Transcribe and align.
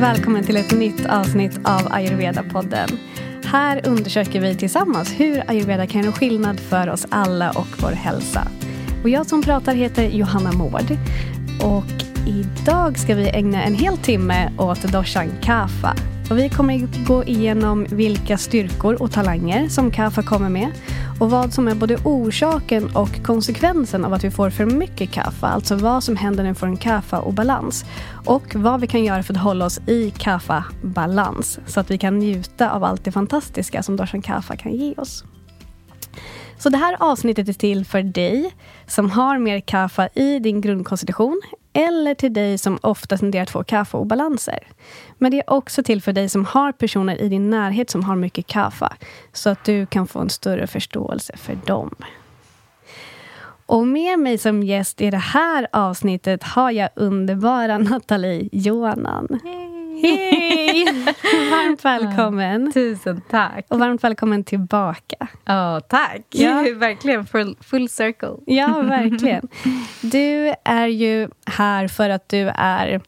välkommen 0.00 0.44
till 0.44 0.56
ett 0.56 0.72
nytt 0.72 1.06
avsnitt 1.06 1.58
av 1.64 1.88
Ayurveda-podden. 1.92 2.88
Här 3.44 3.88
undersöker 3.88 4.40
vi 4.40 4.54
tillsammans 4.54 5.12
hur 5.20 5.50
ayurveda 5.50 5.86
kan 5.86 6.02
göra 6.02 6.12
skillnad 6.12 6.60
för 6.60 6.88
oss 6.88 7.06
alla 7.10 7.50
och 7.50 7.66
vår 7.82 7.90
hälsa. 7.90 8.48
Och 9.02 9.08
jag 9.08 9.26
som 9.26 9.42
pratar 9.42 9.74
heter 9.74 10.08
Johanna 10.08 10.52
Mård. 10.52 10.96
Och 11.62 12.04
idag 12.26 12.98
ska 12.98 13.14
vi 13.14 13.28
ägna 13.28 13.62
en 13.62 13.74
hel 13.74 13.96
timme 13.96 14.52
åt 14.58 14.82
doshan 14.82 15.32
Kafa. 15.42 15.94
Och 16.30 16.38
vi 16.38 16.48
kommer 16.48 17.06
gå 17.06 17.24
igenom 17.24 17.86
vilka 17.90 18.38
styrkor 18.38 19.02
och 19.02 19.12
talanger 19.12 19.68
som 19.68 19.90
Kafa 19.90 20.22
kommer 20.22 20.48
med 20.48 20.72
och 21.18 21.30
vad 21.30 21.52
som 21.52 21.68
är 21.68 21.74
både 21.74 21.96
orsaken 22.04 22.96
och 22.96 23.22
konsekvensen 23.22 24.04
av 24.04 24.12
att 24.12 24.24
vi 24.24 24.30
får 24.30 24.50
för 24.50 24.66
mycket 24.66 25.10
kaffe. 25.10 25.46
Alltså 25.46 25.76
vad 25.76 26.04
som 26.04 26.16
händer 26.16 26.42
när 26.44 26.50
vi 26.50 26.54
får 26.54 26.66
en 26.66 26.76
kaffe-obalans. 26.76 27.84
Och 28.10 28.15
och 28.26 28.54
vad 28.54 28.80
vi 28.80 28.86
kan 28.86 29.04
göra 29.04 29.22
för 29.22 29.34
att 29.34 29.40
hålla 29.40 29.64
oss 29.64 29.80
i 29.86 30.10
kaffa-balans 30.10 31.58
Så 31.66 31.80
att 31.80 31.90
vi 31.90 31.98
kan 31.98 32.18
njuta 32.18 32.70
av 32.70 32.84
allt 32.84 33.04
det 33.04 33.12
fantastiska 33.12 33.82
som 33.82 33.96
Darshan 33.96 34.22
Kaffa 34.22 34.56
kan 34.56 34.72
ge 34.72 34.94
oss. 34.94 35.24
Så 36.58 36.68
det 36.68 36.76
här 36.78 36.96
avsnittet 37.00 37.48
är 37.48 37.52
till 37.52 37.84
för 37.84 38.02
dig 38.02 38.54
som 38.86 39.10
har 39.10 39.38
mer 39.38 39.60
kaffa 39.60 40.08
i 40.14 40.38
din 40.38 40.60
grundkonstitution 40.60 41.42
eller 41.72 42.14
till 42.14 42.32
dig 42.32 42.58
som 42.58 42.78
ofta 42.82 43.16
tenderar 43.16 43.42
att 43.42 43.50
få 43.50 43.64
kaffeobalanser. 43.64 44.58
Men 45.18 45.30
det 45.30 45.38
är 45.38 45.50
också 45.50 45.82
till 45.82 46.02
för 46.02 46.12
dig 46.12 46.28
som 46.28 46.44
har 46.44 46.72
personer 46.72 47.22
i 47.22 47.28
din 47.28 47.50
närhet 47.50 47.90
som 47.90 48.04
har 48.04 48.16
mycket 48.16 48.46
kaffe 48.46 48.88
så 49.32 49.50
att 49.50 49.64
du 49.64 49.86
kan 49.86 50.06
få 50.06 50.18
en 50.18 50.30
större 50.30 50.66
förståelse 50.66 51.36
för 51.36 51.58
dem. 51.66 51.94
Och 53.66 53.86
med 53.86 54.18
mig 54.18 54.38
som 54.38 54.62
gäst 54.62 55.00
i 55.00 55.10
det 55.10 55.16
här 55.16 55.66
avsnittet 55.72 56.42
har 56.42 56.70
jag 56.70 56.88
underbara 56.96 57.78
Nathalie 57.90 58.48
Johanan. 58.52 59.40
Hej! 60.02 60.84
varmt 61.50 61.84
välkommen. 61.84 62.72
Tusen 62.72 63.20
tack. 63.30 63.66
Och 63.68 63.78
varmt 63.78 64.04
välkommen 64.04 64.44
tillbaka. 64.44 65.28
Ja, 65.44 65.76
oh, 65.76 65.80
tack. 65.80 66.22
Ja. 66.30 66.66
verkligen 66.76 67.26
full, 67.26 67.56
full 67.60 67.88
circle. 67.88 68.36
Ja, 68.46 68.82
verkligen. 68.82 69.48
Du 70.00 70.54
är 70.64 70.86
ju 70.86 71.28
här 71.46 71.88
för 71.88 72.10
att 72.10 72.28
du 72.28 72.52
är 72.54 73.00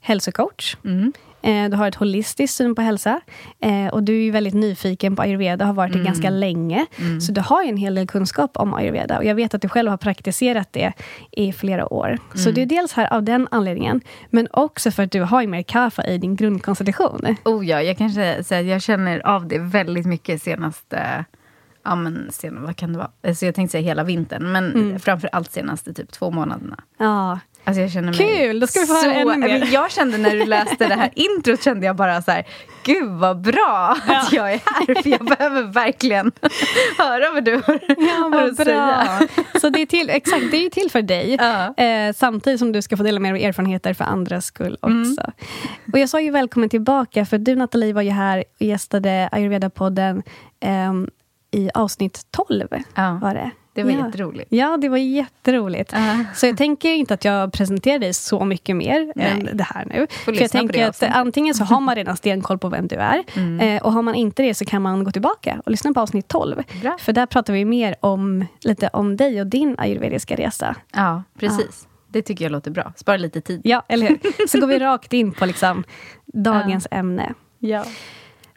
hälsocoach. 0.00 0.76
Mm. 0.84 1.12
Eh, 1.46 1.70
du 1.70 1.76
har 1.76 1.88
ett 1.88 1.94
holistiskt 1.94 2.56
syn 2.56 2.74
på 2.74 2.82
hälsa. 2.82 3.20
Eh, 3.60 3.86
och 3.86 4.02
du 4.02 4.26
är 4.26 4.32
väldigt 4.32 4.54
nyfiken 4.54 5.16
på 5.16 5.22
ayurveda, 5.22 5.64
har 5.64 5.72
varit 5.72 5.92
det 5.92 5.98
mm. 5.98 6.06
ganska 6.06 6.30
länge. 6.30 6.86
Mm. 6.98 7.20
Så 7.20 7.32
du 7.32 7.40
har 7.40 7.64
en 7.64 7.76
hel 7.76 7.94
del 7.94 8.06
kunskap 8.06 8.56
om 8.56 8.74
ayurveda. 8.74 9.18
Och 9.18 9.24
jag 9.24 9.34
vet 9.34 9.54
att 9.54 9.62
du 9.62 9.68
själv 9.68 9.90
har 9.90 9.96
praktiserat 9.96 10.68
det 10.72 10.92
i 11.30 11.52
flera 11.52 11.92
år. 11.92 12.08
Mm. 12.08 12.20
Så 12.34 12.50
det 12.50 12.62
är 12.62 12.66
dels 12.66 12.92
här 12.92 13.12
av 13.12 13.22
den 13.22 13.48
anledningen, 13.50 14.00
men 14.30 14.48
också 14.50 14.90
för 14.90 15.02
att 15.02 15.10
du 15.10 15.20
har 15.20 15.46
mer 15.46 15.62
kaffe 15.62 16.02
i 16.02 16.18
din 16.18 16.36
grundkonstitution. 16.36 17.36
Oh 17.44 17.66
ja, 17.66 17.82
jag 17.82 17.98
kanske 17.98 18.44
säga 18.44 18.62
jag 18.62 18.82
känner 18.82 19.26
av 19.26 19.48
det 19.48 19.58
väldigt 19.58 20.06
mycket 20.06 20.42
senaste 20.42 21.24
ja, 21.86 21.94
men 21.94 22.28
sen, 22.30 22.62
vad 22.62 22.76
kan 22.76 22.92
det 22.92 22.98
vara? 22.98 23.10
Alltså 23.26 23.46
jag 23.46 23.54
tänkte 23.54 23.72
säga 23.72 23.82
hela 23.82 24.04
vintern, 24.04 24.52
men 24.52 24.74
mm. 24.74 24.98
framför 24.98 25.28
allt 25.32 25.52
senaste 25.52 25.94
typ 25.94 26.12
två 26.12 26.30
månaderna. 26.30 26.82
Ja, 26.98 27.38
Alltså 27.66 27.80
jag 27.80 27.90
känner 27.90 28.12
mig 28.12 28.38
Kul! 28.38 28.60
Då 28.60 28.66
ska 28.66 28.80
vi 28.80 28.86
få 28.86 28.94
höra 28.94 29.14
ännu 29.14 29.36
mer. 29.36 29.68
Jag 29.72 29.90
kände 29.90 30.18
när 30.18 30.30
du 30.30 30.46
läste 30.46 30.88
det 30.88 30.94
här 30.94 31.10
introt 31.14 31.64
kände 31.64 31.86
jag 31.86 31.96
bara 31.96 32.22
så 32.22 32.30
här, 32.30 32.46
gud 32.84 33.10
vad 33.10 33.40
bra 33.40 33.96
ja. 34.08 34.20
att 34.20 34.32
jag 34.32 34.52
är 34.52 34.60
här 34.64 35.02
för 35.02 35.10
jag 35.10 35.24
behöver 35.24 35.62
verkligen 35.62 36.32
höra 36.98 37.32
vad 37.32 37.44
du 37.44 37.54
har, 37.66 37.80
ja, 37.88 38.28
vad 38.32 38.44
att 38.44 38.56
bra. 38.56 38.64
säga. 38.64 39.28
Så 39.60 39.68
det 39.68 39.82
är 39.82 39.86
till, 39.86 40.10
exakt, 40.10 40.50
det 40.50 40.56
är 40.56 40.62
ju 40.62 40.70
till 40.70 40.90
för 40.90 41.02
dig 41.02 41.36
ja. 41.40 41.84
eh, 41.84 42.12
samtidigt 42.12 42.58
som 42.58 42.72
du 42.72 42.82
ska 42.82 42.96
få 42.96 43.02
dela 43.02 43.20
med 43.20 43.34
dig 43.34 43.42
av 43.42 43.48
erfarenheter 43.48 43.94
för 43.94 44.04
andras 44.04 44.44
skull 44.44 44.78
mm. 44.82 45.00
också. 45.00 45.20
Mm. 45.20 45.92
Och 45.92 45.98
jag 45.98 46.08
sa 46.08 46.20
ju 46.20 46.30
välkommen 46.30 46.68
tillbaka 46.68 47.26
för 47.26 47.38
du 47.38 47.56
Nathalie 47.56 47.92
var 47.92 48.02
ju 48.02 48.10
här 48.10 48.44
och 48.60 48.66
gästade 48.66 49.28
Ayurveda-podden 49.32 50.22
eh, 50.60 50.92
i 51.50 51.70
avsnitt 51.74 52.26
12. 52.30 52.68
Var 53.20 53.34
det. 53.34 53.50
Det 53.76 53.82
var 53.82 53.90
ja. 53.90 54.06
jätteroligt. 54.06 54.52
Ja, 54.52 54.76
det 54.76 54.88
var 54.88 54.96
jätteroligt. 54.96 55.92
Uh. 55.92 56.20
Så 56.34 56.46
jag 56.46 56.56
tänker 56.56 56.88
inte 56.88 57.14
att 57.14 57.24
jag 57.24 57.52
presenterar 57.52 57.98
dig 57.98 58.14
så 58.14 58.44
mycket 58.44 58.76
mer 58.76 59.12
Nej. 59.14 59.26
än 59.26 59.56
det 59.56 59.64
här 59.64 59.84
nu. 59.84 60.06
För 60.24 60.40
jag 60.40 60.50
tänker 60.50 60.88
att 60.88 61.02
antingen 61.02 61.54
så 61.54 61.64
har 61.64 61.80
man 61.80 61.94
redan 61.94 62.16
stenkoll 62.26 62.58
på 62.58 62.68
vem 62.68 62.88
du 62.88 62.96
är. 62.96 63.24
Mm. 63.34 63.60
Eh, 63.60 63.82
och 63.82 63.92
har 63.92 64.02
man 64.02 64.14
inte 64.14 64.42
det 64.42 64.54
så 64.54 64.64
kan 64.64 64.82
man 64.82 65.04
gå 65.04 65.10
tillbaka 65.10 65.62
och 65.64 65.70
lyssna 65.70 65.92
på 65.92 66.00
avsnitt 66.00 66.28
12. 66.28 66.62
Bra. 66.82 66.96
För 67.00 67.12
där 67.12 67.26
pratar 67.26 67.52
vi 67.52 67.64
mer 67.64 67.96
om, 68.00 68.46
lite 68.60 68.88
om 68.88 69.16
dig 69.16 69.40
och 69.40 69.46
din 69.46 69.74
ayurvediska 69.78 70.36
resa. 70.36 70.76
Ja, 70.92 71.22
precis. 71.38 71.80
Ja. 71.82 71.90
Det 72.08 72.22
tycker 72.22 72.44
jag 72.44 72.52
låter 72.52 72.70
bra. 72.70 72.92
Spara 72.96 73.16
lite 73.16 73.40
tid. 73.40 73.60
Ja, 73.64 73.84
eller 73.88 74.08
hur? 74.08 74.46
Så 74.48 74.60
går 74.60 74.66
vi 74.66 74.78
rakt 74.78 75.12
in 75.12 75.32
på 75.32 75.46
liksom 75.46 75.84
dagens 76.26 76.86
uh. 76.92 76.98
ämne. 76.98 77.34
Ja. 77.58 77.84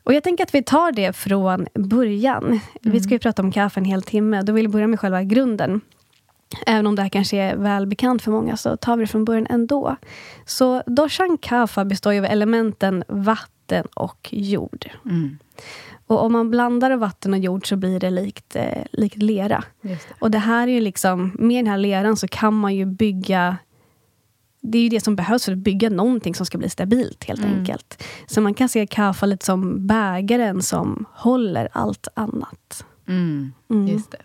Och 0.09 0.15
jag 0.15 0.23
tänker 0.23 0.43
att 0.43 0.55
vi 0.55 0.63
tar 0.63 0.91
det 0.91 1.13
från 1.13 1.67
början. 1.73 2.45
Mm. 2.45 2.59
Vi 2.81 2.99
ska 2.99 3.13
ju 3.13 3.19
prata 3.19 3.41
om 3.41 3.51
kaffe 3.51 3.79
en 3.79 3.85
hel 3.85 4.01
timme. 4.01 4.41
Då 4.41 4.53
vill 4.53 4.63
jag 4.63 4.71
börja 4.71 4.87
med 4.87 4.99
själva 4.99 5.23
grunden. 5.23 5.81
Även 6.65 6.87
om 6.87 6.95
det 6.95 7.01
här 7.01 7.09
kanske 7.09 7.37
är 7.37 7.55
välbekant 7.55 8.21
för 8.21 8.31
många, 8.31 8.57
så 8.57 8.77
tar 8.77 8.97
vi 8.97 9.03
det 9.03 9.07
från 9.07 9.25
början 9.25 9.47
ändå. 9.49 9.95
Så 10.45 10.83
doshan 10.85 11.37
kaffa 11.37 11.85
består 11.85 12.17
av 12.17 12.25
elementen 12.25 13.03
vatten 13.07 13.85
och 13.93 14.29
jord. 14.31 14.89
Mm. 15.05 15.37
Och 16.07 16.23
om 16.23 16.31
man 16.31 16.51
blandar 16.51 16.95
vatten 16.95 17.33
och 17.33 17.39
jord 17.39 17.69
så 17.69 17.75
blir 17.75 17.99
det 17.99 18.09
likt, 18.09 18.55
eh, 18.55 18.83
likt 18.91 19.17
lera. 19.17 19.63
Det. 19.81 19.97
Och 20.19 20.31
det 20.31 20.39
här 20.39 20.67
är 20.67 20.71
ju 20.71 20.81
liksom, 20.81 21.31
med 21.39 21.65
den 21.65 21.71
här 21.71 21.77
leran 21.77 22.17
så 22.17 22.27
kan 22.27 22.53
man 22.53 22.75
ju 22.75 22.85
bygga 22.85 23.57
det 24.61 24.77
är 24.77 24.81
ju 24.81 24.89
det 24.89 24.99
som 24.99 25.15
behövs 25.15 25.45
för 25.45 25.51
att 25.51 25.57
bygga 25.57 25.89
någonting 25.89 26.35
som 26.35 26.45
ska 26.45 26.57
bli 26.57 26.69
stabilt 26.69 27.23
helt 27.23 27.43
mm. 27.43 27.59
enkelt. 27.59 28.03
Så 28.27 28.41
man 28.41 28.53
kan 28.53 28.69
se 28.69 28.87
kaffa 28.87 29.25
lite 29.25 29.45
som 29.45 29.87
bägaren 29.87 30.61
som 30.61 31.05
håller 31.13 31.69
allt 31.71 32.07
annat. 32.13 32.85
Mm. 33.07 33.51
Mm. 33.69 33.87
Just 33.87 34.11
det. 34.11 34.17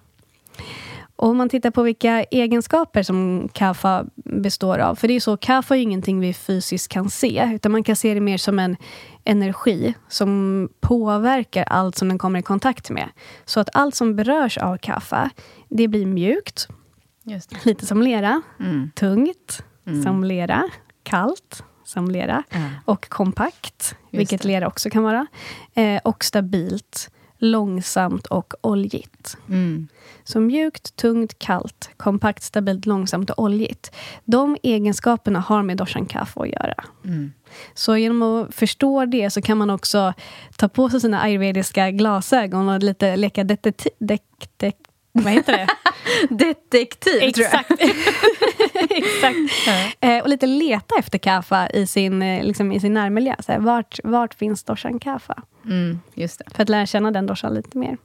Och 1.16 1.28
om 1.28 1.36
man 1.36 1.48
tittar 1.48 1.70
på 1.70 1.82
vilka 1.82 2.24
egenskaper 2.24 3.02
som 3.02 3.48
kaffa 3.52 4.04
består 4.14 4.78
av. 4.78 4.94
För 4.94 5.08
det 5.08 5.14
är 5.14 5.20
så, 5.20 5.36
kaffa 5.36 5.76
är 5.76 5.80
ingenting 5.80 6.20
vi 6.20 6.34
fysiskt 6.34 6.92
kan 6.92 7.10
se. 7.10 7.50
Utan 7.54 7.72
man 7.72 7.82
kan 7.82 7.96
se 7.96 8.14
det 8.14 8.20
mer 8.20 8.38
som 8.38 8.58
en 8.58 8.76
energi 9.24 9.94
som 10.08 10.68
påverkar 10.80 11.64
allt 11.64 11.96
som 11.96 12.08
den 12.08 12.18
kommer 12.18 12.38
i 12.38 12.42
kontakt 12.42 12.90
med. 12.90 13.08
Så 13.44 13.60
att 13.60 13.68
allt 13.72 13.94
som 13.94 14.16
berörs 14.16 14.58
av 14.58 14.76
kaffa, 14.76 15.30
det 15.68 15.88
blir 15.88 16.06
mjukt. 16.06 16.68
Lite 17.64 17.86
som 17.86 18.02
lera. 18.02 18.42
Mm. 18.60 18.90
Tungt 18.94 19.64
mm. 19.86 20.02
som 20.02 20.24
lera, 20.24 20.62
kallt 21.02 21.64
som 21.84 22.10
lera 22.10 22.42
mm. 22.50 22.70
och 22.84 23.08
kompakt, 23.08 23.96
vilket 24.10 24.42
det. 24.42 24.48
lera 24.48 24.66
också 24.66 24.90
kan 24.90 25.02
vara. 25.02 25.26
Eh, 25.74 26.00
och 26.04 26.24
stabilt, 26.24 27.10
långsamt 27.38 28.26
och 28.26 28.54
oljigt. 28.60 29.36
Mm. 29.48 29.88
Så 30.24 30.40
mjukt, 30.40 30.96
tungt, 30.96 31.38
kallt, 31.38 31.90
kompakt, 31.96 32.42
stabilt, 32.42 32.86
långsamt 32.86 33.30
och 33.30 33.44
oljigt. 33.44 33.90
De 34.24 34.56
egenskaperna 34.62 35.40
har 35.40 35.62
med 35.62 35.76
doshan 35.76 36.06
kaffe 36.06 36.40
att 36.40 36.48
göra. 36.48 36.84
Mm. 37.04 37.32
Så 37.74 37.96
genom 37.96 38.22
att 38.22 38.54
förstå 38.54 39.04
det 39.04 39.30
så 39.30 39.42
kan 39.42 39.58
man 39.58 39.70
också 39.70 40.14
ta 40.56 40.68
på 40.68 40.90
sig 40.90 41.00
sina 41.00 41.20
ayurvediska 41.20 41.90
glasögon 41.90 42.68
och 42.68 42.82
lite 42.82 43.16
leka 43.16 43.44
detektiv, 43.44 43.92
det, 43.98 44.22
det, 44.56 44.72
vad 45.12 45.32
heter 45.32 45.52
det? 45.52 45.68
Detektiv, 46.34 47.22
Exakt. 47.22 47.68
tror 47.68 47.80
jag. 47.80 47.90
Exakt. 48.90 49.36
Eh, 50.00 50.22
och 50.22 50.28
lite 50.28 50.46
leta 50.46 50.94
efter 50.98 51.18
kaffa 51.18 51.70
i 51.70 51.86
sin, 51.86 52.22
eh, 52.22 52.44
liksom, 52.44 52.72
i 52.72 52.80
sin 52.80 52.94
närmiljö. 52.94 53.34
Så 53.40 53.52
här, 53.52 53.58
vart, 53.58 53.98
vart 54.04 54.34
finns 54.34 54.64
doshan 54.64 54.98
kaffa? 54.98 55.42
Mm, 55.64 56.00
just 56.14 56.38
det. 56.38 56.44
För 56.54 56.62
att 56.62 56.68
lära 56.68 56.86
känna 56.86 57.10
den 57.10 57.26
doshan 57.26 57.54
lite 57.54 57.78
mer. 57.78 57.96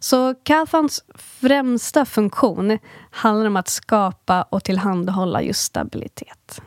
Så 0.00 0.34
kaffans 0.34 1.04
främsta 1.14 2.04
funktion 2.04 2.78
handlar 3.10 3.46
om 3.46 3.56
att 3.56 3.68
skapa 3.68 4.42
och 4.42 4.64
tillhandahålla 4.64 5.42
just 5.42 5.62
stabilitet. 5.62 6.60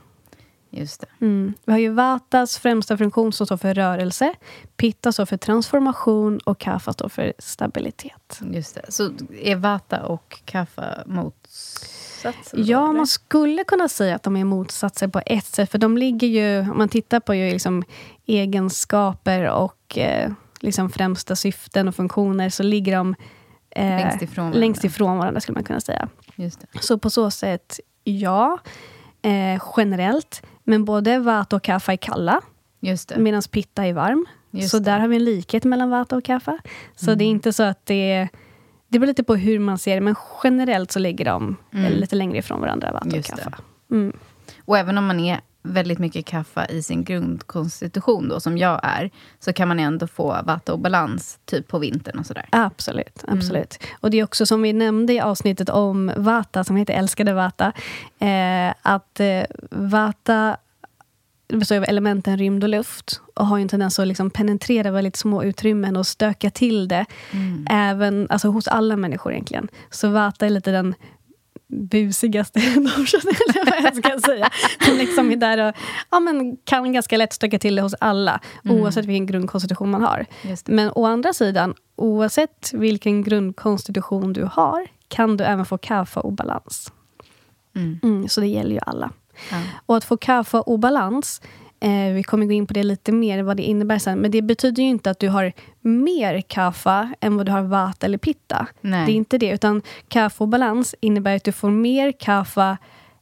Just 0.70 1.04
mm. 1.22 1.54
Vi 1.66 1.72
har 1.72 1.80
ju 1.80 1.90
Vatas 1.90 2.58
främsta 2.58 2.98
funktion 2.98 3.34
som 3.34 3.46
står 3.46 3.58
för 3.58 3.74
rörelse. 3.74 4.34
Pitta 4.78 5.12
står 5.12 5.26
för 5.26 5.38
transformation 5.38 6.40
och 6.46 6.60
Kapha 6.60 6.94
står 6.94 7.10
för 7.10 7.34
stabilitet. 7.40 8.42
Just 8.52 8.76
det. 8.76 8.92
Så 8.92 9.12
är 9.42 9.56
Vata 9.56 10.06
och 10.06 10.42
Kapha 10.46 11.04
motsatser? 12.26 12.58
Ja, 12.66 12.80
då, 12.80 12.94
man 12.94 13.08
skulle 13.08 13.64
kunna 13.64 13.88
säga 13.88 14.16
att 14.16 14.24
de 14.24 14.38
är 14.38 14.44
motsatser 14.44 15.08
på 15.08 15.22
ett 15.26 15.46
sätt. 15.46 15.72
För 15.72 15.78
de 15.78 15.98
ligger 15.98 16.28
ju, 16.28 16.60
om 16.60 16.78
man 16.78 16.90
tittar 16.90 17.20
på 17.20 17.36
ju 17.36 17.52
liksom 17.52 17.84
egenskaper 18.26 19.50
och 19.50 19.98
eh, 19.98 20.32
liksom 20.60 20.90
främsta 20.90 21.36
syften 21.36 21.88
och 21.88 21.96
funktioner, 21.96 22.50
så 22.50 22.64
ligger 22.64 22.96
de 22.96 23.16
eh, 23.70 23.86
längst, 23.86 24.22
ifrån 24.22 24.44
varandra. 24.44 24.60
längst 24.60 24.84
ifrån 24.84 25.18
varandra, 25.18 25.42
skulle 25.42 25.56
man 25.56 25.64
kunna 25.64 25.82
säga. 25.82 26.10
Så 26.82 27.00
på 27.00 27.10
så 27.10 27.32
sätt, 27.32 27.80
ja. 28.04 28.58
Eh, 29.22 29.64
generellt. 29.78 30.44
Men 30.64 30.86
både 30.86 31.20
vata 31.20 31.56
och 31.56 31.64
kaffa 31.64 31.94
är 31.94 31.98
kalla, 31.98 32.42
medan 33.16 33.42
pitta 33.52 33.86
är 33.86 33.94
varm. 33.94 34.26
Just 34.52 34.70
så 34.70 34.80
det. 34.80 34.86
där 34.86 35.00
har 35.00 35.08
vi 35.08 35.16
en 35.16 35.26
likhet 35.26 35.64
mellan 35.64 35.90
vata 35.90 36.18
och 36.18 36.24
kaffa. 36.24 36.60
Så 36.96 37.06
mm. 37.06 37.18
det 37.18 37.24
är 37.24 37.28
inte 37.28 37.54
så 37.54 37.64
att 37.64 37.86
det 37.86 38.12
är... 38.12 38.30
Det 38.90 39.00
beror 39.00 39.08
lite 39.08 39.24
på 39.24 39.36
hur 39.36 39.60
man 39.60 39.78
ser 39.78 39.96
det, 39.96 40.02
men 40.02 40.16
generellt 40.44 40.92
så 40.92 41.00
ligger 41.00 41.26
de 41.26 41.58
mm. 41.74 41.94
lite 41.94 42.16
längre 42.16 42.38
ifrån 42.38 42.62
varandra, 42.62 42.92
vata 42.92 43.18
och 43.18 43.26
kaffa. 43.26 43.58
Mm. 43.92 44.14
Och 44.66 44.78
även 44.78 44.98
om 44.98 45.06
man 45.06 45.20
är 45.20 45.40
väldigt 45.62 46.00
mycket 46.00 46.26
kaffe 46.26 46.68
i 46.70 46.84
sin 46.84 47.04
grundkonstitution, 47.04 48.30
då, 48.30 48.40
som 48.40 48.58
jag 48.58 48.80
är, 48.84 49.12
så 49.40 49.54
kan 49.54 49.68
man 49.68 49.80
ändå 49.80 50.08
få 50.08 50.38
vata 50.44 50.74
och 50.74 50.80
balans 50.80 51.40
typ 51.46 51.68
på 51.68 51.80
vintern 51.80 52.20
och 52.20 52.26
sådär. 52.26 52.46
Absolut. 52.50 53.24
absolut. 53.28 53.78
Mm. 53.82 53.96
Och 54.00 54.12
det 54.12 54.20
är 54.20 54.24
också 54.24 54.46
som 54.46 54.62
vi 54.62 54.74
nämnde 54.74 55.14
i 55.14 55.20
avsnittet 55.20 55.70
om 55.70 56.12
vata, 56.18 56.64
som 56.64 56.76
heter 56.76 56.94
Älskade 56.94 57.34
vata, 57.34 57.74
eh, 58.20 58.74
att 58.82 59.20
eh, 59.20 59.44
vata 59.70 60.58
består 61.58 61.78
av 61.78 61.84
elementen 61.84 62.38
rymd 62.38 62.64
och 62.64 62.70
luft 62.70 63.22
och 63.34 63.48
har 63.48 63.60
en 63.60 63.68
tendens 63.68 64.00
att 64.00 64.08
liksom 64.08 64.30
penetrera 64.30 64.92
väldigt 64.92 65.16
små 65.16 65.44
utrymmen 65.44 65.96
och 65.96 66.08
stöka 66.08 66.50
till 66.50 66.88
det. 66.88 67.06
Mm. 67.32 67.68
Även 67.70 68.28
alltså, 68.30 68.48
hos 68.48 68.68
alla 68.68 68.96
människor 68.96 69.32
egentligen. 69.32 69.68
Så 69.90 70.10
vata 70.10 70.46
är 70.46 70.50
lite 70.50 70.72
den 70.72 70.96
busigaste 71.68 72.60
dorsen, 72.76 73.22
eller 73.22 73.72
vad 73.72 73.84
jag 73.84 73.96
ska 73.96 74.20
säga. 74.20 74.50
Som 74.86 74.98
liksom 74.98 75.32
är 75.32 75.36
där 75.36 75.68
och 75.68 75.76
ja, 76.10 76.20
men 76.20 76.58
kan 76.58 76.94
ganska 76.94 77.18
lätt 77.18 77.34
stöka 77.34 77.60
till 77.60 77.76
det 77.76 77.82
hos 77.82 77.96
alla, 78.00 78.40
mm. 78.66 78.78
oavsett 78.78 79.06
vilken 79.06 79.26
grundkonstitution 79.26 79.90
man 79.90 80.02
har. 80.02 80.26
Men 80.66 80.92
å 80.96 81.06
andra 81.06 81.34
sidan, 81.34 81.74
oavsett 81.96 82.72
vilken 82.74 83.24
grundkonstitution 83.24 84.34
du 84.34 84.44
har, 84.44 84.88
kan 85.08 85.38
du 85.38 85.44
även 85.44 85.66
få 85.66 85.78
kafa-obalans. 85.78 86.92
Mm. 87.76 88.00
Mm, 88.04 88.30
så 88.30 88.42
det 88.42 88.48
gäller 88.48 88.72
ju 88.72 88.80
alla. 88.86 89.12
Ja. 89.52 89.58
Och 89.86 89.98
att 89.98 90.04
få 90.04 90.18
kafa-obalans 90.18 91.42
Eh, 91.82 92.14
vi 92.14 92.24
kommer 92.24 92.46
gå 92.46 92.52
in 92.52 92.68
på 92.68 92.74
det 92.74 92.84
lite 92.84 93.12
mer, 93.12 93.44
vad 93.44 93.58
det 93.58 93.64
innebär 93.64 94.00
sen. 94.00 94.20
Men 94.20 94.32
det 94.32 94.42
betyder 94.42 94.84
ju 94.84 94.90
inte 94.90 95.12
att 95.12 95.20
du 95.20 95.30
har 95.30 95.54
mer 95.82 96.42
kaffa 96.42 97.14
än 97.20 97.38
vad 97.38 97.46
du 97.46 97.52
har 97.52 97.62
vata 97.62 98.06
eller 98.06 98.18
pitta. 98.18 98.68
Nej. 98.82 99.06
Det 99.06 99.12
är 99.12 99.16
inte 99.16 99.38
det. 99.38 99.50
Utan 99.50 99.82
kaffa 100.08 100.44
och 100.44 100.48
balans 100.48 100.96
innebär 101.00 101.36
att 101.36 101.44
du 101.44 101.52
får 101.52 101.70
mer 101.70 102.12
kaffa 102.12 102.78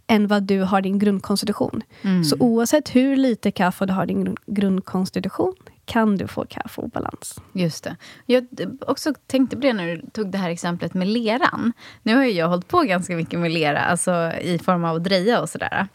än 0.07 0.27
vad 0.27 0.43
du 0.43 0.61
har 0.61 0.81
din 0.81 0.99
grundkonstitution. 0.99 1.83
Mm. 2.01 2.23
Så 2.23 2.35
oavsett 2.39 2.95
hur 2.95 3.15
lite 3.15 3.51
kaffe 3.51 3.85
du 3.85 3.93
har 3.93 4.05
din 4.05 4.35
grundkonstitution 4.45 5.53
kan 5.88 6.18
du 6.18 6.28
få 6.28 6.45
kaffeobalans? 6.45 7.42
Just 7.54 7.84
det. 7.84 7.95
Jag 8.25 8.48
också 8.88 9.13
tänkte 9.28 9.56
på 9.56 9.62
det 9.62 9.74
när 9.74 9.88
du 9.88 10.01
tog 10.13 10.31
det 10.31 10.38
här 10.38 10.50
exemplet 10.50 10.94
med 10.94 11.07
leran. 11.07 11.74
Nu 12.04 12.16
har 12.16 12.24
jag 12.24 12.48
hållit 12.48 12.68
på 12.68 12.81
ganska 12.81 13.16
mycket 13.16 13.39
med 13.39 13.51
lera, 13.51 13.80
alltså 13.80 14.31
i 14.42 14.60
form 14.60 14.86
av 14.86 14.95
att 14.95 15.04
dreja 15.04 15.42
och 15.42 15.50
sådär. 15.50 15.88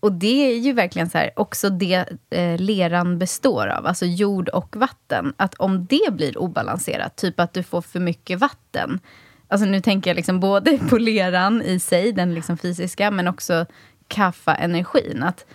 Och 0.00 0.12
det 0.12 0.50
är 0.50 0.58
ju 0.58 0.72
verkligen 0.72 1.10
så 1.10 1.18
här, 1.18 1.30
också 1.36 1.70
det 1.70 2.04
eh, 2.30 2.60
leran 2.60 3.18
består 3.18 3.66
av, 3.66 3.86
alltså 3.86 4.06
jord 4.06 4.48
och 4.48 4.76
vatten. 4.76 5.34
Att 5.36 5.54
om 5.54 5.86
det 5.86 6.12
blir 6.12 6.38
obalanserat, 6.38 7.16
typ 7.16 7.40
att 7.40 7.52
du 7.52 7.62
får 7.62 7.82
för 7.82 8.00
mycket 8.00 8.40
vatten. 8.40 9.00
Alltså 9.48 9.66
nu 9.66 9.80
tänker 9.80 10.10
jag 10.10 10.16
liksom 10.16 10.40
både 10.40 10.78
på 10.78 10.98
leran 10.98 11.62
i 11.62 11.78
sig, 11.78 12.12
den 12.12 12.34
liksom 12.34 12.58
fysiska, 12.58 13.10
men 13.10 13.28
också 13.28 13.66
kaffa-energin. 14.08 15.22
Att 15.22 15.46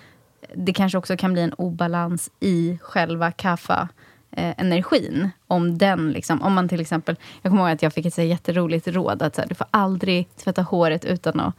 det 0.55 0.73
kanske 0.73 0.97
också 0.97 1.17
kan 1.17 1.33
bli 1.33 1.41
en 1.41 1.53
obalans 1.53 2.31
i 2.39 2.77
själva 2.81 3.31
kaffa 3.31 3.89
eh, 4.31 4.53
energin. 4.57 5.29
Om 5.47 5.77
den 5.77 6.11
liksom, 6.11 6.41
om 6.41 6.53
man 6.53 6.69
till 6.69 6.81
exempel, 6.81 7.15
jag 7.41 7.51
kommer 7.51 7.63
ihåg 7.63 7.71
att 7.71 7.81
jag 7.81 7.93
fick 7.93 8.05
ett 8.05 8.13
så 8.13 8.21
jätteroligt 8.21 8.87
råd 8.87 9.21
att 9.21 9.35
så 9.35 9.41
här, 9.41 9.49
du 9.49 9.55
får 9.55 9.67
aldrig 9.71 10.35
tvätta 10.35 10.61
håret 10.61 11.05
utan 11.05 11.39
att 11.39 11.55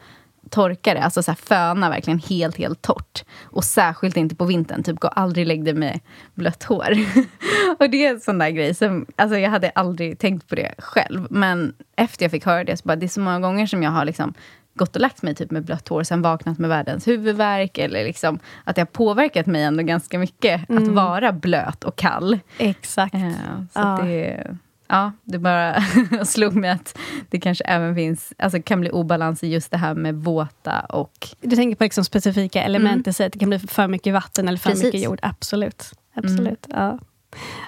torka 0.51 0.95
det, 0.95 1.03
alltså 1.03 1.23
så 1.23 1.31
här, 1.31 1.37
föna 1.37 1.91
verkligen 1.91 2.19
helt, 2.19 2.57
helt 2.57 2.83
torrt. 2.83 3.25
Och 3.43 3.65
särskilt 3.65 4.17
inte 4.17 4.35
på 4.35 4.45
vintern, 4.45 4.83
typ 4.83 5.01
gå 5.01 5.09
aldrig 5.09 5.47
lägg 5.47 5.65
dig 5.65 5.75
med 5.75 6.01
blött 6.35 6.63
hår. 6.63 6.93
och 7.79 7.91
det 7.91 8.07
är 8.07 8.11
en 8.11 8.21
sån 8.21 8.39
där 8.39 8.51
grej 8.51 8.75
som, 8.75 9.07
alltså 9.17 9.39
jag 9.39 9.51
hade 9.51 9.71
aldrig 9.71 10.19
tänkt 10.19 10.49
på 10.49 10.55
det 10.55 10.75
själv. 10.79 11.27
Men 11.31 11.75
efter 11.97 12.25
jag 12.25 12.31
fick 12.31 12.47
höra 12.47 12.65
det, 12.65 12.77
så 12.77 12.83
bara, 12.89 12.97
det 12.97 13.07
är 13.07 13.09
så 13.09 13.21
många 13.21 13.41
gånger 13.41 13.67
som 13.67 13.83
jag 13.83 13.91
har 13.91 14.05
liksom 14.05 14.35
gått 14.75 14.97
och 14.97 15.03
lagt 15.03 15.23
mig 15.23 15.35
typ 15.35 15.51
med 15.51 15.65
blött 15.65 15.89
hår, 15.89 16.03
sen 16.03 16.23
vaknat 16.23 16.59
med 16.59 16.71
världens 16.71 17.09
huvudvärk. 17.09 17.79
Eller 17.79 18.05
liksom, 18.05 18.39
att 18.65 18.77
det 18.77 18.81
har 18.81 18.87
påverkat 18.87 19.47
mig 19.47 19.63
ändå 19.63 19.83
ganska 19.83 20.19
mycket 20.19 20.69
mm. 20.69 20.83
att 20.83 20.89
vara 20.89 21.33
blöt 21.33 21.85
och 21.85 21.97
kall. 21.97 22.39
Exakt. 22.59 23.15
Uh, 23.15 23.31
så 23.73 23.81
ja. 23.81 24.01
det, 24.03 24.57
Ja, 24.87 25.13
det 25.25 25.39
bara 25.39 25.81
slog 26.25 26.55
mig 26.55 26.71
att 26.71 26.99
det 27.31 27.41
kanske 27.41 27.65
även 27.65 27.95
finns, 27.95 28.33
alltså 28.39 28.63
kan 28.63 28.81
bli 28.81 28.91
obalans 28.91 29.45
i 29.45 29.49
just 29.49 29.71
det 29.71 29.77
här 29.77 29.95
med 29.95 30.15
våta 30.15 30.81
och... 30.81 31.29
Du 31.41 31.57
tänker 31.57 31.77
på 31.77 31.85
liksom 31.85 32.05
specifika 32.05 32.63
element 32.63 33.07
mm. 33.07 33.11
i 33.11 33.13
sig, 33.13 33.27
att 33.27 33.33
det 33.33 33.39
kan 33.39 33.49
bli 33.49 33.59
för 33.59 33.89
mycket 33.89 34.13
vatten 34.13 34.49
eller 34.49 34.59
för 34.59 34.71
Precis. 34.71 34.85
mycket 34.85 35.03
jord. 35.03 35.19
Absolut. 35.23 35.93
Absolut. 36.15 36.67
Mm. 36.67 36.83
Ja. 36.83 36.99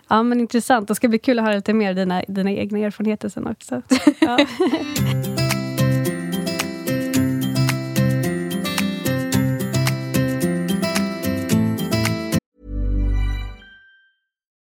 ja, 0.09 0.23
men 0.23 0.41
intressant. 0.41 0.89
Det 0.89 0.95
ska 0.95 1.09
bli 1.09 1.19
kul 1.19 1.39
att 1.39 1.45
höra 1.45 1.55
lite 1.55 1.73
mer 1.73 1.95
dina, 1.95 2.23
dina 2.29 2.51
egna 2.51 2.79
erfarenheter 2.79 3.29
sen 3.29 3.47
också. 3.47 3.83
Ja. 4.21 4.39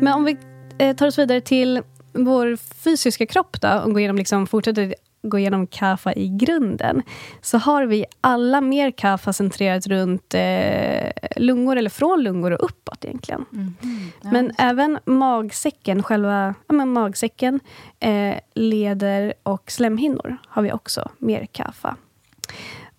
Men 0.00 0.12
om 0.12 0.24
vi 0.24 0.36
eh, 0.78 0.96
tar 0.96 1.06
oss 1.06 1.18
vidare 1.18 1.40
till 1.40 1.82
vår 2.12 2.56
fysiska 2.56 3.26
kropp 3.26 3.60
då, 3.60 3.68
och 3.68 3.90
går 3.90 3.98
igenom, 3.98 4.16
liksom, 4.16 4.46
fortsätter 4.46 4.94
gå 5.22 5.38
igenom 5.38 5.66
kaffa 5.66 6.14
i 6.14 6.28
grunden, 6.28 7.02
så 7.40 7.58
har 7.58 7.86
vi 7.86 8.04
alla 8.20 8.60
mer 8.60 8.90
kaffa 8.90 9.32
centrerat 9.32 9.86
runt 9.86 10.34
eh, 10.34 11.10
lungor, 11.36 11.76
eller 11.76 11.90
från 11.90 12.22
lungor 12.22 12.52
och 12.52 12.64
uppåt 12.64 13.04
egentligen. 13.04 13.44
Mm. 13.52 13.74
Ja. 14.22 14.30
Men 14.32 14.52
även 14.58 14.98
magsäcken, 15.04 16.02
själva 16.02 16.54
ja, 16.66 16.74
men 16.74 16.92
magsäcken, 16.92 17.60
eh, 18.00 18.34
leder 18.54 19.34
och 19.42 19.70
slemhinnor 19.70 20.36
har 20.48 20.62
vi 20.62 20.72
också 20.72 21.10
mer 21.18 21.46
kaffa. 21.46 21.96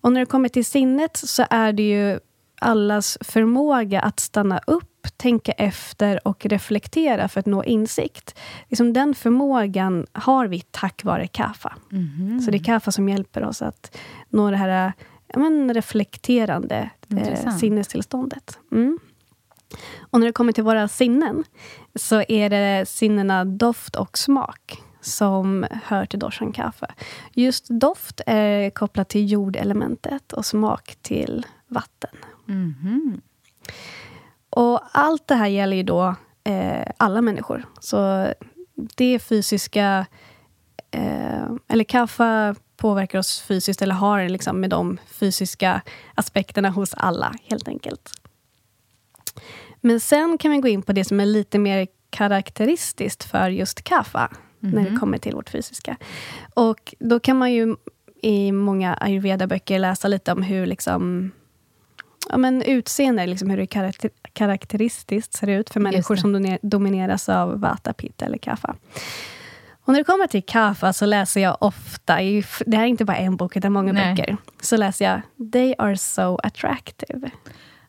Och 0.00 0.12
när 0.12 0.20
det 0.20 0.26
kommer 0.26 0.48
till 0.48 0.64
sinnet 0.64 1.16
så 1.16 1.44
är 1.50 1.72
det 1.72 1.82
ju 1.82 2.18
allas 2.60 3.18
förmåga 3.20 4.00
att 4.00 4.20
stanna 4.20 4.60
upp 4.66 4.91
tänka 5.10 5.52
efter 5.52 6.28
och 6.28 6.46
reflektera 6.46 7.28
för 7.28 7.40
att 7.40 7.46
nå 7.46 7.64
insikt. 7.64 8.38
Liksom 8.68 8.92
den 8.92 9.14
förmågan 9.14 10.06
har 10.12 10.46
vi 10.46 10.60
tack 10.60 11.04
vare 11.04 11.26
kaffa. 11.26 11.76
Mm. 11.92 12.40
Så 12.40 12.50
det 12.50 12.56
är 12.56 12.64
kaffa 12.64 12.92
som 12.92 13.08
hjälper 13.08 13.44
oss 13.44 13.62
att 13.62 13.98
nå 14.28 14.50
det 14.50 14.56
här 14.56 14.92
ja, 15.26 15.38
men, 15.38 15.74
reflekterande 15.74 16.90
eh, 17.08 17.56
sinnestillståndet. 17.56 18.58
Mm. 18.72 18.98
Och 20.00 20.20
när 20.20 20.26
det 20.26 20.32
kommer 20.32 20.52
till 20.52 20.64
våra 20.64 20.88
sinnen 20.88 21.44
så 21.94 22.22
är 22.28 22.50
det 22.50 22.88
sinnena 22.88 23.44
doft 23.44 23.96
och 23.96 24.18
smak 24.18 24.82
som 25.00 25.66
hör 25.84 26.06
till 26.06 26.18
doshan 26.18 26.52
kaffe. 26.52 26.86
Just 27.32 27.66
doft 27.68 28.20
är 28.26 28.70
kopplat 28.70 29.08
till 29.08 29.30
jordelementet 29.30 30.32
och 30.32 30.46
smak 30.46 30.96
till 31.02 31.46
vatten. 31.68 32.10
Mm. 32.48 32.74
Och 33.14 33.31
allt 34.92 35.28
det 35.28 35.34
här 35.34 35.46
gäller 35.46 35.76
ju 35.76 35.82
då 35.82 36.14
eh, 36.44 36.86
alla 36.96 37.22
människor. 37.22 37.64
Så 37.80 38.28
det 38.74 39.18
fysiska... 39.18 40.06
Eh, 40.90 41.44
eller 41.68 41.84
kaffe 41.84 42.54
påverkar 42.76 43.18
oss 43.18 43.40
fysiskt, 43.40 43.82
eller 43.82 43.94
har 43.94 44.28
liksom 44.28 44.60
med 44.60 44.70
de 44.70 44.98
fysiska 45.06 45.82
aspekterna 46.14 46.70
hos 46.70 46.94
alla, 46.94 47.34
helt 47.44 47.68
enkelt. 47.68 48.10
Men 49.80 50.00
sen 50.00 50.38
kan 50.38 50.50
vi 50.50 50.58
gå 50.58 50.68
in 50.68 50.82
på 50.82 50.92
det 50.92 51.04
som 51.04 51.20
är 51.20 51.26
lite 51.26 51.58
mer 51.58 51.86
karaktäristiskt 52.10 53.24
för 53.24 53.48
just 53.50 53.82
kaffe, 53.82 54.18
mm 54.18 54.74
när 54.74 54.82
det 54.82 54.90
mhm. 54.90 55.00
kommer 55.00 55.18
till 55.18 55.34
vårt 55.34 55.50
fysiska. 55.50 55.96
Och 56.54 56.94
då 56.98 57.20
kan 57.20 57.38
man 57.38 57.52
ju 57.52 57.76
i 58.22 58.52
många 58.52 58.94
ayurveda-böcker 58.94 59.78
läsa 59.78 60.08
lite 60.08 60.32
om 60.32 60.42
hur 60.42 60.66
liksom 60.66 61.30
ja, 62.28 62.36
men 62.36 62.62
utseende, 62.62 63.26
liksom 63.26 63.50
hur 63.50 63.56
det 63.56 63.66
karakter, 63.66 64.10
karaktäristiskt 64.32 65.34
ser 65.34 65.46
ut 65.46 65.70
för 65.70 65.80
människor 65.80 66.16
som 66.16 66.58
domineras 66.62 67.28
av 67.28 67.60
vata, 67.60 67.92
pitta 67.92 68.24
eller 68.24 68.38
kaffa. 68.38 68.76
Och 69.84 69.92
när 69.92 70.00
det 70.00 70.04
kommer 70.04 70.26
till 70.26 70.42
kaffa 70.42 70.92
så 70.92 71.06
läser 71.06 71.40
jag 71.40 71.56
ofta, 71.60 72.16
det 72.66 72.76
här 72.76 72.82
är 72.82 72.86
inte 72.86 73.04
bara 73.04 73.16
en 73.16 73.36
bok 73.36 73.56
utan 73.56 73.72
många 73.72 73.92
Nej. 73.92 74.14
böcker, 74.14 74.36
så 74.60 74.76
läser 74.76 75.04
jag 75.04 75.50
They 75.52 75.74
are 75.78 75.96
so 75.96 76.38
attractive. 76.42 77.30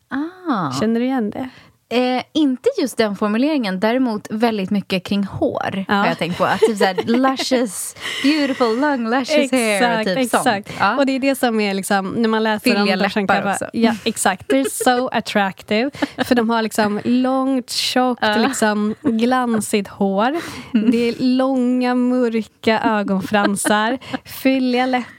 Ah. 0.08 0.72
Känner 0.80 1.00
du 1.00 1.06
igen 1.06 1.30
det? 1.30 1.48
Eh, 1.88 2.22
inte 2.32 2.68
just 2.80 2.96
den 2.96 3.16
formuleringen, 3.16 3.80
däremot 3.80 4.26
väldigt 4.30 4.70
mycket 4.70 5.04
kring 5.04 5.24
hår. 5.24 5.84
Ja. 5.88 5.94
Har 5.94 6.06
jag 6.06 6.18
tänkt 6.18 6.38
på. 6.38 6.44
Att 6.44 6.60
typ 6.60 6.78
såhär, 6.78 6.94
luscious, 7.04 7.96
beautiful, 8.22 8.80
long 8.80 9.10
luscious 9.10 9.52
hair. 9.52 10.04
Typ 10.04 10.18
exakt. 10.18 10.44
sånt. 10.44 10.68
Ja. 10.80 10.96
Och 10.96 11.06
det 11.06 11.12
är 11.12 11.18
det 11.18 11.34
som 11.34 11.60
är 11.60 11.74
liksom, 11.74 12.08
när 12.08 12.28
man 12.28 12.42
läser 12.42 12.70
Fylliga 12.70 12.94
om 12.94 12.98
läppar 12.98 13.20
Kava- 13.20 13.52
också. 13.52 13.66
Ja, 13.72 13.94
exakt. 14.04 14.52
They're 14.52 14.68
so 14.70 15.08
attractive. 15.12 15.90
För 16.24 16.34
de 16.34 16.50
har 16.50 16.62
liksom 16.62 17.00
långt, 17.04 17.70
tjockt, 17.70 18.24
liksom 18.38 18.94
glansigt 19.02 19.88
hår. 19.88 20.36
Mm. 20.74 20.90
Det 20.90 21.08
är 21.08 21.14
långa, 21.18 21.94
mörka 21.94 22.80
ögonfransar. 22.80 23.98
fylliga 24.24 24.86
läppar, 24.86 25.10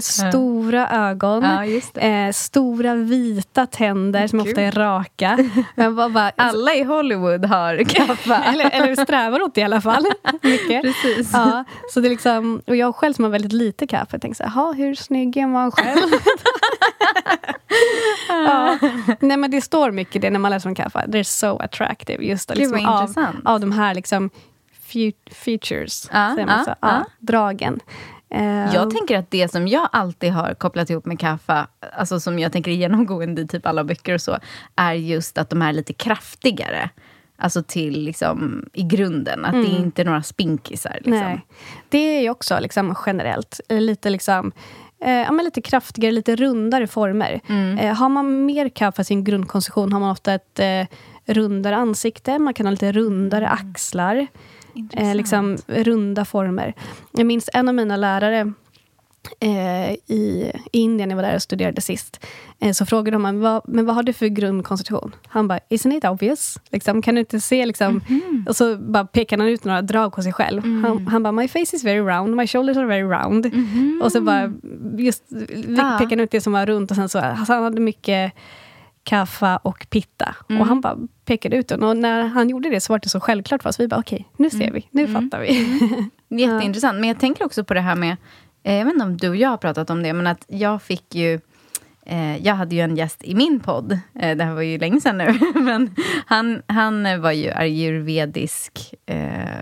stora 0.00 0.88
ögon. 0.88 1.42
Ja. 1.94 2.00
Eh, 2.02 2.32
stora 2.32 2.94
vita 2.94 3.66
tänder 3.66 4.26
som 4.26 4.40
ofta 4.40 4.60
är 4.62 4.72
raka. 4.72 5.38
Men 5.74 5.96
bara, 5.96 6.08
bara, 6.08 6.32
Alla 6.36 6.74
i 6.74 6.82
Hollywood 6.82 7.44
har 7.44 7.84
kaffe. 7.84 8.34
eller, 8.34 8.70
eller 8.70 8.96
strävar 9.04 9.42
åt 9.42 9.54
det 9.54 9.60
i 9.60 9.64
alla 9.64 9.80
fall. 9.80 10.04
Mycket. 10.42 10.82
Precis. 10.82 11.30
Ja, 11.32 11.64
så 11.92 12.00
det 12.00 12.08
är 12.08 12.10
liksom, 12.10 12.62
och 12.66 12.76
jag 12.76 12.94
själv 12.94 13.12
som 13.14 13.24
har 13.24 13.30
väldigt 13.30 13.52
lite 13.52 13.86
kaffe 13.86 14.18
tänker 14.18 14.36
så 14.36 14.42
här, 14.42 14.50
"Ha, 14.50 14.72
hur 14.72 14.94
snygg 14.94 15.36
är 15.36 15.46
man 15.46 15.72
själv? 15.72 16.10
ja. 18.28 18.78
Nej 19.20 19.36
men 19.36 19.50
det 19.50 19.60
står 19.60 19.90
mycket 19.90 20.22
det 20.22 20.30
när 20.30 20.38
man 20.38 20.50
läser 20.50 20.68
om 20.68 20.74
kaffe. 20.74 21.04
They're 21.08 21.22
so 21.22 21.58
attractive. 21.62 22.24
Just 22.24 22.48
Gud, 22.48 22.58
liksom, 22.58 22.86
av, 22.86 23.14
av 23.44 23.60
de 23.60 23.72
här 23.72 23.94
liksom 23.94 24.30
fe- 24.92 25.14
features. 25.34 25.92
Så? 26.02 26.08
ja. 26.12 26.64
Ja, 26.80 27.04
dragen. 27.18 27.80
Eh, 28.30 28.74
Jag 28.74 28.90
tänker 28.90 29.18
att 29.18 29.30
det 29.30 29.50
som 29.50 29.68
jag 29.68 29.88
alltid 29.92 30.32
har 30.32 30.54
kopplat 30.54 30.90
ihop 30.90 31.06
med 31.06 31.20
kaffe, 31.20 31.66
alltså 31.92 32.20
som 32.20 32.38
jag 32.38 32.52
tänker 32.52 32.70
är 32.70 32.74
genomgående 32.74 33.42
i 33.42 33.46
typ 33.46 33.66
alla 33.66 33.84
böcker 33.84 34.14
och 34.14 34.20
så, 34.20 34.38
är 34.76 34.92
just 34.92 35.38
att 35.38 35.50
de 35.50 35.62
är 35.62 35.72
lite 35.72 35.92
kraftigare. 35.92 36.90
Alltså 37.42 37.62
till 37.62 38.04
liksom 38.04 38.64
i 38.72 38.82
grunden, 38.82 39.44
att 39.44 39.52
det 39.52 39.58
är 39.68 39.78
inte 39.78 40.04
några 40.04 40.22
spinkisar. 40.22 40.92
Liksom. 40.94 41.10
Nej. 41.12 41.46
Det 41.88 41.98
är 41.98 42.20
ju 42.20 42.30
också 42.30 42.58
liksom, 42.60 42.94
generellt 43.06 43.60
eh, 43.68 43.80
lite 43.80 44.10
liksom 44.10 44.52
Eh, 45.04 45.12
ja, 45.12 45.30
lite 45.30 45.60
kraftigare, 45.62 46.12
lite 46.12 46.36
rundare 46.36 46.86
former. 46.86 47.40
Mm. 47.46 47.78
Eh, 47.78 47.94
har 47.94 48.08
man 48.08 48.44
mer 48.46 48.68
kaffe 48.68 49.02
i 49.02 49.04
sin 49.04 49.24
grundkonstitution 49.24 49.92
har 49.92 50.00
man 50.00 50.10
ofta 50.10 50.34
ett 50.34 50.58
eh, 50.58 50.86
rundare 51.26 51.76
ansikte. 51.76 52.38
Man 52.38 52.54
kan 52.54 52.66
ha 52.66 52.70
lite 52.70 52.92
rundare 52.92 53.46
Mm. 53.46 53.58
axlar. 53.70 54.26
Eh, 54.92 55.14
liksom 55.14 55.56
runda 55.66 56.24
former. 56.24 56.74
Jag 57.12 57.26
minns 57.26 57.50
en 57.52 57.68
av 57.68 57.74
mina 57.74 57.96
lärare 57.96 58.52
eh, 59.40 59.92
i 59.92 60.52
Indien, 60.72 61.08
när 61.08 61.16
jag 61.16 61.22
var 61.22 61.28
där 61.28 61.34
och 61.34 61.42
studerade 61.42 61.80
sist. 61.80 62.26
Eh, 62.60 62.72
så 62.72 62.86
frågade 62.86 63.18
de 63.18 63.40
vad, 63.40 63.62
men 63.68 63.86
vad 63.86 63.94
har 63.94 64.02
du 64.02 64.12
för 64.12 64.26
grundkonstitution? 64.26 65.14
Han 65.28 65.48
bara, 65.48 65.58
isn't 65.68 65.96
it 65.96 66.04
obvious? 66.04 66.58
Liksom, 66.70 67.02
kan 67.02 67.14
du 67.14 67.20
inte 67.20 67.40
se? 67.40 67.66
Liksom? 67.66 68.00
Mhm. 68.08 68.44
Och 68.48 68.56
så 68.56 68.76
bara 68.76 69.04
pekade 69.06 69.42
han 69.42 69.52
ut 69.52 69.64
några 69.64 69.82
drag 69.82 70.12
på 70.12 70.22
sig 70.22 70.32
själv. 70.32 70.64
Mm. 70.64 70.84
Han, 70.84 71.06
han 71.06 71.22
bara, 71.22 71.32
my 71.32 71.48
face 71.48 71.76
is 71.76 71.84
very 71.84 72.00
round, 72.00 72.36
my 72.36 72.46
shoulders 72.46 72.76
are 72.76 72.86
very 72.86 73.02
round. 73.02 73.50
Och 74.02 74.12
så 74.12 74.20
bara, 74.20 74.52
just. 74.98 75.24
Ah. 75.78 75.98
pekade 75.98 76.10
han 76.10 76.20
ut 76.20 76.30
det 76.30 76.40
som 76.40 76.52
var 76.52 76.66
runt. 76.66 76.90
Och 76.90 76.96
sen 76.96 77.08
så, 77.08 77.18
alltså 77.18 77.52
han 77.52 77.62
hade 77.62 77.80
mycket 77.80 78.32
kaffa 79.02 79.56
och 79.56 79.86
pitta. 79.90 80.36
Mm. 80.48 80.62
Och 80.62 80.68
han 80.68 80.80
bara 80.80 80.96
pekade 81.30 81.56
ut 81.56 81.68
den. 81.68 81.82
Och 81.82 81.96
när 81.96 82.22
han 82.22 82.48
gjorde 82.48 82.68
det 82.70 82.80
så 82.80 82.92
var 82.92 82.98
det 82.98 83.08
så 83.08 83.20
självklart 83.20 83.62
för 83.62 83.68
oss. 83.70 83.80
Vi 83.80 83.88
bara, 83.88 84.00
okej, 84.00 84.28
nu 84.36 84.50
ser 84.50 84.60
Mm. 84.60 84.74
vi, 84.74 84.88
nu 84.90 85.08
fattar 85.08 85.40
vi. 85.40 85.80
Jätteintressant. 86.42 86.98
Men 87.00 87.08
jag 87.08 87.20
tänker 87.20 87.44
också 87.44 87.64
på 87.64 87.74
det 87.74 87.80
här 87.80 87.96
med, 87.96 88.16
eh, 88.62 88.74
jag 88.78 88.84
vet 88.84 88.94
inte 88.94 89.04
om 89.04 89.16
du 89.16 89.28
och 89.28 89.36
jag 89.36 89.48
har 89.48 89.56
pratat 89.56 89.90
om 89.90 90.02
det, 90.02 90.12
men 90.12 90.26
att 90.26 90.44
jag 90.48 90.82
fick 90.82 91.14
ju 91.14 91.40
eh, 92.06 92.36
jag 92.46 92.54
hade 92.54 92.74
ju 92.74 92.80
en 92.80 92.96
gäst 92.96 93.24
i 93.24 93.34
min 93.34 93.60
podd, 93.60 93.92
eh, 94.20 94.36
det 94.36 94.44
här 94.44 94.54
var 94.54 94.62
ju 94.62 94.78
länge 94.78 95.00
sedan 95.00 95.18
nu, 95.18 95.38
men 95.54 95.94
han, 96.26 96.62
han 96.66 97.20
var 97.20 97.32
ju 97.32 97.50
ayurvedisk, 97.50 98.94
eh, 99.06 99.58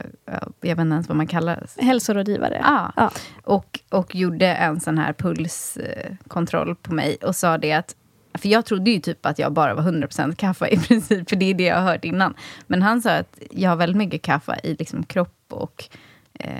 jag 0.60 0.76
vet 0.76 0.78
inte 0.78 0.94
ens 0.94 1.08
vad 1.08 1.16
man 1.16 1.26
kallar 1.26 1.66
det. 1.76 1.82
Hälsorådgivare. 1.84 2.60
Ja. 2.64 2.92
Ja. 2.96 3.10
Och, 3.44 3.80
och 3.90 4.14
gjorde 4.14 4.46
en 4.46 4.80
sån 4.80 4.98
här 4.98 5.12
pulskontroll 5.12 6.74
på 6.76 6.94
mig 6.94 7.16
och 7.22 7.36
sa 7.36 7.58
det 7.58 7.72
att 7.72 7.94
för 8.38 8.48
jag 8.48 8.64
trodde 8.64 8.90
ju 8.90 9.00
typ 9.00 9.26
att 9.26 9.38
jag 9.38 9.52
bara 9.52 9.74
var 9.74 9.82
100% 9.82 10.34
kaffe 10.34 10.68
i 10.68 10.76
princip, 10.78 11.28
för 11.28 11.36
det 11.36 11.50
är 11.50 11.54
det 11.54 11.64
jag 11.64 11.76
har 11.76 11.92
hört 11.92 12.04
innan. 12.04 12.34
Men 12.66 12.82
han 12.82 13.02
sa 13.02 13.10
att 13.10 13.38
jag 13.50 13.70
har 13.70 13.76
väldigt 13.76 13.96
mycket 13.96 14.22
kaffe 14.22 14.60
i 14.62 14.74
liksom 14.74 15.02
kropp 15.02 15.44
och 15.48 15.88
eh, 16.34 16.50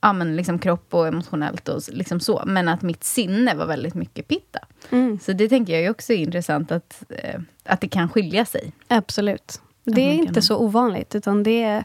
ja, 0.00 0.12
men 0.12 0.36
liksom 0.36 0.58
kropp 0.58 0.94
och 0.94 1.06
emotionellt 1.08 1.68
och 1.68 1.82
liksom 1.88 2.20
så. 2.20 2.42
Men 2.46 2.68
att 2.68 2.82
mitt 2.82 3.04
sinne 3.04 3.54
var 3.54 3.66
väldigt 3.66 3.94
mycket 3.94 4.28
pitta. 4.28 4.58
Mm, 4.90 5.18
Så 5.18 5.32
det 5.32 5.48
tänker 5.48 5.72
jag 5.72 5.82
är 5.82 5.90
också 5.90 6.12
intressant 6.12 6.72
att, 6.72 7.02
eh, 7.08 7.40
att 7.64 7.80
det 7.80 7.88
kan 7.88 8.08
skilja 8.08 8.44
sig. 8.44 8.72
absolut. 8.88 9.60
Det 9.84 10.00
är 10.00 10.14
inte 10.14 10.42
så 10.42 10.56
ovanligt, 10.58 11.14
utan 11.14 11.42
det 11.42 11.62
är, 11.62 11.84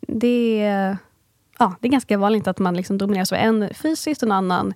det 0.00 0.60
är, 0.60 0.96
ja, 1.58 1.74
det 1.80 1.88
är 1.88 1.92
ganska 1.92 2.18
vanligt 2.18 2.46
att 2.46 2.58
man 2.58 2.76
liksom 2.76 2.98
domineras 2.98 3.32
av 3.32 3.38
en 3.38 3.74
fysiskt 3.74 4.22
och 4.22 4.28
en 4.28 4.32
annan 4.32 4.74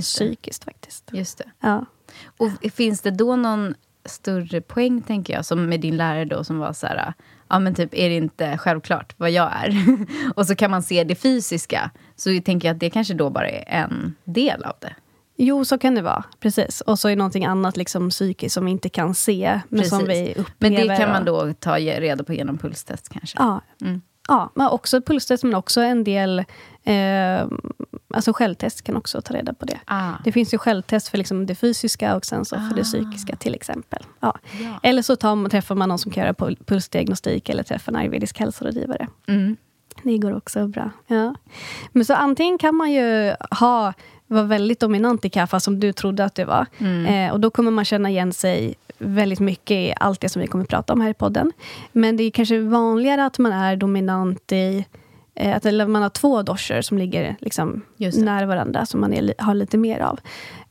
psykiskt. 0.00 0.64
faktiskt. 0.64 1.10
Just 1.12 1.38
det. 1.38 1.44
Ja. 1.60 1.86
Och 2.24 2.50
finns 2.72 3.00
det 3.00 3.10
då 3.10 3.36
någon 3.36 3.74
större 4.04 4.60
poäng, 4.60 5.02
tänker 5.02 5.34
jag, 5.34 5.44
som 5.44 5.68
med 5.68 5.80
din 5.80 5.96
lärare 5.96 6.24
då, 6.24 6.44
som 6.44 6.58
var 6.58 6.72
så 6.72 6.86
här, 6.86 7.14
ja 7.48 7.58
men 7.58 7.74
typ, 7.74 7.94
är 7.94 8.08
det 8.08 8.16
inte 8.16 8.58
självklart 8.58 9.14
vad 9.16 9.30
jag 9.30 9.50
är? 9.52 9.96
och 10.34 10.46
så 10.46 10.54
kan 10.54 10.70
man 10.70 10.82
se 10.82 11.04
det 11.04 11.14
fysiska, 11.14 11.90
så 12.16 12.40
tänker 12.44 12.68
jag 12.68 12.74
att 12.74 12.80
det 12.80 12.90
kanske 12.90 13.14
då 13.14 13.30
bara 13.30 13.48
är 13.48 13.64
en 13.68 14.14
del 14.24 14.64
av 14.64 14.74
det. 14.80 14.94
Jo, 15.36 15.64
så 15.64 15.78
kan 15.78 15.94
det 15.94 16.02
vara. 16.02 16.24
Precis. 16.40 16.80
Och 16.80 16.98
så 16.98 17.08
är 17.08 17.16
någonting 17.16 17.44
annat 17.44 17.76
liksom 17.76 18.10
psykiskt 18.10 18.54
som 18.54 18.64
vi 18.64 18.70
inte 18.70 18.88
kan 18.88 19.14
se, 19.14 19.60
men 19.68 19.84
som 19.84 19.98
Precis. 19.98 20.36
vi 20.36 20.40
upplever. 20.40 20.78
Men 20.78 20.88
det 20.88 20.96
kan 20.96 21.10
man 21.10 21.24
då 21.24 21.52
ta 21.52 21.78
reda 21.78 22.24
på 22.24 22.32
genom 22.32 22.58
pulstest 22.58 23.08
kanske? 23.08 23.38
Ja. 23.40 23.60
Mm. 23.80 24.02
ja, 24.28 24.52
men 24.54 24.66
också 24.66 25.02
pulstest, 25.02 25.44
men 25.44 25.54
också 25.54 25.80
en 25.80 26.04
del... 26.04 26.38
Eh, 26.84 27.46
alltså 28.14 28.32
självtest 28.32 28.82
kan 28.82 28.96
också 28.96 29.20
ta 29.22 29.34
reda 29.34 29.54
på 29.54 29.64
det. 29.64 29.78
Ah. 29.84 30.10
Det 30.24 30.32
finns 30.32 30.54
ju 30.54 30.58
självtest 30.58 31.08
för 31.08 31.18
liksom 31.18 31.46
det 31.46 31.54
fysiska 31.54 32.16
och 32.16 32.24
sen 32.26 32.44
så 32.44 32.56
för 32.56 32.74
det 32.74 32.80
Ah. 32.80 32.84
psykiska 32.84 33.36
till 33.36 33.54
exempel. 33.54 34.02
Ja. 34.20 34.38
Ja. 34.60 34.80
Eller 34.82 35.02
så 35.02 35.16
tar 35.16 35.34
man, 35.34 35.50
träffar 35.50 35.74
man 35.74 35.88
någon 35.88 35.98
som 35.98 36.12
kan 36.12 36.22
göra 36.24 36.32
pul- 36.34 36.64
pulsdiagnostik 36.64 37.48
eller 37.48 37.62
träffar 37.62 37.92
en 37.92 37.96
ayurvedisk 37.96 38.38
hälsorådgivare. 38.38 39.08
Mm. 39.28 39.56
Det 40.02 40.18
går 40.18 40.36
också 40.36 40.66
bra. 40.68 40.90
Ja. 41.06 41.34
Men 41.92 42.04
så 42.04 42.14
antingen 42.14 42.58
kan 42.58 42.74
man 42.74 42.92
ju 42.92 43.34
ha 43.50 43.92
vara 44.26 44.42
väldigt 44.44 44.80
dominant 44.80 45.24
i 45.24 45.30
kaffe 45.30 45.60
som 45.60 45.80
du 45.80 45.92
trodde 45.92 46.24
att 46.24 46.34
du 46.34 46.44
var. 46.44 46.66
Mm. 46.78 47.06
Eh, 47.06 47.32
och 47.32 47.40
då 47.40 47.50
kommer 47.50 47.70
man 47.70 47.84
känna 47.84 48.10
igen 48.10 48.32
sig 48.32 48.74
väldigt 48.98 49.40
mycket 49.40 49.74
i 49.74 49.94
allt 50.00 50.20
det 50.20 50.28
som 50.28 50.42
vi 50.42 50.48
kommer 50.48 50.64
prata 50.64 50.92
om 50.92 51.00
här 51.00 51.10
i 51.10 51.14
podden. 51.14 51.52
Men 51.92 52.16
det 52.16 52.22
är 52.24 52.30
kanske 52.30 52.58
vanligare 52.58 53.24
att 53.26 53.38
man 53.38 53.52
är 53.52 53.76
dominant 53.76 54.52
i 54.52 54.84
att 55.40 55.66
eller 55.66 55.86
man 55.86 56.02
har 56.02 56.08
två 56.08 56.42
doshor 56.42 56.80
som 56.80 56.98
ligger 56.98 57.36
liksom 57.40 57.82
nära 58.14 58.46
varandra, 58.46 58.86
som 58.86 59.00
man 59.00 59.12
är, 59.12 59.34
har 59.38 59.54
lite 59.54 59.78
mer 59.78 60.00
av. 60.00 60.20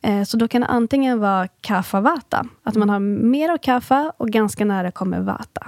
Eh, 0.01 0.23
så 0.23 0.37
då 0.37 0.47
kan 0.47 0.61
det 0.61 0.67
antingen 0.67 1.19
vara 1.19 1.47
kapha 1.47 2.01
vata, 2.01 2.45
att 2.63 2.75
man 2.75 2.89
har 2.89 2.99
mer 2.99 3.49
av 3.49 3.57
kapha 3.57 4.13
och 4.17 4.29
ganska 4.29 4.65
nära 4.65 4.91
kommer 4.91 5.19
vata. 5.19 5.67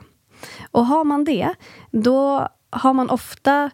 Och 0.71 0.85
har 0.85 1.03
man 1.03 1.23
det, 1.23 1.53
då 1.91 2.47
har 2.69 2.93
man 2.93 3.09
ofta 3.09 3.69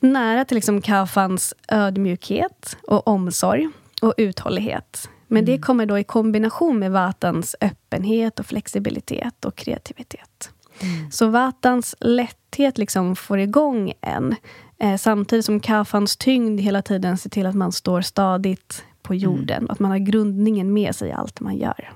nära 0.00 0.44
till 0.44 0.54
liksom 0.54 0.80
kaffans 0.80 1.54
ödmjukhet 1.68 2.76
och 2.88 3.08
omsorg 3.08 3.68
och 4.02 4.14
uthållighet. 4.16 5.08
Men 5.28 5.44
det 5.44 5.58
kommer 5.58 5.86
då 5.86 5.98
i 5.98 6.04
kombination 6.04 6.78
med 6.78 6.92
vatans 6.92 7.56
öppenhet 7.60 8.40
och 8.40 8.46
flexibilitet 8.46 9.44
och 9.44 9.56
kreativitet. 9.56 10.50
Så 11.10 11.26
vatans 11.26 11.96
lätthet 12.56 12.78
liksom 12.78 13.16
får 13.16 13.38
igång 13.38 13.92
en 14.00 14.34
eh, 14.78 14.96
samtidigt 14.96 15.44
som 15.44 15.60
kaffans 15.60 16.16
tyngd 16.16 16.60
hela 16.60 16.82
tiden 16.82 17.18
ser 17.18 17.30
till 17.30 17.46
att 17.46 17.54
man 17.54 17.72
står 17.72 18.00
stadigt 18.00 18.84
på 19.02 19.14
jorden 19.14 19.66
och 19.66 19.72
att 19.72 19.78
man 19.78 19.90
har 19.90 19.98
grundningen 19.98 20.72
med 20.72 20.94
sig 20.94 21.08
i 21.08 21.12
allt 21.12 21.40
man 21.40 21.56
gör. 21.56 21.92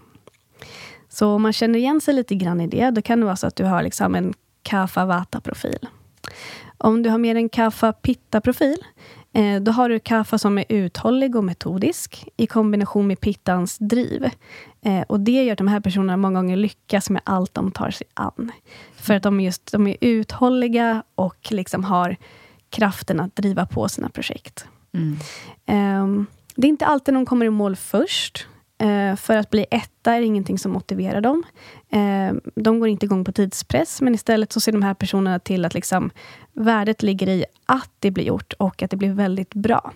Så 1.09 1.29
om 1.29 1.43
man 1.43 1.53
känner 1.53 1.79
igen 1.79 2.01
sig 2.01 2.15
lite 2.15 2.35
grann 2.35 2.61
i 2.61 2.67
det, 2.67 2.91
då 2.91 3.03
kan 3.03 3.21
det 3.21 3.27
vara 3.27 3.37
så 3.37 3.47
att 3.47 3.57
du 3.57 3.65
har 3.65 3.83
liksom 3.83 4.15
en 4.15 4.35
kapha-vata-profil. 4.63 5.89
Om 6.79 7.03
du 7.03 7.11
har 7.11 7.19
mer 7.19 7.35
en 7.35 7.49
kapha-pitta-profil, 7.49 8.79
eh, 8.79 9.20
då 9.61 9.73
har 9.73 9.89
du 9.89 9.99
kapha 9.99 10.39
som 10.39 10.59
är 10.59 10.65
uthållig 10.69 11.37
och 11.37 11.45
metodisk 11.45 12.29
i 12.37 12.47
kombination 12.47 13.07
med 13.07 13.21
pittans 13.21 13.79
driv. 13.79 14.31
Eh, 14.83 15.03
och 15.03 15.21
det 15.21 15.45
gör 15.45 15.53
att 15.53 15.59
de 15.59 15.69
här 15.69 15.81
personerna 15.81 16.17
många 16.17 16.41
gånger 16.41 16.57
lyckas 16.57 17.11
med 17.11 17.23
allt 17.25 17.55
de 17.55 17.71
tar 17.71 17.91
sig 17.91 18.07
an. 18.15 18.53
För 18.97 19.15
att 19.15 19.23
de, 19.23 19.41
just, 19.41 19.73
de 19.73 19.87
är 19.87 19.97
uthålliga 20.01 21.03
och 21.15 21.49
liksom 21.51 21.85
har 21.85 22.17
kraften 22.71 23.21
att 23.21 23.37
driva 23.37 23.67
på 23.67 23.89
sina 23.89 24.09
projekt. 24.09 24.65
Mm. 24.93 25.17
Ehm, 25.67 26.27
det 26.55 26.67
är 26.67 26.69
inte 26.69 26.87
alltid 26.87 27.15
de 27.15 27.27
kommer 27.27 27.47
i 27.47 27.51
mål 27.51 27.77
först. 27.77 28.47
Eh, 28.79 29.17
för 29.17 29.37
att 29.37 29.51
bli 29.51 29.67
etta 29.71 30.15
är 30.15 30.21
ingenting 30.21 30.59
som 30.59 30.73
motiverar 30.73 31.21
dem. 31.21 31.43
Ehm, 31.91 32.41
de 32.55 32.81
går 32.81 32.89
inte 32.89 33.07
igång 33.07 33.25
på 33.25 33.33
tidspress, 33.33 34.01
men 34.01 34.15
istället 34.15 34.53
så 34.53 34.61
ser 34.61 34.73
de 34.73 34.83
här 34.83 34.95
personerna 34.95 35.39
till 35.39 35.65
att 35.65 35.75
liksom, 35.75 36.11
värdet 36.53 37.03
ligger 37.03 37.29
i 37.29 37.45
att 37.67 37.91
det 37.99 38.11
blir 38.11 38.25
gjort 38.25 38.53
och 38.53 38.83
att 38.83 38.91
det 38.91 38.97
blir 38.97 39.13
väldigt 39.13 39.55
bra. 39.55 39.93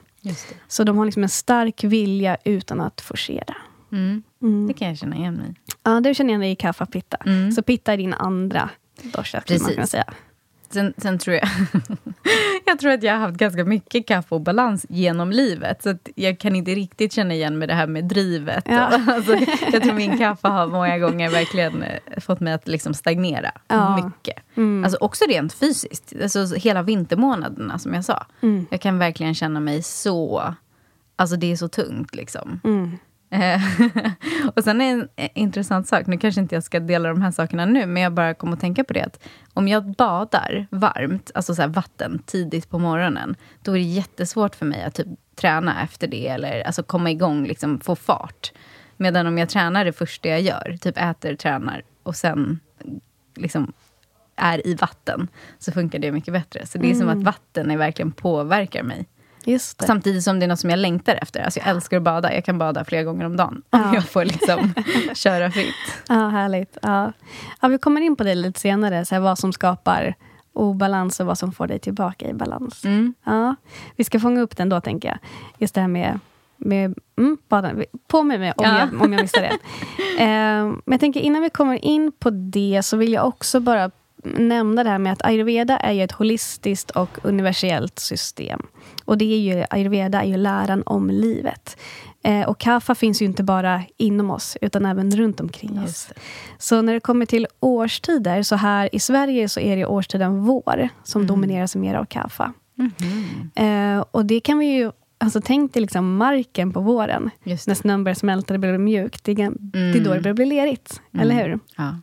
Så 0.68 0.84
de 0.84 0.99
har 0.99 1.04
liksom 1.04 1.23
en 1.23 1.28
stark 1.28 1.84
vilja 1.84 2.37
utan 2.44 2.80
att 2.80 3.00
forcera. 3.00 3.56
Mm. 3.92 4.23
Mm. 4.42 4.66
Det 4.66 4.75
kan 4.75 4.88
jag 4.88 4.99
känna 4.99 5.16
igen 5.16 5.34
mig 5.34 5.50
i. 5.50 5.54
Ja, 5.82 6.00
du 6.00 6.14
känner 6.14 6.30
igen 6.30 6.40
dig 6.40 6.50
i 6.50 6.56
kaffe 6.56 6.87
pitta. 6.87 7.16
Mm. 7.16 7.52
Så 7.52 7.62
pitta 7.62 7.92
är 7.92 7.96
din 7.96 8.14
andra 8.14 8.70
dosha, 9.02 9.38
man 9.38 9.42
Precis. 9.46 9.68
kunna 9.68 9.87
säga. 9.87 10.14
Sen, 10.74 10.94
sen 10.96 11.18
tror 11.18 11.36
jag... 11.36 11.48
jag 12.66 12.78
tror 12.78 12.92
att 12.92 13.02
jag 13.02 13.12
har 13.12 13.20
haft 13.20 13.36
ganska 13.36 13.64
mycket 13.64 14.06
kaffe 14.06 14.34
och 14.34 14.40
balans 14.40 14.86
genom 14.88 15.30
livet. 15.30 15.82
Så 15.82 15.94
jag 16.14 16.38
kan 16.38 16.56
inte 16.56 16.70
riktigt 16.74 17.12
känna 17.12 17.34
igen 17.34 17.58
med 17.58 17.68
det 17.68 17.74
här 17.74 17.86
med 17.86 18.04
drivet. 18.04 18.64
Ja. 18.66 19.00
Alltså, 19.14 19.32
jag 19.72 19.82
tror 19.82 19.92
min 19.92 20.18
kaffe 20.18 20.48
har 20.48 20.66
många 20.66 20.98
gånger 20.98 21.30
verkligen 21.30 21.82
eh, 21.82 22.20
fått 22.20 22.40
mig 22.40 22.52
att 22.52 22.68
liksom 22.68 22.94
stagnera. 22.94 23.50
Ja. 23.68 23.96
Mycket. 23.96 24.42
Mm. 24.54 24.84
Alltså 24.84 24.98
också 25.00 25.24
rent 25.28 25.52
fysiskt. 25.52 26.12
Alltså 26.22 26.54
hela 26.54 26.82
vintermånaderna 26.82 27.78
som 27.78 27.94
jag 27.94 28.04
sa. 28.04 28.26
Mm. 28.40 28.66
Jag 28.70 28.80
kan 28.80 28.98
verkligen 28.98 29.34
känna 29.34 29.60
mig 29.60 29.82
så... 29.82 30.54
Alltså 31.16 31.36
det 31.36 31.52
är 31.52 31.56
så 31.56 31.68
tungt 31.68 32.14
liksom. 32.14 32.60
Mm. 32.64 32.98
Eh, 33.34 33.60
och 34.54 34.64
sen 34.64 34.80
är 34.80 34.92
en 34.92 35.08
eh, 35.16 35.30
intressant 35.34 35.88
sak, 35.88 36.06
nu 36.06 36.18
kanske 36.18 36.40
inte 36.40 36.54
jag 36.54 36.64
ska 36.64 36.80
dela 36.80 37.08
de 37.08 37.22
här 37.22 37.30
sakerna 37.30 37.66
nu, 37.66 37.86
men 37.86 38.02
jag 38.02 38.12
bara 38.12 38.34
kom 38.34 38.52
att 38.52 38.60
tänka 38.60 38.84
på 38.84 38.92
det 38.92 39.02
att 39.02 39.28
om 39.54 39.68
jag 39.68 39.94
badar 39.94 40.66
varmt, 40.70 41.30
alltså 41.34 41.54
så 41.54 41.66
vatten, 41.66 42.22
tidigt 42.26 42.70
på 42.70 42.78
morgonen, 42.78 43.36
då 43.62 43.70
är 43.70 43.74
det 43.74 43.80
jättesvårt 43.80 44.54
för 44.54 44.66
mig 44.66 44.82
att 44.82 44.94
typ 44.94 45.06
träna 45.36 45.82
efter 45.82 46.08
det, 46.08 46.28
eller 46.28 46.62
alltså 46.62 46.82
komma 46.82 47.10
igång, 47.10 47.46
liksom 47.46 47.80
få 47.80 47.96
fart. 47.96 48.52
Medan 48.96 49.26
om 49.26 49.38
jag 49.38 49.48
tränar 49.48 49.84
det 49.84 49.92
första 49.92 50.28
jag 50.28 50.40
gör, 50.40 50.76
typ 50.80 50.98
äter, 50.98 51.36
tränar 51.36 51.82
och 52.02 52.16
sen 52.16 52.60
liksom 53.36 53.72
är 54.36 54.66
i 54.66 54.74
vatten, 54.74 55.28
så 55.58 55.72
funkar 55.72 55.98
det 55.98 56.12
mycket 56.12 56.34
bättre. 56.34 56.66
Så 56.66 56.78
det 56.78 56.90
är 56.90 56.94
som 56.94 57.08
att 57.08 57.22
vatten 57.22 57.70
är 57.70 57.76
verkligen 57.76 58.12
påverkar 58.12 58.82
mig. 58.82 59.06
Samtidigt 59.86 60.24
som 60.24 60.38
det 60.40 60.46
är 60.46 60.48
något 60.48 60.60
som 60.60 60.70
jag 60.70 60.78
längtar 60.78 61.18
efter. 61.22 61.40
Alltså 61.40 61.60
jag 61.60 61.68
älskar 61.68 61.96
att 61.96 62.02
bada. 62.02 62.34
Jag 62.34 62.44
kan 62.44 62.58
bada 62.58 62.84
flera 62.84 63.02
gånger 63.02 63.24
om 63.26 63.36
dagen. 63.36 63.62
Om 63.70 63.80
Ja. 63.80 63.94
jag 63.94 64.04
får 64.08 64.24
liksom 64.24 64.74
köra 65.14 65.50
fritt. 65.50 65.74
Ja, 66.08 66.28
härligt. 66.28 66.78
Ja. 66.82 67.12
Ja, 67.60 67.68
vi 67.68 67.78
kommer 67.78 68.00
in 68.00 68.16
på 68.16 68.24
det 68.24 68.34
lite 68.34 68.60
senare, 68.60 69.04
så 69.04 69.14
här, 69.14 69.22
vad 69.22 69.38
som 69.38 69.52
skapar 69.52 70.14
obalans 70.52 71.20
och 71.20 71.26
vad 71.26 71.38
som 71.38 71.52
får 71.52 71.66
dig 71.66 71.78
tillbaka 71.78 72.28
i 72.28 72.34
balans. 72.34 72.84
Mm. 72.84 73.14
Ja, 73.24 73.54
vi 73.96 74.04
ska 74.04 74.20
fånga 74.20 74.40
upp 74.40 74.56
den 74.56 74.68
då, 74.68 74.80
tänker 74.80 75.08
jag. 75.08 75.18
Just 75.58 75.74
det 75.74 75.80
här 75.80 75.88
med, 75.88 76.20
med 76.56 76.94
mm, 77.18 77.38
baden. 77.48 77.84
På 78.08 78.22
med 78.22 78.40
mig 78.40 78.52
om, 78.56 78.64
Ja. 78.64 78.78
jag, 78.78 79.02
om 79.02 79.12
jag 79.12 79.22
missar 79.22 79.40
det. 79.40 79.52
Eh, 80.18 80.64
men 80.64 80.82
jag 80.84 81.00
tänker 81.00 81.20
innan 81.20 81.42
vi 81.42 81.50
kommer 81.50 81.84
in 81.84 82.12
på 82.18 82.30
det 82.30 82.80
så 82.84 82.96
vill 82.96 83.12
jag 83.12 83.26
också 83.26 83.60
bara 83.60 83.90
nämna 84.24 84.84
det 84.84 84.90
här 84.90 84.98
med 84.98 85.12
att 85.12 85.24
ayurveda 85.24 85.76
är 85.76 85.92
ju 85.92 86.02
ett 86.02 86.12
holistiskt 86.12 86.90
och 86.90 87.18
universellt 87.22 87.98
system. 87.98 88.60
Och 89.04 89.18
det 89.18 89.24
är 89.24 89.38
ju, 89.38 89.64
ayurveda 89.70 90.22
är 90.22 90.26
ju 90.28 90.36
läran 90.36 90.82
om 90.86 91.10
livet. 91.10 91.76
Eh, 92.24 92.48
och 92.48 92.58
kaffa 92.60 92.94
finns 92.94 93.22
ju 93.22 93.26
inte 93.26 93.42
bara 93.42 93.82
inom 93.96 94.30
oss, 94.30 94.56
utan 94.60 94.86
även 94.86 95.16
runt 95.16 95.40
omkring 95.40 95.78
oss. 95.84 96.08
Så 96.58 96.82
när 96.82 96.92
det 96.92 97.00
kommer 97.00 97.26
till 97.26 97.46
årstider, 97.60 98.42
så 98.42 98.56
här 98.56 98.94
i 98.94 98.98
Sverige 99.00 99.48
så 99.48 99.60
är 99.60 99.76
det 99.76 99.86
årstiden 99.86 100.42
vår 100.44 100.88
som 101.04 101.26
domineras 101.26 101.76
mer 101.76 101.94
av 101.94 102.04
kaffa. 102.04 102.52
Mhm. 102.74 103.50
Eh, 103.56 104.04
och 104.10 104.24
det 104.26 104.40
kan 104.40 104.58
vi 104.58 104.66
ju... 104.66 104.90
Alltså 105.18 105.40
tänk 105.44 105.72
dig 105.74 105.80
liksom 105.82 106.16
marken 106.16 106.72
på 106.72 106.80
våren. 106.80 107.30
När 107.66 107.74
snön 107.74 108.04
börjar 108.04 108.14
smälta, 108.14 108.54
det 108.54 108.58
blir 108.58 108.78
mjukt. 108.78 109.24
Det 109.24 109.32
är, 109.32 109.36
gan- 109.36 109.56
det 109.92 109.98
är 109.98 110.04
då 110.04 110.14
det 110.14 110.20
börjar 110.20 110.34
bli 110.34 110.44
lerigt. 110.46 111.00
Eller 111.18 111.34
hur? 111.34 111.58
Ja. 111.76 111.96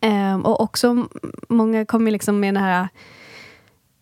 Eh, 0.00 0.36
och 0.36 0.60
också 0.60 1.06
många 1.48 1.84
kommer 1.84 2.10
liksom 2.10 2.40
med 2.40 2.54
den 2.54 2.62
här 2.62 2.88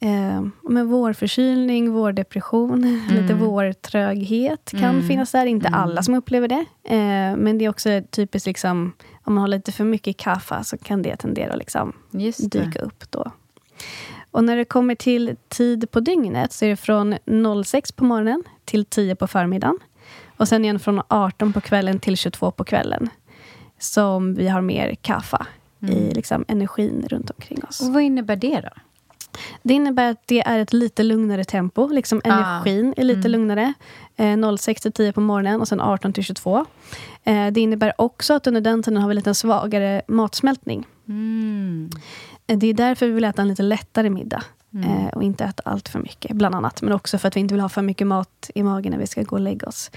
eh, 0.01 0.43
med 0.63 0.87
vårförkylning, 0.87 1.91
vårdepression, 1.93 2.81
lite 3.11 3.35
vårtröghet 3.35 4.71
kan 4.71 4.85
Mm. 4.95 5.09
finnas 5.09 5.33
där. 5.33 5.47
Inte 5.47 5.69
alla 5.69 6.03
som 6.03 6.15
upplever 6.15 6.49
det. 6.49 6.65
Eh, 6.85 7.37
men 7.37 7.59
det 7.59 7.65
är 7.65 7.69
också 7.69 8.03
typiskt, 8.11 8.47
liksom, 8.47 8.93
om 9.25 9.35
man 9.35 9.41
har 9.41 9.49
lite 9.49 9.73
för 9.73 9.85
mycket 9.85 10.17
kaffe 10.17 10.65
så 10.65 10.79
kan 10.79 11.03
det 11.03 11.17
tendera 11.17 11.53
att 11.53 11.59
liksom 11.59 11.93
dyka 12.51 12.79
upp 12.79 13.11
då. 13.11 13.31
Och 14.31 14.45
när 14.45 14.57
det 14.57 14.65
kommer 14.65 14.95
till 14.95 15.37
tid 15.49 15.91
på 15.91 16.01
dygnet 16.01 16.53
så 16.53 16.65
är 16.65 16.69
det 16.71 16.77
från 16.77 17.15
06 17.65 17.93
på 17.93 18.05
morgonen 18.05 18.43
till 18.65 18.85
10 18.85 19.17
på 19.17 19.27
förmiddagen. 19.27 19.79
Och 20.37 20.49
sen 20.49 20.65
igen 20.65 20.79
från 20.79 21.03
18 21.09 21.53
på 21.53 21.61
kvällen 21.61 21.99
till 21.99 22.17
22 22.17 22.51
på 22.51 22.65
kvällen. 22.65 23.09
Som 23.79 24.35
vi 24.35 24.49
har 24.49 24.61
mer 24.61 24.95
kaffe 24.95 25.47
i 25.81 26.15
liksom, 26.15 26.45
energin 26.49 27.07
runt 27.11 27.31
omkring 27.31 27.65
oss. 27.69 27.81
Och 27.81 27.93
vad 27.95 28.03
innebär 28.03 28.37
det 28.37 28.61
då? 28.61 28.69
Det 29.63 29.75
innebär 29.75 30.11
att 30.11 30.27
det 30.27 30.41
är 30.41 30.59
ett 30.59 30.73
lite 30.73 31.03
lugnare 31.03 31.45
tempo. 31.45 31.89
Liksom 31.89 32.21
Ah. 32.25 32.29
energin 32.29 32.95
är 32.97 33.05
lite 33.05 33.29
lugnare. 33.29 33.73
Eh, 34.17 34.57
06 34.57 34.83
till 34.83 34.93
10 34.93 35.13
på 35.13 35.21
morgonen 35.21 35.61
och 35.61 35.69
sen 35.69 35.81
18 35.81 36.13
till 36.13 36.25
22. 36.25 36.67
Eh, 37.25 37.47
det 37.47 37.61
innebär 37.61 37.93
också 37.99 38.35
att 38.35 38.47
under 38.47 38.61
den 38.61 38.83
tiden 38.83 39.03
har 39.03 39.09
vi 39.09 39.15
lite 39.15 39.35
svagare 39.35 40.03
matsmältning. 40.09 40.87
Mm. 41.09 41.91
Eh, 42.47 42.59
Det 42.59 42.67
är 42.67 42.75
därför 42.75 43.07
vi 43.07 43.13
vill 43.13 43.25
äta 43.25 43.43
en 43.43 43.49
lite 43.49 43.63
lättare 43.63 44.11
middag. 44.11 44.43
Eh, 44.83 45.07
och 45.07 45.23
inte 45.23 45.45
äta 45.45 45.63
allt 45.65 45.89
för 45.89 45.99
mycket, 45.99 46.37
bland 46.37 46.55
annat. 46.55 46.83
Men 46.83 46.93
också 46.93 47.19
för 47.19 47.29
att 47.29 47.37
vi 47.37 47.41
inte 47.41 47.55
vill 47.55 47.61
ha 47.61 47.69
för 47.69 47.83
mycket 47.83 48.07
mat 48.07 48.51
i 48.55 48.63
magen 48.63 48.93
när 48.93 48.99
vi 48.99 49.07
ska 49.07 49.23
gå 49.23 49.37
och 49.37 49.41
lägga 49.41 49.67
oss. 49.67 49.91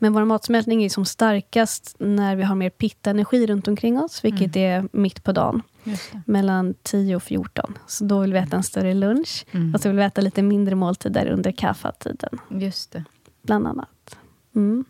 Men 0.00 0.12
vår 0.12 0.24
matsmältning 0.24 0.84
är 0.84 0.88
som 0.88 1.04
starkast 1.04 1.96
när 1.98 2.36
vi 2.36 2.42
har 2.42 2.54
mer 2.54 2.70
pitta-energi 2.70 3.46
runt 3.46 3.68
omkring 3.68 3.98
oss, 3.98 4.24
vilket 4.24 4.56
är 4.56 4.88
mitt 4.92 5.24
på 5.24 5.32
dagen. 5.32 5.62
Mellan 6.26 6.74
10 6.82 7.16
och 7.16 7.22
14. 7.22 7.78
Så 7.86 8.04
då 8.04 8.20
vill 8.20 8.32
vi 8.32 8.38
äta 8.38 8.56
en 8.56 8.62
större 8.62 8.94
lunch. 8.94 9.46
Och 9.74 9.80
så 9.80 9.88
vill 9.88 9.98
vi 9.98 10.04
äta 10.04 10.20
lite 10.20 10.42
mindre 10.42 10.74
måltider 10.74 11.26
under 11.26 11.52
kaffetiden, 11.52 12.38
Just 12.48 12.92
det. 12.92 13.04
bland 13.42 13.66
annat. 13.66 14.16
Mm. 14.54 14.84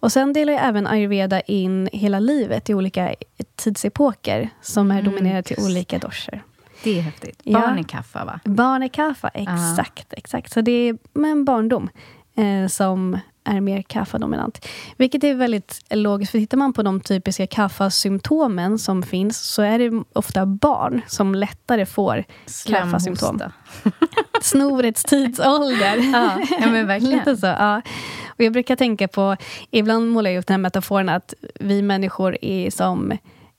Och 0.00 0.12
sen 0.12 0.32
delar 0.32 0.52
även 0.52 0.86
ayurveda 0.86 1.40
in 1.40 1.88
hela 1.92 2.18
livet 2.18 2.70
i 2.70 2.74
olika 2.74 3.14
tidsepoker 3.56 4.50
som 4.62 4.90
är 4.90 5.02
dominerade 5.02 5.42
till 5.42 5.56
olika 5.64 5.98
doshor. 5.98 6.42
Det 6.82 6.98
är 6.98 7.02
häftigt. 7.02 7.44
Barn 7.44 7.78
i 7.78 7.84
kaffe, 7.84 8.24
va? 8.24 8.40
Barn 8.44 8.82
är 8.82 8.88
kaffe, 8.88 9.30
exakt. 9.34 10.12
exakt. 10.12 10.52
Så 10.52 10.60
det 10.60 10.72
är 10.72 10.98
en 11.14 11.44
barndom 11.44 11.88
eh, 12.34 12.68
som 12.68 13.18
är 13.44 13.60
mer 13.60 13.82
kaffedominant. 13.82 14.66
Vilket 14.96 15.24
är 15.24 15.34
väldigt 15.34 15.84
logiskt, 15.90 16.32
för 16.32 16.38
tittar 16.38 16.58
man 16.58 16.72
på 16.72 16.82
de 16.82 17.00
typiska 17.00 17.46
kaffesymptomen 17.46 18.78
som 18.78 19.02
finns, 19.02 19.38
så 19.38 19.62
är 19.62 19.78
det 19.78 20.04
ofta 20.12 20.46
barn 20.46 21.02
som 21.06 21.34
lättare 21.34 21.86
får 21.86 22.24
kaffesymptom. 22.66 23.38
Slemhosta. 23.38 23.52
Snorets 24.42 25.04
tidsålder. 25.04 26.12
Ja, 26.12 26.38
ja, 26.60 26.70
men 26.70 26.86
verkligen. 26.86 27.18
Lite 27.18 27.36
så, 27.36 27.46
ja. 27.46 27.82
Och 28.26 28.40
jag 28.40 28.52
brukar 28.52 28.76
tänka 28.76 29.08
på, 29.08 29.36
ibland 29.70 30.10
målar 30.10 30.30
jag 30.30 30.38
upp 30.38 30.46
den 30.46 30.54
här 30.54 30.58
metaforen 30.58 31.08
att 31.08 31.34
vi 31.60 31.82
människor 31.82 32.36
är 32.42 32.70
som 32.70 33.12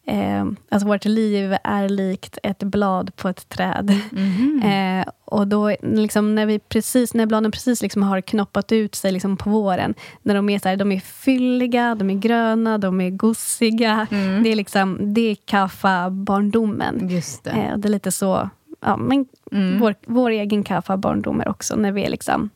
Eh, 0.05 0.45
alltså 0.69 0.87
vårt 0.87 1.05
liv 1.05 1.55
är 1.63 1.89
likt 1.89 2.37
ett 2.43 2.63
blad 2.63 3.15
på 3.15 3.29
ett 3.29 3.49
träd. 3.49 3.99
Mhm. 4.11 4.61
Eh, 4.73 5.05
och 5.25 5.47
då, 5.47 5.75
liksom, 5.81 6.35
när, 6.35 6.45
vi 6.45 6.59
precis, 6.59 7.13
när 7.13 7.25
bladen 7.25 7.51
precis 7.51 7.81
liksom 7.81 8.03
har 8.03 8.21
knoppat 8.21 8.71
ut 8.71 8.95
sig 8.95 9.11
liksom 9.11 9.37
på 9.37 9.49
våren, 9.49 9.93
när 10.21 10.35
de 10.35 10.49
är, 10.49 10.59
så 10.59 10.69
här, 10.69 10.75
de 10.75 10.91
är 10.91 10.99
fylliga, 10.99 11.95
de 11.95 12.09
är 12.09 12.13
gröna, 12.13 12.77
de 12.77 13.01
är 13.01 13.09
gossiga. 13.09 14.07
Det 14.43 14.51
är 14.51 14.55
liksom, 14.55 15.13
det 15.13 15.21
är 15.21 15.35
kaffa-barndomen. 15.35 17.07
Det. 17.07 17.49
Eh, 17.49 17.77
det 17.77 17.87
är 17.87 17.89
lite 17.89 18.11
så, 18.11 18.49
ja, 18.81 18.97
men 18.97 19.25
vår, 19.79 19.95
vår 20.05 20.29
egen 20.29 20.63
kaffa-barndom 20.63 21.41
är 21.41 21.49
också 21.49 21.75
när 21.75 21.91
vi 21.91 22.03
är 22.03 22.09
liksom, 22.09 22.49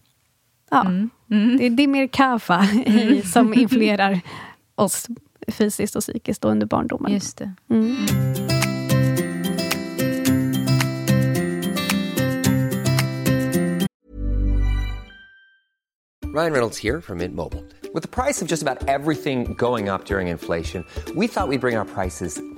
ja, 0.72 0.86
Det, 1.60 1.70
det 1.70 1.84
är 1.84 1.88
mer 1.88 2.08
kaffa 2.08 2.68
som 3.34 3.54
influerar 3.60 4.20
oss 4.76 5.08
fysiskt 5.52 5.96
och 5.96 6.02
psykiskt 6.02 6.42
då 6.42 6.50
under 6.50 6.68
barndomen. 6.68 7.14
Just 7.14 7.38
det. 7.38 7.52
Mm. 7.70 8.06
Ryan 16.38 16.52
Reynolds 16.52 16.78
here 16.78 17.02
from 17.02 17.18
Mint 17.18 17.36
Mobile. 17.36 17.64
With 17.96 18.04
the 18.04 18.08
price 18.08 18.44
of 18.44 18.48
just 18.48 18.62
about 18.62 18.88
everything 18.88 19.56
going 19.56 19.90
up 19.90 20.06
during 20.06 20.28
inflation, 20.28 20.84
we 21.16 21.28
thought 21.28 21.48
we'd 21.48 21.62
bring 21.62 21.76
our 21.76 21.86
prices 21.86 22.40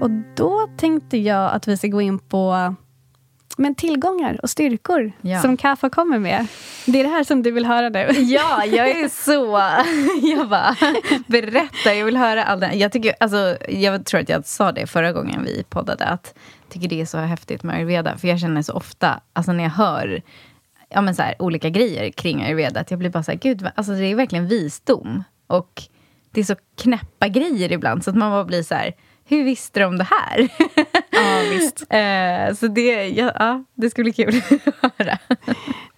Och 0.00 0.10
då 0.36 0.68
tänkte 0.76 1.16
jag 1.18 1.52
att 1.52 1.68
vi 1.68 1.76
ska 1.76 1.88
gå 1.88 2.00
in 2.00 2.18
på 2.18 2.74
men 3.56 3.74
tillgångar 3.74 4.40
och 4.42 4.50
styrkor 4.50 5.12
Ja. 5.20 5.42
som 5.42 5.56
Kaffa 5.56 5.90
kommer 5.90 6.18
med. 6.18 6.46
Det 6.86 7.00
är 7.00 7.04
det 7.04 7.10
här 7.10 7.24
som 7.24 7.42
du 7.42 7.50
vill 7.50 7.66
höra 7.66 7.88
nu. 7.88 7.98
Ja, 8.20 8.64
jag 8.64 8.90
är 8.90 9.08
så... 9.24 9.60
Jag 10.36 10.48
bara, 10.48 10.76
berätta, 11.26 11.94
jag 11.94 12.04
vill 12.04 12.16
höra 12.16 12.44
allt 12.44 12.60
det 12.60 12.66
här. 12.66 12.74
jag, 12.74 12.92
tycker, 12.92 13.14
alltså, 13.20 13.56
jag 13.68 14.06
tror 14.06 14.20
att 14.20 14.28
jag 14.28 14.46
sa 14.46 14.72
det 14.72 14.86
förra 14.86 15.12
gången 15.12 15.44
vi 15.44 15.64
poddade, 15.68 16.04
att 16.04 16.34
jag 16.62 16.68
tycker 16.72 16.88
det 16.88 17.00
är 17.00 17.06
så 17.06 17.18
häftigt 17.18 17.62
med 17.62 17.76
ayurveda. 17.76 18.18
För 18.18 18.28
jag 18.28 18.40
känner 18.40 18.62
så 18.62 18.72
ofta, 18.72 19.20
alltså 19.32 19.52
när 19.52 19.64
jag 19.64 19.70
hör 19.70 20.22
ja, 20.88 21.00
men 21.00 21.14
så 21.14 21.22
här, 21.22 21.34
olika 21.42 21.68
grejer 21.68 22.10
kring 22.10 22.42
ayurveda, 22.42 22.80
att 22.80 22.90
jag 22.90 22.98
blir 22.98 23.10
bara 23.10 23.22
så 23.22 23.30
här, 23.30 23.38
gud, 23.38 23.68
alltså, 23.74 23.92
det 23.92 24.04
är 24.06 24.14
verkligen 24.14 24.48
visdom. 24.48 25.24
Och 25.46 25.82
det 26.30 26.40
är 26.40 26.44
så 26.44 26.56
knäppa 26.82 27.28
grejer 27.28 27.72
ibland, 27.72 28.04
så 28.04 28.10
att 28.10 28.16
man 28.16 28.30
bara 28.30 28.44
blir 28.44 28.62
så 28.62 28.74
här, 28.74 28.92
hur 29.24 29.44
visste 29.44 29.80
de 29.80 29.98
det 29.98 30.04
här? 30.10 30.48
Ja, 31.10 31.40
visst. 31.50 31.84
Eh, 31.92 32.54
så 32.54 32.66
det, 32.66 33.08
ja, 33.08 33.32
ja, 33.38 33.64
det 33.74 33.90
ska 33.90 34.02
bli 34.02 34.12
kul 34.12 34.34
att 34.80 34.92
höra. 34.98 35.18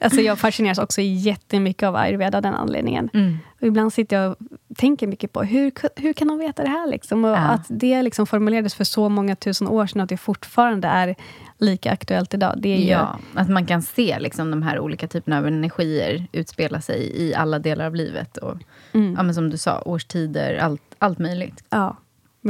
Alltså 0.00 0.20
jag 0.20 0.38
fascineras 0.38 0.78
också 0.78 1.00
jättemycket 1.00 1.82
av 1.82 1.96
ayurveda 1.96 2.38
av 2.38 2.42
den 2.42 2.54
anledningen. 2.54 3.10
Mm. 3.14 3.38
Och 3.60 3.66
ibland 3.66 3.92
sitter 3.92 4.16
jag 4.22 4.30
och 4.30 4.36
tänker 4.76 5.06
mycket 5.06 5.32
på 5.32 5.42
hur, 5.42 5.72
hur 6.00 6.12
kan 6.12 6.28
de 6.28 6.38
veta 6.38 6.62
det 6.62 6.68
här? 6.68 6.86
Liksom? 6.90 7.24
Och 7.24 7.30
Ja. 7.30 7.36
Att 7.36 7.66
det 7.68 8.02
liksom 8.02 8.26
formulerades 8.26 8.74
för 8.74 8.84
så 8.84 9.08
många 9.08 9.36
tusen 9.36 9.68
år 9.68 9.86
sedan, 9.86 10.00
att 10.00 10.08
det 10.08 10.16
fortfarande 10.16 10.88
är 10.88 11.14
lika 11.58 11.92
aktuellt 11.92 12.34
idag. 12.34 12.54
Det 12.58 12.68
är 12.74 12.78
ju, 12.78 12.86
Ja, 12.90 13.18
att 13.34 13.48
man 13.48 13.66
kan 13.66 13.82
se 13.82 14.18
liksom 14.18 14.50
de 14.50 14.62
här 14.62 14.78
olika 14.80 15.08
typerna 15.08 15.38
av 15.38 15.46
energier 15.46 16.26
utspela 16.32 16.80
sig 16.80 17.22
i 17.22 17.34
alla 17.34 17.58
delar 17.58 17.86
av 17.86 17.94
livet. 17.94 18.36
Och, 18.36 18.54
Mm. 18.92 19.14
ja, 19.16 19.22
men 19.22 19.34
som 19.34 19.50
du 19.50 19.56
sa, 19.56 19.82
årstider, 19.84 20.56
allt, 20.58 20.82
allt 20.98 21.18
möjligt. 21.18 21.64
ja. 21.70 21.96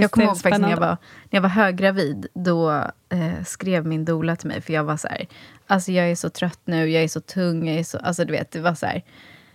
Jag 0.02 0.11
kommer 0.11 0.26
ihåg 0.26 0.38
faktiskt 0.40 0.61
när 0.62 0.70
jag, 0.70 0.80
var, 0.80 0.96
när 1.30 1.37
jag 1.37 1.40
var 1.40 1.48
höggravid, 1.48 2.26
då 2.35 2.70
eh, 3.09 3.44
skrev 3.46 3.87
min 3.87 4.04
doula 4.04 4.37
till 4.37 4.48
mig, 4.48 4.61
för 4.61 4.72
jag 4.72 4.85
var 4.85 4.96
så 4.96 5.09
här, 5.09 5.26
alltså 5.66 5.92
jag 5.92 6.11
är 6.11 6.14
så 6.14 6.30
trött 6.30 6.61
nu, 6.64 6.90
jag 6.90 7.02
är 7.02 7.09
så 7.09 7.20
tung, 7.20 7.68
jag 7.68 7.78
är 7.78 7.85
så, 7.85 7.98
alltså 7.98 8.24
du 8.24 8.32
vet, 8.32 8.50
det 8.50 8.61
var 8.61 8.74
så 8.74 8.87
här, 8.87 9.02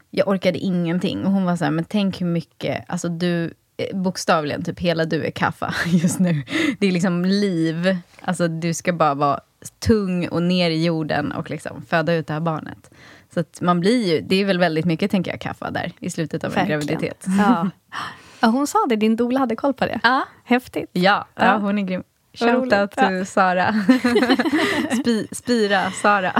jag 0.10 0.28
orkade 0.28 0.60
ingenting. 0.60 1.26
Och 1.26 1.32
hon 1.32 1.44
var 1.46 1.56
så 1.56 1.64
här, 1.64 1.72
men 1.72 1.86
tänk 1.86 2.22
hur 2.22 2.26
mycket, 2.26 2.86
alltså 2.88 3.10
du, 3.10 3.54
eh, 3.78 3.98
bokstavligen, 3.98 4.64
typ 4.64 4.80
hela 4.80 5.06
du 5.06 5.26
är 5.26 5.32
kaffa 5.32 5.74
just 5.86 6.20
nu. 6.20 6.44
Det 6.80 6.88
är 6.88 6.92
liksom 6.92 7.26
liv, 7.26 7.98
alltså 8.22 8.48
du 8.48 8.74
ska 8.74 8.94
bara 8.94 9.14
vara 9.14 9.40
tung 9.80 10.28
och 10.28 10.44
ner 10.44 10.70
i 10.70 10.86
jorden 10.86 11.32
och 11.32 11.50
liksom 11.50 11.86
föda 11.90 12.14
ut 12.14 12.28
det 12.28 12.34
här 12.34 12.40
barnet. 12.40 12.92
Så 13.34 13.44
man 13.62 13.80
blir 13.80 14.14
ju, 14.14 14.22
det 14.22 14.36
är 14.36 14.46
väl 14.46 14.60
väldigt 14.60 14.86
mycket, 14.86 15.12
tänker 15.12 15.32
jag, 15.32 15.42
kaffa 15.42 15.72
där 15.72 15.92
i 16.00 16.10
slutet 16.10 16.44
av 16.44 16.52
en 16.52 16.56
Verkligen. 16.56 16.80
graviditet. 16.80 17.26
Ja. 17.38 17.70
ja, 18.42 18.48
hon 18.48 18.68
sa 18.68 18.78
det, 18.90 18.96
din 18.96 19.16
doula 19.16 19.40
hade 19.40 19.56
koll 19.56 19.74
på 19.74 19.86
det. 19.86 20.00
Ja. 20.04 20.24
Häftigt. 20.44 20.90
Ja, 20.94 21.26
ja. 21.36 21.46
Ja. 21.46 21.58
hon 21.58 21.78
är 21.80 21.84
grym. 21.84 22.04
Shoutout 22.34 22.92
till 22.92 23.26
Sara. 23.26 23.74
Spi, 25.02 25.28
Spira 25.32 25.92
Sara. 25.92 26.34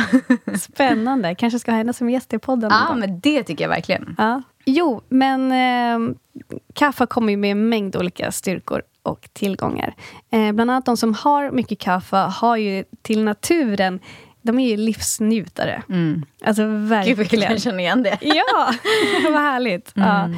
Spännande. 0.60 1.36
Kanske 1.36 1.60
ska 1.60 1.72
ha 1.72 1.78
henne 1.78 1.94
som 1.94 2.10
gäst 2.10 2.34
i 2.34 2.40
podden. 2.40 2.72
Ja, 2.74 2.96
men 2.96 3.20
det 3.20 3.44
tycker 3.44 3.64
jag 3.64 3.70
verkligen. 3.70 4.16
Ja. 4.18 4.42
Jo, 4.66 5.02
men 5.10 5.52
eh, 5.52 6.16
kaffe 6.74 7.06
kommer 7.06 7.32
ju 7.32 7.38
med 7.38 7.52
en 7.52 7.70
mängd 7.70 7.96
olika 7.96 8.32
styrkor 8.32 8.82
och 9.04 9.30
tillgångar. 9.34 9.94
Eh, 10.32 10.52
bland 10.52 10.72
annat 10.72 10.86
de 10.86 10.98
som 10.98 11.14
har 11.14 11.52
mycket 11.52 11.80
kaffe 11.80 12.16
har 12.16 12.58
ju 12.58 12.84
till 13.02 13.24
naturen, 13.24 14.00
de 14.42 14.60
är 14.60 14.70
ju 14.70 14.78
livsnjutare. 14.78 15.84
Alltså 16.46 16.64
Gud, 16.64 16.90
vad 16.90 17.08
jag 17.08 17.16
verkligen. 17.16 17.48
kan 17.48 17.60
känna 17.60 17.80
igen 17.80 18.04
det. 18.04 18.18
Ja, 18.22 18.74
vad 19.24 19.42
härligt. 19.42 19.92
Ja. 19.96 20.30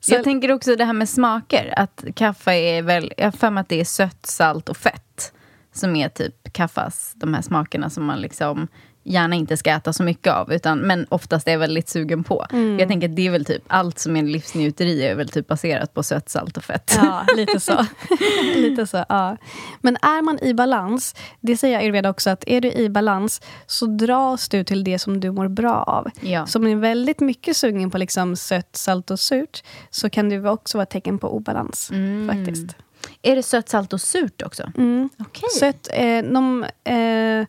Så, 0.00 0.14
Jag 0.14 0.24
tänker 0.24 0.52
också 0.52 0.76
det 0.76 0.84
här 0.84 0.92
med 0.92 1.08
smaker. 1.08 1.74
Att 1.76 2.04
kaffe 2.14 2.52
är 2.52 2.82
väl, 2.82 3.12
jag 3.16 3.24
har 3.24 3.32
för 3.32 3.50
mig 3.50 3.60
att 3.60 3.68
det 3.68 3.80
är 3.80 3.84
sött, 3.84 4.26
salt 4.26 4.68
och 4.68 4.76
fett. 4.76 5.32
Som 5.72 5.96
är 5.96 6.08
typ 6.08 6.52
kaffas, 6.52 7.12
de 7.16 7.34
här 7.34 7.42
smakerna 7.42 7.90
som 7.90 8.04
man 8.04 8.20
liksom 8.20 8.68
gärna 9.02 9.36
inte 9.36 9.56
ska 9.56 9.70
äta 9.70 9.92
så 9.92 10.02
mycket 10.02 10.32
av. 10.32 10.52
Utan, 10.52 10.78
men 10.78 11.06
oftast 11.08 11.48
är 11.48 11.58
väldigt 11.58 11.88
sugen 11.88 12.24
på. 12.24 12.46
Jag 12.78 12.88
tänker 12.88 13.08
att 13.08 13.16
det 13.16 13.26
är 13.26 13.30
väl 13.30 13.44
typ, 13.44 13.62
allt 13.66 13.98
som 13.98 14.16
är 14.16 14.22
livsnjuteri 14.22 15.06
är 15.06 15.14
väl 15.14 15.28
typ 15.28 15.46
baserat 15.46 15.94
på 15.94 16.02
sött, 16.02 16.28
salt 16.28 16.56
och 16.56 16.64
fett. 16.64 16.98
Ja, 17.02 17.24
lite 17.36 17.60
så. 17.60 17.86
lite 18.56 18.86
så 18.86 19.04
ja. 19.08 19.36
Men 19.80 19.96
är 19.96 20.22
man 20.22 20.38
i 20.42 20.54
balans, 20.54 21.14
det 21.40 21.56
säger 21.56 21.78
Ayurveda 21.78 22.10
också, 22.10 22.30
att 22.30 22.44
är 22.46 22.60
du 22.60 22.72
i 22.72 22.88
balans 22.88 23.42
så 23.66 23.86
dras 23.86 24.48
du 24.48 24.64
till 24.64 24.84
det 24.84 24.98
som 24.98 25.20
du 25.20 25.30
mår 25.30 25.48
bra 25.48 25.82
av. 25.82 26.08
Ja. 26.20 26.46
Så 26.46 26.58
om 26.58 26.64
du 26.64 26.70
är 26.70 26.76
väldigt 26.76 27.20
mycket 27.20 27.56
sugen 27.56 27.90
på 27.90 27.98
liksom 27.98 28.36
sött, 28.36 28.76
salt 28.76 29.10
och 29.10 29.20
surt 29.20 29.62
så 29.90 30.10
kan 30.10 30.28
det 30.28 30.50
också 30.50 30.78
vara 30.78 30.82
ett 30.82 30.90
tecken 30.90 31.18
på 31.18 31.36
obalans. 31.36 31.90
faktiskt. 32.28 32.76
Är 33.22 33.36
det 33.36 33.42
sött, 33.42 33.68
salt 33.68 33.92
och 33.92 34.00
surt 34.00 34.42
också? 34.42 34.72
Mm. 34.76 35.08
Okej. 35.18 35.48
Sött, 35.58 35.88
eh, 35.92 36.22
de, 36.22 36.64
eh, 36.84 37.46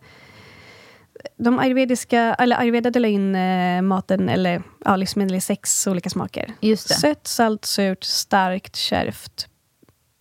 de 1.43 1.60
ayurvediska, 1.60 2.36
eller 2.39 2.60
ayurveda 2.60 2.89
delar 2.89 3.10
in 3.10 3.36
eh, 3.36 3.82
maten, 3.82 4.30
eller 4.30 4.63
ja, 4.86 4.95
livsmedel 4.95 5.36
i 5.36 5.41
sex 5.41 5.88
olika 5.88 6.10
smaker. 6.10 6.54
Just 6.62 6.88
det. 6.88 6.93
Sött, 6.93 7.27
salt, 7.27 7.65
surt, 7.65 8.04
starkt, 8.04 8.75
kärvt 8.75 9.47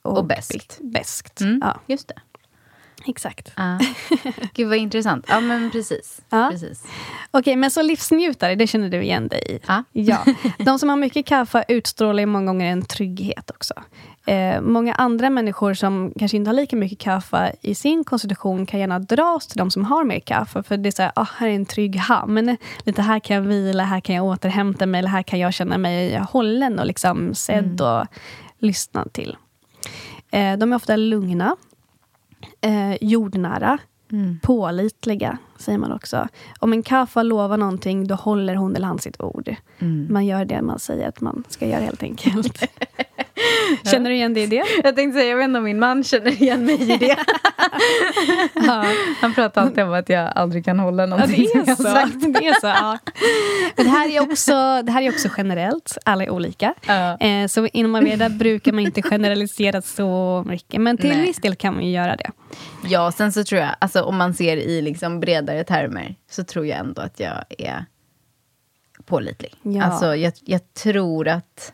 Och 0.03 0.27
beskt. 0.27 0.79
Beskt. 0.83 1.41
Mm, 1.41 1.59
Ja, 1.63 1.81
Just 1.87 2.09
det. 2.09 2.15
Exakt. 3.07 3.53
Ah. 3.57 3.79
Gud 4.55 4.69
vad 4.69 4.79
intressant. 4.79 5.25
Ja 5.29 5.41
men 5.41 5.71
precis. 5.71 6.21
Ja. 6.31 6.49
precis. 6.53 6.85
Okej, 7.31 7.57
men 7.57 7.71
så 7.71 7.83
livsnjutare, 7.83 8.55
det 8.55 8.67
känner 8.67 8.89
du 8.89 9.03
igen 9.03 9.29
dig 9.29 9.43
i? 9.49 9.59
Ja. 9.67 9.85
ja. 9.93 10.25
De 10.59 10.79
som 10.79 10.89
har 10.89 10.97
mycket 10.97 11.27
kaffe 11.27 11.65
utstrålar 11.69 12.27
många 12.27 12.47
gånger 12.47 12.73
en 12.73 12.83
trygghet 12.83 13.51
också. 13.51 13.75
Eh, 14.27 14.61
många 14.61 14.95
andra 14.95 15.31
människor 15.31 15.75
som 15.75 16.13
kanske 16.19 16.37
inte 16.37 16.49
har 16.49 16.55
lika 16.55 16.77
mycket 16.77 16.99
kaffe 16.99 17.53
i 17.61 17.75
sin 17.75 18.05
konstitution 18.05 18.67
kan 18.67 18.81
gärna 18.81 18.99
dras 18.99 19.47
till 19.47 19.59
de 19.59 19.71
som 19.71 19.85
har 19.85 20.05
mer 20.05 20.21
kaffe. 20.21 20.63
För 20.63 20.77
det 20.77 20.89
är 20.89 20.91
så 20.91 21.03
här, 21.03 21.13
ah, 21.17 21.27
här 21.37 21.49
är 21.49 21.55
en 21.55 21.67
trygg 21.67 21.97
hamn. 21.97 22.57
Lite 22.85 23.03
här 23.03 23.21
kan 23.21 23.37
jag 23.37 23.43
vila, 23.43 23.85
här 23.85 24.01
kan 24.01 24.15
jag 24.15 24.25
återhämta 24.25 24.87
mig, 24.87 24.99
eller 24.99 25.09
här 25.09 25.23
kan 25.23 25.39
jag 25.39 25.55
känna 25.55 25.79
mig 25.79 26.19
hållen 26.19 26.79
och 26.79 26.87
liksom 26.87 27.35
sedd 27.35 27.81
och 27.81 28.07
lyssnad 28.59 29.13
till. 29.13 29.37
Eh, 30.31 30.59
de 30.59 30.73
är 30.73 30.77
ofta 30.77 30.97
lugna, 30.97 31.57
eh, 32.61 32.97
jordnära, 33.01 33.79
pålitliga, 34.43 35.39
säger 35.57 35.79
man 35.79 35.93
också. 35.93 36.29
Om 36.59 36.73
en 36.73 36.83
kaffa 36.83 37.23
lovar 37.23 37.57
någonting, 37.57 38.07
då 38.07 38.15
håller 38.15 38.55
hon 38.55 38.77
eller 38.77 38.87
han 38.87 38.99
sitt 38.99 39.21
ord. 39.21 39.55
Man 40.09 40.27
gör 40.27 40.45
det 40.45 40.63
man 40.63 40.79
säger 40.79 41.09
att 41.09 41.21
man 41.21 41.45
ska 41.49 41.67
göra, 41.67 41.81
helt 41.81 42.03
enkelt. 42.03 42.63
Känner 43.91 44.11
du 44.11 44.17
igen 44.17 44.35
dig 44.35 44.43
i 44.43 44.47
det? 44.47 44.63
Jag 44.85 44.97
tänkte 44.97 45.19
säga, 45.19 45.31
jag 45.31 45.37
vet 45.37 45.45
inte 45.45 45.59
om 45.59 45.65
min 45.65 45.79
man 45.79 46.05
känner 46.05 46.31
igen 46.43 46.65
mig 46.67 46.93
i 46.93 46.97
det. 46.97 47.17
Han 49.21 49.35
pratar 49.35 49.63
alltid 49.63 49.85
om 49.85 49.93
att 49.93 50.09
jag 50.09 50.33
aldrig 50.35 50.65
kan 50.65 50.79
hålla 50.79 51.03
Ja, 51.03 51.07
någonting. 51.07 51.47
det 51.55 51.71
är 51.71 51.75
så. 51.75 51.83
Det 52.29 52.47
är 52.47 52.61
så 52.61 52.67
ja. 52.67 52.99
Det, 53.77 53.89
här 53.89 54.09
är 54.17 54.21
också, 54.21 54.83
det 54.83 54.93
här 54.93 55.03
är 55.03 55.09
också 55.11 55.29
generellt. 55.37 55.99
Alla 56.05 56.25
är 56.25 56.31
olika. 56.31 56.75
Ja. 56.87 57.19
Eh, 57.19 57.47
så 57.47 57.67
inom 57.67 57.95
Ayurveda 57.95 58.29
brukar 58.29 58.73
man 58.73 58.87
inte 58.87 59.03
generalisera 59.03 59.83
så 59.83 60.45
mycket. 60.47 60.81
Men 60.81 60.97
till 60.97 61.11
Nej. 61.17 61.23
viss 61.27 61.37
del 61.37 61.57
kan 61.57 61.75
man 61.75 61.85
ju 61.85 61.91
göra 61.91 62.17
det. 62.17 62.31
Ja, 62.85 63.13
sen 63.13 63.33
så 63.33 63.45
tror 63.45 63.61
jag, 63.61 63.71
alltså, 63.79 64.03
om 64.03 64.17
man 64.17 64.35
ser 64.35 64.57
i 64.57 64.83
liksom 64.83 65.21
bredare 65.21 65.65
termer, 65.65 66.15
så 66.31 66.45
tror 66.45 66.67
jag 66.67 66.79
ändå 66.79 67.03
att 67.03 67.21
jag 67.21 67.45
är 67.59 67.85
pålitlig. 69.05 69.55
Ja. 69.63 69.85
Alltså, 69.85 70.17
jag, 70.17 70.33
jag 70.45 70.75
tror 70.75 71.29
att... 71.29 71.73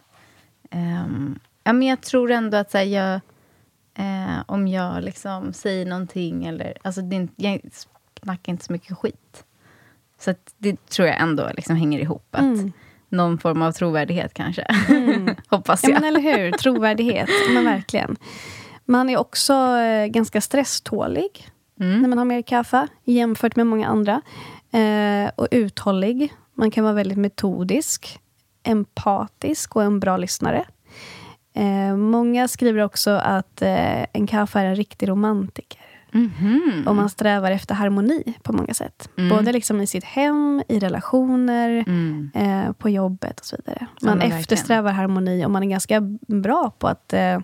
ehm, 0.71 1.39
ja, 1.67 1.73
men 1.73 1.89
jag 1.89 2.01
tror 2.01 2.31
ändå 2.31 2.57
att 2.57 2.71
så 2.71 2.79
här, 2.79 2.85
jag, 2.85 3.15
eh, 3.99 4.43
om 4.47 4.69
jag 4.69 5.03
liksom 5.03 5.53
säger 5.53 5.87
någonting 5.87 6.45
eller... 6.47 6.77
Alltså, 6.83 7.01
det, 7.03 7.29
jag 7.37 7.61
snackar 8.23 8.53
inte 8.53 8.65
så 8.65 8.73
mycket 8.73 8.99
skit. 8.99 9.45
Så 10.19 10.35
det 10.59 10.89
tror 10.89 11.09
jag 11.09 11.21
ändå 11.21 11.51
liksom 11.55 11.77
hänger 11.77 11.99
ihop. 12.01 12.29
Att 12.31 12.45
Någon 13.09 13.39
form 13.39 13.63
av 13.63 13.73
trovärdighet 13.73 14.35
kanske. 14.35 14.67
Hoppas 15.49 15.81
Ja, 15.83 15.89
jag. 15.89 16.01
men 16.01 16.05
eller 16.09 16.21
hur? 16.21 16.53
Trovärdighet. 16.53 17.29
Men 17.55 17.65
verkligen. 17.65 18.17
Man 18.85 19.11
är 19.11 19.17
också 19.17 19.53
eh, 19.79 20.07
ganska 20.07 20.41
stresstålig 20.41 21.49
när 21.79 22.09
man 22.09 22.19
har 22.19 22.25
mer 22.25 22.43
kaffe 22.43 22.89
jämfört 23.05 23.57
med 23.57 23.67
många 23.67 23.89
andra. 23.89 24.23
Eh, 24.73 25.31
och 25.35 25.49
uthållig. 25.51 26.33
Man 26.55 26.71
kan 26.71 26.85
vara 26.85 26.95
väldigt 26.95 27.19
metodisk, 27.19 28.19
empatisk 28.63 29.77
och 29.77 29.83
en 29.83 30.01
bra 30.01 30.17
lyssnare. 30.17 30.65
Eh, 31.57 31.97
många 31.97 32.49
skriver 32.49 32.83
också 32.85 33.11
att 33.11 33.63
eh, 33.63 34.03
en 34.13 34.27
kaffe 34.27 34.61
är 34.61 34.65
en 34.65 34.77
riktig 34.77 35.09
romantiker. 35.09 35.81
Mhm. 36.13 36.85
Och 36.87 36.97
man 36.97 37.11
strävar 37.11 37.51
efter 37.51 37.75
harmoni 37.75 38.35
på 38.43 38.53
många 38.53 38.75
sätt. 38.75 39.09
Både 39.31 39.53
liksom 39.53 39.81
i 39.81 39.87
sitt 39.87 40.05
hem, 40.05 40.63
i 40.69 40.79
relationer, 40.79 41.85
eh, 42.35 42.73
på 42.73 42.91
jobbet 42.91 43.41
och 43.41 43.47
så 43.47 43.57
vidare. 43.57 43.79
Ja, 43.81 43.87
Man 44.09 44.19
verkligen. 44.19 44.41
eftersträvar 44.41 44.93
harmoni 44.93 45.45
och 45.47 45.51
man 45.51 45.63
är 45.63 45.67
ganska 45.67 46.01
bra 46.29 46.73
på 46.79 46.89
att 46.89 47.13
eh, 47.13 47.39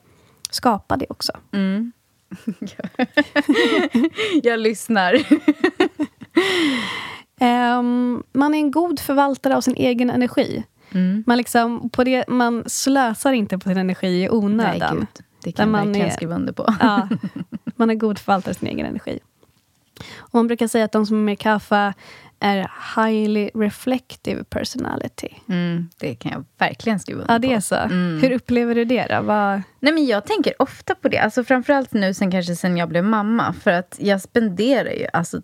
skapa 0.50 0.96
det 0.96 1.06
också. 1.08 1.32
Mm. 1.52 1.92
Jag 4.42 4.60
lyssnar. 4.60 5.14
Ehm, 7.40 8.22
man 8.32 8.54
är 8.54 8.58
en 8.58 8.70
god 8.70 9.00
förvaltare 9.00 9.56
av 9.56 9.60
sin 9.60 9.74
egen 9.76 10.10
energi. 10.10 10.64
Mm. 10.94 11.24
Man, 11.26 11.36
liksom, 11.38 11.90
på 11.90 12.04
det, 12.04 12.24
man 12.28 12.64
slösar 12.66 13.32
inte 13.32 13.58
på 13.58 13.68
sin 13.68 13.78
energi 13.78 14.06
i 14.08 14.18
Nej, 14.20 14.30
onödan. 14.30 14.96
gud. 14.98 15.06
Det 15.44 15.52
kan 15.52 15.62
jag 15.68 15.72
man 15.72 15.86
verkligen 15.86 16.08
är- 16.08 16.12
skriva 16.12 16.34
under 16.34 16.52
på. 16.52 16.74
Ja, 16.80 17.08
man 17.76 17.90
är 17.90 17.94
god 17.94 18.18
förvaltare 18.18 18.50
av 18.50 18.54
sin 18.54 18.68
egen 18.68 18.86
energi. 18.86 19.18
Och 20.18 20.34
man 20.34 20.46
brukar 20.46 20.66
säga 20.68 20.84
att 20.84 20.92
de 20.92 21.06
som 21.06 21.16
är 21.16 21.22
med 21.22 21.38
kaffe 21.38 21.94
är 22.40 22.70
highly 22.96 23.50
reflective 23.54 24.44
personality. 24.44 25.28
Mm, 25.48 25.88
det 25.98 26.14
kan 26.14 26.32
jag 26.32 26.44
verkligen 26.58 27.00
skriva 27.00 27.20
under 27.20 27.34
Ja, 27.34 27.38
det 27.38 27.48
på. 27.48 27.54
är 27.54 27.60
så. 27.60 27.74
Mm. 27.74 28.18
Hur 28.22 28.30
upplever 28.32 28.74
du 28.74 28.84
det 28.84 29.06
då? 29.10 29.22
Vad, 29.22 29.62
Nej, 29.80 29.92
men 29.92 30.06
jag 30.06 30.26
tänker 30.26 30.62
ofta 30.62 30.94
på 30.94 31.08
det. 31.08 31.18
Alltså, 31.18 31.44
framförallt 31.44 31.92
nu 31.92 32.14
sen, 32.14 32.30
kanske 32.30 32.56
sen 32.56 32.76
jag 32.76 32.88
blev 32.88 33.04
mamma. 33.04 33.52
För 33.52 33.70
att 33.70 33.96
jag 34.00 34.20
spenderar 34.22 34.90
ju 34.90 35.06
alltså, 35.12 35.42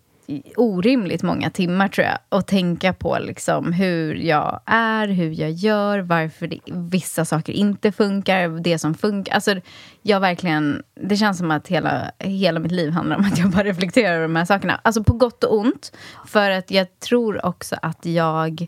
orimligt 0.56 1.22
många 1.22 1.50
timmar 1.50 1.88
tror 1.88 2.06
jag 2.06 2.18
och 2.28 2.46
tänka 2.46 2.92
på 2.92 3.18
liksom, 3.20 3.72
hur 3.72 4.14
jag 4.14 4.60
är, 4.66 5.08
hur 5.08 5.30
jag 5.40 5.50
gör, 5.50 5.98
varför 5.98 6.46
det, 6.46 6.58
vissa 6.66 7.24
saker 7.24 7.52
inte 7.52 7.92
funkar, 7.92 8.48
det 8.60 8.78
som 8.78 8.94
funkar. 8.94 9.34
Alltså, 9.34 9.54
jag 10.02 10.20
verkligen, 10.20 10.82
det 10.94 11.16
känns 11.16 11.38
som 11.38 11.50
att 11.50 11.68
hela, 11.68 12.10
hela 12.18 12.60
mitt 12.60 12.72
liv 12.72 12.90
handlar 12.90 13.16
om 13.16 13.24
att 13.24 13.38
jag 13.38 13.50
bara 13.50 13.64
reflekterar 13.64 14.14
över 14.14 14.22
de 14.22 14.36
här 14.36 14.44
sakerna. 14.44 14.80
Alltså 14.82 15.04
på 15.04 15.12
gott 15.12 15.44
och 15.44 15.58
ont. 15.58 15.92
För 16.26 16.50
att 16.50 16.70
jag 16.70 17.00
tror 17.00 17.46
också 17.46 17.76
att 17.82 18.06
jag 18.06 18.66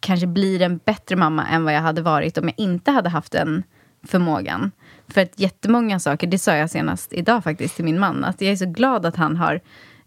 kanske 0.00 0.26
blir 0.26 0.62
en 0.62 0.80
bättre 0.84 1.16
mamma 1.16 1.46
än 1.46 1.64
vad 1.64 1.74
jag 1.74 1.80
hade 1.80 2.02
varit 2.02 2.38
om 2.38 2.44
jag 2.44 2.54
inte 2.56 2.90
hade 2.90 3.08
haft 3.08 3.32
den 3.32 3.62
förmågan. 4.06 4.70
För 5.08 5.20
att 5.20 5.40
jättemånga 5.40 5.98
saker, 5.98 6.26
det 6.26 6.38
sa 6.38 6.56
jag 6.56 6.70
senast 6.70 7.12
idag 7.12 7.44
faktiskt 7.44 7.76
till 7.76 7.84
min 7.84 7.98
man, 7.98 8.24
att 8.24 8.40
jag 8.40 8.52
är 8.52 8.56
så 8.56 8.66
glad 8.66 9.06
att 9.06 9.16
han 9.16 9.36
har 9.36 9.60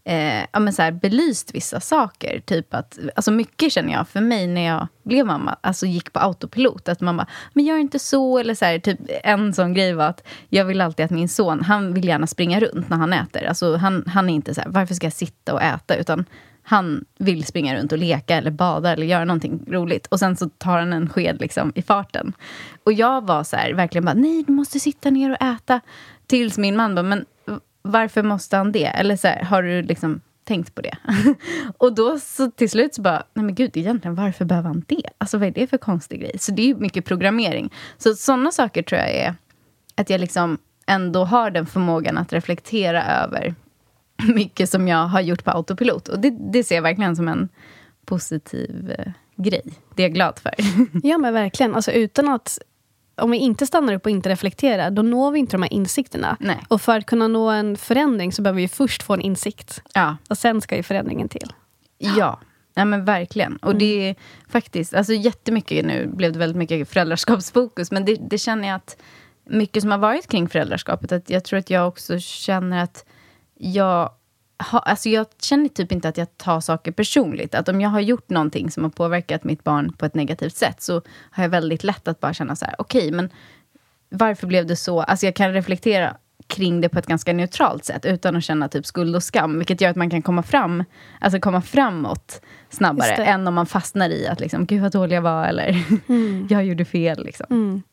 eh, 0.05 0.45
ja, 0.51 0.59
men 0.59 0.73
så 0.73 0.81
här, 0.81 0.91
belyst 0.91 1.55
vissa 1.55 1.79
saker. 1.79 2.39
Typ 2.39 2.73
att, 2.73 2.99
alltså 3.15 3.31
mycket 3.31 3.71
känner 3.71 3.93
jag 3.93 4.07
för 4.07 4.21
mig 4.21 4.47
när 4.47 4.61
jag 4.61 4.87
blev 5.03 5.25
mamma, 5.25 5.57
alltså 5.61 5.85
gick 5.85 6.13
på 6.13 6.19
autopilot. 6.19 6.89
Att 6.89 7.01
man 7.01 7.17
bara, 7.17 7.27
men 7.53 7.65
gör 7.65 7.77
inte 7.77 7.99
så. 7.99 8.39
Eller 8.39 8.55
så 8.55 8.65
här, 8.65 8.79
typ, 8.79 8.99
en 9.23 9.53
sån 9.53 9.73
grej 9.73 9.93
var 9.93 10.05
att 10.05 10.27
jag 10.49 10.65
vill 10.65 10.81
alltid 10.81 11.05
att 11.05 11.11
min 11.11 11.29
son, 11.29 11.63
han 11.63 11.93
vill 11.93 12.05
gärna 12.05 12.27
springa 12.27 12.59
runt 12.59 12.89
när 12.89 12.97
han 12.97 13.13
äter. 13.13 13.43
Alltså, 13.43 13.75
han, 13.75 14.03
han 14.07 14.29
är 14.29 14.33
inte 14.33 14.53
så 14.53 14.61
här, 14.61 14.69
varför 14.69 14.93
ska 14.93 15.05
jag 15.05 15.13
sitta 15.13 15.53
och 15.53 15.61
äta? 15.61 15.95
Utan 15.95 16.25
han 16.63 17.05
vill 17.17 17.45
springa 17.45 17.75
runt 17.75 17.91
och 17.91 17.97
leka 17.97 18.35
eller 18.35 18.51
bada 18.51 18.93
eller 18.93 19.05
göra 19.05 19.25
någonting 19.25 19.65
roligt. 19.67 20.07
Och 20.07 20.19
sen 20.19 20.37
så 20.37 20.49
tar 20.49 20.79
han 20.79 20.93
en 20.93 21.09
sked 21.09 21.37
liksom 21.39 21.71
i 21.75 21.81
farten. 21.81 22.33
Och 22.83 22.93
jag 22.93 23.27
var 23.27 23.43
så 23.43 23.55
här, 23.55 23.73
verkligen 23.73 24.05
bara, 24.05 24.13
nej 24.13 24.43
du 24.47 24.53
måste 24.53 24.79
sitta 24.79 25.09
ner 25.09 25.29
och 25.31 25.41
äta. 25.41 25.81
Tills 26.27 26.57
min 26.57 26.75
man 26.75 26.95
bara, 26.95 27.03
men 27.03 27.25
varför 27.85 28.23
måste 28.23 28.57
han 28.57 28.71
det? 28.71 28.85
Eller 28.85 29.15
så 29.15 29.27
här, 29.27 29.43
har 29.43 29.63
du 29.63 29.81
liksom 29.81 30.21
tänkt 30.43 30.75
på 30.75 30.81
det? 30.81 30.97
och 31.77 31.95
då 31.95 32.19
så 32.19 32.51
till 32.51 32.69
slut 32.69 32.95
så 32.95 33.01
bara, 33.01 33.23
nej 33.33 33.45
men 33.45 33.55
gud 33.55 33.77
egentligen 33.77 34.15
varför 34.15 34.45
behöver 34.45 34.67
han 34.67 34.83
det? 34.87 35.03
Alltså 35.17 35.37
vad 35.37 35.47
är 35.47 35.51
det 35.51 35.67
för 35.67 35.77
konstig 35.77 36.21
grej? 36.21 36.39
Så 36.39 36.51
det 36.51 36.61
är 36.61 36.67
ju 36.67 36.75
mycket 36.75 37.05
programmering. 37.05 37.73
Så 37.97 38.13
sådana 38.13 38.51
saker 38.51 38.83
tror 38.83 39.01
jag 39.01 39.11
är 39.11 39.35
att 39.95 40.09
jag 40.09 40.21
liksom 40.21 40.57
ändå 40.85 41.23
har 41.23 41.51
den 41.51 41.65
förmågan 41.65 42.17
att 42.17 42.33
reflektera 42.33 43.03
över 43.03 43.55
mycket 44.35 44.69
som 44.69 44.87
jag 44.87 45.07
har 45.07 45.21
gjort 45.21 45.43
på 45.43 45.51
autopilot. 45.51 46.07
Och 46.07 46.19
det, 46.19 46.29
det 46.29 46.63
ser 46.63 46.75
jag 46.75 46.81
verkligen 46.81 47.15
som 47.15 47.27
en 47.27 47.49
positiv 48.05 48.95
eh, 48.99 49.11
grej. 49.35 49.63
Det 49.95 50.03
är 50.03 50.07
jag 50.07 50.13
glad 50.13 50.39
för. 50.39 50.53
ja, 51.03 51.17
men 51.17 51.33
verkligen. 51.33 51.75
Alltså, 51.75 51.91
utan 51.91 52.29
att, 52.29 52.59
om 53.15 53.31
vi 53.31 53.37
inte 53.37 53.65
stannar 53.65 53.93
upp 53.93 54.05
och 54.05 54.11
inte 54.11 54.29
reflekterar, 54.29 54.91
då 54.91 55.01
når 55.01 55.31
vi 55.31 55.39
inte 55.39 55.51
de 55.51 55.61
här 55.61 55.73
insikterna. 55.73 56.37
Nej. 56.39 56.63
Och 56.67 56.81
för 56.81 56.97
att 56.97 57.05
kunna 57.05 57.27
nå 57.27 57.49
en 57.49 57.77
förändring 57.77 58.31
så 58.31 58.41
behöver 58.41 58.61
vi 58.61 58.67
först 58.67 59.03
få 59.03 59.13
en 59.13 59.21
insikt. 59.21 59.81
ja. 59.93 60.17
Och 60.29 60.37
sen 60.37 60.61
ska 60.61 60.75
ju 60.75 60.83
förändringen 60.83 61.29
till. 61.29 61.53
Ja, 61.97 62.39
ja 62.73 62.85
men 62.85 63.05
verkligen. 63.05 63.57
Och 63.57 63.75
det 63.75 64.09
är 64.09 64.15
faktiskt, 64.49 64.93
alltså 64.93 65.13
jättemycket 65.13 65.85
nu 65.85 66.07
blev 66.07 66.33
det 66.33 66.39
väldigt 66.39 66.57
mycket 66.57 66.89
föräldraskapsfokus, 66.89 67.91
men 67.91 68.05
det, 68.05 68.15
det 68.29 68.37
känner 68.37 68.67
jag 68.67 68.75
att 68.75 68.97
mycket 69.49 69.81
som 69.83 69.91
har 69.91 69.97
varit 69.97 70.27
kring 70.27 70.49
föräldraskapet, 70.49 71.11
att 71.11 71.29
jag 71.29 71.43
tror 71.43 71.59
att 71.59 71.69
jag 71.69 71.87
också 71.87 72.19
känner 72.19 72.83
att 72.83 73.05
jag 73.57 74.11
ha, 74.57 74.79
alltså 74.79 75.09
jag 75.09 75.27
känner 75.41 75.69
typ 75.69 75.91
inte 75.91 76.09
att 76.09 76.17
jag 76.17 76.37
tar 76.37 76.59
saker 76.59 76.91
personligt. 76.91 77.55
Att 77.55 77.69
om 77.69 77.81
jag 77.81 77.89
har 77.89 77.99
gjort 77.99 78.29
någonting 78.29 78.71
som 78.71 78.83
har 78.83 78.91
påverkat 78.91 79.43
mitt 79.43 79.63
barn 79.63 79.93
på 79.93 80.05
ett 80.05 80.15
negativt 80.15 80.55
sätt 80.55 80.81
så 80.81 81.01
har 81.31 81.43
jag 81.43 81.49
väldigt 81.49 81.83
lätt 81.83 82.07
att 82.07 82.19
bara 82.19 82.33
känna 82.33 82.55
så 82.55 82.65
här, 82.65 82.75
okej, 82.77 83.11
men 83.11 83.29
varför 84.09 84.47
blev 84.47 84.65
det 84.65 84.75
så? 84.75 85.01
Alltså 85.01 85.25
jag 85.25 85.35
kan 85.35 85.53
reflektera 85.53 86.17
kring 86.47 86.81
det 86.81 86.89
på 86.89 86.99
ett 86.99 87.05
ganska 87.05 87.33
neutralt 87.33 87.85
sätt 87.85 88.05
utan 88.05 88.35
att 88.35 88.43
känna 88.43 88.67
typ 88.67 88.85
skuld 88.85 89.15
och 89.15 89.23
skam. 89.23 89.57
Vilket 89.57 89.81
gör 89.81 89.89
att 89.89 89.95
man 89.95 90.09
kan 90.09 90.21
komma 90.21 90.43
fram, 90.43 90.83
alltså 91.19 91.39
komma 91.39 91.61
framåt 91.61 92.41
snabbare 92.69 93.25
än 93.25 93.47
om 93.47 93.53
man 93.53 93.65
fastnar 93.65 94.09
i 94.09 94.27
att 94.27 94.39
liksom, 94.39 94.65
gud 94.65 94.81
vad 94.81 94.91
dålig 94.91 95.15
jag 95.15 95.21
var 95.21 95.45
eller 95.45 95.85
jag 96.49 96.65
gjorde 96.65 96.85
fel. 96.85 97.25
Liksom. 97.25 97.83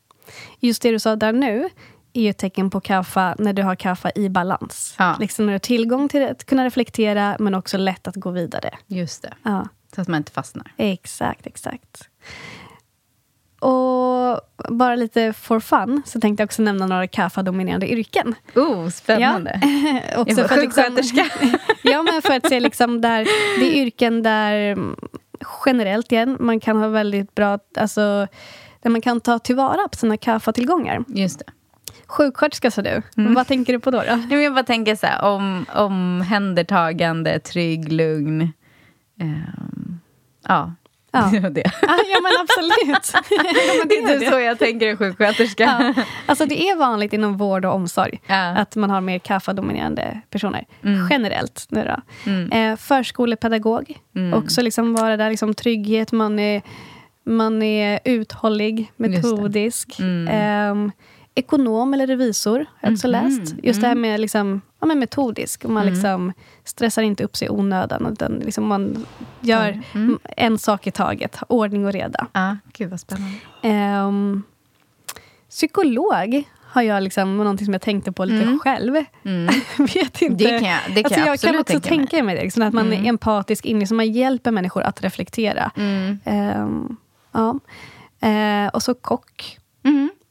Just 0.59 0.81
det 0.81 0.91
du 0.91 0.99
sa 0.99 1.15
där 1.15 1.33
nu 1.33 1.69
är 2.13 2.21
ju 2.21 2.29
ett 2.29 2.37
tecken 2.37 2.69
på 2.69 2.81
kaffe 2.81 3.35
när 3.39 3.53
du 3.53 3.63
har 3.63 3.75
kaffe 3.75 4.11
i 4.15 4.29
balans. 4.29 4.95
Ja. 4.99 5.15
Liksom 5.19 5.45
när 5.45 5.51
du 5.51 5.55
har 5.55 5.59
tillgång 5.59 6.09
till 6.09 6.23
att 6.27 6.45
kunna 6.45 6.65
reflektera, 6.65 7.35
men 7.39 7.55
också 7.55 7.77
lätt 7.77 8.07
att 8.07 8.15
gå 8.15 8.29
vidare. 8.31 8.69
Just 8.87 9.21
det, 9.21 9.33
Ja, 9.43 9.67
så 9.95 10.01
att 10.01 10.07
man 10.07 10.17
inte 10.17 10.31
fastnar. 10.31 10.71
exakt, 10.77 11.47
exakt. 11.47 12.09
Och 13.59 14.39
bara 14.69 14.95
lite 14.95 15.33
for 15.33 15.59
fun, 15.59 16.01
så 16.05 16.19
tänkte 16.19 16.41
jag 16.41 16.47
också 16.47 16.61
nämna 16.61 16.85
några 16.87 17.07
kaffe-dominerande 17.07 17.91
yrken. 17.91 18.35
Oh, 18.55 18.89
spännande. 18.89 19.59
Ja. 20.13 20.17
också 20.21 20.39
Jag 20.39 20.49
för 20.49 20.57
att 20.57 20.63
liksom- 20.63 20.83
sjuksköterska. 20.83 21.25
ja, 21.83 22.03
men 22.03 22.21
för 22.21 22.33
att 22.33 22.47
se 22.49 22.59
liksom 22.59 23.01
där, 23.01 23.27
det 23.59 23.77
är 23.77 23.81
yrken 23.83 24.23
där 24.23 24.77
generellt 25.65 26.11
igen, 26.11 26.37
man 26.39 26.59
kan 26.59 26.77
ha 26.77 26.87
väldigt 26.87 27.35
bra, 27.35 27.59
alltså 27.77 28.27
där 28.81 28.89
man 28.89 29.01
kan 29.01 29.21
ta 29.21 29.39
tillvara 29.39 29.87
på 29.91 29.97
sina 29.97 30.17
kaffetillgångar. 30.17 31.03
Just 31.07 31.39
det. 31.39 31.45
Sjuksköterska 32.17 32.71
sa 32.71 32.81
du, 32.81 33.01
vad 33.15 33.47
tänker 33.47 33.73
du 33.73 33.79
på 33.79 33.91
då? 33.91 33.97
då? 33.97 34.03
Nej, 34.15 34.27
men 34.29 34.41
jag 34.41 34.53
bara 34.53 34.63
tänker 34.63 34.95
så 34.95 35.07
här, 35.07 35.21
om, 35.23 35.65
omhändertagande, 35.75 37.39
trygg, 37.39 37.91
lugn. 37.91 38.53
Ehm, 39.19 39.99
ja, 40.47 40.73
Ja. 41.15 41.29
det 41.33 41.39
var 41.39 41.49
det. 41.49 41.65
Ah, 41.65 41.99
ja 42.09 42.19
men 42.23 42.31
absolut. 42.41 43.13
ja, 43.29 43.73
men 43.79 43.87
Det 43.87 43.95
är 44.13 44.19
typ 44.19 44.29
så 44.29 44.39
jag 44.39 44.59
tänker 44.59 44.87
en 44.87 44.97
sjuksköterska. 44.97 45.63
Ja. 45.95 46.03
Alltså 46.25 46.45
det 46.45 46.69
är 46.69 46.75
vanligt 46.75 47.13
inom 47.13 47.37
vård 47.37 47.65
och 47.65 47.73
omsorg 47.75 48.19
Ja. 48.27 48.45
att 48.47 48.75
man 48.75 48.89
har 48.89 49.01
mer 49.01 49.19
kaffedominerande 49.19 50.21
personer. 50.29 50.65
Mm. 50.83 51.07
Generellt. 51.11 51.65
Nu 51.69 51.83
då. 52.25 52.27
Eh, 52.57 52.75
förskolepedagog. 52.75 53.97
Mm. 54.15 54.33
Också 54.33 54.61
liksom 54.61 54.93
vara 54.93 55.17
där, 55.17 55.29
liksom 55.29 55.53
trygghet, 55.53 56.11
man 56.11 56.39
är, 56.39 56.61
man 57.25 57.61
är 57.63 57.99
uthållig, 58.05 58.91
det. 58.97 59.09
metodisk. 59.09 59.99
Mm. 59.99 60.27
Ehm, 60.31 60.91
ekonom 61.35 61.93
eller 61.93 62.07
revisor 62.07 62.57
har 62.59 62.65
jag 62.81 62.93
också 62.93 63.07
Mhm. 63.07 63.11
läst. 63.11 63.53
Just 63.63 63.81
det 63.81 63.87
här 63.87 63.95
med 63.95 64.19
liksom, 64.19 64.61
ja, 64.79 64.85
men 64.87 64.99
metodisk. 64.99 65.65
Och 65.65 65.71
man 65.71 65.83
Mm. 65.83 65.93
liksom 65.93 66.33
stressar 66.63 67.01
inte 67.01 67.23
upp 67.23 67.35
sig 67.37 67.45
i 67.47 67.49
onödan. 67.51 68.07
Utan 68.11 68.31
liksom 68.35 68.67
man 68.67 69.05
gör 69.41 69.81
Mm. 69.93 70.19
en 70.37 70.57
sak 70.57 70.87
i 70.87 70.91
taget. 70.91 71.37
Ordning 71.47 71.85
och 71.85 71.93
reda. 71.93 72.27
Ja, 72.33 72.57
gud 72.73 72.89
vad 72.89 72.99
spännande. 72.99 73.37
Ehm, 73.61 74.43
psykolog 75.49 76.43
har 76.61 76.81
jag 76.81 77.03
liksom, 77.03 77.37
någonting 77.37 77.65
som 77.65 77.73
jag 77.73 77.81
tänkte 77.81 78.11
på 78.11 78.25
lite 78.25 78.43
Mm. 78.43 78.59
själv. 78.59 78.95
Mm. 79.25 79.53
Vet 79.77 80.21
inte. 80.21 80.43
Det 80.43 80.59
kan 80.59 80.69
jag, 80.69 80.79
det 80.95 81.03
kan 81.03 81.05
alltså, 81.05 81.19
jag 81.19 81.27
jag 81.27 81.39
kan 81.39 81.59
också 81.59 81.79
tänka 81.79 82.23
mig. 82.23 82.35
det. 82.35 82.41
Liksom, 82.43 82.63
att 82.63 82.73
man 82.73 82.87
Mm. 82.87 83.05
är 83.05 83.09
empatisk 83.09 83.65
inne, 83.65 83.87
så 83.87 83.95
man 83.95 84.11
hjälper 84.11 84.51
människor 84.51 84.81
att 84.83 85.01
reflektera. 85.03 85.71
Mm. 85.75 86.19
Ehm, 86.25 86.97
ja. 87.31 87.59
Eh, 88.29 88.67
och 88.67 88.83
så 88.83 88.93
kock. 88.93 89.57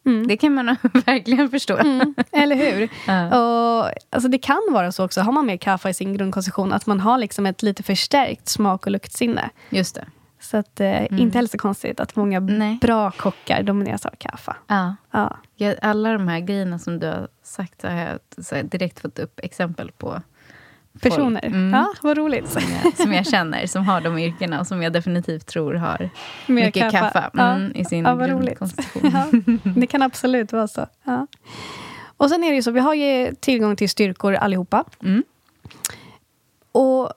Mm. 0.06 0.16
Mm. 0.16 0.26
Det 0.28 0.36
kan 0.36 0.54
man 0.54 0.66
verkligen 1.06 1.50
förstå. 1.50 1.76
Mm, 1.76 2.14
eller 2.32 2.56
hur? 2.56 2.88
Ja. 3.06 3.26
Och, 3.38 3.90
alltså 4.10 4.28
det 4.28 4.38
kan 4.38 4.60
vara 4.70 4.92
så 4.92 5.04
också, 5.04 5.20
har 5.20 5.32
man 5.32 5.46
mer 5.46 5.56
kaffe 5.56 5.88
i 5.88 5.94
sin 5.94 6.14
grundkonstitution, 6.14 6.72
att 6.72 6.86
man 6.86 7.00
har 7.00 7.18
liksom 7.18 7.46
ett 7.46 7.62
lite 7.62 7.82
förstärkt 7.82 8.48
smak 8.48 8.86
och 8.86 8.92
luktsinne. 8.92 9.50
Just 9.70 9.94
det. 9.94 10.04
Så 10.40 10.56
att, 10.56 10.80
eh, 10.80 11.12
inte 11.20 11.38
heller 11.38 11.48
så 11.48 11.58
konstigt 11.58 12.00
att 12.00 12.16
många 12.16 12.36
Mm. 12.38 12.58
Nej. 12.58 12.78
bra 12.80 13.10
kockar 13.10 13.62
domineras 13.62 14.06
av 14.06 14.10
kaffe. 14.18 14.56
Ja. 14.66 14.96
Ja. 15.10 15.36
Alla 15.82 16.12
de 16.12 16.28
här 16.28 16.40
grejerna 16.40 16.78
som 16.78 16.98
du 16.98 17.06
har 17.06 17.28
sagt 17.42 17.82
har 17.82 17.90
jag 17.90 18.18
direkt 18.64 19.00
fått 19.00 19.18
upp 19.18 19.40
exempel 19.42 19.90
på 19.92 20.22
Personer? 21.00 21.44
Mm. 21.44 21.70
Ja, 21.74 21.94
vad 22.02 22.16
roligt. 22.16 22.48
som, 22.50 22.62
jag, 22.84 22.96
som 22.96 23.12
jag 23.12 23.26
känner, 23.26 23.66
som 23.66 23.84
har 23.84 24.00
de 24.00 24.18
yrkena 24.18 24.60
och 24.60 24.66
som 24.66 24.82
jag 24.82 24.92
definitivt 24.92 25.46
tror 25.46 25.74
har 25.74 26.10
Mer 26.46 26.64
mycket 26.64 26.92
kaffe, 26.92 27.30
mm, 27.38 27.72
i 27.74 27.84
sin 27.84 28.04
ja, 28.04 28.14
vad 28.14 28.30
roligt. 28.30 28.60
Ja, 29.02 29.26
det 29.76 29.86
kan 29.86 30.02
absolut 30.02 30.52
vara 30.52 30.68
så. 30.68 30.86
Ja. 31.04 31.26
Och 32.16 32.28
sen 32.30 32.44
är 32.44 32.48
det 32.48 32.54
ju 32.54 32.62
så, 32.62 32.70
vi 32.70 32.80
har 32.80 32.94
ju 32.94 33.34
tillgång 33.40 33.76
till 33.76 33.90
styrkor 33.90 34.34
allihopa. 34.34 34.84
Mm. 35.02 35.22
Och 36.72 37.12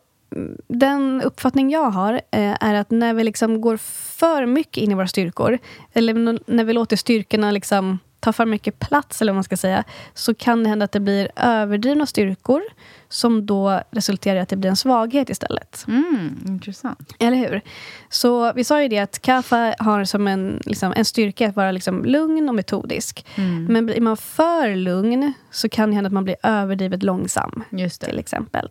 den 0.68 1.22
uppfattning 1.22 1.70
jag 1.70 1.92
har 1.92 2.14
eh, 2.14 2.56
är 2.60 2.74
att 2.74 2.92
när 2.92 3.14
vi 3.14 3.24
liksom 3.24 3.62
går 3.62 3.78
för 4.18 4.46
mycket 4.46 4.78
in 4.78 4.92
i 4.92 4.96
våra 4.96 5.08
styrkor, 5.08 5.58
eller 5.94 6.40
när 6.52 6.64
vi 6.64 6.74
låter 6.74 6.96
styrkorna 6.96 7.52
liksom 7.52 8.00
ta 8.26 8.34
för 8.34 8.46
mycket 8.46 8.80
plats, 8.80 9.22
eller 9.22 9.32
vad 9.32 9.36
man 9.36 9.44
ska 9.44 9.58
säga, 9.58 9.84
så 10.14 10.34
kan 10.34 10.64
det 10.64 10.70
hända 10.70 10.86
att 10.86 10.92
det 10.92 11.00
blir 11.00 11.30
överdrivna 11.36 12.06
styrkor 12.06 12.62
som 13.10 13.46
då 13.46 13.82
resulterar 13.92 14.36
i 14.36 14.40
att 14.40 14.50
det 14.50 14.56
blir 14.56 14.70
en 14.70 14.76
svaghet 14.76 15.30
istället. 15.30 15.86
Mm, 15.88 16.38
intressant. 16.48 17.14
Eller 17.20 17.38
hur? 17.38 17.62
Så 18.10 18.54
vi 18.54 18.64
sa 18.64 18.82
ju 18.82 18.88
det 18.88 19.00
att 19.00 19.22
Kaffa 19.22 19.76
har 19.80 20.04
som 20.04 20.28
en, 20.28 20.62
liksom, 20.66 20.94
en 20.96 21.06
styrka 21.06 21.50
att 21.50 21.56
vara 21.56 21.72
liksom 21.72 22.06
lugn 22.06 22.50
och 22.50 22.56
metodisk. 22.56 23.26
Mm. 23.36 23.66
Men 23.66 23.86
blir 23.86 24.02
man 24.02 24.18
för 24.18 24.76
lugn 24.76 25.34
så 25.52 25.70
kan 25.70 25.90
det 25.90 25.96
hända 25.96 26.08
att 26.08 26.14
man 26.14 26.24
blir 26.24 26.36
överdrivet 26.44 27.04
långsam. 27.04 27.64
Just 27.70 28.02
det. 28.02 28.08
Till 28.08 28.20
exempel. 28.20 28.70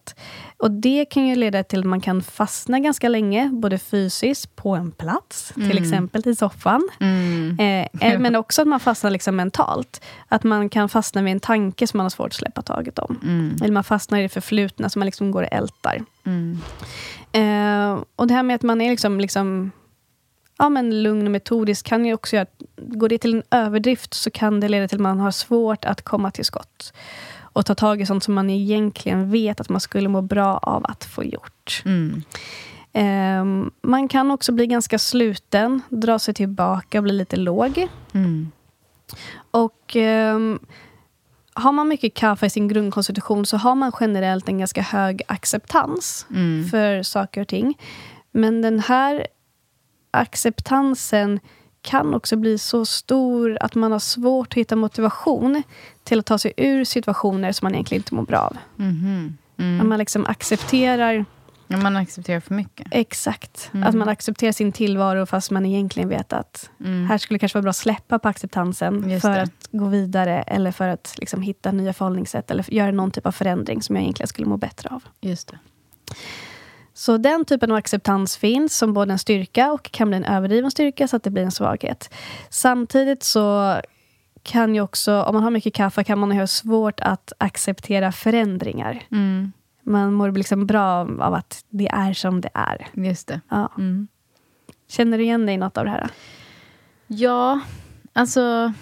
Och 0.56 0.70
det 0.70 1.04
kan 1.04 1.26
ju 1.26 1.36
leda 1.36 1.62
till 1.62 1.78
att 1.78 1.86
man 1.86 2.00
kan 2.00 2.22
fastna 2.22 2.80
ganska 2.80 3.08
länge, 3.08 3.50
både 3.52 3.78
fysiskt, 3.78 4.56
på 4.56 4.74
en 4.74 4.92
plats, 4.92 5.52
till 5.54 5.78
exempel 5.78 6.28
i 6.28 6.34
soffan. 6.34 6.88
Mm. 7.00 7.56
Eh, 7.60 8.08
eh, 8.08 8.18
men 8.18 8.36
också 8.36 8.62
att 8.62 8.68
man 8.68 8.80
fastnar 8.80 9.10
liksom 9.10 9.40
mentalt. 9.44 10.00
Att 10.28 10.44
man 10.44 10.68
kan 10.68 10.88
fastna 10.88 11.22
vid 11.22 11.32
en 11.32 11.40
tanke 11.40 11.86
som 11.86 11.98
man 11.98 12.04
har 12.04 12.10
svårt 12.10 12.26
att 12.26 12.34
släppa 12.34 12.62
taget 12.62 12.98
om. 12.98 13.20
Mm. 13.22 13.56
Eller 13.62 13.72
man 13.72 13.84
fastnar 13.84 14.18
i 14.18 14.22
det 14.22 14.28
förflutna 14.28 14.88
som 14.88 15.00
man 15.00 15.06
liksom 15.06 15.30
går 15.30 15.42
och 15.42 15.52
ältar. 15.52 16.04
Mm. 16.26 16.58
Eh, 17.32 18.04
och 18.16 18.26
det 18.26 18.34
här 18.34 18.42
med 18.42 18.54
att 18.54 18.62
man 18.62 18.80
är 18.80 18.90
liksom, 18.90 19.20
liksom 19.20 19.70
ja, 20.58 20.68
men 20.68 21.02
lugn 21.02 21.26
och 21.26 21.30
metodisk 21.30 21.86
kan 21.86 22.06
ju 22.06 22.14
också 22.14 22.36
göra 22.36 22.42
att 22.42 22.62
går 22.76 23.08
det 23.08 23.18
till 23.18 23.34
en 23.34 23.42
överdrift 23.50 24.14
så 24.14 24.30
kan 24.30 24.60
det 24.60 24.68
leda 24.68 24.88
till 24.88 24.96
att 24.96 25.02
man 25.02 25.20
har 25.20 25.30
svårt 25.30 25.84
att 25.84 26.02
komma 26.02 26.30
till 26.30 26.44
skott. 26.44 26.92
Och 27.40 27.66
ta 27.66 27.74
tag 27.74 28.00
i 28.00 28.06
sånt 28.06 28.24
som 28.24 28.34
man 28.34 28.50
egentligen 28.50 29.30
vet 29.30 29.60
att 29.60 29.68
man 29.68 29.80
skulle 29.80 30.08
må 30.08 30.22
bra 30.22 30.58
av 30.58 30.86
att 30.86 31.04
få 31.04 31.24
gjort. 31.24 31.82
Mm. 31.84 32.22
Eh, 32.92 33.70
man 33.82 34.08
kan 34.08 34.30
också 34.30 34.52
bli 34.52 34.66
ganska 34.66 34.98
sluten, 34.98 35.82
dra 35.88 36.18
sig 36.18 36.34
tillbaka 36.34 36.98
och 36.98 37.04
bli 37.04 37.12
lite 37.12 37.36
låg. 37.36 37.88
Mm. 38.12 38.50
Och 39.50 39.96
ehm, 39.96 40.58
har 41.56 41.72
man 41.72 41.88
mycket 41.88 42.14
kaffe 42.14 42.46
i 42.46 42.50
sin 42.50 42.68
grundkonstitution 42.68 43.46
så 43.46 43.56
har 43.56 43.74
man 43.74 43.92
generellt 44.00 44.48
en 44.48 44.58
ganska 44.58 44.82
hög 44.82 45.22
acceptans 45.28 46.26
Mm. 46.30 46.68
för 46.68 47.02
saker 47.02 47.40
och 47.40 47.48
ting. 47.48 47.78
Men 48.32 48.62
den 48.62 48.80
här 48.80 49.26
acceptansen 50.10 51.40
kan 51.82 52.14
också 52.14 52.36
bli 52.36 52.58
så 52.58 52.86
stor 52.86 53.58
att 53.60 53.74
man 53.74 53.92
har 53.92 53.98
svårt 53.98 54.48
att 54.48 54.54
hitta 54.54 54.76
motivation 54.76 55.62
till 56.04 56.18
att 56.18 56.26
ta 56.26 56.38
sig 56.38 56.52
ur 56.56 56.84
situationer 56.84 57.52
som 57.52 57.66
man 57.66 57.74
egentligen 57.74 58.00
inte 58.00 58.14
mår 58.14 58.22
bra 58.22 58.38
av. 58.38 58.56
Mhm. 58.76 59.36
Att 59.54 59.60
Mm. 59.60 59.88
man 59.88 59.98
liksom 59.98 60.26
accepterar 60.26 61.24
Ja, 61.78 61.82
man 61.82 61.96
accepterar 61.96 62.40
för 62.40 62.54
mycket. 62.54 62.86
exakt. 62.90 63.70
Mm. 63.74 63.88
Att 63.88 63.94
man 63.94 64.08
accepterar 64.08 64.52
sin 64.52 64.72
tillvaro 64.72 65.26
fast 65.26 65.50
man 65.50 65.66
egentligen 65.66 66.08
vet 66.08 66.32
att 66.32 66.70
Mm. 66.80 67.06
här 67.06 67.18
skulle 67.18 67.34
det 67.36 67.38
kanske 67.38 67.56
vara 67.58 67.62
bra 67.62 67.70
att 67.70 67.76
släppa 67.76 68.18
på 68.18 68.28
acceptansen 68.28 69.10
Just 69.10 69.22
för 69.22 69.30
det. 69.34 69.42
att 69.42 69.68
gå 69.72 69.84
vidare 69.84 70.42
eller 70.42 70.72
för 70.72 70.88
att 70.88 71.14
liksom 71.18 71.42
hitta 71.42 71.72
nya 71.72 71.92
förhållningssätt 71.92 72.50
eller 72.50 72.72
göra 72.74 72.90
någon 72.90 73.10
typ 73.10 73.26
av 73.26 73.32
förändring 73.32 73.82
som 73.82 73.96
jag 73.96 74.02
egentligen 74.02 74.28
skulle 74.28 74.46
må 74.48 74.56
bättre 74.56 74.88
av. 74.88 75.04
Just 75.20 75.48
det. 75.48 75.58
Så 76.96 77.16
den 77.16 77.44
typen 77.44 77.70
av 77.70 77.76
acceptans 77.76 78.36
finns 78.36 78.78
som 78.78 78.94
både 78.94 79.12
en 79.12 79.18
styrka 79.18 79.72
och 79.72 79.92
kan 79.92 80.08
bli 80.08 80.16
en 80.16 80.24
överdriven 80.24 80.70
styrka 80.70 81.08
så 81.08 81.16
att 81.16 81.22
det 81.22 81.30
blir 81.30 81.42
en 81.42 81.50
svaghet. 81.50 82.14
Samtidigt 82.50 83.22
så 83.22 83.76
kan 84.42 84.74
ju 84.74 84.80
också, 84.80 85.22
om 85.22 85.34
man 85.34 85.42
har 85.42 85.50
mycket 85.50 85.74
kaffe 85.74 86.04
kan 86.04 86.18
man 86.18 86.32
ha 86.32 86.46
svårt 86.46 87.00
att 87.00 87.32
acceptera 87.38 88.12
förändringar. 88.12 89.02
Mm. 89.10 89.52
Man 89.86 90.12
mår 90.12 90.32
liksom 90.32 90.66
bra 90.66 91.08
av 91.20 91.34
att 91.34 91.64
det 91.68 91.88
är 91.88 92.12
som 92.12 92.40
det 92.40 92.50
är. 92.54 92.86
Just 92.92 93.28
det. 93.28 93.40
Ja. 93.48 93.72
Mm. 93.78 94.08
Känner 94.88 95.18
du 95.18 95.24
igen 95.24 95.46
dig 95.46 95.54
i 95.54 95.58
något 95.58 95.76
av 95.76 95.84
det 95.84 95.90
här? 95.90 96.08
Ja, 97.06 97.60
alltså... 98.12 98.72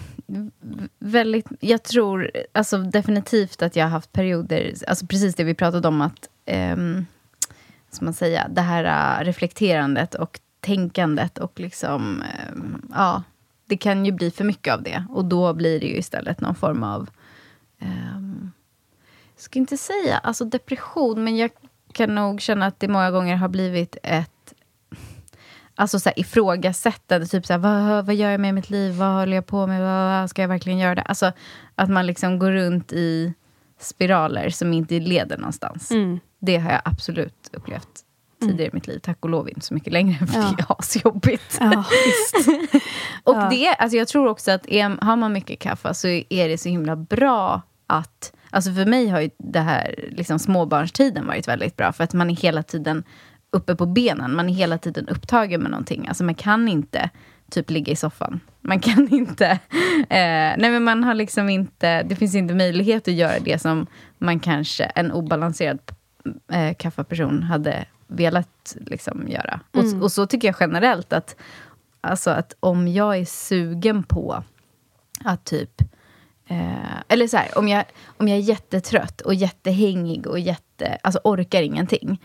Väldigt, 0.99 1.45
jag 1.59 1.83
tror 1.83 2.31
alltså 2.51 2.77
definitivt 2.77 3.61
att 3.61 3.75
jag 3.75 3.85
har 3.85 3.89
haft 3.89 4.11
perioder, 4.11 4.73
alltså 4.87 5.05
precis 5.07 5.35
det 5.35 5.43
vi 5.43 5.53
pratade 5.53 5.87
om, 5.87 6.01
att 6.01 6.29
um, 6.75 7.05
ska 7.89 8.05
man 8.05 8.13
säga, 8.13 8.47
det 8.49 8.61
här 8.61 9.19
äh, 9.19 9.25
reflekterandet 9.25 10.15
och 10.15 10.39
tänkandet 10.59 11.37
och 11.37 11.59
liksom, 11.59 12.21
ehm, 12.21 12.81
ja, 12.93 13.23
det 13.65 13.77
kan 13.77 14.05
ju 14.05 14.11
bli 14.11 14.31
för 14.31 14.43
mycket 14.43 14.73
av 14.73 14.83
det. 14.83 15.05
Och 15.09 15.25
då 15.25 15.53
blir 15.53 15.79
det 15.79 15.85
ju 15.85 15.97
istället 15.97 16.41
någon 16.41 16.55
form 16.55 16.83
av, 16.83 17.09
ehm, 17.79 17.89
jag 18.12 18.12
ska 19.43 19.59
inte 19.59 19.77
säga 19.77 20.17
alltså 20.17 20.45
depression, 20.45 21.23
men 21.23 21.37
jag 21.37 21.51
kan 21.93 22.15
nog 22.15 22.41
känna 22.41 22.65
att 22.65 22.79
det 22.79 22.87
många 22.87 23.11
gånger 23.11 23.35
har 23.35 23.47
blivit 23.47 23.97
ett 24.03 24.29
Alltså 25.75 25.99
så 25.99 26.09
här, 26.09 26.19
ifrågasättande, 26.19 27.27
typ 27.27 27.45
så 27.45 27.53
här, 27.53 27.57
vad, 27.59 28.05
vad 28.05 28.15
gör 28.15 28.29
jag 28.31 28.39
med 28.39 28.53
mitt 28.53 28.69
liv? 28.69 28.93
Vad 28.93 29.07
håller 29.13 29.35
jag 29.35 29.45
på 29.45 29.67
med? 29.67 29.81
Vad, 29.81 30.29
ska 30.29 30.41
jag 30.41 30.49
verkligen 30.49 30.79
göra 30.79 30.95
det? 30.95 31.01
Alltså 31.01 31.31
att 31.75 31.89
man 31.89 32.05
liksom 32.07 32.39
går 32.39 32.51
runt 32.51 32.93
i 32.93 33.33
spiraler 33.79 34.49
som 34.49 34.73
inte 34.73 34.99
leder 34.99 35.37
någonstans. 35.37 35.91
Mm. 35.91 36.19
Det 36.39 36.57
har 36.57 36.71
jag 36.71 36.81
absolut 36.85 37.49
upplevt 37.53 37.87
tidigare 38.41 38.69
i 38.69 38.73
mitt 38.73 38.87
liv. 38.87 38.99
Tack 38.99 39.17
och 39.19 39.29
lov 39.29 39.49
inte 39.49 39.61
så 39.65 39.73
mycket 39.73 39.93
längre, 39.93 40.27
för 40.27 40.35
Ja. 40.39 40.53
det 40.57 40.63
är 40.63 40.75
asjobbigt. 40.79 41.57
Ja. 41.59 41.85
Och 43.23 43.35
Ja. 43.35 43.49
det, 43.49 43.67
alltså 43.75 43.97
jag 43.97 44.07
tror 44.07 44.27
också 44.27 44.51
att 44.51 44.67
är, 44.67 44.97
har 45.05 45.15
man 45.15 45.33
mycket 45.33 45.59
kaffe 45.59 45.93
så 45.93 46.07
är 46.07 46.49
det 46.49 46.57
så 46.57 46.69
himla 46.69 46.95
bra 46.95 47.61
att... 47.87 48.33
Alltså 48.53 48.73
för 48.73 48.85
mig 48.85 49.07
har 49.09 49.21
ju 49.21 49.29
det 49.37 49.59
här 49.59 50.09
liksom 50.11 50.39
småbarnstiden 50.39 51.27
varit 51.27 51.47
väldigt 51.47 51.77
bra. 51.77 51.93
För 51.93 52.03
att 52.03 52.13
man 52.13 52.29
är 52.29 52.35
hela 52.35 52.63
tiden 52.63 53.03
uppe 53.51 53.75
på 53.75 53.85
benen. 53.85 54.35
Man 54.35 54.49
är 54.49 54.53
hela 54.53 54.77
tiden 54.77 55.07
upptagen 55.07 55.61
med 55.61 55.71
någonting. 55.71 56.07
Alltså 56.07 56.23
man 56.23 56.35
kan 56.35 56.67
inte 56.67 57.09
typ 57.51 57.69
ligga 57.69 57.91
i 57.91 57.95
soffan. 57.95 58.39
Man 58.61 58.79
kan 58.79 59.07
inte... 59.13 59.45
Eh, 60.09 60.53
nej 60.57 60.71
men 60.71 60.83
man 60.83 61.03
har 61.03 61.13
liksom 61.13 61.49
inte... 61.49 62.03
Det 62.03 62.15
finns 62.15 62.35
inte 62.35 62.53
möjlighet 62.53 63.07
att 63.07 63.13
göra 63.13 63.39
det 63.39 63.61
som 63.61 63.87
man 64.17 64.39
kanske, 64.39 64.83
en 64.83 65.11
obalanserad 65.11 65.79
eh, 66.51 66.75
kaffeperson 66.75 67.43
hade 67.43 67.85
velat 68.07 68.77
liksom 68.79 69.27
göra. 69.27 69.59
Mm. 69.73 69.97
Och, 69.97 70.03
och 70.03 70.11
så 70.11 70.27
tycker 70.27 70.47
jag 70.47 70.55
generellt 70.59 71.13
att, 71.13 71.35
alltså 72.01 72.29
att 72.29 72.55
om 72.59 72.87
jag 72.87 73.17
är 73.17 73.25
sugen 73.25 74.03
på 74.03 74.43
att 75.23 75.45
typ... 75.45 75.81
Eh, 76.53 77.01
eller 77.07 77.27
så 77.27 77.37
här, 77.37 77.57
om 77.57 77.67
jag, 77.67 77.85
om 78.17 78.27
jag 78.27 78.37
är 78.37 78.41
jättetrött 78.41 79.21
och 79.21 79.33
jättehängig 79.33 80.27
och 80.27 80.39
jätte, 80.39 80.97
alltså 81.03 81.19
orkar 81.23 81.61
ingenting. 81.61 82.21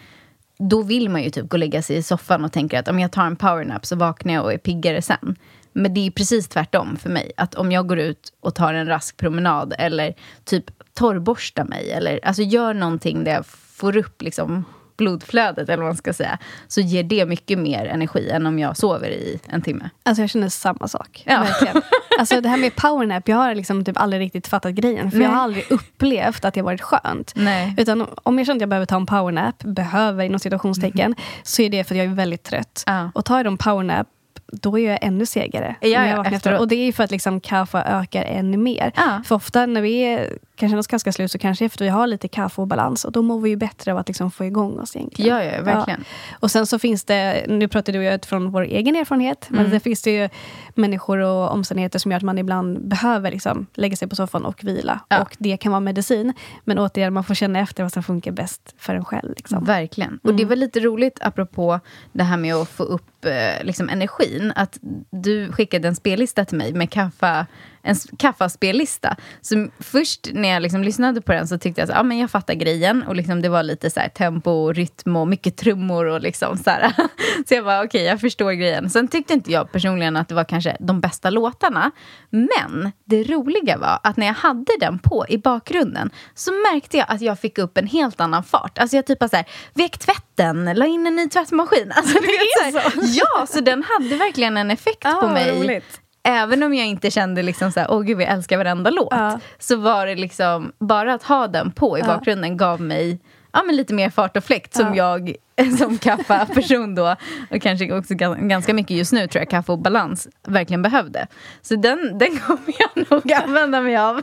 Då 0.59 0.83
vill 0.83 1.09
man 1.09 1.23
ju 1.23 1.31
typ 1.31 1.49
gå 1.49 1.55
och 1.55 1.59
lägga 1.59 1.83
sig 1.83 1.97
i 1.97 2.03
soffan 2.03 2.45
och 2.45 2.53
tänker 2.53 2.79
att 2.79 2.89
om 2.89 3.01
jag 3.01 3.13
tar 3.13 3.27
en 3.27 3.37
powernap 3.37 3.87
så 3.87 3.97
vaknar 3.97 4.35
jag 4.35 4.45
och 4.45 4.53
är 4.53 4.59
piggare 4.59 5.03
sen. 5.03 5.37
Men 5.73 5.95
det 5.95 6.07
är 6.07 6.11
precis 6.11 6.49
tvärtom 6.49 6.97
för 6.97 7.11
mig. 7.11 7.33
Att 7.37 7.55
om 7.55 7.73
jag 7.73 7.87
går 7.87 7.99
ut 7.99 8.33
och 8.41 8.55
tar 8.55 8.75
en 8.75 8.87
rask 8.87 9.17
promenad 9.17 9.75
eller 9.79 10.15
typ 10.45 10.65
torrborstar 10.95 11.65
mig 11.65 11.91
eller 11.91 12.21
alltså 12.23 12.43
gör 12.43 12.75
någonting 12.75 13.25
där 13.25 13.33
jag 13.33 13.47
får 13.47 13.97
upp 13.97 14.23
liksom 14.23 14.65
blodflödet 14.97 15.69
eller 15.69 15.83
vad 15.83 15.87
man 15.87 15.97
ska 15.97 16.13
säga. 16.13 16.39
Så 16.69 16.81
ger 16.81 17.03
det 17.03 17.27
mycket 17.27 17.59
mer 17.59 17.87
energi 17.87 18.31
än 18.31 18.47
om 18.47 18.59
jag 18.59 18.77
sover 18.77 19.11
i 19.11 19.41
en 19.47 19.63
timme. 19.63 19.91
Alltså 20.03 20.23
jag 20.23 20.31
känner 20.31 20.49
samma 20.49 20.89
sak. 20.89 21.23
Ja. 21.27 21.41
Verkligen. 21.41 21.83
Alltså 22.19 22.41
det 22.41 22.49
här 22.49 22.57
med 22.57 22.77
powernap, 22.77 23.29
jag 23.29 23.37
har 23.37 23.55
liksom 23.55 23.85
typ 23.85 24.01
aldrig 24.01 24.23
riktigt 24.23 24.47
fattat 24.47 24.73
grejen. 24.73 25.11
För 25.11 25.19
jag 25.19 25.29
har 25.29 25.35
Nej. 25.35 25.43
aldrig 25.43 25.65
upplevt 25.71 26.45
att 26.45 26.55
det 26.55 26.63
varit 26.63 26.81
skönt. 26.81 27.33
Nej. 27.37 27.75
Utan 27.79 28.07
om 28.23 28.39
jag 28.39 28.47
känner 28.47 28.57
att 28.57 28.61
jag 28.61 28.69
behöver 28.69 28.87
ta 28.87 28.97
en 28.97 29.07
powernap, 29.07 29.59
behöver 29.59 30.25
inom 30.25 30.39
citationstecken, 30.39 31.15
så 31.43 31.63
är 31.63 31.71
det 31.71 31.85
för 31.85 31.95
att 31.95 31.99
jag 31.99 32.07
är 32.07 32.15
väldigt 32.15 32.43
trött. 32.43 32.83
Ja. 32.87 33.11
Och 33.15 33.25
tar 33.25 33.37
jag 33.37 33.47
då 33.47 33.51
en 33.51 33.59
powernap, 33.59 34.07
då 34.53 34.79
är 34.79 34.91
jag 34.91 34.99
ännu 35.03 35.27
segare. 35.27 35.77
Ja, 35.81 35.89
jag 35.89 36.09
ja, 36.09 36.17
vaknar 36.17 36.37
efteråt. 36.37 36.61
Och 36.61 36.69
det 36.69 36.77
är 36.77 36.93
för 36.93 37.05
att 37.05 37.11
liksom 37.11 37.41
kaffe 37.41 37.79
ökar 37.79 38.25
ännu 38.25 38.57
mer. 38.57 38.93
Ja. 38.97 39.23
För 39.25 39.35
ofta 39.35 39.67
när 39.67 39.81
vi 39.81 40.01
är, 40.01 40.39
kan 40.59 40.69
känna 40.69 40.79
oss 40.81 40.87
ganska 40.87 41.13
slut 41.13 41.31
så 41.33 41.39
kanske 41.39 41.65
efter 41.65 41.85
vi 41.85 41.89
har 41.91 42.07
lite 42.07 42.29
kaffe 42.29 42.61
och 42.61 42.67
balans. 42.67 43.05
Och 43.05 43.13
då 43.13 43.23
mår 43.23 43.41
vi 43.41 43.51
ju 43.51 43.57
bättre 43.57 43.93
av 43.93 43.99
att 43.99 44.09
liksom 44.09 44.31
få 44.31 44.45
igång 44.45 44.79
oss 44.79 44.97
egentligen. 44.97 45.37
Ja, 45.37 45.45
ja, 45.45 45.63
verkligen. 45.63 46.05
Och 46.41 46.51
sen 46.51 46.67
så 46.67 46.79
finns 46.79 47.05
det, 47.05 47.45
nu 47.49 47.69
pratar 47.69 47.93
du 47.93 47.99
och 47.99 48.05
jag 48.05 48.15
utifrån 48.15 48.51
vår 48.51 48.63
egen 48.63 48.97
erfarenhet, 48.97 49.47
men 49.51 49.61
Mm. 49.61 49.71
det 49.71 49.81
finns 49.81 50.03
det 50.03 50.11
ju 50.11 50.29
människor 50.75 51.19
och 51.19 51.53
omständigheter 51.53 51.99
som 51.99 52.11
gör 52.11 52.17
att 52.17 52.23
man 52.23 52.39
ibland 52.39 52.89
behöver 52.89 53.31
liksom 53.31 53.67
lägga 53.75 53.97
sig 53.97 54.09
på 54.09 54.17
soffan 54.17 54.45
och 54.45 54.65
vila. 54.65 55.01
Ja. 55.09 55.23
Och 55.23 55.37
det 55.39 55.57
kan 55.57 55.73
vara 55.73 55.81
medicin. 55.81 56.33
Men 56.65 56.79
återigen, 56.79 57.13
man 57.13 57.25
får 57.25 57.35
känna 57.35 57.59
efter 57.59 57.83
vad 57.83 57.93
som 57.93 58.03
funkar 58.03 58.33
bäst 58.33 58.75
för 58.79 58.95
en 58.95 59.05
själv. 59.05 59.33
Liksom. 59.37 59.65
Verkligen. 59.65 60.19
Och 60.23 60.35
det 60.35 60.45
var 60.45 60.57
lite 60.57 60.81
roligt 60.81 61.19
apropå 61.23 61.81
det 62.13 62.23
här 62.25 62.37
med 62.37 62.55
att 62.55 62.69
få 62.69 62.83
upp 62.83 63.25
eh, 63.25 63.65
liksom, 63.65 63.89
energin. 63.89 64.53
Att 64.57 64.79
du 65.11 65.53
skickade 65.53 65.89
en 65.89 65.97
spellista 65.97 66.45
till 66.45 66.59
mig 66.59 66.73
med 66.73 66.91
kaffa 66.91 67.47
en 67.89 67.97
kaffaspellista. 68.19 69.17
Så 69.41 69.69
först 69.79 70.29
när 70.33 70.49
jag 70.49 70.63
liksom 70.63 70.83
lyssnade 70.83 71.21
på 71.21 71.33
den 71.33 71.49
så 71.49 71.59
tyckte 71.59 71.81
jag 71.81 71.91
att 71.91 72.07
ja, 72.11 72.15
jag 72.15 72.31
fattar 72.31 72.55
grejen. 72.55 73.03
Och 73.03 73.17
liksom 73.17 73.43
det 73.43 73.49
var 73.49 73.63
lite 73.63 73.91
så 73.91 74.01
här, 74.01 74.09
tempo 74.09 74.51
och 74.51 74.75
rytm 74.75 75.17
och 75.17 75.29
mycket 75.29 75.57
trummor. 75.57 76.05
Och 76.05 76.21
liksom 76.21 76.57
så, 76.57 76.71
här. 76.71 76.93
så 77.49 77.55
jag 77.55 77.65
bara, 77.65 77.79
okej, 77.79 77.87
okay, 77.87 78.03
jag 78.03 78.21
förstår 78.21 78.53
grejen. 78.53 78.91
Sen 78.91 79.09
tyckte 79.09 79.35
inte 79.35 79.53
jag 79.53 79.73
personligen 79.73 80.17
att 80.17 80.29
det 80.29 80.35
var 80.35 80.45
kanske 80.45 80.77
de 80.81 81.01
bästa 81.01 81.31
låtarna. 81.31 81.91
Men 82.31 82.93
det 83.05 83.23
roliga 83.23 83.79
var 83.79 84.01
att 84.03 84.17
när 84.17 84.27
jag 84.27 84.35
hade 84.35 84.73
den 84.81 84.99
på 84.99 85.27
i 85.29 85.39
bakgrunden 85.39 86.11
så 86.35 86.53
märkte 86.53 86.97
jag 86.97 87.07
att 87.09 87.21
jag 87.21 87.39
fick 87.39 87.59
upp 87.59 87.79
en 87.79 87.87
helt 87.87 88.21
annan 88.21 88.45
fart. 88.45 88.79
Alltså 88.79 88.97
jag 88.97 89.07
typ 89.07 89.19
så 89.19 89.37
här, 89.37 89.45
vek 89.75 89.99
tvätten, 89.99 90.73
la 90.75 90.87
in 90.87 91.07
en 91.07 91.17
ny 91.17 91.29
tvättmaskin. 91.29 91.93
Alltså, 91.99 92.19
det 92.21 92.27
är 92.27 92.73
så. 92.73 93.01
Ja, 93.05 93.47
så 93.47 93.61
den 93.61 93.83
hade 93.83 94.17
verkligen 94.17 94.57
en 94.57 94.71
effekt 94.71 95.07
ah, 95.07 95.21
på 95.21 95.29
mig. 95.29 95.61
Roligt. 95.61 96.01
Även 96.23 96.63
om 96.63 96.75
jag 96.75 96.87
inte 96.87 97.11
kände 97.11 97.43
liksom 97.43 97.73
så 97.73 97.81
här, 97.81 97.91
åh 97.91 98.03
gud, 98.03 98.21
jag 98.21 98.29
älskar 98.29 98.59
varenda 98.59 98.91
låt. 98.91 99.13
Ah. 99.13 99.41
Så 99.59 99.77
var 99.77 100.07
det 100.07 100.15
liksom, 100.15 100.73
bara 100.79 101.15
att 101.15 101.23
ha 101.23 101.47
den 101.47 101.73
på 101.73 101.99
i 101.99 102.03
bakgrunden 102.03 102.57
gav 102.57 102.81
mig 102.81 103.21
ja, 103.53 103.63
men 103.63 103.77
lite 103.77 103.95
mer 103.95 104.11
fart 104.11 104.37
och 104.37 104.45
fläkt 104.45 104.75
som 104.75 104.95
jag 104.95 105.35
som 105.79 105.99
kaffa-person 105.99 106.95
då, 106.95 107.17
och 107.51 107.63
kanske 107.63 107.93
också 107.93 108.15
ganska 108.15 108.75
mycket 108.75 108.97
just 108.97 109.13
nu 109.13 109.27
tror 109.27 109.41
jag 109.41 109.51
kaffe 109.51 109.73
och 109.73 109.79
balans 109.79 110.29
verkligen 110.47 110.83
behövde. 110.83 111.27
Så 111.63 111.77
den, 111.77 112.19
den 112.19 112.39
kommer 112.47 112.75
jag 112.79 113.11
nog 113.11 113.33
använda 113.33 113.81
mig 113.81 113.97
av. 113.97 114.23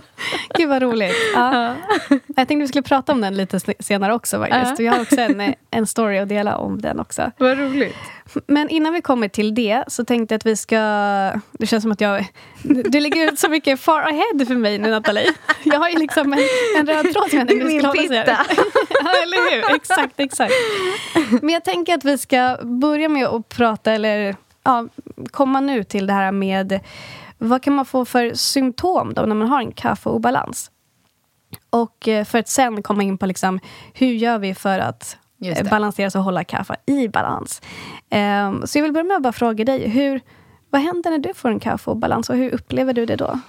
Gud 0.57 0.69
vad 0.69 0.81
roligt. 0.81 1.15
Ja. 1.35 1.75
Jag 2.09 2.35
tänkte 2.35 2.55
vi 2.55 2.67
skulle 2.67 2.83
prata 2.83 3.11
om 3.11 3.21
den 3.21 3.37
lite 3.37 3.59
senare 3.79 4.13
också 4.13 4.39
faktiskt. 4.39 4.79
Vi 4.79 4.87
har 4.87 5.01
också 5.01 5.21
en, 5.21 5.53
en 5.71 5.87
story 5.87 6.17
att 6.17 6.29
dela 6.29 6.57
om 6.57 6.81
den 6.81 6.99
också. 6.99 7.31
Vad 7.37 7.57
roligt. 7.57 7.95
Men 8.47 8.69
innan 8.69 8.93
vi 8.93 9.01
kommer 9.01 9.27
till 9.27 9.55
det 9.55 9.83
så 9.87 10.05
tänkte 10.05 10.33
jag 10.33 10.39
att 10.39 10.45
vi 10.45 10.55
ska... 10.55 10.77
Det 11.51 11.65
känns 11.65 11.81
som 11.81 11.91
att 11.91 12.01
jag... 12.01 12.27
Du 12.63 12.99
lägger 12.99 13.31
ut 13.31 13.39
så 13.39 13.49
mycket 13.49 13.79
far 13.79 14.01
ahead 14.01 14.45
för 14.47 14.55
mig 14.55 14.77
nu, 14.77 14.89
Nathalie. 14.89 15.33
Jag 15.63 15.79
har 15.79 15.89
ju 15.89 15.99
liksom 15.99 16.33
en, 16.33 16.39
en 16.77 16.87
röd 16.87 17.13
tråd 17.13 17.29
som 17.29 17.39
jag 17.39 17.47
tänkte 17.47 17.67
vi 17.67 17.79
skulle 17.79 17.87
hålla 17.87 18.01
ja, 18.89 19.11
eller 19.23 19.51
hur? 19.51 19.75
Exakt, 19.75 20.19
exakt. 20.19 20.53
Men 21.41 21.49
jag 21.49 21.63
tänker 21.63 21.93
att 21.93 22.05
vi 22.05 22.17
ska 22.17 22.57
börja 22.63 23.09
med 23.09 23.27
att 23.27 23.49
prata, 23.49 23.91
eller 23.91 24.35
ja, 24.63 24.87
komma 25.31 25.59
nu 25.59 25.83
till 25.83 26.07
det 26.07 26.13
här 26.13 26.31
med 26.31 26.79
vad 27.37 27.63
kan 27.63 27.75
man 27.75 27.85
få 27.85 28.05
för 28.05 28.33
symptom 28.33 29.13
då 29.13 29.21
när 29.21 29.35
man 29.35 29.47
har 29.47 29.59
en 29.59 29.71
kaffeobalans? 29.71 30.71
Och 31.69 32.07
eh, 32.07 32.25
för 32.25 32.39
att 32.39 32.47
sen 32.47 32.83
komma 32.83 33.03
in 33.03 33.17
på 33.17 33.25
liksom, 33.25 33.59
hur 33.93 34.13
gör 34.13 34.37
vi 34.37 34.55
för 34.55 34.79
att 34.79 35.17
balanseras 35.69 36.15
och 36.15 36.23
hålla 36.23 36.43
kaffe 36.43 36.75
i 36.85 37.07
balans. 37.07 37.61
Um, 38.11 38.67
så 38.67 38.77
jag 38.77 38.83
vill 38.83 38.93
börja 38.93 39.03
med 39.03 39.17
att 39.17 39.23
bara 39.23 39.33
fråga 39.33 39.65
dig, 39.65 39.89
hur, 39.89 40.21
vad 40.69 40.81
händer 40.81 41.11
när 41.11 41.17
du 41.17 41.33
får 41.33 41.49
en 41.49 41.59
kaffeobalans 41.59 42.29
och 42.29 42.35
hur 42.35 42.53
upplever 42.53 42.93
du 42.93 43.05
det 43.05 43.15
då? 43.15 43.39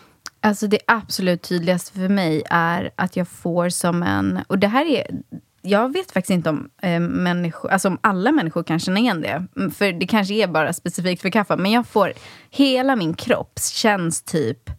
Alltså 0.41 0.67
det 0.67 0.79
absolut 0.87 1.43
tydligaste 1.43 1.93
för 1.93 2.09
mig 2.09 2.43
är 2.51 2.91
att 2.97 3.17
jag 3.17 3.29
får 3.29 3.69
som 3.69 4.03
en... 4.03 4.41
Och 4.47 4.59
det 4.59 4.69
här 4.69 4.87
är... 4.87 5.07
Jag 5.63 5.93
vet 5.93 6.13
faktiskt 6.13 6.31
inte 6.31 6.51
om, 6.51 6.71
eh, 6.83 7.01
människor, 7.01 7.71
alltså 7.71 7.89
om 7.89 7.99
alla 8.01 8.33
människor 8.33 8.63
kan 8.63 8.79
känna 8.79 9.01
igen 9.01 9.21
det. 9.21 9.47
Mm, 9.57 9.71
för 9.71 9.93
det 9.93 10.07
kanske 10.07 10.35
är 10.35 10.47
bara 10.47 10.73
specifikt 10.73 11.23
för 11.23 11.31
kaffe. 11.31 11.57
Men 11.57 11.73
jag 11.73 11.87
får... 11.87 12.13
Hela 12.51 12.97
min 12.97 13.15
kropp 13.15 13.59
känns 13.61 14.23
typ 14.23 14.71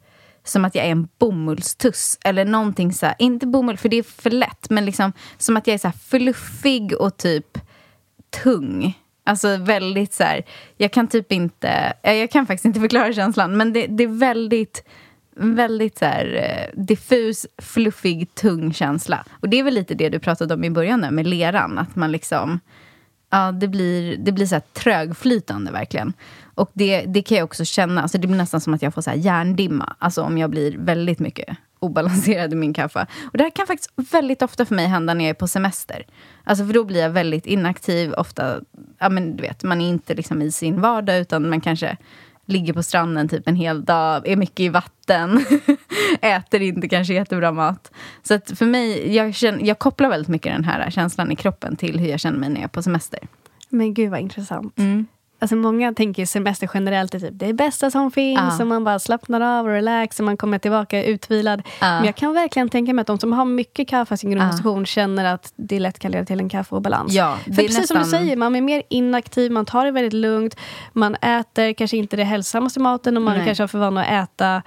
som 0.49 0.65
att 0.65 0.75
jag 0.75 0.85
är 0.85 0.91
en 0.91 1.07
bomullstuss. 1.17 2.17
Eller 2.23 2.45
någonting 2.45 2.93
så 2.93 3.05
här, 3.05 3.15
inte 3.19 3.47
bomull 3.47 3.77
för 3.77 3.89
det 3.89 3.97
är 3.97 4.03
för 4.03 4.29
lätt, 4.29 4.69
men 4.69 4.85
liksom 4.85 5.13
som 5.37 5.57
att 5.57 5.67
jag 5.67 5.73
är 5.73 5.77
så 5.77 5.91
fluffig 5.91 6.93
och 6.93 7.17
typ 7.17 7.57
tung. 8.43 8.99
Alltså 9.23 9.57
väldigt 9.57 10.13
så 10.13 10.23
här, 10.23 10.43
jag 10.77 10.91
kan 10.91 11.07
typ 11.07 11.31
inte, 11.31 11.93
jag 12.01 12.31
kan 12.31 12.47
faktiskt 12.47 12.65
inte 12.65 12.79
förklara 12.87 13.13
känslan, 13.13 13.57
men 13.57 13.73
det, 13.73 13.87
det 13.87 14.03
är 14.03 14.07
väldigt 14.19 14.83
väldigt 15.39 15.97
så 15.97 16.05
här, 16.05 16.35
eh, 16.35 16.81
diffus, 16.83 17.45
fluffig, 17.57 18.35
tung 18.35 18.73
känsla. 18.73 19.25
Och 19.31 19.49
det 19.49 19.59
är 19.59 19.63
väl 19.63 19.73
lite 19.73 19.95
det 19.95 20.09
du 20.09 20.19
pratade 20.19 20.53
om 20.53 20.63
i 20.63 20.69
början 20.69 21.01
där, 21.01 21.11
med 21.11 21.27
leran. 21.27 21.77
Att 21.77 21.95
man 21.95 22.11
liksom... 22.11 22.59
Ja, 23.29 23.51
det 23.51 23.67
blir, 23.67 24.17
det 24.17 24.31
blir 24.31 24.45
så 24.45 24.55
här 24.55 24.63
trögflytande 24.73 25.71
verkligen. 25.71 26.13
Och 26.57 26.71
det, 26.73 27.01
det 27.01 27.21
kan 27.21 27.37
jag 27.37 27.45
också 27.45 27.65
känna. 27.65 28.01
Alltså 28.01 28.17
det 28.17 28.27
blir 28.27 28.37
nästan 28.37 28.61
som 28.61 28.73
att 28.73 28.81
jag 28.81 28.93
får 28.93 29.01
så 29.01 29.09
här 29.09 29.17
hjärndimma. 29.17 29.95
Alltså 29.99 30.21
om 30.21 30.37
jag 30.37 30.49
blir 30.49 30.77
väldigt 30.77 31.19
mycket 31.19 31.57
obalanserad 31.79 32.53
i 32.53 32.55
min 32.55 32.73
kaffe. 32.73 33.07
Och 33.31 33.37
det 33.37 33.43
här 33.43 33.51
kan 33.51 33.67
faktiskt 33.67 33.91
väldigt 33.95 34.41
ofta 34.41 34.65
för 34.65 34.75
mig 34.75 34.85
hända 34.85 35.13
när 35.13 35.25
jag 35.25 35.29
är 35.29 35.33
på 35.33 35.47
semester. 35.47 36.05
Alltså 36.43 36.65
för 36.65 36.73
då 36.73 36.83
blir 36.83 37.01
jag 37.01 37.09
väldigt 37.09 37.45
inaktiv. 37.45 38.13
Ofta, 38.13 38.59
ja 38.99 39.09
men 39.09 39.35
du 39.35 39.41
vet, 39.41 39.63
man 39.63 39.81
är 39.81 39.89
inte 39.89 40.15
liksom 40.15 40.41
i 40.41 40.51
sin 40.51 40.81
vardag 40.81 41.19
utan 41.19 41.49
man 41.49 41.61
kanske 41.61 41.97
ligger 42.45 42.73
på 42.73 42.83
stranden 42.83 43.29
typ 43.29 43.47
en 43.47 43.55
hel 43.55 43.85
dag, 43.85 44.27
är 44.27 44.35
mycket 44.35 44.59
i 44.59 44.69
vatten, 44.69 45.45
äter 46.21 46.61
inte 46.61 46.89
kanske 46.89 47.13
jättebra 47.13 47.51
mat. 47.51 47.91
Så 48.23 48.33
att 48.33 48.57
för 48.57 48.65
mig, 48.65 49.15
jag, 49.15 49.35
känner, 49.35 49.65
jag 49.65 49.79
kopplar 49.79 50.09
väldigt 50.09 50.27
mycket 50.27 50.53
den 50.53 50.63
här 50.63 50.89
känslan 50.89 51.31
i 51.31 51.35
kroppen 51.35 51.75
till 51.75 51.99
hur 51.99 52.07
jag 52.07 52.19
känner 52.19 52.39
mig 52.39 52.49
när 52.49 52.55
jag 52.55 52.63
är 52.63 52.67
på 52.67 52.83
semester. 52.83 53.19
Men 53.69 53.93
gud 53.93 54.11
vad 54.11 54.19
intressant. 54.19 54.79
Mm. 54.79 55.05
Alltså 55.39 55.55
många 55.55 55.93
tänker 55.93 56.25
semester 56.25 56.69
generellt 56.73 57.15
är 57.15 57.19
typ 57.19 57.29
det 57.33 57.53
bästa 57.53 57.91
som 57.91 58.11
finns. 58.11 58.59
Ah. 58.59 58.61
Och 58.61 58.67
man 58.67 58.83
bara 58.83 58.99
slappnar 58.99 59.41
av 59.41 59.65
och 59.65 59.71
relaxar. 59.71 60.23
Man 60.23 60.37
kommer 60.37 60.59
tillbaka 60.59 61.03
utvilad. 61.03 61.61
Ah. 61.79 61.95
Men 61.95 62.05
jag 62.05 62.15
kan 62.15 62.33
verkligen 62.33 62.69
tänka 62.69 62.93
mig 62.93 63.01
att 63.01 63.07
de 63.07 63.19
som 63.19 63.33
har 63.33 63.45
mycket 63.45 63.87
kaffe 63.87 64.13
i 64.13 64.17
sin 64.17 64.31
grundkonstitution 64.31 64.81
ah. 64.81 64.85
känner 64.85 65.33
att 65.33 65.53
det 65.55 65.79
lätt 65.79 65.99
kan 65.99 66.11
leda 66.11 66.25
till 66.25 66.39
en 66.39 66.49
kaffeobalans. 66.49 67.13
Ja, 67.13 67.37
För 67.45 67.51
precis 67.51 67.77
nästan... 67.77 68.03
som 68.03 68.11
du 68.11 68.17
säger, 68.17 68.35
man 68.35 68.55
är 68.55 68.61
mer 68.61 68.83
inaktiv, 68.89 69.51
man 69.51 69.65
tar 69.65 69.85
det 69.85 69.91
väldigt 69.91 70.13
lugnt. 70.13 70.55
Man 70.93 71.15
äter 71.15 71.73
kanske 71.73 71.97
inte 71.97 72.15
det 72.15 72.23
hälsosammaste 72.23 72.79
maten 72.79 73.17
och 73.17 73.23
man 73.23 73.37
Nej. 73.37 73.45
kanske 73.45 73.63
har 73.63 73.67
för 73.67 73.79
vana 73.79 74.05
att 74.05 74.29
äta 74.29 74.61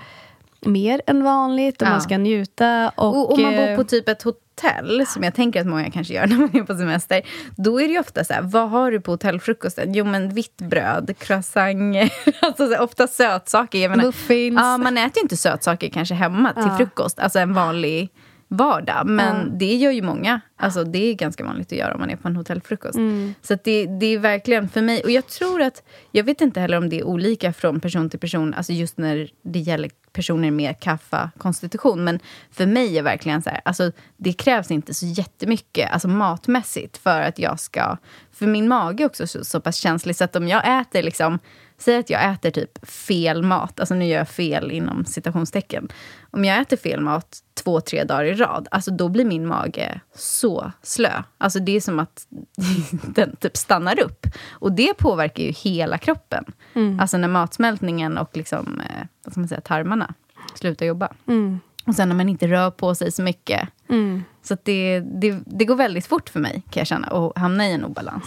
mer 0.60 1.02
än 1.06 1.24
vanligt 1.24 1.82
och 1.82 1.88
man 1.88 2.00
ska 2.00 2.18
njuta. 2.18 2.92
Och, 2.96 3.06
och, 3.06 3.32
och 3.32 3.38
man 3.38 3.56
bor 3.56 3.76
på 3.76 3.84
typ 3.84 4.08
ett 4.08 4.22
hotell 4.22 4.49
hotell, 4.62 5.06
som 5.06 5.22
jag 5.22 5.34
tänker 5.34 5.60
att 5.60 5.66
många 5.66 5.90
kanske 5.90 6.14
gör 6.14 6.26
när 6.26 6.36
man 6.36 6.56
är 6.56 6.62
på 6.62 6.74
semester, 6.74 7.22
då 7.56 7.80
är 7.80 7.88
det 7.88 7.98
ofta 7.98 8.24
så 8.24 8.32
här, 8.32 8.42
vad 8.42 8.70
har 8.70 8.90
du 8.90 9.00
på 9.00 9.10
hotellfrukosten? 9.10 9.94
Jo 9.94 10.04
men 10.04 10.34
vitt 10.34 10.56
bröd, 10.56 11.14
croissanter, 11.18 12.12
alltså 12.40 12.68
så, 12.68 12.78
ofta 12.78 13.06
sötsaker. 13.06 13.78
Jag 13.78 13.90
menar, 13.90 14.04
Muffins. 14.04 14.60
Ja, 14.60 14.78
man 14.78 14.98
äter 14.98 15.16
ju 15.16 15.22
inte 15.22 15.36
sötsaker 15.36 15.88
kanske 15.88 16.14
hemma 16.14 16.52
till 16.52 16.70
frukost, 16.86 17.18
alltså 17.18 17.38
en 17.38 17.54
vanlig 17.54 18.10
vardag. 18.50 19.06
Men 19.06 19.36
mm. 19.36 19.58
det 19.58 19.76
gör 19.76 19.90
ju 19.90 20.02
många. 20.02 20.40
Alltså, 20.56 20.84
det 20.84 20.98
är 20.98 21.14
ganska 21.14 21.44
vanligt 21.44 21.72
att 21.72 21.78
göra 21.78 21.94
om 21.94 22.00
man 22.00 22.10
är 22.10 22.16
på 22.16 22.28
en 22.28 22.36
hotellfrukost. 22.36 22.94
Mm. 22.94 23.34
Så 23.42 23.58
det, 23.64 23.86
det 23.86 24.06
är 24.06 24.18
verkligen 24.18 24.68
för 24.68 24.82
mig... 24.82 25.02
Och 25.04 25.10
jag 25.10 25.26
tror 25.26 25.62
att... 25.62 25.82
Jag 26.10 26.24
vet 26.24 26.40
inte 26.40 26.60
heller 26.60 26.78
om 26.78 26.88
det 26.88 26.98
är 26.98 27.04
olika 27.04 27.52
från 27.52 27.80
person 27.80 28.10
till 28.10 28.18
person. 28.18 28.54
Alltså 28.54 28.72
just 28.72 28.98
när 28.98 29.30
det 29.42 29.58
gäller 29.58 29.90
personer 30.12 30.50
med 30.50 30.80
kaffa-konstitution. 30.80 32.04
Men 32.04 32.20
för 32.50 32.66
mig 32.66 32.98
är 32.98 33.02
verkligen 33.02 33.42
så 33.42 33.50
här, 33.50 33.60
alltså, 33.64 33.92
det 34.16 34.32
krävs 34.32 34.70
inte 34.70 34.94
så 34.94 35.06
jättemycket 35.06 35.90
alltså 35.92 36.08
matmässigt 36.08 36.98
för 36.98 37.20
att 37.20 37.38
jag 37.38 37.60
ska... 37.60 37.96
För 38.32 38.46
min 38.46 38.68
mage 38.68 39.04
är 39.04 39.06
också 39.06 39.26
så, 39.26 39.44
så 39.44 39.60
pass 39.60 39.76
känslig 39.76 40.16
så 40.16 40.24
att 40.24 40.36
om 40.36 40.48
jag 40.48 40.80
äter 40.80 41.02
liksom 41.02 41.38
Säg 41.80 41.96
att 41.96 42.10
jag 42.10 42.32
äter 42.32 42.50
typ 42.50 42.88
fel 42.88 43.42
mat, 43.42 43.80
alltså 43.80 43.94
nu 43.94 44.06
gör 44.06 44.18
jag 44.18 44.28
fel 44.28 44.70
inom 44.70 45.04
citationstecken. 45.04 45.88
Om 46.30 46.44
jag 46.44 46.60
äter 46.60 46.76
fel 46.76 47.00
mat 47.00 47.38
två, 47.54 47.80
tre 47.80 48.04
dagar 48.04 48.24
i 48.24 48.34
rad, 48.34 48.68
alltså 48.70 48.90
då 48.90 49.08
blir 49.08 49.24
min 49.24 49.46
mage 49.46 50.00
så 50.14 50.72
slö. 50.82 51.22
Alltså 51.38 51.58
det 51.58 51.76
är 51.76 51.80
som 51.80 51.98
att 51.98 52.26
den 52.90 53.36
typ 53.36 53.56
stannar 53.56 54.00
upp. 54.00 54.26
Och 54.50 54.72
det 54.72 54.94
påverkar 54.94 55.42
ju 55.42 55.50
hela 55.50 55.98
kroppen. 55.98 56.44
Mm. 56.74 57.00
Alltså 57.00 57.18
när 57.18 57.28
matsmältningen 57.28 58.18
och 58.18 58.36
liksom, 58.36 58.80
eh, 58.80 59.06
vad 59.24 59.32
ska 59.32 59.40
man 59.40 59.48
säga, 59.48 59.60
tarmarna 59.60 60.14
slutar 60.54 60.86
jobba. 60.86 61.08
Mm. 61.26 61.60
Och 61.86 61.94
sen 61.94 62.08
när 62.08 62.16
man 62.16 62.28
inte 62.28 62.46
rör 62.46 62.70
på 62.70 62.94
sig 62.94 63.12
så 63.12 63.22
mycket. 63.22 63.68
Mm. 63.88 64.24
Så 64.42 64.56
det, 64.62 65.00
det, 65.00 65.38
det, 65.46 65.64
går 65.64 65.76
väldigt 65.76 66.06
fort 66.06 66.28
för 66.28 66.40
mig, 66.40 66.62
kan 66.70 66.80
jag 66.80 66.86
känna, 66.86 67.06
att 67.08 67.38
hamna 67.38 67.68
i 67.68 67.72
en 67.72 67.84
obalans. 67.84 68.24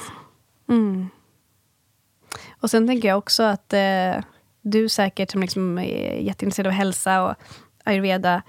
Mm. 0.69 1.09
Och 2.59 2.69
sen 2.69 2.87
tänker 2.87 3.07
jag 3.07 3.17
också 3.17 3.43
att 3.43 3.73
eh, 3.73 4.23
du 4.61 4.89
säkert 4.89 5.31
som 5.31 5.41
liksom 5.41 5.77
är 5.77 6.19
jätteintresserad 6.19 6.67
av 6.67 6.73
hälsa 6.73 7.23
och 7.23 7.35
ayurveda 7.83 8.41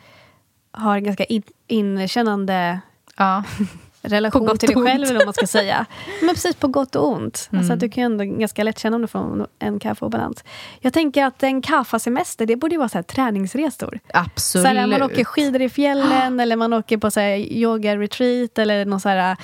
har 0.71 0.97
en 0.97 1.05
ganska 1.05 1.25
in, 1.25 1.43
inkännande 1.67 2.81
ja. 3.17 3.45
relation 4.03 4.59
till 4.59 4.69
dig 4.69 4.85
själv, 4.85 5.05
eller 5.05 5.15
vad 5.15 5.27
man 5.27 5.35
ska 5.35 5.47
säga. 5.47 5.87
Men 6.23 6.35
precis 6.35 6.57
på 6.57 6.69
gott 6.69 6.97
och 6.97 7.09
ont. 7.09 7.49
Mm. 7.53 7.59
Alltså 7.59 7.73
att 7.73 7.81
du 7.81 7.89
kan 7.89 8.03
ju 8.03 8.07
ändå 8.07 8.25
ganska 8.25 8.65
lätt 8.65 8.79
känna 8.79 8.97
om 8.97 9.03
du 9.03 9.09
får 9.09 9.47
en 9.59 9.79
kaffe 9.79 10.05
och 10.05 10.11
balans. 10.11 10.45
Jag 10.81 10.93
tänker 10.93 11.25
att 11.25 11.43
en 11.43 11.63
kaffasemester, 11.63 12.47
det 12.47 12.57
borde 12.57 12.75
ju 12.75 12.79
vara 12.79 12.89
så 12.89 12.99
här 12.99 13.03
träningsresor. 13.03 13.99
Absolut. 14.13 14.67
Så 14.67 14.75
här, 14.75 14.87
man 14.87 15.03
åker 15.03 15.25
skidor 15.25 15.63
i 15.63 15.69
fjällen, 15.69 16.41
eller 16.41 16.57
man 16.57 16.73
åker 16.73 16.99
på 16.99 17.11
yoga-retreat, 17.37 18.59
eller 18.59 18.85
någon 18.85 19.01
så 19.01 19.09
här, 19.09 19.37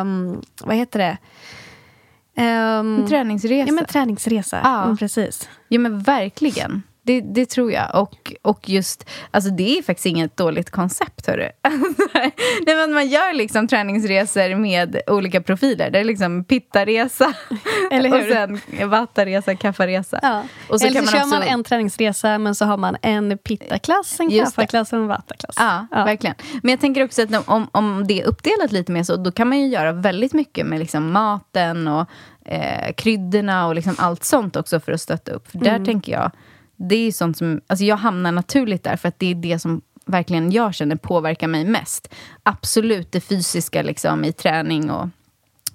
um, 0.00 0.42
vad 0.60 0.76
heter 0.76 0.98
det? 0.98 1.18
Um, 2.36 3.06
träningsresa. 3.08 3.66
Ja, 3.66 3.72
men 3.72 3.86
träningsresa. 3.86 4.60
Ja. 4.64 4.84
Mm, 4.84 4.96
precis. 4.96 5.48
Ja, 5.68 5.78
men 5.78 6.00
verkligen. 6.00 6.82
Det, 7.04 7.20
det 7.20 7.46
tror 7.46 7.72
jag. 7.72 7.94
Och, 8.02 8.32
och 8.42 8.68
just, 8.68 9.08
alltså 9.30 9.50
det 9.50 9.78
är 9.78 9.82
faktiskt 9.82 10.06
inget 10.06 10.36
dåligt 10.36 10.70
koncept, 10.70 11.26
hörru. 11.26 11.48
Nej, 12.66 12.76
men 12.76 12.92
man 12.92 13.08
gör 13.08 13.34
liksom 13.34 13.68
träningsresor 13.68 14.54
med 14.54 15.00
olika 15.06 15.40
profiler. 15.42 15.90
Det 15.90 15.98
är 15.98 16.04
liksom 16.04 16.44
pittaresa, 16.44 17.32
Eller 17.90 18.10
hur? 18.10 18.20
och 18.20 18.58
sen 18.78 18.90
vattaresa, 18.90 19.54
kaffaresa. 19.56 20.18
Ja. 20.22 20.42
Och 20.68 20.80
så 20.80 20.86
Eller 20.86 21.00
så 21.00 21.04
man 21.04 21.12
kör 21.20 21.26
man 21.26 21.38
också- 21.38 21.50
en 21.50 21.64
träningsresa 21.64 22.38
men 22.38 22.54
så 22.54 22.64
har 22.64 22.76
man 22.76 22.96
en 23.02 23.38
pitta-klass, 23.38 24.20
en 24.20 24.30
kaffaklass 24.30 24.92
och 24.92 24.98
en 24.98 25.06
vattaklass. 25.06 25.56
Ja, 25.58 25.86
verkligen. 25.90 26.36
Men 26.62 26.70
jag 26.70 26.80
tänker 26.80 27.04
också 27.04 27.22
att 27.22 27.48
om, 27.48 27.68
om 27.72 28.06
det 28.06 28.20
är 28.20 28.24
uppdelat 28.24 28.72
lite 28.72 28.92
mer 28.92 29.02
så, 29.02 29.16
då 29.16 29.32
kan 29.32 29.48
man 29.48 29.58
ju 29.60 29.66
göra 29.66 29.92
väldigt 29.92 30.32
mycket 30.32 30.66
med 30.66 30.78
liksom 30.78 31.12
maten 31.12 31.88
och 31.88 32.08
eh, 32.44 32.92
kryddorna 32.92 33.66
och 33.66 33.74
liksom 33.74 33.94
allt 33.98 34.24
sånt 34.24 34.56
också 34.56 34.80
för 34.80 34.92
att 34.92 35.00
stötta 35.00 35.32
upp. 35.32 35.50
För 35.50 35.58
där 35.58 35.84
tänker 35.84 36.12
jag, 36.12 36.30
det 36.76 36.94
är 36.94 37.12
sånt 37.12 37.36
som, 37.36 37.60
alltså 37.66 37.84
jag 37.84 37.96
hamnar 37.96 38.32
naturligt 38.32 38.84
där 38.84 38.96
för 38.96 39.08
att 39.08 39.18
det 39.18 39.30
är 39.30 39.34
det 39.34 39.58
som 39.58 39.82
verkligen 40.06 40.52
jag 40.52 40.74
känner 40.74 40.96
påverkar 40.96 41.48
mig 41.48 41.64
mest. 41.64 42.14
Absolut 42.42 43.12
det 43.12 43.20
fysiska 43.20 43.82
liksom 43.82 44.24
i 44.24 44.32
träning 44.32 44.90
och 44.90 45.08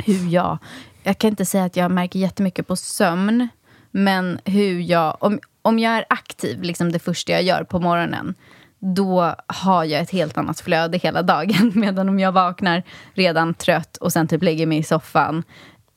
hur 0.05 0.27
jag... 0.29 0.57
Jag 1.03 1.17
kan 1.17 1.29
inte 1.29 1.45
säga 1.45 1.63
att 1.63 1.75
jag 1.75 1.91
märker 1.91 2.19
jättemycket 2.19 2.67
på 2.67 2.75
sömn, 2.75 3.47
men 3.91 4.39
hur 4.45 4.79
jag... 4.79 5.17
Om, 5.19 5.39
om 5.61 5.79
jag 5.79 5.93
är 5.93 6.05
aktiv, 6.09 6.61
liksom 6.61 6.91
det 6.91 6.99
första 6.99 7.31
jag 7.31 7.43
gör 7.43 7.63
på 7.63 7.79
morgonen, 7.79 8.35
då 8.79 9.35
har 9.47 9.83
jag 9.83 10.01
ett 10.01 10.11
helt 10.11 10.37
annat 10.37 10.59
flöde 10.59 10.97
hela 10.97 11.21
dagen. 11.21 11.71
Medan 11.75 12.09
om 12.09 12.19
jag 12.19 12.31
vaknar 12.31 12.83
redan 13.13 13.53
trött 13.53 13.97
och 13.97 14.13
sen 14.13 14.27
typ 14.27 14.43
lägger 14.43 14.65
mig 14.65 14.77
i 14.77 14.83
soffan 14.83 15.43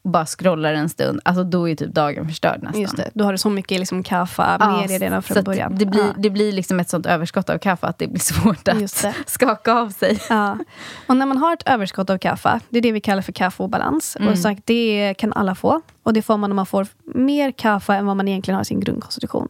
bara 0.02 0.26
scrollar 0.26 0.74
en 0.74 0.88
stund, 0.88 1.20
alltså 1.24 1.44
då 1.44 1.68
är 1.68 1.74
typ 1.74 1.94
dagen 1.94 2.28
förstörd 2.28 2.62
nästan. 2.62 2.80
Just 2.82 2.96
det. 2.96 3.10
Då 3.14 3.24
har 3.24 3.32
du 3.32 3.38
så 3.38 3.50
mycket 3.50 3.78
liksom 3.78 4.02
kaffa 4.02 4.56
Ja, 4.60 4.70
med 4.76 4.90
i 4.90 4.98
redan 4.98 5.22
så 5.22 5.34
från 5.34 5.44
början. 5.44 5.76
Det 5.78 5.86
blir, 5.86 6.00
Ja. 6.00 6.14
det 6.18 6.30
blir 6.30 6.52
liksom 6.52 6.80
ett 6.80 6.88
sånt 6.88 7.06
överskott 7.06 7.50
av 7.50 7.58
kaffe 7.58 7.86
att 7.86 7.98
det 7.98 8.06
blir 8.06 8.20
svårt 8.20 8.68
att 8.68 9.06
skaka 9.26 9.72
av 9.74 9.90
sig. 9.90 10.18
Ja. 10.28 10.58
Och 11.06 11.16
när 11.16 11.26
man 11.26 11.38
har 11.38 11.52
ett 11.52 11.62
överskott 11.68 12.10
av 12.10 12.18
kaffe, 12.18 12.60
det 12.68 12.78
är 12.78 12.82
det 12.82 12.92
vi 12.92 13.00
kallar 13.00 13.22
för 13.22 13.32
kaffeobalans. 13.32 14.16
Mm. 14.16 14.28
Och 14.32 14.38
sagt, 14.38 14.62
det 14.64 15.14
kan 15.18 15.32
alla 15.32 15.54
få. 15.54 15.80
Och 16.02 16.12
det 16.12 16.22
får 16.22 16.36
man 16.36 16.50
om 16.52 16.56
man 16.56 16.66
får 16.66 16.86
mer 17.14 17.52
kaffe 17.52 17.94
än 17.94 18.06
vad 18.06 18.16
man 18.16 18.28
egentligen 18.28 18.54
har 18.56 18.62
i 18.62 18.64
sin 18.64 18.80
grundkonstitution. 18.80 19.48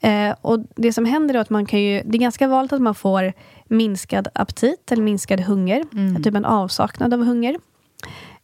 Eh, 0.00 0.34
och 0.40 0.58
det 0.76 0.92
som 0.92 1.04
händer 1.04 1.34
är 1.34 1.38
att 1.38 1.50
man 1.50 1.66
kan 1.66 1.80
ju, 1.80 2.02
det 2.04 2.16
är 2.18 2.20
ganska 2.20 2.48
vanligt 2.48 2.72
att 2.72 2.82
man 2.82 2.94
får 2.94 3.32
minskad 3.68 4.28
aptit 4.34 4.92
eller 4.92 5.02
minskad 5.02 5.40
hunger. 5.40 5.84
Mm. 5.92 6.22
Typ 6.22 6.34
en 6.34 6.44
avsaknad 6.44 7.14
av 7.14 7.24
hunger. 7.24 7.56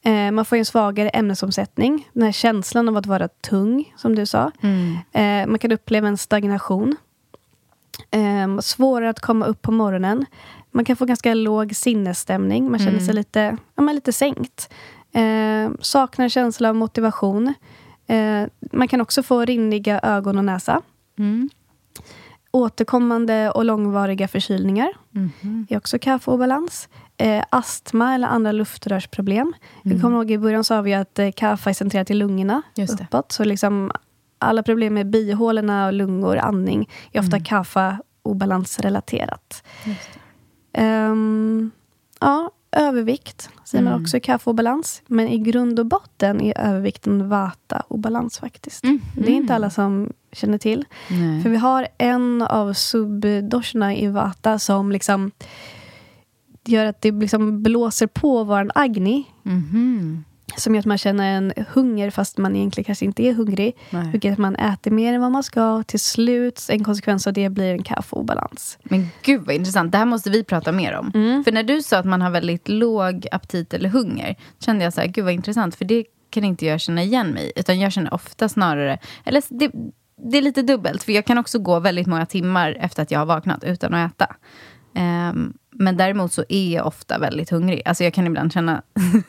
Eh, 0.07 0.31
man 0.33 0.45
får 0.45 0.57
en 0.57 0.65
svagare 0.65 1.09
ämnesomsättning. 1.09 2.09
Den 2.13 2.23
här 2.23 2.33
känslan 2.33 2.89
av 2.89 2.97
att 2.97 3.07
vara 3.07 3.29
tung, 3.29 3.95
som 3.97 4.15
du 4.15 4.27
sa. 4.27 4.51
Mm. 4.61 4.97
Eh, 5.13 5.51
man 5.51 5.59
kan 5.59 5.73
uppleva 5.73 6.09
en 6.09 6.17
stagnation. 6.17 6.97
Eh, 8.11 8.59
svårare 8.61 9.11
att 9.11 9.21
komma 9.21 9.47
upp 9.47 9.63
på 9.63 9.73
morgonen. 9.73 10.27
Man 10.71 10.85
kan 10.85 10.97
få 10.97 11.05
ganska 11.05 11.35
låg 11.35 11.77
sinnesstämning. 11.77 12.71
Man 12.71 12.81
känner 12.81 12.99
sig 13.01 13.15
lite, 13.15 13.57
ja, 13.75 13.83
men 13.83 13.95
lite 13.95 14.13
sänkt. 14.13 14.73
Eh, 15.13 15.71
saknar 15.81 16.29
känsla 16.29 16.69
av 16.69 16.75
motivation. 16.75 17.55
Eh, 18.07 18.43
man 18.73 18.89
kan 18.89 19.01
också 19.01 19.23
få 19.23 19.45
rinniga 19.45 20.01
ögon 20.01 20.39
och 20.39 20.45
näsa. 20.45 20.83
Mm. 21.19 21.51
Återkommande 22.51 23.51
och 23.51 23.65
långvariga 23.65 24.29
förkylningar 24.29 24.89
Mhm. 25.11 25.67
är 25.71 25.77
också 25.77 25.99
kaffeobalans. 25.99 26.89
Eh, 27.19 27.45
astma 27.51 28.15
eller 28.15 28.29
andra 28.29 28.53
luftrörsproblem. 28.53 29.53
Jag 29.83 30.01
kommer 30.01 30.17
ihåg 30.17 30.31
i 30.31 30.39
början 30.39 30.65
sa 30.65 30.81
vi 30.83 30.95
att 30.95 31.19
eh, 31.19 31.31
kaffe 31.37 31.71
är 31.71 31.75
centrerat 31.75 32.11
i 32.11 32.15
lungorna 32.15 32.53
Mm. 32.53 32.63
Just 32.75 32.99
det. 32.99 33.05
uppåt. 33.05 33.33
Så 33.33 33.45
liksom 33.45 33.91
alla 34.39 34.63
problem 34.63 34.95
med 34.95 35.11
bihålorna, 35.11 35.87
och 35.87 35.93
lungor, 35.93 36.37
andning 36.37 36.89
är 37.13 37.19
Mm. 37.19 37.27
ofta 37.27 37.41
kaffeobalansrelaterat. 37.45 39.63
Ehm, 40.73 41.71
ja, 42.21 42.51
övervikt 42.73 43.51
säger 43.65 43.83
Mm. 43.83 43.93
man 43.93 44.03
också 44.03 44.17
är 44.17 44.21
kaffeobalans. 44.21 45.03
Men 45.07 45.29
i 45.29 45.39
grund 45.39 45.79
och 45.81 45.87
botten 45.87 46.41
är 46.41 46.59
övervikten 46.61 47.29
vata-obalans 47.29 48.39
faktiskt. 48.41 48.83
Det 49.17 49.31
är 49.33 49.37
inte 49.37 49.55
alla 49.55 49.71
som 49.71 50.13
känner 50.33 50.59
till. 50.59 50.85
Mm. 51.11 51.33
Nej. 51.35 51.43
För 51.43 51.51
vi 51.51 51.57
har 51.57 51.89
en 51.99 52.43
av 52.43 52.73
subdoshorna 52.73 53.97
i 53.97 54.07
vata 54.09 54.59
som 54.59 54.93
liksom 54.93 55.31
gör 56.69 56.87
att 56.87 57.01
det 57.01 57.13
liksom 57.13 57.63
blåser 57.63 58.07
på 58.07 58.45
vår 58.45 58.71
agni. 58.75 59.25
Mhm. 59.43 60.25
Som 60.57 60.75
gör 60.75 60.81
att 60.81 60.87
man 60.87 60.99
känner 60.99 61.37
en 61.37 61.53
hunger 61.69 62.11
fast 62.11 62.39
man 62.39 62.57
egentligen 62.57 62.85
kanske 62.85 63.05
inte 63.05 63.23
är 63.23 63.33
hungrig. 63.33 63.77
Nej. 63.91 64.11
Vilket 64.13 64.33
att 64.33 64.39
man 64.39 64.57
äter 64.57 64.91
mer 64.91 65.13
än 65.13 65.21
vad 65.21 65.33
man 65.33 65.43
ska. 65.43 65.83
Till 65.83 66.01
slut, 66.01 66.67
en 66.69 66.85
konsekvens 66.85 67.27
av 67.27 67.33
det 67.33 67.49
blir 67.49 67.73
en 67.73 67.83
kaffeobalans. 67.83 68.79
Men 68.83 69.09
gud 69.23 69.43
vad 69.47 69.55
intressant. 69.55 69.93
Det 69.93 69.99
här 69.99 70.05
måste 70.05 70.31
vi 70.31 70.45
prata 70.45 70.73
mer 70.73 70.97
om. 70.99 71.11
Mm. 71.15 71.45
För 71.45 71.53
när 71.53 71.63
du 71.63 71.83
sa 71.83 71.99
att 71.99 72.07
man 72.07 72.23
har 72.23 72.31
väldigt 72.31 72.69
låg 72.69 73.27
aptit 73.33 73.75
eller 73.75 73.89
hunger, 73.89 74.37
kände 74.59 74.85
jag 74.85 74.93
så 74.93 75.01
här, 75.01 75.09
gud 75.09 75.25
vad 75.25 75.33
intressant. 75.33 75.75
För 75.75 75.85
det 75.85 76.05
kan 76.31 76.45
inte 76.45 76.67
jag 76.67 76.81
känna 76.81 77.03
igen 77.03 77.31
mig. 77.31 77.53
Utan 77.57 77.81
jag 77.81 77.93
känner 77.93 78.15
ofta 78.15 78.49
snarare, 78.49 78.99
eller 79.25 79.43
det, 79.49 79.71
det 80.31 80.39
är 80.39 80.43
lite 80.43 80.63
dubbelt. 80.63 81.03
För 81.03 81.13
jag 81.13 81.25
kan 81.25 81.39
också 81.39 81.59
gå 81.59 81.81
väldigt 81.81 82.07
många 82.07 82.27
timmar 82.27 82.77
efter 82.81 83.03
att 83.03 83.11
jag 83.11 83.19
har 83.19 83.27
vaknat 83.27 83.65
utan 83.65 83.95
att 83.95 84.13
äta. 84.13 84.37
Ehm, 84.95 85.53
men 85.79 85.97
däremot 85.97 86.33
så 86.33 86.45
är 86.49 86.75
jag 86.75 86.87
ofta 86.87 87.19
väldigt 87.19 87.51
hungrig. 87.51 87.83
Alltså 87.85 88.05
jag 88.05 88.15
kan 88.15 88.27
ibland 88.27 88.53
känna... 88.53 88.83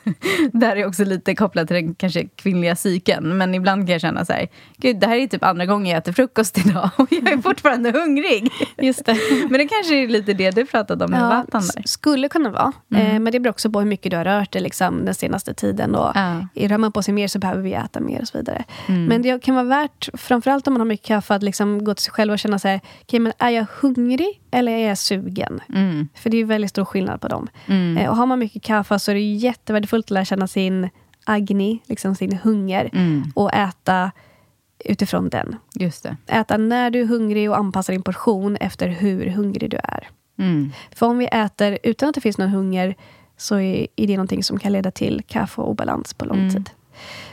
där 0.52 0.76
är 0.76 0.86
också 0.86 1.04
lite 1.04 1.34
kopplat 1.34 1.66
till 1.68 1.74
den 1.74 1.94
kanske 1.94 2.24
kvinnliga 2.28 2.74
psyken. 2.74 3.38
Men 3.38 3.54
ibland 3.54 3.86
kan 3.86 3.92
jag 3.92 4.00
känna 4.00 4.24
så 4.24 4.32
här... 4.32 4.48
Gud, 4.76 5.00
det 5.00 5.06
här 5.06 5.16
är 5.16 5.26
typ 5.26 5.44
andra 5.44 5.66
gången 5.66 5.86
jag 5.86 5.98
äter 5.98 6.12
frukost 6.12 6.58
idag 6.66 6.90
och 6.96 7.06
jag 7.12 7.32
är 7.32 7.38
fortfarande 7.38 7.90
hungrig. 7.90 8.52
Just 8.78 9.04
det. 9.06 9.16
Men 9.50 9.58
det 9.58 9.68
kanske 9.68 9.94
är 10.02 10.08
lite 10.08 10.32
det 10.32 10.50
du 10.50 10.66
pratade 10.66 11.04
om 11.04 11.10
med 11.10 11.20
Ja, 11.20 11.28
vatan 11.28 11.62
där. 11.74 11.82
skulle 11.86 12.28
kunna 12.28 12.50
vara. 12.50 12.72
Eh, 12.94 13.18
men 13.20 13.24
det 13.32 13.40
beror 13.40 13.50
också 13.50 13.70
på 13.70 13.78
hur 13.80 13.86
mycket 13.86 14.10
du 14.10 14.16
har 14.16 14.24
rört 14.24 14.52
dig 14.52 14.62
liksom, 14.62 15.04
den 15.04 15.14
senaste 15.14 15.54
tiden. 15.54 15.94
Och 15.94 16.12
Ja. 16.14 16.46
Rör 16.54 16.78
man 16.78 16.92
på 16.92 17.02
sig 17.02 17.14
mer 17.14 17.28
så 17.28 17.38
behöver 17.38 17.62
vi 17.62 17.72
äta 17.74 18.00
mer 18.00 18.20
och 18.20 18.28
så 18.28 18.38
vidare. 18.38 18.64
Men 18.86 19.22
det 19.22 19.42
kan 19.44 19.54
vara 19.54 19.64
värt, 19.64 20.08
framförallt 20.14 20.66
om 20.66 20.74
man 20.74 20.80
har 20.80 20.86
mycket 20.86 21.06
kaffe, 21.06 21.34
att 21.34 21.42
liksom 21.42 21.84
gå 21.84 21.94
till 21.94 22.04
sig 22.04 22.12
själv 22.12 22.32
och 22.32 22.38
känna 22.38 22.58
så 22.58 22.68
här, 22.68 22.80
okay, 23.02 23.20
men 23.20 23.32
är 23.38 23.50
jag 23.50 23.66
hungrig 23.80 24.40
eller 24.50 24.72
är 24.72 24.88
jag 24.88 24.98
sugen? 24.98 25.60
Mm. 25.74 26.08
För 26.14 26.30
det 26.30 26.36
är 26.36 26.44
väldigt 26.44 26.70
stor 26.70 26.84
skillnad 26.84 27.20
på 27.20 27.28
dem. 27.28 27.48
Eh, 27.98 28.10
och 28.10 28.16
har 28.16 28.26
man 28.26 28.38
mycket 28.38 28.62
kaffe 28.62 28.98
så 28.98 29.10
är 29.10 29.14
det 29.14 29.20
jättevärdefullt 29.20 30.06
att 30.06 30.10
lära 30.10 30.24
känna 30.24 30.46
sin 30.48 30.88
agni, 31.24 31.78
liksom 31.86 32.14
sin 32.14 32.38
hunger. 32.42 32.90
Mm. 32.92 33.32
Och 33.34 33.54
äta 33.54 34.10
utifrån 34.84 35.28
den. 35.28 35.56
Just 35.74 36.02
det. 36.02 36.16
Äta 36.26 36.56
när 36.56 36.90
du 36.90 37.00
är 37.00 37.06
hungrig 37.06 37.50
och 37.50 37.58
anpassa 37.58 37.92
din 37.92 38.02
portion 38.02 38.56
efter 38.56 38.88
hur 38.88 39.26
hungrig 39.26 39.70
du 39.70 39.76
är. 39.76 40.08
Mm. 40.38 40.72
För 40.94 41.06
om 41.06 41.18
vi 41.18 41.26
äter 41.26 41.78
utan 41.82 42.08
att 42.08 42.14
det 42.14 42.20
finns 42.20 42.38
någon 42.38 42.48
hunger 42.48 42.94
så 43.36 43.60
är 43.60 43.86
är 43.96 44.06
det 44.06 44.16
någonting 44.16 44.42
som 44.44 44.58
kan 44.58 44.72
leda 44.72 44.90
till 44.90 45.22
kaffeobalans 45.26 46.14
på 46.14 46.24
lång 46.24 46.38
Mm. 46.38 46.50
tid. 46.50 46.70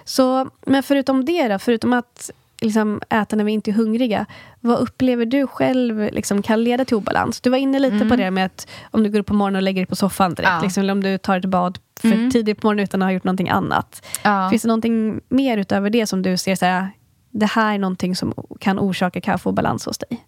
Så, 0.03 0.49
men 0.65 0.83
förutom 0.83 1.25
det 1.25 1.47
då, 1.47 1.59
förutom 1.59 1.93
att 1.93 2.31
liksom, 2.61 3.01
äta 3.09 3.35
när 3.35 3.43
vi 3.43 3.51
inte 3.51 3.71
är 3.71 3.73
hungriga, 3.73 4.25
vad 4.59 4.79
upplever 4.79 5.25
du 5.25 5.47
själv 5.47 5.99
liksom, 6.13 6.41
kan 6.41 6.63
leda 6.63 6.85
till 6.85 6.95
obalans? 6.97 7.41
Du 7.41 7.49
var 7.49 7.57
inne 7.57 7.79
lite 7.79 8.05
på 8.05 8.15
det 8.15 8.31
med 8.31 8.45
att 8.45 8.67
om 8.91 9.03
du 9.03 9.09
går 9.09 9.19
upp 9.19 9.25
på 9.27 9.33
morgonen 9.33 9.55
och 9.55 9.61
lägger 9.61 9.81
dig 9.81 9.85
på 9.87 9.95
soffan 9.95 10.33
direkt, 10.33 10.47
Mm. 10.49 10.57
Ja. 10.57 10.63
liksom, 10.63 10.81
eller 10.83 10.93
om 10.93 11.03
du 11.03 11.17
tar 11.17 11.37
ett 11.37 11.45
bad 11.45 11.79
för 12.01 12.07
Mm. 12.11 12.31
tidigt 12.31 12.61
på 12.61 12.67
morgonen 12.67 12.83
utan 12.83 13.01
att 13.01 13.05
ha 13.05 13.11
gjort 13.13 13.23
någonting 13.23 13.49
annat. 13.49 14.05
Ja. 14.23 14.49
Finns 14.49 14.61
det 14.61 14.67
någonting 14.67 15.21
mer 15.29 15.57
utöver 15.57 15.89
det 15.89 16.07
som 16.07 16.21
du 16.21 16.37
ser 16.37 16.55
så 16.55 16.65
här, 16.65 16.89
det 17.31 17.45
här 17.45 17.73
är 17.73 17.79
någonting 17.79 18.15
som 18.15 18.33
kan 18.59 18.79
orsaka 18.79 19.21
kaffeobalans 19.21 19.85
hos 19.85 19.97
dig? 19.97 20.25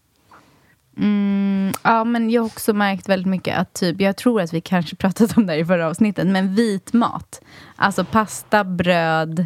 Mm, 0.98 1.72
ja, 1.84 2.04
men 2.04 2.30
jag 2.30 2.42
har 2.42 2.46
också 2.48 2.74
märkt 2.74 3.10
väldigt 3.10 3.28
mycket 3.30 3.58
att 3.58 3.74
typ, 3.74 4.02
jag 4.02 4.18
tror 4.18 4.42
att 4.42 4.54
vi 4.54 4.62
kanske 4.62 4.96
pratat 5.04 5.38
om 5.38 5.46
det 5.48 5.54
här 5.54 5.60
i 5.60 5.66
förra 5.66 5.88
avsnittet, 5.88 6.28
men 6.28 6.56
vit 6.56 6.94
mat. 6.94 7.42
Alltså 7.76 8.04
pasta, 8.06 8.64
bröd, 8.64 9.46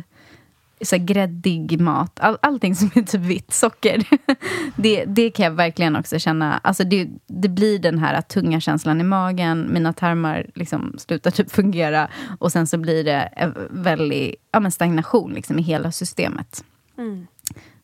så 0.84 0.96
här 0.96 1.04
gräddig 1.04 1.82
mat. 1.82 2.20
All, 2.20 2.38
allting 2.42 2.76
som 2.76 2.92
är 2.96 3.02
typ 3.02 3.22
vitt, 3.22 3.54
socker. 3.54 4.04
det, 4.76 5.06
det 5.06 5.30
kan 5.30 5.46
jag 5.46 5.52
verkligen 5.52 5.96
också 5.96 6.20
känna. 6.20 6.58
Alltså 6.58 6.84
det, 6.84 7.10
det 7.28 7.50
blir 7.50 7.80
den 7.80 8.00
här 8.00 8.22
tunga 8.22 8.60
känslan 8.60 9.02
i 9.02 9.04
magen. 9.04 9.70
Mina 9.74 9.94
tarmar 9.94 10.46
liksom 10.56 10.96
slutar 10.98 11.32
typ 11.32 11.52
fungera. 11.52 12.10
Och 12.40 12.52
sen 12.52 12.68
så 12.68 12.78
blir 12.78 13.04
det 13.04 13.54
väldigt 13.70 14.36
ja, 14.52 14.60
men 14.60 14.72
stagnation 14.72 15.34
liksom 15.34 15.60
i 15.60 15.62
hela 15.62 15.92
systemet. 15.92 16.64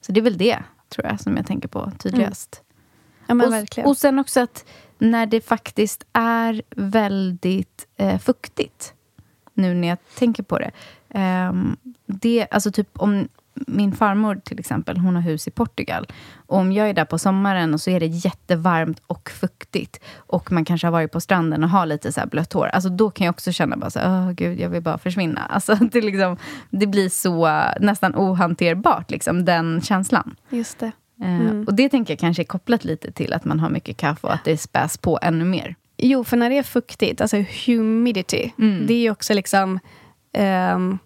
Så 0.01 0.11
det 0.11 0.19
är 0.19 0.21
väl 0.23 0.37
det, 0.37 0.59
tror 0.89 1.05
jag, 1.05 1.21
som 1.21 1.37
jag 1.37 1.47
tänker 1.47 1.67
på 1.67 1.91
tydligast. 1.97 2.63
Ja, 3.27 3.33
men 3.33 3.53
och, 3.53 3.85
och 3.85 3.97
sen 3.97 4.19
också 4.19 4.39
att 4.39 4.65
när 4.97 5.25
det 5.25 5.41
faktiskt 5.41 6.05
är 6.13 6.61
väldigt 6.75 7.87
eh, 7.97 8.19
fuktigt, 8.19 8.93
nu 9.53 9.73
när 9.73 9.87
jag 9.87 9.97
tänker 10.15 10.43
på 10.43 10.59
det. 10.59 10.71
Ehm, 11.09 11.77
det 12.05 12.47
alltså 12.51 12.71
typ 12.71 12.87
om 12.93 13.27
min 13.67 13.91
farmor 13.95 14.35
till 14.45 14.59
exempel, 14.59 14.97
hon 14.97 15.15
har 15.15 15.21
hus 15.21 15.47
i 15.47 15.51
Portugal. 15.51 16.07
Och 16.35 16.57
om 16.57 16.71
jag 16.71 16.89
är 16.89 16.93
där 16.93 17.05
på 17.05 17.17
sommaren 17.19 17.73
och 17.73 17.81
så 17.81 17.89
är 17.89 17.99
det 17.99 18.05
jättevarmt 18.05 19.01
och 19.07 19.29
fuktigt 19.29 19.99
och 20.15 20.51
man 20.51 20.65
kanske 20.65 20.87
har 20.87 20.91
varit 20.91 21.11
på 21.11 21.21
stranden 21.21 21.63
och 21.63 21.69
har 21.69 21.85
lite 21.85 22.11
så 22.11 22.21
blött 22.31 22.53
hår. 22.53 22.67
Alltså 22.67 22.89
då 22.89 23.09
kan 23.09 23.25
jag 23.25 23.33
också 23.33 23.51
känna 23.51 23.77
bara 23.77 23.89
så 23.89 23.99
åh 23.99 24.31
gud, 24.31 24.59
jag 24.59 24.69
vill 24.69 24.81
bara 24.81 24.97
försvinna. 24.97 25.41
Alltså 25.49 25.75
det, 25.75 26.01
liksom, 26.01 26.37
det 26.69 26.87
blir 26.87 27.09
så 27.09 27.47
eh, 27.47 27.71
nästan 27.79 28.15
ohanterbart, 28.15 29.11
liksom, 29.11 29.45
den 29.45 29.81
känslan. 29.81 30.35
Just 30.49 30.79
det. 30.79 30.85
Eh, 30.85 30.91
Mm. 31.21 31.63
Och 31.67 31.73
det 31.73 31.89
tänker 31.89 32.13
jag 32.13 32.19
kanske 32.19 32.41
är 32.43 32.45
kopplat 32.45 32.85
lite 32.85 33.11
till 33.11 33.33
att 33.33 33.45
man 33.45 33.59
har 33.59 33.69
mycket 33.69 33.97
kaffe 33.97 34.27
och 34.27 34.33
att 34.33 34.43
det 34.43 34.57
späs 34.57 34.97
på 34.97 35.19
ännu 35.21 35.45
mer. 35.45 35.75
Jo, 35.97 36.23
för 36.23 36.37
när 36.37 36.49
det 36.49 36.57
är 36.57 36.63
fuktigt, 36.63 37.21
alltså 37.21 37.37
humidity, 37.65 38.51
Mm. 38.59 38.87
det 38.87 38.93
är 38.93 39.01
ju 39.01 39.11
också 39.11 39.33
liksom... 39.33 39.79
ehm, 40.37 40.97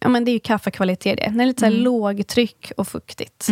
ja, 0.00 0.08
men 0.08 0.24
det 0.24 0.30
är 0.30 0.32
ju 0.32 0.38
kaffekvalitet 0.40 1.16
det. 1.18 1.32
Det 1.36 1.42
är 1.42 1.46
lite 1.46 1.60
så 1.60 1.66
här 1.66 1.72
Mm. 1.72 1.84
lågtryck 1.84 2.72
och 2.76 2.88
fuktigt. 2.88 3.48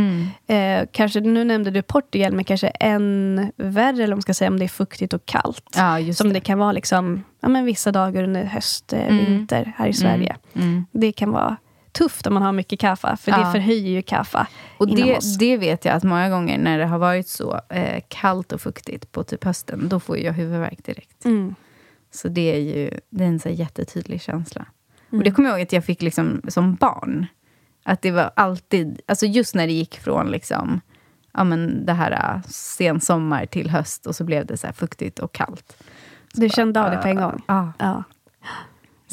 Eh, 0.46 0.86
kanske, 0.92 1.20
nu 1.20 1.44
nämnde 1.44 1.70
du 1.70 1.82
Portugal, 1.82 2.32
men 2.32 2.44
kanske 2.44 2.68
än 2.68 3.52
värre 3.56 4.04
eller 4.04 4.14
om 4.14 4.22
ska 4.22 4.34
säga, 4.34 4.50
om 4.50 4.58
det 4.58 4.64
är 4.64 4.68
fuktigt 4.68 5.12
och 5.12 5.26
kallt. 5.26 5.74
Ja, 5.76 6.12
Som 6.14 6.28
det. 6.28 6.34
det. 6.34 6.40
kan 6.40 6.58
vara 6.58 6.72
liksom, 6.72 7.24
ja, 7.40 7.48
men 7.48 7.64
vissa 7.64 7.92
dagar 7.92 8.22
under 8.24 8.44
höst, 8.44 8.92
eh, 8.92 9.00
Mm. 9.08 9.24
vinter 9.24 9.72
här 9.76 9.86
i 9.88 9.92
Sverige. 9.92 10.36
Mm. 10.54 10.86
Det 10.92 11.12
kan 11.12 11.30
vara 11.30 11.56
tufft 11.92 12.26
om 12.26 12.34
man 12.34 12.42
har 12.42 12.52
mycket 12.52 12.80
kaffe, 12.80 13.16
för 13.20 13.30
det 13.32 13.38
Ja. 13.40 13.52
förhöjer 13.52 13.90
ju 13.90 14.02
kaffe 14.02 14.46
Och 14.78 14.96
det, 14.96 15.16
oss. 15.16 15.36
det 15.38 15.56
vet 15.56 15.84
jag 15.84 15.94
att 15.94 16.04
många 16.04 16.28
gånger 16.30 16.58
när 16.58 16.78
det 16.78 16.86
har 16.86 16.98
varit 16.98 17.28
så 17.28 17.60
eh, 17.70 18.02
kallt 18.08 18.52
och 18.52 18.60
fuktigt 18.60 19.12
på 19.12 19.22
typ 19.24 19.44
hösten, 19.44 19.88
då 19.88 20.00
får 20.00 20.18
jag 20.18 20.32
huvudvärk 20.32 20.84
direkt. 20.84 21.24
Mm. 22.10 22.16
Så 22.22 22.28
det 22.28 22.54
är 22.54 22.58
ju 22.60 22.90
det 23.10 23.24
är 23.24 23.28
en 23.28 23.40
så 23.40 23.48
jättetydlig 23.48 24.22
känsla. 24.22 24.66
Mm. 25.10 25.18
Och 25.18 25.24
det 25.24 25.30
kommer 25.30 25.48
jag 25.48 25.58
ihåg 25.58 25.66
att 25.66 25.72
jag 25.72 25.84
fick 25.84 26.02
liksom 26.02 26.42
som 26.48 26.74
barn. 26.74 27.26
Att 27.82 28.02
det 28.02 28.10
var 28.10 28.30
alltid, 28.36 29.00
alltså 29.06 29.26
just 29.26 29.54
när 29.54 29.66
det 29.66 29.72
gick 29.72 29.98
från 29.98 30.30
liksom, 30.30 30.80
ja 31.32 31.44
men 31.44 31.86
det 31.86 31.92
här 31.92 32.34
äh, 32.34 32.42
sensommar 32.50 33.46
till 33.46 33.70
höst 33.70 34.06
och 34.06 34.16
så 34.16 34.24
blev 34.24 34.46
det 34.46 34.56
så 34.56 34.68
fuktigt 34.72 35.18
och 35.18 35.32
kallt. 35.32 35.76
Du 36.34 36.48
kände 36.48 36.84
av 36.84 36.90
det 36.90 36.96
på 36.96 37.08
en 37.08 37.16
gång? 37.16 37.42
Ja. 37.46 37.72
Ja. 37.78 38.04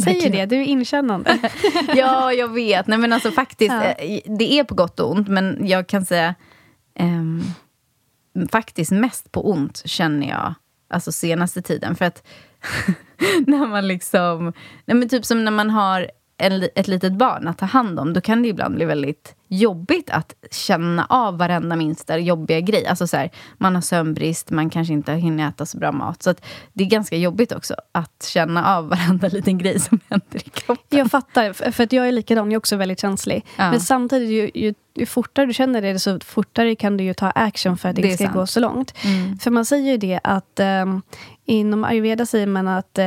Säger 0.03 0.29
det, 0.31 0.45
du 0.45 0.55
är 0.55 0.63
inkännande. 0.63 1.51
ja, 1.95 2.33
jag 2.33 2.47
vet. 2.47 2.87
Nej, 2.87 2.97
men 2.97 3.13
alltså 3.13 3.31
faktiskt, 3.31 3.71
Ja. 3.73 3.83
eh, 3.83 4.19
det 4.25 4.59
är 4.59 4.63
på 4.63 4.75
gott 4.75 4.99
och 4.99 5.11
ont, 5.11 5.27
men 5.27 5.67
jag 5.67 5.87
kan 5.87 6.05
säga 6.05 6.35
ehm, 6.95 7.43
faktiskt 8.51 8.91
mest 8.91 9.31
på 9.31 9.49
ont 9.49 9.81
känner 9.85 10.29
jag 10.29 10.53
alltså 10.89 11.11
senaste 11.11 11.61
tiden. 11.61 11.95
För 11.95 12.05
att 12.05 12.27
när 13.47 13.67
man 13.67 13.87
liksom, 13.87 14.53
nej, 14.85 14.97
men 14.97 15.09
typ 15.09 15.25
som 15.25 15.45
när 15.45 15.51
man 15.51 15.69
har 15.69 16.11
en, 16.37 16.67
ett 16.75 16.87
litet 16.87 17.13
barn 17.13 17.47
att 17.47 17.57
ta 17.57 17.65
hand 17.65 17.99
om, 17.99 18.13
då 18.13 18.21
kan 18.21 18.41
det 18.41 18.47
ibland 18.47 18.75
bli 18.75 18.85
väldigt 18.85 19.35
jobbigt 19.47 20.09
att 20.09 20.33
känna 20.51 21.05
av 21.09 21.37
varenda 21.37 21.75
minsta 21.75 22.17
jobbiga 22.17 22.59
grej. 22.59 22.87
Alltså 22.87 23.07
så 23.07 23.17
här, 23.17 23.29
man 23.57 23.75
har 23.75 23.81
sömnbrist, 23.81 24.49
man 24.49 24.69
kanske 24.69 24.93
inte 24.93 25.13
hinner 25.13 25.49
äta 25.49 25.65
så 25.65 25.77
bra 25.77 25.91
mat. 25.91 26.23
Så 26.23 26.33
det 26.73 26.83
är 26.83 26.87
ganska 26.87 27.17
jobbigt 27.17 27.51
också 27.51 27.75
att 27.91 28.27
känna 28.27 28.75
av 28.75 28.89
varenda 28.89 29.27
liten 29.31 29.57
grej 29.57 29.79
som 29.79 29.99
händer 30.09 30.47
i 30.47 30.49
kroppen. 30.49 30.99
Jag 30.99 31.11
fattar, 31.11 31.71
för 31.71 31.83
att 31.83 31.93
jag 31.93 32.07
är 32.07 32.11
likadan, 32.11 32.45
jag 32.45 32.53
är 32.53 32.57
också 32.57 32.75
väldigt 32.75 32.99
känslig. 32.99 33.45
Ja. 33.57 33.71
Men 33.71 33.79
samtidigt, 33.79 34.29
ju, 34.29 34.51
ju, 34.65 34.73
ju 34.95 35.05
fortare 35.05 35.45
du 35.45 35.53
känner 35.53 35.81
det, 35.81 35.99
så 35.99 36.19
fortare 36.19 36.75
kan 36.75 36.97
du 36.97 37.03
ju 37.03 37.13
ta 37.13 37.29
action 37.29 37.77
för 37.77 37.89
att 37.89 37.95
det, 37.95 38.01
Det 38.01 38.07
inte 38.07 38.17
ska 38.17 38.25
sant. 38.25 38.35
gå 38.35 38.47
så 38.47 38.59
långt. 38.59 38.93
Mm. 39.03 39.37
För 39.37 39.51
man 39.51 39.65
säger 39.65 39.91
ju 39.91 39.97
det 39.97 40.19
att 40.23 40.59
um, 40.59 41.01
inom 41.45 41.83
ayurveda 41.83 42.25
säger 42.25 42.47
man 42.47 42.67
att 42.67 42.99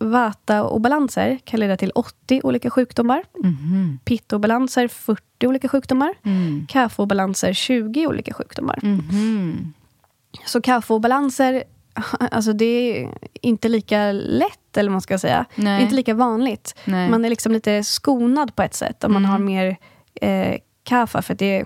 uh, 0.00 0.06
vata-obalanser 0.08 1.38
kan 1.44 1.60
leda 1.60 1.76
till 1.76 1.90
80 1.94 2.40
olika 2.44 2.70
sjukdomar. 2.70 3.22
Mhm. 3.44 3.98
Pitta-obalanser 4.04 4.88
40 4.88 5.46
olika 5.46 5.68
sjukdomar. 5.68 6.14
Mm. 6.24 6.66
Kapha-obalanser 6.68 7.52
20 7.52 8.06
olika 8.06 8.34
sjukdomar. 8.34 8.78
Mhm. 8.82 9.72
Så 10.46 10.60
kaffeobalanser, 10.60 11.64
alltså 12.18 12.52
det 12.52 12.64
är 13.04 13.08
inte 13.32 13.68
lika 13.68 14.12
lätt, 14.12 14.76
eller 14.76 14.90
vad 14.90 14.92
man 14.94 15.00
ska 15.00 15.18
säga. 15.18 15.44
Det 15.56 15.62
Nej. 15.62 15.78
är 15.78 15.82
inte 15.82 15.94
lika 15.94 16.14
vanligt. 16.14 16.74
Nej. 16.84 17.10
Man 17.10 17.24
är 17.24 17.28
liksom 17.30 17.52
lite 17.52 17.84
skonad 17.84 18.54
på 18.56 18.62
ett 18.62 18.74
sätt 18.74 19.04
om 19.04 19.12
man 19.12 19.22
Mm. 19.24 19.30
har 19.30 19.38
mer 19.38 19.76
eh, 20.20 20.56
kaffe, 20.82 21.22
för 21.22 21.32
att 21.32 21.38
det 21.38 21.64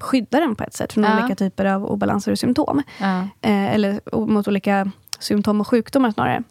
skyddar 0.00 0.42
en 0.42 0.54
på 0.56 0.64
ett 0.64 0.74
sätt 0.74 0.92
från 0.92 1.04
Ja. 1.04 1.18
olika 1.18 1.36
typer 1.36 1.64
av 1.64 1.84
obalanser 1.86 2.32
och 2.32 2.38
symptom. 2.38 2.82
Ja. 3.00 3.18
Eh, 3.40 3.74
eller 3.74 4.00
mot 4.26 4.48
olika 4.48 4.90
symptom 5.18 5.60
och 5.60 5.68
sjukdomar 5.68 6.10
snarare. 6.10 6.42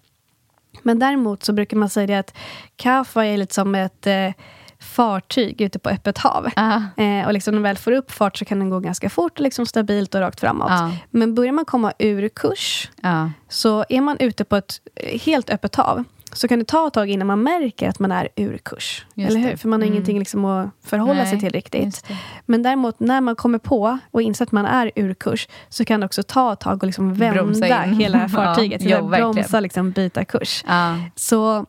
Men 0.84 0.99
däremot 0.99 1.43
så 1.43 1.53
brukar 1.53 1.78
man 1.78 1.89
säga 1.89 2.19
att 2.19 2.34
kaffe 2.75 3.21
är 3.25 3.38
lite 3.38 3.53
som 3.53 3.75
ett 3.75 4.07
eh, 4.07 4.32
fartyg 4.80 5.61
ute 5.61 5.80
på 5.80 5.89
öppet 5.89 6.17
hav. 6.17 6.47
Ja. 6.55 7.03
Eh, 7.03 7.25
och 7.28 7.34
liksom 7.34 7.51
när 7.51 7.55
den 7.57 7.63
väl 7.63 7.78
får 7.78 7.91
upp 7.91 8.11
fart 8.11 8.38
så 8.38 8.45
kan 8.45 8.59
den 8.59 8.69
gå 8.69 8.80
ganska 8.80 9.09
fort, 9.09 9.39
liksom 9.39 9.65
stabilt 9.65 10.15
och 10.15 10.21
rakt 10.21 10.39
framåt. 10.39 10.69
Ja. 10.71 10.91
Men 11.09 11.36
börjar 11.36 11.51
man 11.51 11.65
komma 11.65 11.93
ur 11.99 12.30
kurs, 12.30 12.91
Ja. 13.01 13.32
så 13.49 13.86
är 13.89 14.01
man 14.01 14.17
ute 14.19 14.43
på 14.43 14.55
ett 14.55 14.82
eh, 14.95 15.19
helt 15.19 15.49
öppet 15.49 15.75
hav, 15.75 16.03
så 16.34 16.47
kan 16.47 16.59
det 16.59 16.65
ta 16.65 16.88
ett 16.88 16.93
tag 16.93 17.09
innan 17.09 17.28
man 17.28 17.43
märker 17.43 17.89
att 17.89 17.99
man 17.99 18.11
är 18.11 18.30
ur 18.36 18.57
kurs. 18.57 19.05
Just 19.13 19.30
eller 19.30 19.39
hur? 19.39 19.51
det. 19.51 19.57
För 19.57 19.67
man 19.69 19.82
har 19.82 19.86
Mm. 19.86 19.93
ingenting 19.93 20.19
liksom 20.19 20.45
att 20.45 20.69
förhålla 20.84 21.23
sig 21.25 21.32
Nej, 21.34 21.39
till 21.41 21.49
riktigt. 21.49 22.05
Men 22.45 22.63
däremot 22.63 22.99
när 22.99 23.21
man 23.21 23.36
kommer 23.36 23.59
på 23.59 23.99
och 24.11 24.21
inser 24.21 24.45
att 24.45 24.51
man 24.51 24.65
är 24.65 24.91
ur 24.95 25.13
kurs, 25.13 25.47
så 25.69 25.86
kan 25.86 25.99
det 25.99 26.05
också 26.05 26.23
ta 26.23 26.53
ett 26.53 26.59
tag 26.59 26.84
och 26.84 26.88
liksom 26.88 27.13
vända 27.13 27.82
hela 27.82 28.30
fartyget. 28.36 28.82
Ja, 28.82 28.97
jo, 29.01 29.07
bromsa, 29.07 29.59
liksom, 29.59 29.91
byta 29.91 30.25
kurs. 30.25 30.63
Ja. 30.67 30.95
Så 31.15 31.65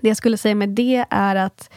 det 0.00 0.08
jag 0.08 0.16
skulle 0.16 0.36
säga 0.36 0.54
med 0.54 0.68
det 0.68 1.04
är 1.10 1.36
att 1.36 1.70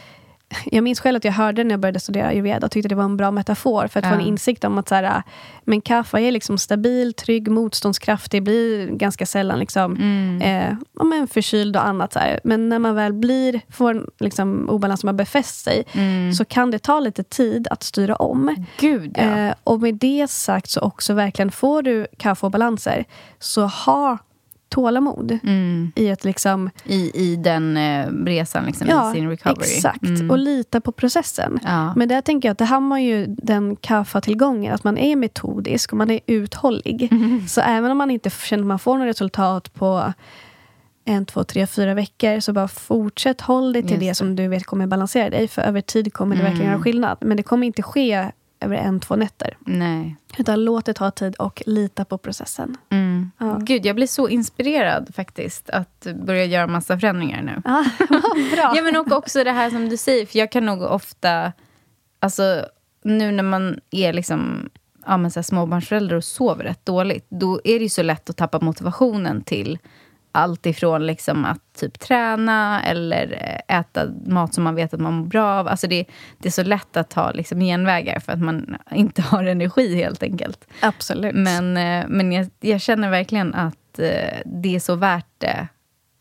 jag 0.64 0.84
minns 0.84 1.00
själv 1.00 1.16
att 1.16 1.24
jag 1.24 1.32
hörde 1.32 1.64
när 1.64 1.70
jag 1.70 1.80
började 1.80 2.00
studera 2.00 2.26
ayurveda 2.26 2.66
och 2.66 2.70
tyckte 2.72 2.88
det 2.88 2.94
var 2.94 3.04
en 3.04 3.16
bra 3.16 3.30
metafor 3.30 3.86
för 3.88 4.00
att 4.00 4.06
få 4.06 4.10
Ja. 4.12 4.14
en 4.14 4.26
insikt 4.26 4.64
om 4.64 4.78
att 4.78 4.88
så 4.88 4.94
här, 4.94 5.22
men 5.64 5.80
kaffe 5.80 6.18
är 6.20 6.30
liksom 6.32 6.58
stabil, 6.58 7.14
trygg, 7.14 7.48
motståndskraftig, 7.50 8.42
blir 8.42 8.86
ganska 8.86 9.26
sällan 9.26 9.58
liksom, 9.58 9.96
Mm. 9.96 10.42
eh, 10.42 10.76
ja, 10.98 11.04
men 11.04 11.26
förkyld 11.28 11.76
och 11.76 11.86
annat. 11.86 12.12
Så 12.12 12.18
här. 12.18 12.40
Men 12.44 12.68
när 12.68 12.78
man 12.78 12.94
väl 12.94 13.12
blir, 13.12 13.60
får 13.68 13.90
en 13.90 14.06
liksom, 14.20 14.68
obalans 14.70 15.00
som 15.00 15.06
har 15.08 15.14
befäst 15.14 15.64
sig 15.64 15.84
Mm. 15.92 16.32
så 16.32 16.44
kan 16.44 16.70
det 16.70 16.78
ta 16.78 17.00
lite 17.00 17.22
tid 17.22 17.68
att 17.70 17.82
styra 17.82 18.16
om. 18.16 18.66
Gud, 18.78 19.14
ja. 19.18 19.22
Eh, 19.38 19.54
och 19.64 19.80
med 19.80 19.94
det 19.94 20.30
sagt 20.30 20.70
så 20.70 20.80
också 20.80 21.14
verkligen, 21.14 21.50
får 21.50 21.82
du 21.82 22.06
kaffeobalanser 22.16 23.04
så 23.38 23.66
ha 23.66 24.18
tålamod 24.70 25.38
Mm. 25.42 25.92
i 25.96 26.10
att 26.10 26.24
liksom 26.24 26.70
I, 26.84 27.10
I 27.14 27.36
den 27.36 27.76
eh, 27.76 28.06
resan, 28.24 28.64
liksom, 28.64 28.86
i 28.88 29.14
sin 29.14 29.28
recovery. 29.28 29.76
exakt. 29.76 30.02
Mm. 30.02 30.30
Och 30.30 30.38
lita 30.38 30.80
på 30.80 30.92
processen. 30.92 31.58
Ja. 31.64 31.92
Men 31.96 32.08
där 32.08 32.20
tänker 32.20 32.48
jag 32.48 32.52
att 32.52 32.58
det 32.58 32.64
har 32.64 32.80
man 32.80 33.02
ju 33.04 33.26
den 33.28 33.76
kaffa-tillgången, 33.76 34.74
att 34.74 34.84
man 34.84 34.98
är 34.98 35.16
metodisk 35.16 35.92
och 35.92 35.98
man 35.98 36.10
är 36.10 36.20
uthållig. 36.26 37.08
Mm. 37.12 37.48
Så 37.48 37.60
även 37.60 37.90
om 37.90 37.98
man 37.98 38.10
inte 38.10 38.30
känner 38.30 38.62
att 38.62 38.66
man 38.66 38.78
får 38.78 38.98
något 38.98 39.06
resultat 39.08 39.74
på 39.74 40.12
en, 41.04 41.26
två, 41.26 41.44
tre, 41.44 41.66
fyra 41.66 41.94
veckor, 41.94 42.40
så 42.40 42.52
bara 42.52 42.68
fortsätt 42.68 43.40
håll 43.40 43.72
dig 43.72 43.82
till 43.82 44.00
det, 44.00 44.08
det. 44.08 44.14
som 44.14 44.36
du 44.36 44.48
vet 44.48 44.66
kommer 44.66 44.86
balansera 44.86 45.30
dig. 45.30 45.48
För 45.48 45.62
över 45.62 45.80
tid 45.80 46.12
kommer 46.12 46.36
det 46.36 46.42
verkligen 46.42 46.66
Mm. 46.66 46.72
göra 46.72 46.82
skillnad. 46.82 47.18
Men 47.20 47.36
det 47.36 47.42
kommer 47.42 47.66
inte 47.66 47.82
ske 47.82 48.30
över 48.60 48.76
en, 48.76 49.00
två 49.00 49.16
nätter. 49.16 49.56
Nej. 49.60 50.16
Utan 50.38 50.64
låt 50.64 50.86
det 50.86 50.94
ta 50.94 51.10
tid 51.10 51.34
och 51.34 51.62
lita 51.66 52.04
på 52.04 52.18
processen. 52.18 52.76
Mm. 52.90 53.30
Ja. 53.38 53.58
Gud, 53.60 53.86
jag 53.86 53.96
blir 53.96 54.06
så 54.06 54.28
inspirerad 54.28 55.14
faktiskt 55.14 55.70
att 55.70 56.06
börja 56.14 56.44
göra 56.44 56.66
massa 56.66 56.98
förändringar 56.98 57.42
nu. 57.42 57.62
Ah, 57.64 57.84
bra. 58.54 58.72
Ja, 58.76 58.82
men 58.82 58.96
och 58.96 59.12
också 59.12 59.44
det 59.44 59.52
här 59.52 59.70
som 59.70 59.88
du 59.88 59.96
säger, 59.96 60.26
för 60.26 60.38
jag 60.38 60.52
kan 60.52 60.66
nog 60.66 60.82
ofta... 60.82 61.52
Alltså, 62.20 62.66
nu 63.04 63.32
när 63.32 63.42
man 63.42 63.80
är 63.90 64.12
liksom, 64.12 64.70
ja, 65.06 65.16
men 65.16 65.30
så 65.30 65.38
här, 65.38 65.42
småbarnsförälder 65.42 66.16
och 66.16 66.24
sover 66.24 66.64
rätt 66.64 66.86
dåligt, 66.86 67.26
då 67.28 67.60
är 67.64 67.78
det 67.78 67.82
ju 67.82 67.88
så 67.88 68.02
lätt 68.02 68.30
att 68.30 68.36
tappa 68.36 68.60
motivationen 68.60 69.42
till 69.42 69.78
allt 70.32 70.66
ifrån 70.66 71.06
liksom 71.06 71.44
att 71.44 71.60
typ 71.80 71.98
träna 71.98 72.82
eller 72.82 73.32
eh, 73.68 73.78
äta 73.78 74.06
mat 74.26 74.54
som 74.54 74.64
man 74.64 74.74
vet 74.74 74.94
att 74.94 75.00
man 75.00 75.12
mår 75.12 75.26
bra 75.26 75.52
av. 75.52 75.68
Alltså 75.68 75.86
det, 75.86 76.04
det 76.38 76.48
är 76.48 76.52
så 76.52 76.62
lätt 76.62 76.96
att 76.96 77.10
ta 77.10 77.30
liksom 77.32 77.60
genvägar 77.60 78.20
för 78.20 78.32
att 78.32 78.40
man 78.40 78.76
inte 78.90 79.22
har 79.22 79.44
energi 79.44 79.94
helt 79.94 80.22
enkelt. 80.22 80.68
Absolut. 80.80 81.34
Men, 81.34 81.76
eh, 81.76 82.04
men 82.08 82.32
jag, 82.32 82.50
jag 82.60 82.80
känner 82.80 83.10
verkligen 83.10 83.54
att 83.54 83.98
eh, 83.98 84.38
det 84.44 84.76
är 84.76 84.80
så 84.80 84.94
värt 84.94 85.26
det. 85.38 85.68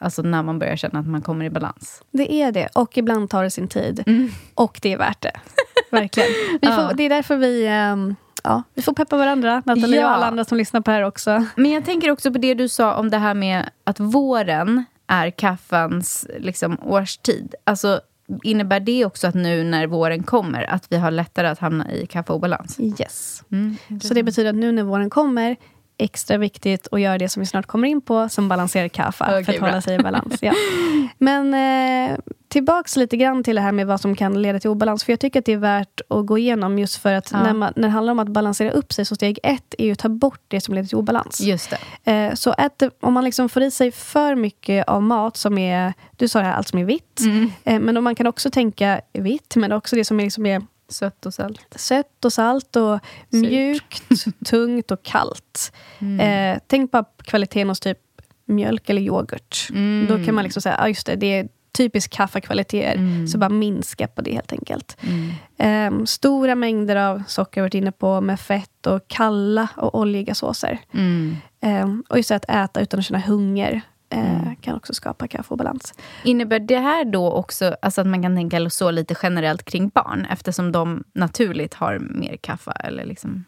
Alltså 0.02 0.22
när 0.22 0.44
man 0.44 0.60
börjar 0.60 0.76
känna 0.76 1.00
att 1.00 1.08
man 1.08 1.22
kommer 1.22 1.46
i 1.46 1.50
balans. 1.50 2.04
Det 2.12 2.34
är 2.34 2.52
det. 2.52 2.70
Och 2.76 2.98
ibland 2.98 3.30
tar 3.30 3.44
det 3.44 3.52
sin 3.52 3.68
tid. 3.68 4.04
Mm. 4.08 4.30
Och 4.54 4.80
det 4.82 4.94
är 4.94 4.98
värt 4.98 5.22
det. 5.22 5.40
Verkligen. 5.92 6.30
Får, 6.62 6.70
Ja. 6.70 6.92
Det 6.98 7.04
är 7.04 7.10
därför 7.10 7.38
vi, 7.38 7.68
ehm, 7.68 8.16
ja, 8.44 8.64
vi 8.74 8.82
får 8.82 8.94
peppa 8.94 9.18
varandra, 9.18 9.64
Nathalie 9.66 10.00
Ja. 10.00 10.06
och 10.08 10.12
alla 10.16 10.26
andra 10.26 10.46
som 10.46 10.58
lyssnar 10.58 10.82
på 10.82 10.92
det 10.92 10.96
här 10.98 11.04
också. 11.04 11.46
Men 11.56 11.72
jag 11.72 11.86
tänker 11.86 12.12
också 12.12 12.32
på 12.32 12.38
det 12.38 12.54
du 12.54 12.70
sa 12.70 12.96
om 12.96 13.10
det 13.10 13.18
här 13.18 13.34
med 13.34 13.70
att 13.84 14.00
våren 14.00 14.84
är 15.08 15.30
kaffans 15.30 16.28
liksom, 16.40 16.78
årstid. 16.84 17.56
Alltså, 17.64 18.02
innebär 18.44 18.80
det 18.80 19.06
också 19.06 19.28
att 19.28 19.36
nu 19.36 19.64
när 19.64 19.88
våren 19.88 20.24
kommer 20.24 20.64
att 20.64 20.86
vi 20.90 20.98
har 20.98 21.12
lättare 21.12 21.48
att 21.48 21.60
hamna 21.60 21.92
i 21.92 22.06
kaffeobalans? 22.06 22.80
Yes. 22.80 23.44
Mm. 23.52 23.78
Så 24.02 24.14
det 24.14 24.24
betyder 24.24 24.50
att 24.50 24.56
nu 24.56 24.72
när 24.72 24.84
våren 24.84 25.10
kommer, 25.10 25.56
extra 25.98 26.38
viktigt 26.38 26.88
att 26.92 27.02
göra 27.02 27.18
det 27.18 27.30
som 27.30 27.40
vi 27.40 27.46
snart 27.46 27.66
kommer 27.66 27.88
in 27.88 28.02
på, 28.02 28.30
som 28.30 28.50
balanserar 28.50 28.88
kaffe, 28.88 29.26
för 29.26 29.42
Okej, 29.42 29.56
att 29.56 29.62
hålla 29.62 29.72
bra. 29.74 29.82
sig 29.82 29.96
i 29.96 30.00
balans. 30.00 30.36
Ja. 30.42 30.54
Men 31.18 31.54
eh, 31.54 32.18
tillbaks 32.50 32.96
lite 32.96 33.18
grann 33.18 33.44
till 33.44 33.56
det 33.56 33.62
här 33.62 33.72
med 33.72 33.88
vad 33.88 34.02
som 34.02 34.16
kan 34.16 34.42
leda 34.42 34.60
till 34.60 34.70
obalans. 34.70 35.04
För 35.04 35.12
jag 35.12 35.20
tycker 35.20 35.40
att 35.40 35.46
det 35.46 35.54
är 35.54 35.58
värt 35.58 36.02
att 36.10 36.26
gå 36.26 36.38
igenom 36.38 36.80
just 36.80 36.96
för 36.96 37.14
att 37.14 37.32
Ja. 37.32 37.44
när, 37.44 37.54
man, 37.54 37.74
när 37.76 37.88
det 37.88 37.92
handlar 37.92 38.12
om 38.12 38.20
att 38.20 38.28
balansera 38.28 38.72
upp 38.72 38.94
sig, 38.94 39.06
så 39.06 39.16
steg 39.16 39.40
ett 39.44 39.76
är 39.78 39.86
ju 39.86 39.92
att 39.92 40.00
ta 40.00 40.10
bort 40.10 40.42
det 40.48 40.62
som 40.62 40.74
leder 40.74 40.88
till 40.88 40.98
obalans. 40.98 41.42
Just 41.42 41.74
det. 42.04 42.12
Eh, 42.12 42.34
så 42.34 42.54
ät, 42.54 42.84
om 43.02 43.14
man 43.14 43.24
liksom 43.24 43.50
får 43.50 43.64
i 43.64 43.72
sig 43.72 43.92
för 43.92 44.36
mycket 44.36 44.88
av 44.88 45.04
mat 45.04 45.38
som 45.38 45.58
är, 45.58 45.94
du 46.18 46.28
sa 46.28 46.40
det 46.40 46.46
här, 46.46 46.54
allt 46.54 46.68
som 46.68 46.80
är 46.80 46.86
vitt. 46.86 47.20
Mm. 47.20 47.52
Eh, 47.64 47.80
men 47.80 47.98
om 47.98 48.04
man 48.04 48.16
kan 48.16 48.28
också 48.28 48.52
tänka 48.52 49.02
vitt, 49.14 49.56
men 49.56 49.72
också 49.72 49.96
det 49.96 50.06
som 50.06 50.20
är, 50.20 50.24
liksom 50.24 50.46
är 50.46 50.62
Sött 50.92 51.26
och 51.26 51.34
salt. 51.34 51.62
Sött 51.76 52.26
och 52.26 52.34
salt 52.34 52.76
och 52.76 53.00
mjukt, 53.30 54.04
tungt 54.46 54.92
och 54.92 55.04
kallt. 55.04 55.72
Mm. 56.00 56.20
Eh, 56.56 56.62
tänk 56.68 56.92
på 56.92 57.06
kvaliteten 57.24 57.70
hos 57.70 57.80
typ 57.80 57.98
mjölk 58.46 58.90
eller 58.90 59.02
yoghurt. 59.02 59.68
Mm. 59.70 60.08
Då 60.10 60.26
kan 60.26 60.36
man 60.36 60.44
liksom 60.44 60.62
säga, 60.62 60.78
ah, 60.80 60.88
just 60.88 61.06
det, 61.06 61.16
det 61.16 61.48
är 61.70 61.78
typisk 61.78 62.12
kaffekvaliteter. 62.12 62.96
Mm. 62.96 63.28
Så 63.28 63.38
bara 63.38 63.50
minska 63.50 64.08
på 64.08 64.22
det 64.22 64.32
helt 64.34 64.52
enkelt. 64.54 64.98
Eh, 65.58 66.04
stora 66.06 66.56
mängder 66.56 66.96
av 66.96 67.24
socker 67.28 67.62
har 67.62 67.66
jag 67.66 67.66
varit 67.66 67.74
inne 67.74 67.92
på, 67.92 68.22
med 68.22 68.40
fett 68.40 68.88
och 68.88 69.08
kalla 69.08 69.68
och 69.78 70.00
oljiga 70.00 70.36
såser. 70.36 70.78
Mm. 70.94 71.38
Eh, 71.62 71.90
och 72.10 72.18
just 72.18 72.32
att 72.32 72.46
äta 72.50 72.82
utan 72.82 73.00
att 73.00 73.06
känna 73.06 73.20
hunger 73.20 73.82
eh, 74.10 74.54
kan 74.62 74.76
också 74.76 74.94
skapa 74.94 75.28
kaffeobalans. 75.28 75.94
Innebär 76.24 76.60
det 76.60 76.80
här 76.80 77.06
då 77.06 77.32
också 77.32 77.76
alltså 77.82 78.02
att 78.02 78.08
man 78.08 78.22
kan 78.24 78.36
tänka 78.36 78.70
så 78.70 78.92
lite 78.92 79.16
generellt 79.24 79.64
kring 79.64 79.90
barn 79.90 80.28
eftersom 80.32 80.72
de 80.72 81.04
naturligt 81.14 81.74
har 81.74 82.00
mer 82.00 82.38
kaffe? 82.38 82.72
Eller 82.72 83.06
liksom? 83.06 83.46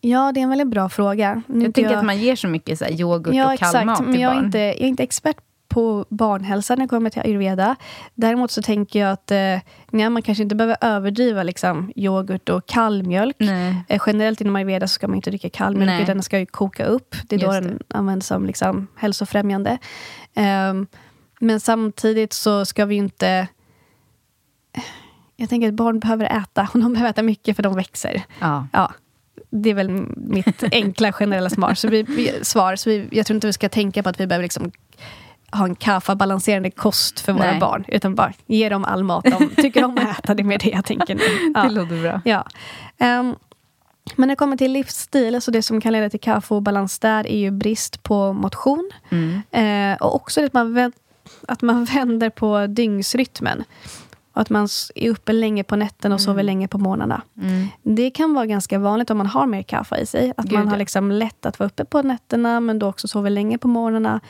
Ja, 0.00 0.32
det 0.32 0.40
är 0.40 0.42
en 0.42 0.48
väldigt 0.50 0.68
bra 0.68 0.88
fråga. 0.88 1.42
Nu 1.46 1.64
Jag 1.64 1.74
tänker 1.74 1.96
att 1.96 2.04
man 2.04 2.18
ger 2.18 2.36
så 2.36 2.48
mycket 2.48 2.78
så 2.78 2.84
här, 2.84 2.92
yoghurt 2.92 3.34
Ja, 3.34 3.52
och 3.52 3.58
kall 3.58 3.68
exakt. 3.68 3.86
mat 3.86 4.00
Men 4.00 4.12
till 4.12 4.20
jag 4.20 4.30
är, 4.30 4.34
barn. 4.34 4.44
inte, 4.44 4.58
jag 4.58 4.76
är 4.80 4.86
inte 4.86 5.02
expert 5.02 5.36
på 5.68 6.06
barnhälsa 6.08 6.74
när 6.74 6.82
det 6.84 6.88
kommer 6.88 7.10
till 7.10 7.22
ayurveda. 7.22 7.76
Däremot 8.14 8.50
så 8.50 8.62
tänker 8.62 8.98
jag 8.98 9.12
att 9.12 9.30
eh, 9.30 9.58
nej, 9.90 10.10
man 10.10 10.22
kanske 10.22 10.42
inte 10.42 10.54
behöver 10.54 10.76
överdriva 10.80 11.42
liksom, 11.42 11.92
yoghurt 11.96 12.48
och 12.48 12.66
kallmjölk. 12.66 13.36
Nej. 13.38 13.84
Eh, 13.88 14.02
generellt 14.06 14.40
inom 14.40 14.56
ayurveda 14.56 14.88
så 14.88 14.92
ska 14.92 15.08
man 15.08 15.16
inte 15.16 15.30
dricka 15.30 15.50
kallmjölk, 15.50 15.86
Nej. 15.86 16.02
utan 16.02 16.16
den 16.16 16.22
ska 16.22 16.38
ju 16.38 16.46
koka 16.46 16.84
upp. 16.84 17.16
Det 17.28 17.36
är 17.36 17.40
då 17.40 17.46
Just 17.46 17.62
det. 17.62 17.68
den 17.68 17.78
används 17.88 18.26
som 18.26 18.46
liksom, 18.46 18.86
hälsofrämjande. 18.96 19.78
Ehm, 20.34 20.86
men 21.40 21.60
samtidigt 21.60 22.32
så 22.32 22.64
ska 22.64 22.84
vi 22.84 22.94
inte... 22.94 23.48
Jag 25.36 25.48
tänker 25.48 25.68
att 25.68 25.74
barn 25.74 25.98
behöver 26.00 26.42
äta, 26.42 26.68
och 26.74 26.80
de 26.80 26.92
behöver 26.92 27.10
äta 27.10 27.22
mycket 27.22 27.56
för 27.56 27.62
de 27.62 27.76
växer. 27.76 28.22
Ja. 28.38 28.66
Ja, 28.72 28.92
det 29.50 29.70
är 29.70 29.74
väl 29.74 29.90
mitt 30.16 30.62
enkla 30.72 31.12
generella 31.12 31.50
svar. 31.50 31.74
Så 31.74 31.88
vi, 31.88 32.02
vi, 32.02 32.32
svar. 32.42 32.76
Så 32.76 32.90
vi, 32.90 33.08
jag 33.10 33.26
tror 33.26 33.34
inte 33.34 33.46
vi 33.46 33.52
ska 33.52 33.68
tänka 33.68 34.02
på 34.02 34.08
att 34.08 34.20
vi 34.20 34.26
behöver 34.26 34.42
liksom 34.42 34.72
ha 35.52 35.64
en 35.64 35.74
kaffa-balanserande 35.74 36.70
kost 36.70 37.20
för 37.20 37.32
våra 37.32 37.50
Nej. 37.50 37.60
barn. 37.60 37.84
Utan 37.88 38.14
bara 38.14 38.32
ge 38.46 38.68
dem 38.68 38.84
all 38.84 39.04
mat 39.04 39.24
de 39.24 39.48
tycker 39.62 39.84
om 39.84 39.98
att 39.98 40.18
äta. 40.18 40.34
Det 40.34 40.42
är 40.42 40.44
mer 40.44 40.58
det 40.58 40.70
jag 40.70 40.84
tänker 40.84 41.14
nu. 41.14 41.22
Ja. 41.54 41.62
Det 41.62 41.70
låter 41.70 42.02
bra. 42.02 42.20
Ja. 42.24 42.46
Ehm, 42.98 43.34
men 44.16 44.28
när 44.28 44.34
det 44.34 44.36
kommer 44.36 44.56
till 44.56 44.72
livsstil, 44.72 45.42
så 45.42 45.50
det 45.50 45.62
som 45.62 45.80
kan 45.80 45.92
leda 45.92 46.10
till 46.10 46.20
kaffeobalans 46.20 46.98
där 46.98 47.26
är 47.26 47.38
ju 47.38 47.50
brist 47.50 48.02
på 48.02 48.32
motion. 48.32 48.90
Mm. 49.08 49.42
Eh, 49.50 50.02
och 50.02 50.14
också 50.14 50.44
att 50.44 50.52
man, 50.52 50.92
att 51.48 51.62
man 51.62 51.84
vänder 51.94 52.30
på 52.30 52.66
dygnsrytmen. 52.66 53.64
Och 54.32 54.42
att 54.42 54.50
man 54.50 54.68
är 54.94 55.10
uppe 55.10 55.32
länge 55.32 55.64
på 55.64 55.76
nätterna 55.76 56.14
och 56.14 56.20
sover 56.20 56.42
länge 56.42 56.68
på 56.68 56.78
morgnarna. 56.78 57.22
Mm. 57.42 57.66
Det 57.82 58.10
kan 58.10 58.34
vara 58.34 58.46
ganska 58.46 58.78
vanligt 58.78 59.10
om 59.10 59.18
man 59.18 59.26
har 59.26 59.46
mer 59.46 59.62
kaffe 59.62 59.96
i 59.96 60.06
sig. 60.06 60.32
Att 60.36 60.46
Gud, 60.46 60.58
man 60.58 60.68
har 60.68 60.76
liksom 60.76 61.10
lätt 61.10 61.46
att 61.46 61.58
vara 61.58 61.66
uppe 61.66 61.84
på 61.84 62.02
nätterna 62.02 62.60
men 62.60 62.78
då 62.78 62.88
också 62.88 63.08
sover 63.08 63.30
länge 63.30 63.58
på 63.58 63.68
morgnarna. 63.68 64.20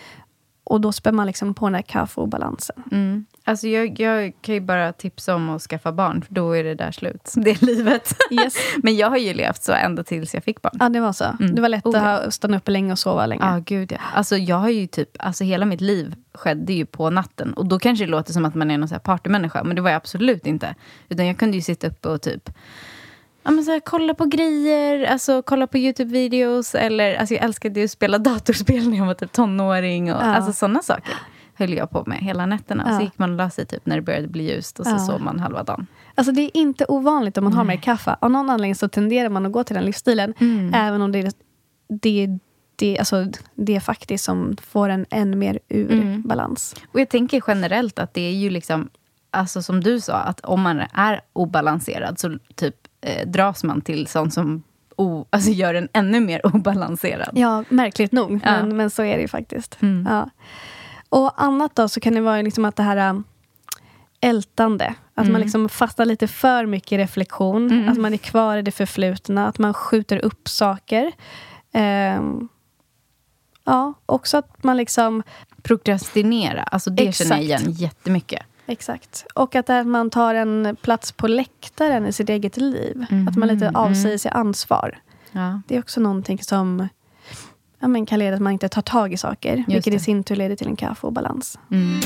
Och 0.68 0.80
då 0.80 0.92
spär 0.92 1.12
man 1.12 1.26
liksom 1.26 1.54
på 1.54 1.66
den 1.66 1.74
här 1.74 1.82
kaffeobalansen. 1.82 2.82
Mm. 2.92 3.26
Alltså 3.44 3.68
jag, 3.68 4.00
jag 4.00 4.32
kan 4.40 4.54
ju 4.54 4.60
bara 4.60 4.92
tipsa 4.92 5.34
om 5.34 5.50
att 5.50 5.62
skaffa 5.62 5.92
barn, 5.92 6.22
för 6.22 6.34
då 6.34 6.52
är 6.52 6.64
det 6.64 6.74
där 6.74 6.92
slut. 6.92 7.32
Det 7.36 7.50
är 7.50 7.66
livet. 7.66 8.14
Yes. 8.30 8.54
Men 8.82 8.96
jag 8.96 9.10
har 9.10 9.16
ju 9.16 9.34
levt 9.34 9.62
så 9.62 9.72
ända 9.72 10.04
tills 10.04 10.34
jag 10.34 10.44
fick 10.44 10.62
barn. 10.62 10.76
Ja, 10.80 10.88
det 10.88 11.00
var 11.00 11.12
så. 11.12 11.24
Mm. 11.24 11.54
Det 11.54 11.62
var 11.62 11.68
lätt 11.68 11.86
Oh, 11.86 12.04
att 12.04 12.34
stanna 12.34 12.56
uppe 12.56 12.70
länge 12.70 12.92
och 12.92 12.98
sova 12.98 13.26
länge. 13.26 13.42
Ja, 13.44 13.62
gud 13.66 13.92
ja. 13.92 13.98
Alltså 14.14 14.36
jag 14.36 14.56
har 14.56 14.68
ju 14.68 14.86
typ, 14.86 15.10
alltså 15.18 15.44
hela 15.44 15.66
mitt 15.66 15.80
liv 15.80 16.14
skedde 16.34 16.72
ju 16.72 16.86
på 16.86 17.10
natten. 17.10 17.52
Och 17.52 17.66
då 17.66 17.78
kanske 17.78 18.04
det 18.04 18.10
låter 18.10 18.32
som 18.32 18.44
att 18.44 18.54
man 18.54 18.70
är 18.70 18.78
någon 18.78 18.88
så 18.88 18.94
här 18.94 19.00
partymänniska, 19.00 19.64
men 19.64 19.76
det 19.76 19.82
var 19.82 19.90
jag 19.90 19.96
absolut 19.96 20.46
inte. 20.46 20.74
Utan 21.08 21.26
jag 21.26 21.38
kunde 21.38 21.56
ju 21.56 21.62
sitta 21.62 21.86
uppe 21.86 22.08
och 22.08 22.22
typ 22.22 22.50
Ja, 23.48 23.52
men 23.52 23.64
så 23.64 23.70
här, 23.70 23.80
kolla 23.80 24.14
på 24.14 24.24
grejer, 24.24 25.04
alltså 25.12 25.42
kolla 25.42 25.66
på 25.66 25.76
Youtube-videos. 25.78 26.74
Eller, 26.78 27.16
alltså 27.16 27.34
jag 27.34 27.44
älskade 27.44 27.80
ju 27.80 27.84
att 27.84 27.90
spela 27.90 28.18
datorspel 28.30 28.88
när 28.90 28.96
jag 28.98 29.06
var 29.06 29.14
typ 29.14 29.32
tonåring. 29.32 30.12
Och, 30.14 30.22
Ja. 30.22 30.34
Alltså 30.34 30.52
sådana 30.52 30.82
saker 30.82 31.14
höll 31.54 31.72
jag 31.72 31.90
på 31.90 32.02
med 32.06 32.18
hela 32.18 32.46
nätterna. 32.46 32.84
Ja. 32.88 32.96
så 32.98 33.04
gick 33.04 33.18
man 33.18 33.30
och 33.30 33.36
la 33.36 33.50
sig 33.50 33.66
typ 33.66 33.86
när 33.86 33.96
det 33.96 34.02
började 34.02 34.28
bli 34.28 34.54
ljust 34.54 34.80
och 34.80 34.86
så 34.86 34.92
Ja. 34.92 34.98
sov 34.98 35.20
man 35.20 35.38
halva 35.40 35.62
dagen. 35.62 35.86
Alltså 36.14 36.32
det 36.32 36.42
är 36.42 36.56
inte 36.56 36.84
ovanligt 36.88 37.38
om 37.38 37.44
man 37.44 37.52
har 37.52 37.64
mer 37.64 37.76
kaffe. 37.76 38.16
Av 38.20 38.30
någon 38.30 38.50
anledning 38.50 38.74
så 38.74 38.88
tenderar 38.88 39.28
man 39.28 39.46
att 39.46 39.52
gå 39.52 39.64
till 39.64 39.74
den 39.76 39.84
livsstilen. 39.84 40.34
Mm. 40.40 40.74
Även 40.74 41.02
om 41.02 41.12
det 41.12 41.18
är 41.18 41.32
det, 41.88 42.38
det, 42.76 42.98
alltså 42.98 43.26
det 43.54 43.76
är 43.76 43.80
faktiskt 43.80 44.24
som 44.24 44.56
får 44.62 44.88
en 44.88 45.06
än 45.10 45.38
mer 45.38 45.58
ur 45.68 45.92
Mm. 45.92 46.22
balans. 46.22 46.76
Och 46.92 47.00
jag 47.00 47.08
tänker 47.08 47.42
generellt 47.46 47.98
att 47.98 48.14
det 48.14 48.20
är 48.20 48.32
ju 48.32 48.50
liksom, 48.50 48.88
alltså 49.30 49.62
som 49.62 49.80
du 49.80 50.00
sa, 50.00 50.14
att 50.14 50.40
om 50.40 50.60
man 50.62 50.82
är 50.92 51.20
obalanserad 51.32 52.18
så 52.18 52.38
typ 52.54 52.74
eh, 53.00 53.28
dras 53.28 53.64
man 53.64 53.80
till 53.80 54.06
sånt 54.06 54.34
som 54.34 54.62
o, 54.96 55.26
alltså 55.30 55.50
gör 55.50 55.74
en 55.74 55.88
ännu 55.92 56.20
mer 56.20 56.46
obalanserad. 56.54 57.30
Ja, 57.34 57.64
märkligt 57.68 58.12
nog. 58.12 58.32
Ja. 58.32 58.38
Men, 58.52 58.76
men 58.76 58.90
så 58.90 59.02
är 59.02 59.16
det 59.16 59.22
ju 59.22 59.28
faktiskt. 59.28 59.82
Mm. 59.82 60.06
Ja. 60.10 60.30
Och 61.08 61.42
annat 61.42 61.74
då 61.76 61.88
så 61.88 62.00
kan 62.00 62.14
det 62.14 62.20
vara 62.20 62.42
liksom 62.42 62.64
att 62.64 62.76
det 62.76 62.82
här 62.82 62.96
ähm, 62.96 63.24
ältande. 64.20 64.94
Att 65.14 65.22
Mm. 65.24 65.32
man 65.32 65.40
liksom 65.40 65.68
fastnar 65.68 66.06
lite 66.06 66.28
för 66.28 66.66
mycket 66.66 66.92
i 66.92 66.98
reflektion. 66.98 67.88
Att 67.88 67.98
man 67.98 68.12
är 68.12 68.16
kvar 68.18 68.56
i 68.56 68.62
det 68.62 68.70
förflutna. 68.70 69.46
Att 69.48 69.58
man 69.58 69.74
skjuter 69.74 70.24
upp 70.24 70.48
saker. 70.48 71.12
Ehm, 71.72 72.48
ja, 73.64 73.92
också 74.06 74.36
att 74.36 74.64
man 74.64 74.76
liksom... 74.76 75.22
Prokrastinera, 75.62 76.62
alltså 76.62 76.90
det 76.90 77.14
känner 77.14 77.36
jag 77.36 77.44
Exakt. 77.44 77.62
igen 77.62 77.72
jättemycket. 77.72 78.42
Exakt. 78.68 79.26
Och 79.34 79.54
att 79.54 79.66
där 79.66 79.84
man 79.84 80.10
tar 80.10 80.34
en 80.34 80.76
plats 80.82 81.12
på 81.12 81.28
läktaren 81.28 82.06
i 82.06 82.12
sitt 82.12 82.28
eget 82.28 82.56
liv. 82.56 83.06
Att 83.28 83.36
man 83.36 83.48
lite 83.48 83.64
Mhm, 83.64 83.76
avsäger 83.76 84.18
sig 84.18 84.30
ansvar. 84.34 84.98
Ja. 85.32 85.60
Det 85.68 85.76
är 85.76 85.80
också 85.80 86.00
någonting 86.00 86.38
som 86.42 86.88
ja, 87.80 87.88
men 87.88 88.06
kan 88.06 88.18
leda 88.18 88.30
till 88.30 88.34
att 88.34 88.42
man 88.42 88.52
inte 88.52 88.68
tar 88.68 88.82
tag 88.82 89.12
i 89.12 89.16
saker. 89.16 89.64
vilket 89.68 89.86
i 89.86 89.90
det. 89.90 89.98
sin 90.00 90.24
tur 90.24 90.36
leder 90.36 90.56
till 90.56 90.66
en 90.66 90.76
kaffeobalans. 90.76 91.58
Mm. 91.70 92.00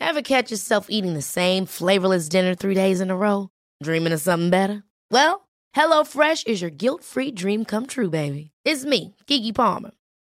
Ever 0.00 0.22
catch 0.22 0.50
yourself 0.50 0.86
eating 0.88 1.14
the 1.14 1.22
same 1.22 1.66
flavorless 1.66 2.28
dinner 2.28 2.54
three 2.54 2.74
days 2.74 3.00
in 3.00 3.10
a 3.10 3.16
row? 3.16 3.48
Dreaming 3.84 4.12
of 4.14 4.20
something 4.20 4.50
better? 4.50 4.82
Well, 5.10 5.48
HelloFresh 5.76 6.46
is 6.46 6.62
your 6.62 6.70
guilt 6.70 7.04
free 7.04 7.30
dream 7.30 7.64
come 7.64 7.86
true, 7.86 8.08
baby. 8.10 8.50
It's 8.64 8.84
me, 8.84 9.14
Gigi 9.26 9.52
Palmer. 9.52 9.90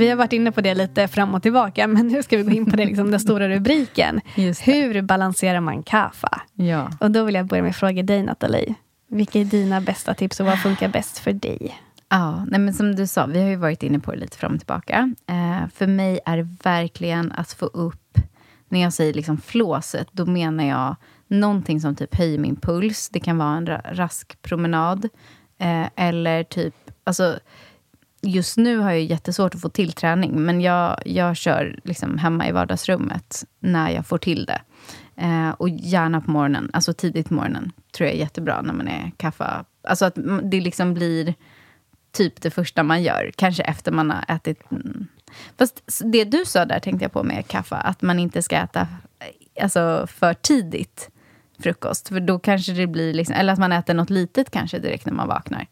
Vi 0.00 0.08
har 0.08 0.16
varit 0.16 0.32
inne 0.32 0.52
på 0.52 0.60
det 0.60 0.74
lite 0.74 1.08
fram 1.08 1.34
och 1.34 1.42
tillbaka, 1.42 1.86
men 1.86 2.06
nu 2.06 2.22
ska 2.22 2.36
vi 2.36 2.42
gå 2.42 2.50
in 2.50 2.70
på 2.70 2.76
det, 2.76 2.84
liksom, 2.86 3.10
den 3.10 3.20
stora 3.20 3.48
rubriken. 3.48 4.20
Hur 4.64 5.02
balanserar 5.02 5.60
man 5.60 5.82
kaffe? 5.82 6.28
Ja. 6.54 6.90
Och 7.00 7.10
då 7.10 7.24
vill 7.24 7.34
jag 7.34 7.46
börja 7.46 7.62
med 7.62 7.70
att 7.70 7.76
fråga 7.76 8.02
dig, 8.02 8.22
Nathalie. 8.22 8.74
Vilka 9.08 9.40
är 9.40 9.44
dina 9.44 9.80
bästa 9.80 10.14
tips 10.14 10.40
och 10.40 10.46
vad 10.46 10.58
funkar 10.62 10.88
bäst 10.88 11.18
för 11.18 11.32
dig? 11.32 11.80
Ja, 12.08 12.44
nej 12.48 12.60
men 12.60 12.74
som 12.74 12.94
du 12.96 13.06
sa, 13.06 13.26
vi 13.26 13.42
har 13.42 13.48
ju 13.48 13.56
varit 13.56 13.82
inne 13.82 13.98
på 13.98 14.10
det 14.12 14.16
lite 14.18 14.36
fram 14.38 14.52
och 14.54 14.58
tillbaka. 14.60 15.14
Eh, 15.26 15.68
för 15.74 15.86
mig 15.86 16.20
är 16.26 16.36
det 16.36 16.48
verkligen 16.62 17.32
att 17.32 17.52
få 17.52 17.66
upp, 17.66 18.18
när 18.68 18.82
jag 18.82 18.92
säger 18.92 19.14
liksom 19.14 19.38
flåset, 19.40 20.08
då 20.12 20.26
menar 20.26 20.64
jag 20.64 20.96
någonting 21.28 21.80
som 21.80 21.96
typ 21.96 22.14
höjer 22.14 22.38
min 22.38 22.56
puls. 22.56 23.08
Det 23.12 23.20
kan 23.20 23.38
vara 23.38 23.56
en 23.56 23.66
ra- 23.66 23.94
rask 23.94 24.42
promenad. 24.42 25.08
Eh, 25.58 25.86
eller 25.96 26.42
typ, 26.44 26.74
alltså 27.04 27.38
just 28.22 28.56
nu 28.56 28.78
har 28.78 28.90
jag 28.90 29.02
jättesvårt 29.02 29.54
att 29.54 29.60
få 29.60 29.68
till 29.68 29.92
träning, 29.92 30.42
men 30.42 30.60
jag, 30.60 31.02
jag 31.04 31.36
kör 31.36 31.80
liksom 31.84 32.18
hemma 32.18 32.48
i 32.48 32.52
vardagsrummet 32.52 33.44
när 33.60 33.90
jag 33.90 34.06
får 34.06 34.18
till 34.18 34.46
det. 34.46 34.60
Eh, 35.16 35.50
och 35.50 35.68
gärna 35.68 36.20
på 36.20 36.30
morgonen, 36.30 36.70
alltså 36.72 36.92
tidigt 36.92 37.28
på 37.28 37.34
morgonen, 37.34 37.72
tror 37.92 38.06
jag 38.06 38.16
är 38.16 38.20
jättebra 38.20 38.62
när 38.62 38.72
man 38.72 38.88
är 38.88 39.12
kaffe. 39.16 39.64
Alltså 39.82 40.04
att 40.04 40.14
det 40.42 40.60
liksom 40.60 40.94
blir 40.94 41.34
typ 42.12 42.42
det 42.42 42.50
första 42.50 42.82
man 42.82 43.02
gör, 43.02 43.32
kanske 43.36 43.62
efter 43.62 43.92
man 43.92 44.10
har 44.10 44.24
ätit. 44.28 44.62
Fast 45.58 46.02
det 46.04 46.24
du 46.24 46.44
sa 46.46 46.64
där 46.64 46.78
tänkte 46.78 47.04
jag 47.04 47.12
på 47.12 47.22
med 47.22 47.46
kaffe, 47.46 47.76
att 47.76 48.02
man 48.02 48.18
inte 48.18 48.42
ska 48.42 48.56
äta 48.56 48.80
eh, 48.80 49.62
alltså, 49.64 50.06
för 50.06 50.34
tidigt 50.34 51.10
frukost. 51.58 52.08
För 52.08 52.20
då 52.20 52.38
kanske 52.38 52.72
det 52.72 52.86
blir, 52.86 53.14
liksom, 53.14 53.34
eller 53.36 53.52
att 53.52 53.58
man 53.58 53.72
äter 53.72 53.94
något 53.94 54.10
litet 54.10 54.50
kanske 54.50 54.78
direkt 54.78 55.06
när 55.06 55.12
man 55.12 55.28
vaknar. 55.28 55.66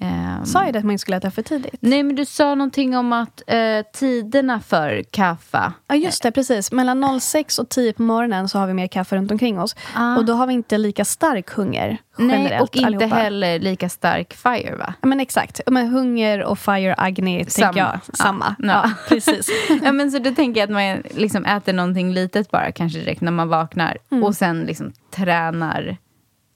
Ehm, 0.00 0.46
Sa 0.46 0.64
jag 0.64 0.72
det 0.72 0.78
att 0.78 0.84
man 0.84 0.92
inte 0.92 1.00
skulle 1.00 1.16
äta 1.16 1.30
för 1.30 1.42
tidigt? 1.42 1.76
Nej, 1.80 2.02
men 2.02 2.16
du 2.16 2.24
sa 2.26 2.54
någonting 2.54 2.96
om 2.96 3.12
att 3.12 3.42
eh, 3.46 3.58
tiderna 3.92 4.60
för 4.60 5.02
kaffe... 5.10 5.72
Ja, 5.88 5.94
just 5.94 6.22
det. 6.22 6.32
Precis. 6.32 6.72
Mellan 6.72 7.20
06 7.20 7.58
och 7.58 7.68
10 7.68 7.92
på 7.92 8.02
morgonen 8.02 8.48
så 8.48 8.58
har 8.58 8.66
vi 8.66 8.74
mer 8.74 8.86
kaffe 8.86 9.16
runt 9.16 9.30
omkring 9.30 9.60
oss. 9.60 9.76
Ah. 9.94 10.16
Och 10.16 10.24
då 10.24 10.32
har 10.32 10.46
vi 10.46 10.54
inte 10.54 10.78
lika 10.78 11.04
stark 11.04 11.50
hunger 11.50 11.98
generellt. 12.18 12.50
Nej, 12.50 12.60
och 12.60 12.76
inte 12.76 12.86
allihopa. 12.86 13.16
heller 13.16 13.58
lika 13.58 13.88
stark 13.88 14.32
fire, 14.34 14.76
va? 14.76 14.94
Ja, 15.00 15.08
Men 15.08 15.20
exakt. 15.20 15.60
Men 15.66 15.88
hunger 15.88 16.42
och 16.44 16.58
fire 16.58 16.94
agni, 16.98 17.44
Samma. 17.48 17.66
tänker 17.72 17.80
jag. 17.80 18.16
Samma. 18.16 18.54
Ja. 18.58 18.66
Ja, 18.68 18.90
precis. 19.08 19.48
ja, 19.82 19.92
men 19.92 20.10
så 20.10 20.18
då 20.18 20.30
tänker 20.34 20.60
jag 20.60 20.66
att 20.66 20.72
man 20.72 21.02
liksom 21.22 21.44
äter 21.44 21.72
någonting 21.72 22.12
litet 22.12 22.50
bara, 22.50 22.72
kanske 22.72 22.98
direkt 22.98 23.20
när 23.20 23.32
man 23.32 23.48
vaknar. 23.48 23.96
Mm. 24.10 24.24
Och 24.24 24.34
sen 24.34 24.60
liksom 24.60 24.92
tränar 25.10 25.96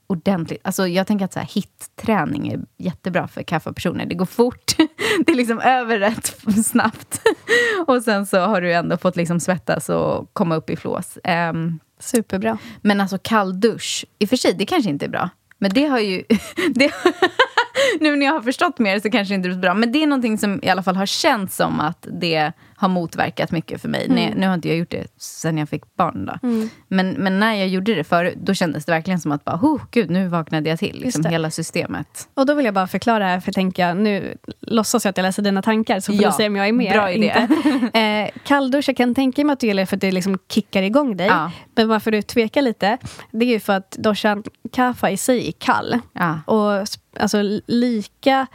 ordentligt. 0.07 0.61
Alltså 0.63 0.87
jag 0.87 1.07
tänker 1.07 1.25
att 1.25 1.33
så 1.33 1.39
här, 1.39 1.47
hit-träning 1.47 2.47
är 2.47 2.59
jättebra 2.77 3.27
för 3.27 3.43
kaffepersoner. 3.43 4.05
Det 4.05 4.15
går 4.15 4.25
fort. 4.25 4.73
det 5.25 5.31
är 5.31 5.35
liksom 5.35 5.59
över 5.59 5.99
rätt 5.99 6.35
snabbt. 6.65 7.21
och 7.87 8.01
sen 8.03 8.25
så 8.25 8.39
har 8.39 8.61
du 8.61 8.73
ändå 8.73 8.97
fått 8.97 9.15
liksom 9.15 9.39
svettas 9.39 9.89
och 9.89 10.33
komma 10.33 10.55
upp 10.55 10.69
i 10.69 10.75
flås. 10.75 11.17
Ehm, 11.23 11.79
Superbra. 11.99 12.57
men 12.81 13.01
alltså 13.01 13.17
kall 13.21 13.59
dusch, 13.59 14.05
i 14.19 14.25
och 14.25 14.29
för 14.29 14.35
sig, 14.35 14.53
det 14.53 14.65
kanske 14.65 14.89
inte 14.89 15.05
är 15.05 15.09
bra. 15.09 15.29
Men 15.57 15.71
det 15.73 15.85
har 15.85 15.99
ju... 15.99 16.23
det, 16.69 16.91
nu 17.99 18.15
när 18.15 18.25
jag 18.25 18.33
har 18.33 18.41
förstått 18.41 18.79
mer 18.79 18.99
så 18.99 19.11
kanske 19.11 19.33
det 19.33 19.35
inte 19.35 19.49
är 19.49 19.53
så 19.53 19.59
bra. 19.59 19.73
Men 19.73 19.91
det 19.91 20.03
är 20.03 20.07
någonting 20.07 20.37
som 20.37 20.59
i 20.63 20.69
alla 20.69 20.83
fall 20.83 20.95
har 20.95 21.05
känts 21.05 21.55
som 21.55 21.79
att 21.79 22.07
det 22.21 22.53
har 22.77 22.89
motverkat 22.89 23.51
mycket 23.51 23.81
för 23.81 23.89
mig. 23.89 24.05
Nej, 24.09 24.33
nu 24.35 24.47
har 24.47 24.53
inte 24.53 24.67
jag 24.67 24.77
gjort 24.77 24.91
det 24.91 25.07
sen 25.17 25.57
jag 25.57 25.69
fick 25.69 25.95
barn. 25.95 26.25
Då. 26.25 26.57
Men, 26.87 27.09
men 27.11 27.39
när 27.39 27.53
jag 27.53 27.67
gjorde 27.67 27.95
det 27.95 28.03
förut, 28.03 28.35
då 28.37 28.53
kändes 28.53 28.85
det 28.85 28.91
verkligen 28.91 29.19
som 29.19 29.31
att 29.31 29.45
bara, 29.45 29.55
oh, 29.55 29.81
gud, 29.91 30.09
nu 30.09 30.27
vaknade 30.27 30.69
jag 30.69 30.79
till. 30.79 30.99
Liksom, 30.99 31.25
hela 31.25 31.51
systemet. 31.51 32.29
Och 32.33 32.45
då 32.45 32.53
vill 32.53 32.65
jag 32.65 32.73
bara 32.73 32.87
förklara 32.87 33.25
här, 33.25 33.39
för 33.39 33.51
tänker 33.51 33.87
jag, 33.87 33.97
nu 33.97 34.37
låtsas 34.61 35.05
jag 35.05 35.09
att 35.09 35.17
jag 35.17 35.23
läser 35.23 35.43
dina 35.43 35.61
tankar, 35.61 35.99
så 35.99 36.13
får 36.13 36.21
Ja, 36.23 36.29
du 36.29 36.35
se 36.35 36.47
om 36.47 36.55
jag 36.55 36.67
är 36.67 36.73
med. 36.73 36.93
bra 36.93 37.11
idé. 37.11 37.33
Inte. 37.51 37.99
Eh, 37.99 38.29
kalldusch, 38.45 38.89
jag 38.89 38.97
kan 38.97 39.15
tänka 39.15 39.43
mig 39.45 39.53
att 39.53 39.59
du 39.59 39.67
gillar 39.67 39.81
det 39.83 39.87
för 39.87 39.95
att 39.97 40.01
det 40.01 40.11
liksom 40.11 40.37
kickar 40.49 40.83
igång 40.83 41.17
dig. 41.17 41.27
Ja. 41.27 41.51
Men 41.75 41.87
varför 41.87 42.11
du 42.11 42.21
tvekar 42.21 42.61
lite, 42.61 42.97
det 43.31 43.45
är 43.45 43.49
ju 43.49 43.59
för 43.59 43.73
att 43.73 43.91
doshan 43.91 44.43
kaffa 44.71 45.11
i 45.11 45.17
sig 45.17 45.47
är 45.47 45.51
kall. 45.51 45.99
Ja. 46.13 46.39
Och 46.45 46.85
alltså, 47.19 47.37
lika 47.67 48.47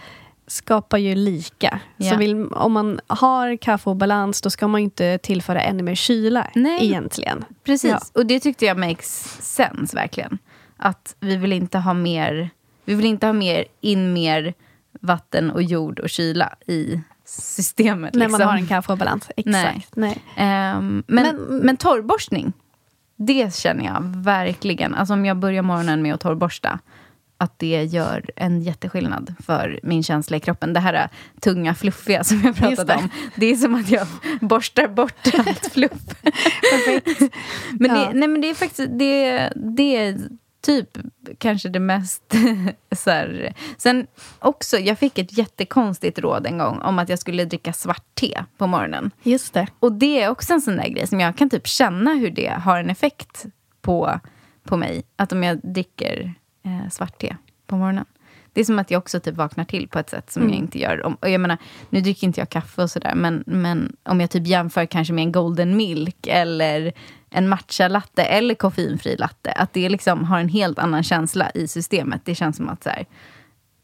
skapar 0.50 0.98
ju 0.98 1.14
lika. 1.14 1.80
Ja. 1.96 2.10
Så 2.10 2.16
vill, 2.16 2.46
om 2.46 2.72
man 2.72 3.00
har 3.06 3.56
kaffeobalans, 3.56 4.40
då 4.40 4.50
ska 4.50 4.68
man 4.68 4.80
inte 4.80 5.18
tillföra 5.18 5.62
ännu 5.62 5.82
mer 5.82 5.94
kyla 5.94 6.46
Nej. 6.54 6.84
egentligen. 6.84 7.44
Precis, 7.64 7.90
Ja. 7.90 8.00
och 8.14 8.26
det 8.26 8.40
tyckte 8.40 8.66
jag 8.66 8.78
makes 8.78 9.38
sense 9.40 9.96
verkligen. 9.96 10.38
Att 10.76 11.16
vi 11.20 11.36
vill 11.36 11.52
inte 11.52 11.78
ha 11.78 11.94
mer, 11.94 12.50
vi 12.84 12.94
vill 12.94 13.06
inte 13.06 13.26
ha 13.26 13.32
mer 13.32 13.64
in 13.80 14.12
mer 14.12 14.54
vatten 15.00 15.50
och 15.50 15.62
jord 15.62 15.98
och 16.00 16.10
kyla 16.10 16.54
i 16.66 17.00
systemet. 17.24 18.14
När 18.14 18.20
liksom. 18.20 18.38
man 18.40 18.48
har 18.48 18.56
en 18.56 18.66
kaffeobalans. 18.66 19.30
Nej. 19.36 19.66
Exakt. 19.76 19.96
Nej. 19.96 20.22
Ehm, 20.36 21.02
men, 21.06 21.36
Men- 21.36 21.58
men, 21.58 21.76
torrborstning, 21.76 22.52
det 23.16 23.54
känner 23.54 23.84
jag 23.84 24.00
verkligen. 24.16 24.94
Alltså 24.94 25.14
om 25.14 25.26
jag 25.26 25.36
börjar 25.36 25.62
morgonen 25.62 26.02
med 26.02 26.14
att 26.14 26.20
torrborsta, 26.20 26.78
att 27.40 27.58
det 27.58 27.84
gör 27.84 28.30
en 28.36 28.62
jätteskillnad 28.62 29.34
för 29.46 29.80
min 29.82 30.02
känsla 30.02 30.36
i 30.36 30.40
kroppen. 30.40 30.72
Det 30.72 30.80
här 30.80 30.94
är 30.94 31.08
tunga, 31.40 31.74
fluffiga 31.74 32.24
som 32.24 32.42
jag 32.44 32.56
pratade 32.56 32.92
det. 32.92 32.98
om. 32.98 33.08
Det 33.36 33.46
är 33.46 33.56
som 33.56 33.74
att 33.74 33.90
jag 33.90 34.06
borstar 34.40 34.88
bort 34.88 35.26
allt 35.38 35.72
fluff. 35.72 36.22
Perfekt. 36.72 37.34
Men, 37.72 37.90
Ja. 37.90 37.96
det, 37.96 38.12
nej, 38.14 38.28
men 38.28 38.40
det 38.40 38.50
är 38.50 38.54
faktiskt 38.54 38.88
det, 38.98 39.52
det 39.56 39.96
är 39.96 40.18
typ 40.62 40.98
kanske 41.38 41.68
det 41.68 41.80
mest... 41.80 42.34
så 42.96 43.10
här. 43.10 43.54
Sen 43.76 44.06
också, 44.38 44.78
jag 44.78 44.98
fick 44.98 45.18
ett 45.18 45.38
jättekonstigt 45.38 46.18
råd 46.18 46.46
en 46.46 46.58
gång 46.58 46.80
om 46.82 46.98
att 46.98 47.08
jag 47.08 47.18
skulle 47.18 47.44
dricka 47.44 47.72
svart 47.72 48.04
te 48.14 48.44
på 48.58 48.66
morgonen. 48.66 49.10
Just 49.22 49.54
det. 49.54 49.66
Och 49.80 49.92
det 49.92 50.22
är 50.22 50.30
också 50.30 50.52
en 50.52 50.60
sån 50.60 50.76
där 50.76 50.88
grej 50.88 51.06
som 51.06 51.20
jag 51.20 51.36
kan 51.36 51.50
typ 51.50 51.66
känna 51.66 52.14
hur 52.14 52.30
det 52.30 52.48
har 52.48 52.78
en 52.80 52.90
effekt 52.90 53.46
på, 53.80 54.20
på 54.64 54.76
mig. 54.76 55.02
Att 55.16 55.32
om 55.32 55.42
jag 55.42 55.60
dricker 55.62 56.34
eh, 56.70 56.90
svart 56.90 57.18
te 57.18 57.36
på 57.66 57.76
morgonen. 57.76 58.04
Det 58.52 58.60
är 58.60 58.64
som 58.64 58.78
att 58.78 58.90
jag 58.90 58.98
också 58.98 59.20
typ 59.20 59.36
vaknar 59.36 59.64
till 59.64 59.88
på 59.88 59.98
ett 59.98 60.10
sätt 60.10 60.30
som 60.30 60.48
jag 60.48 60.58
inte 60.58 60.78
gör. 60.78 61.06
Om, 61.06 61.14
och 61.14 61.30
jag 61.30 61.40
menar, 61.40 61.58
nu 61.90 62.00
dricker 62.00 62.26
inte 62.26 62.40
jag 62.40 62.48
kaffe 62.48 62.82
och 62.82 62.90
sådär, 62.90 63.14
men, 63.14 63.44
men 63.46 63.96
om 64.02 64.20
jag 64.20 64.30
typ 64.30 64.46
jämför 64.46 64.86
kanske 64.86 65.12
med 65.12 65.22
en 65.22 65.32
golden 65.32 65.76
milk 65.76 66.26
eller 66.26 66.92
en 67.30 67.48
matcha 67.48 67.88
latte 67.88 68.22
eller 68.22 68.54
koffeinfri 68.54 69.16
latte, 69.16 69.52
att 69.52 69.72
det 69.72 69.88
liksom 69.88 70.24
har 70.24 70.40
en 70.40 70.48
helt 70.48 70.78
annan 70.78 71.02
känsla 71.02 71.50
i 71.50 71.68
systemet. 71.68 72.20
Det 72.24 72.34
känns 72.34 72.56
som 72.56 72.68
att 72.68 72.82
så 72.82 72.90
här, 72.90 73.06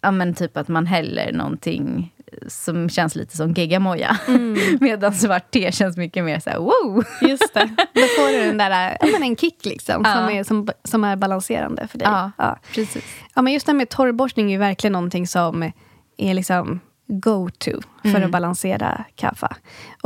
ja 0.01 0.11
men 0.11 0.35
typ 0.35 0.57
att 0.57 0.69
man 0.69 0.87
häller 0.87 1.33
någonting 1.33 2.13
som 2.49 2.89
känns 2.89 3.15
lite 3.17 3.37
som 3.37 3.53
geggamoja. 3.53 4.19
Medan 4.81 5.15
svart 5.15 5.51
te 5.51 5.73
känns 5.73 5.97
mycket 5.97 6.25
mer 6.25 6.41
så 6.41 6.51
här, 6.51 6.59
wow! 6.59 7.05
Just 7.21 7.55
det. 7.55 7.69
Då 7.95 8.01
får 8.01 8.33
du 8.33 8.45
den 8.47 8.59
där, 8.59 8.97
ja, 9.01 9.07
men 9.13 9.23
en 9.23 9.37
kick 9.37 9.65
liksom, 9.65 10.03
Ja. 10.05 10.15
som, 10.15 10.29
är, 10.31 10.45
som, 10.45 10.69
som 10.85 11.05
är 11.05 11.17
balanserande 11.17 11.89
för 11.89 11.99
dig. 11.99 12.09
Ja, 12.09 12.31
Ja. 12.39 12.59
precis. 12.75 13.05
Ja, 13.35 13.43
men 13.43 13.53
just 13.53 13.67
det 13.67 13.73
här 13.73 13.77
med 13.77 13.89
torrborstning 13.89 14.53
är 14.53 14.59
verkligen 14.59 14.93
någonting 14.93 15.27
som 15.27 15.73
är 16.17 16.35
liksom 16.35 16.81
go-to 17.09 17.81
för 18.03 18.09
Mm. 18.09 18.25
att 18.25 18.31
balansera 18.31 19.05
kaffe. 19.15 19.49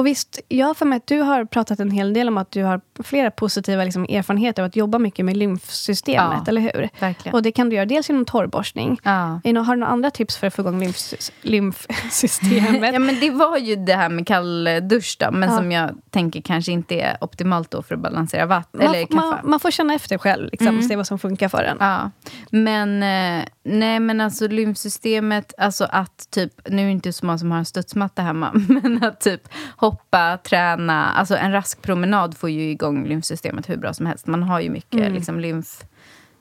Och 0.01 0.07
visst, 0.07 0.41
jag 0.49 0.67
har 0.67 0.75
för 0.75 0.87
mig 0.87 0.97
att 0.97 1.07
du 1.07 1.21
har 1.21 1.45
pratat 1.45 1.81
en 1.81 1.91
hel 1.91 2.13
del 2.13 2.29
om 2.29 2.39
att 2.39 2.51
du 2.51 2.63
har 2.65 2.81
flera 3.05 3.31
positiva 3.31 3.85
liksom, 3.85 4.05
erfarenheter 4.05 4.63
av 4.63 4.67
att 4.67 4.77
jobba 4.77 4.99
mycket 4.99 5.25
med 5.25 5.37
lymfsystemet, 5.37 6.39
Ja, 6.39 6.45
eller 6.49 6.61
hur? 6.61 6.89
verkligen. 7.01 7.35
Och 7.35 7.43
det 7.43 7.53
kan 7.53 7.69
du 7.71 7.77
göra 7.77 7.87
dels 7.87 8.09
genom 8.09 8.25
torrborstning. 8.25 8.99
Ja. 9.03 9.11
Har 9.11 9.41
du 9.45 9.53
några 9.81 9.87
andra 9.87 10.11
tips 10.11 10.37
för 10.37 10.47
att 10.47 10.55
få 10.55 10.63
igång 10.63 10.83
lymfsys- 10.83 11.31
lymfsystemet? 11.43 12.93
Ja, 12.95 12.99
men 12.99 13.21
det 13.21 13.31
var 13.31 13.59
ju 13.59 13.77
det 13.77 13.95
här 13.95 14.09
med 14.09 14.27
kall 14.27 14.69
dusch 14.83 15.17
då, 15.21 15.31
men 15.31 15.51
Ja. 15.51 15.57
som 15.57 15.73
jag 15.73 15.91
tänker 16.11 16.41
kanske 16.41 16.73
inte 16.73 16.95
är 17.01 17.17
optimalt 17.21 17.71
då 17.71 17.83
för 17.83 17.95
att 17.95 18.01
balansera 18.01 18.47
vatten 18.47 18.81
man, 18.85 18.95
eller 18.95 19.07
kaffe. 19.07 19.15
man, 19.15 19.39
man 19.45 19.61
får 19.61 19.71
känna 19.71 19.95
efter 19.95 20.19
själv, 20.19 20.49
liksom, 20.53 20.69
Mm. 20.69 20.83
se 20.83 20.97
vad 20.97 21.07
som 21.07 21.19
funkar 21.19 21.49
för 21.49 21.63
en. 21.63 21.77
Ja, 21.81 22.11
men 22.51 23.03
eh, 23.03 23.45
nej 23.65 24.01
men 24.01 24.21
alltså 24.21 24.49
lymfsystemet, 24.49 25.55
alltså 25.59 25.85
att 25.91 26.31
typ, 26.31 26.53
nu 26.69 26.83
är 26.83 26.87
det 26.87 26.91
inte 26.93 27.13
så 27.13 27.27
många 27.27 27.39
som 27.39 27.51
har 27.51 27.59
en 27.59 27.65
studsmatta 27.65 28.23
hemma, 28.23 28.51
men 28.69 29.05
att 29.05 29.21
typ 29.21 29.49
hoppa, 29.91 30.39
träna, 30.45 31.11
alltså 31.11 31.37
en 31.37 31.53
rask 31.53 31.83
promenad 31.83 32.37
får 32.37 32.51
ju 32.51 32.71
igång 32.71 33.07
lymfsystemet 33.07 33.69
hur 33.69 33.77
bra 33.77 33.93
som 33.95 34.07
helst. 34.07 34.27
Man 34.27 34.43
har 34.43 34.61
ju 34.61 34.71
mycket 34.71 35.13
liksom 35.13 35.41
lymf 35.41 35.83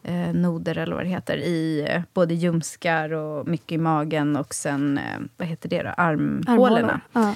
eh, 0.03 0.29
eller 0.29 0.91
vad 0.91 1.03
det 1.05 1.09
heter 1.09 1.37
i 1.37 1.87
eh, 1.89 2.01
både 2.13 2.33
ljumskar 2.33 3.13
och 3.13 3.47
mycket 3.47 3.71
i 3.71 3.77
magen 3.77 4.35
och 4.35 4.53
sen, 4.53 4.97
eh, 4.97 5.19
vad 5.37 5.47
heter 5.47 5.69
det 5.69 5.83
då, 5.83 5.89
armhålorna. 5.89 7.01
Ja. 7.13 7.33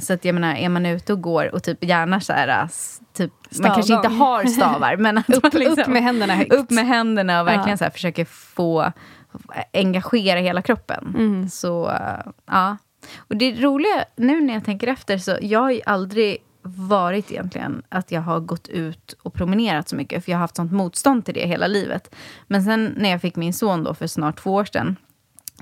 Så 0.00 0.12
att 0.12 0.24
jag 0.24 0.34
menar, 0.34 0.54
är 0.54 0.68
man 0.68 0.86
ute 0.86 1.12
och 1.12 1.20
går 1.22 1.54
och 1.54 1.62
typ 1.62 1.84
gärna 1.84 2.20
så 2.20 2.32
här, 2.32 2.68
typ, 3.12 3.32
man 3.60 3.70
kanske 3.74 3.94
inte 3.94 4.08
har 4.08 4.44
stavar, 4.44 4.96
men 4.98 5.18
att 5.18 5.30
Upp, 5.30 5.54
liksom, 5.54 5.82
upp 5.82 5.86
med 5.88 6.02
händerna 6.02 6.34
högt. 6.34 6.52
upp 6.52 6.70
med 6.70 6.86
händerna 6.86 7.40
och 7.40 7.46
verkligen 7.46 7.68
Ja. 7.70 7.76
så 7.76 7.84
här, 7.84 7.90
försöker 7.90 8.24
få 8.24 8.92
engagera 9.72 10.40
hela 10.40 10.62
kroppen. 10.62 11.14
Mm. 11.18 11.48
Så 11.48 11.92
ja. 12.46 12.76
Och 13.16 13.36
det 13.36 13.52
roliga, 13.52 14.04
nu 14.16 14.40
när 14.40 14.54
jag 14.54 14.64
tänker 14.64 14.86
efter, 14.86 15.18
så 15.18 15.38
jag 15.40 15.60
har 15.60 15.70
ju 15.70 15.80
aldrig 15.86 16.38
varit 16.68 17.32
egentligen 17.32 17.82
att 17.88 18.12
jag 18.12 18.20
har 18.20 18.40
gått 18.40 18.68
ut 18.68 19.16
och 19.22 19.34
promenerat 19.34 19.88
så 19.88 19.96
mycket, 19.96 20.24
för 20.24 20.32
jag 20.32 20.38
har 20.38 20.40
haft 20.40 20.56
sånt 20.56 20.72
motstånd 20.72 21.24
till 21.24 21.34
det 21.34 21.46
hela 21.46 21.66
livet. 21.66 22.14
Men 22.46 22.64
sen 22.64 22.94
när 22.96 23.10
jag 23.10 23.20
fick 23.20 23.36
min 23.36 23.52
son 23.52 23.84
då 23.84 23.94
för 23.94 24.06
snart 24.06 24.38
två 24.38 24.54
år 24.54 24.64
sedan, 24.64 24.96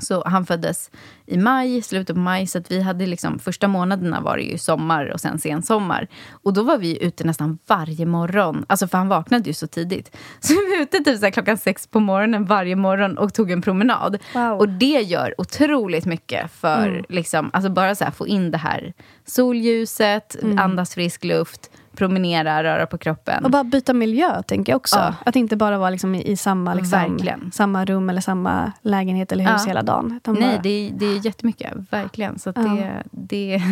så 0.01 0.23
han 0.27 0.47
föddes 0.47 0.91
i 1.27 1.37
maj, 1.37 1.83
slutet 1.83 2.17
på 2.17 2.21
maj, 2.21 2.47
så 2.47 2.59
att 2.59 2.71
vi 2.71 2.81
hade 2.83 3.07
liksom, 3.07 3.39
första 3.39 3.69
månaderna 3.69 4.21
var 4.21 4.37
det 4.37 4.43
ju 4.43 4.59
sommar 4.59 5.07
och 5.13 5.21
sen 5.21 5.39
sensommar. 5.39 6.09
Och 6.31 6.53
då 6.53 6.63
var 6.63 6.79
vi 6.79 7.05
ute 7.05 7.25
nästan 7.25 7.59
varje 7.67 8.07
morgon, 8.07 8.65
alltså 8.69 8.89
för 8.89 8.99
han 8.99 9.09
vaknade 9.09 9.45
ju 9.51 9.55
så 9.55 9.67
tidigt. 9.67 10.17
Så 10.41 10.53
vi 10.53 10.77
var 10.77 10.83
ute 10.83 10.99
typ 10.99 11.19
så 11.21 11.31
klockan 11.31 11.59
sex 11.59 11.87
på 11.87 12.01
morgonen 12.01 12.45
varje 12.45 12.77
morgon 12.77 13.19
och 13.19 13.35
tog 13.35 13.51
en 13.51 13.63
promenad. 13.63 14.19
Wow. 14.35 14.59
Och 14.59 14.69
det 14.69 15.01
gör 15.01 15.35
otroligt 15.39 16.05
mycket 16.07 16.51
för 16.53 16.89
Mm. 16.89 17.05
liksom, 17.09 17.51
alltså 17.53 17.71
bara 17.71 17.95
så 17.95 18.05
här, 18.05 18.11
få 18.11 18.27
in 18.27 18.51
det 18.51 18.59
här 18.59 18.93
solljuset, 19.27 20.37
Mm. 20.43 20.59
andas 20.59 20.95
frisk 20.95 21.25
luft, 21.25 21.71
promenera, 21.97 22.65
röra 22.65 22.87
på 22.87 22.99
kroppen. 22.99 23.45
Och 23.45 23.51
bara 23.51 23.65
byta 23.65 23.93
miljö, 23.93 24.43
tänker 24.43 24.73
jag 24.73 24.77
också. 24.77 24.97
Ja. 24.97 25.15
Att 25.27 25.37
inte 25.37 25.57
bara 25.57 25.79
vara 25.79 25.91
liksom 25.91 26.15
i, 26.15 26.23
i 26.31 26.37
samma, 26.37 26.75
liksom, 26.75 27.51
samma 27.53 27.85
rum 27.85 28.11
eller 28.11 28.21
samma 28.21 28.73
lägenhet 28.83 29.33
eller 29.33 29.45
hus 29.45 29.63
Ja. 29.65 29.69
hela 29.69 29.83
dagen. 29.83 30.21
Nej, 30.27 30.41
bara, 30.41 30.63
det 30.63 30.69
är, 30.69 30.91
det 30.93 31.07
är 31.07 31.27
jättemycket. 31.27 31.73
Verkligen. 31.91 32.39
Så 32.39 32.53
Ja. 32.57 32.63
det, 32.63 33.03
det, 33.11 33.63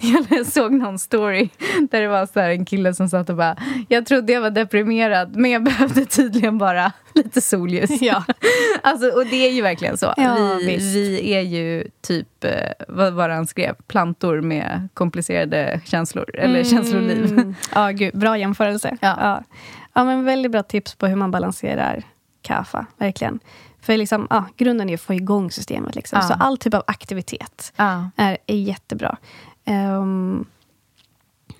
jag 0.36 0.46
såg 0.46 0.72
någon 0.72 0.98
story 0.98 1.48
där 1.90 2.00
det 2.00 2.08
var 2.08 2.26
så 2.26 2.40
här 2.40 2.50
en 2.50 2.64
kille 2.64 2.94
som 2.94 3.08
satt 3.08 3.30
och 3.30 3.36
bara 3.36 3.56
Jag 3.88 4.06
trodde 4.06 4.32
jag 4.32 4.40
var 4.40 4.50
deprimerad, 4.50 5.36
men 5.36 5.50
jag 5.50 5.64
behövde 5.64 6.04
tydligen 6.04 6.58
bara 6.58 6.92
lite 7.24 7.40
solljus. 7.40 8.02
Ja. 8.02 8.24
alltså, 8.82 9.08
och 9.08 9.26
det 9.26 9.48
är 9.48 9.52
ju 9.52 9.62
verkligen 9.62 9.96
så. 9.96 10.14
Ja, 10.16 10.56
vi, 10.60 10.66
visst. 10.66 10.96
vi 10.96 11.34
är 11.34 11.40
ju 11.40 11.90
typ, 12.00 12.44
eh, 12.44 12.52
vad 12.88 13.12
var 13.12 13.28
det 13.28 13.34
han 13.34 13.46
skrev? 13.46 13.74
Plantor 13.86 14.40
med 14.40 14.88
komplicerade 14.94 15.80
känslor, 15.84 16.30
eller 16.34 16.64
känsloliv. 16.64 17.24
Mm. 17.24 17.54
Ja, 17.74 17.90
gud, 17.90 18.18
bra 18.18 18.38
jämförelse. 18.38 18.96
Ja. 19.00 19.16
Ja. 19.20 19.42
Ja, 19.92 20.04
men 20.04 20.24
väldigt 20.24 20.52
bra 20.52 20.62
tips 20.62 20.94
på 20.94 21.06
hur 21.06 21.16
man 21.16 21.30
balanserar 21.30 22.02
kaffe, 22.42 22.86
verkligen. 22.96 23.40
För 23.80 23.96
liksom, 23.96 24.26
ja, 24.30 24.44
grunden 24.56 24.90
är 24.90 24.94
att 24.94 25.00
få 25.00 25.14
igång 25.14 25.50
systemet. 25.50 25.94
Liksom. 25.94 26.18
Ja. 26.22 26.28
Så 26.28 26.34
all 26.34 26.58
typ 26.58 26.74
av 26.74 26.82
aktivitet 26.86 27.72
är, 28.16 28.38
är 28.46 28.56
jättebra. 28.56 29.16
Ehm, 29.64 30.44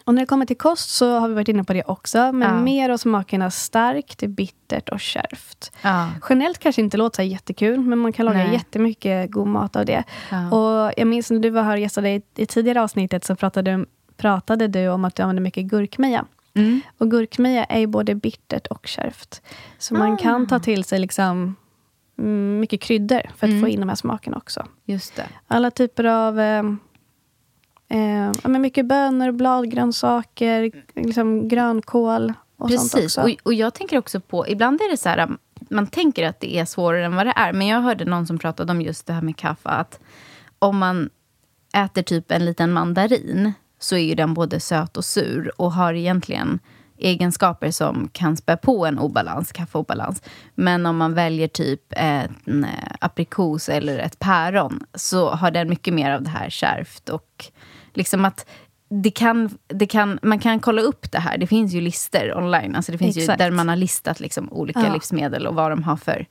och 0.04 0.14
när 0.14 0.22
det 0.22 0.26
kommer 0.26 0.46
till 0.46 0.56
kost 0.56 0.90
så 0.90 1.18
har 1.18 1.28
vi 1.28 1.34
varit 1.34 1.48
inne 1.48 1.64
på 1.64 1.72
det 1.72 1.82
också. 1.84 2.32
Men 2.32 2.54
Ja. 2.56 2.60
mer 2.62 2.90
av 2.90 2.96
smakerna 2.96 3.50
starkt, 3.50 4.22
bittert 4.26 4.88
och 4.88 5.00
kärvt. 5.00 5.72
Ja. 5.82 6.08
Generellt 6.28 6.58
kanske 6.58 6.82
inte 6.82 6.96
låter 6.96 7.16
så 7.16 7.22
jättekul, 7.22 7.80
men 7.80 7.98
man 7.98 8.12
kan 8.12 8.26
laga 8.26 8.38
Nej. 8.38 8.52
jättemycket 8.52 9.30
god 9.30 9.46
mat 9.46 9.76
av 9.76 9.84
det. 9.84 10.04
Ja. 10.30 10.50
Och 10.50 10.92
jag 10.96 11.06
minns 11.06 11.30
när 11.30 11.38
du 11.38 11.50
var 11.50 11.62
här 11.62 11.72
och 11.72 11.78
gästade 11.78 12.10
i, 12.10 12.22
i 12.36 12.46
tidigare 12.46 12.82
avsnittet 12.82 13.24
så 13.24 13.36
pratade, 13.36 13.84
pratade 14.16 14.68
du 14.68 14.88
om 14.88 15.04
att 15.04 15.14
du 15.14 15.22
använder 15.22 15.42
mycket 15.42 15.64
gurkmeja. 15.64 16.24
Mm. 16.54 16.80
Och 16.98 17.10
gurkmeja 17.10 17.64
är 17.64 17.86
både 17.86 18.14
bittert 18.14 18.66
och 18.66 18.86
kärvt. 18.86 19.42
Så 19.78 19.94
man 19.94 20.16
kan 20.16 20.46
ta 20.46 20.58
till 20.58 20.84
sig 20.84 20.98
liksom 20.98 21.56
mm, 22.18 22.60
mycket 22.60 22.80
kryddor 22.80 23.20
för 23.36 23.46
att 23.46 23.50
Mm. 23.50 23.62
få 23.62 23.68
in 23.68 23.80
de 23.80 23.88
här 23.88 23.96
smakerna 23.96 24.36
också. 24.36 24.66
Just 24.84 25.16
det. 25.16 25.26
Alla 25.46 25.70
typer 25.70 26.04
av... 26.04 26.38
Eh, 27.90 28.32
men 28.44 28.62
mycket 28.62 28.86
bönor, 28.86 29.32
bladgrönsaker, 29.32 30.70
liksom 30.94 31.48
grönkål 31.48 32.32
och 32.56 32.70
sånt 32.70 32.92
Precis. 32.92 33.18
Och, 33.18 33.30
och 33.42 33.54
jag 33.54 33.74
tänker 33.74 33.98
också 33.98 34.20
på, 34.20 34.48
ibland 34.48 34.80
är 34.80 34.90
det 34.90 34.96
så 34.96 35.08
här, 35.08 35.28
man 35.70 35.86
tänker 35.86 36.26
att 36.26 36.40
det 36.40 36.56
är 36.56 36.64
svårare 36.64 37.04
än 37.04 37.16
vad 37.16 37.26
det 37.26 37.32
är. 37.36 37.52
Men 37.52 37.66
jag 37.66 37.80
hörde 37.80 38.04
någon 38.04 38.26
som 38.26 38.38
pratade 38.38 38.72
om 38.72 38.82
just 38.82 39.06
det 39.06 39.12
här 39.12 39.22
med 39.22 39.36
kaffe. 39.36 39.68
Att 39.68 40.00
om 40.58 40.78
man 40.78 41.10
äter 41.74 42.02
typ 42.02 42.30
en 42.30 42.44
liten 42.44 42.72
mandarin 42.72 43.52
så 43.78 43.96
är 43.96 44.00
ju 44.00 44.14
den 44.14 44.34
både 44.34 44.60
söt 44.60 44.96
och 44.96 45.04
sur 45.04 45.52
och 45.56 45.72
har 45.72 45.94
egentligen 45.94 46.58
egenskaper 46.98 47.70
som 47.70 48.08
kan 48.12 48.36
spä 48.36 48.56
på 48.56 48.86
en 48.86 48.98
obalans, 48.98 49.52
kaffeobalans. 49.52 50.22
Men 50.54 50.86
om 50.86 50.96
man 50.96 51.14
väljer 51.14 51.48
typ 51.48 51.82
en 51.90 52.64
eh, 52.64 52.92
aprikos 53.00 53.68
eller 53.68 53.98
ett 53.98 54.18
päron 54.18 54.84
så 54.94 55.30
har 55.30 55.50
den 55.50 55.68
mycket 55.68 55.94
mer 55.94 56.10
av 56.10 56.22
det 56.22 56.30
här 56.30 56.50
kärvt 56.50 57.08
och 57.08 57.50
liksom 57.94 58.24
att 58.24 58.46
det 58.92 59.10
kan, 59.10 59.58
det 59.68 59.86
kan, 59.86 60.18
man 60.22 60.38
kan 60.38 60.60
kolla 60.60 60.82
upp 60.82 61.12
det 61.12 61.18
här. 61.18 61.38
Det 61.38 61.46
finns 61.46 61.72
ju 61.72 61.80
listor 61.80 62.36
online. 62.36 62.76
Alltså 62.76 62.92
det 62.92 62.98
finns 62.98 63.16
ju 63.16 63.20
Exakt. 63.20 63.38
där 63.38 63.50
man 63.50 63.68
har 63.68 63.76
listat 63.76 64.20
liksom 64.20 64.52
olika 64.52 64.80
Ja. 64.80 64.92
livsmedel 64.92 65.46
och 65.46 65.54
vad 65.54 65.70
de 65.72 65.82
har 65.82 65.96
för 65.96 66.26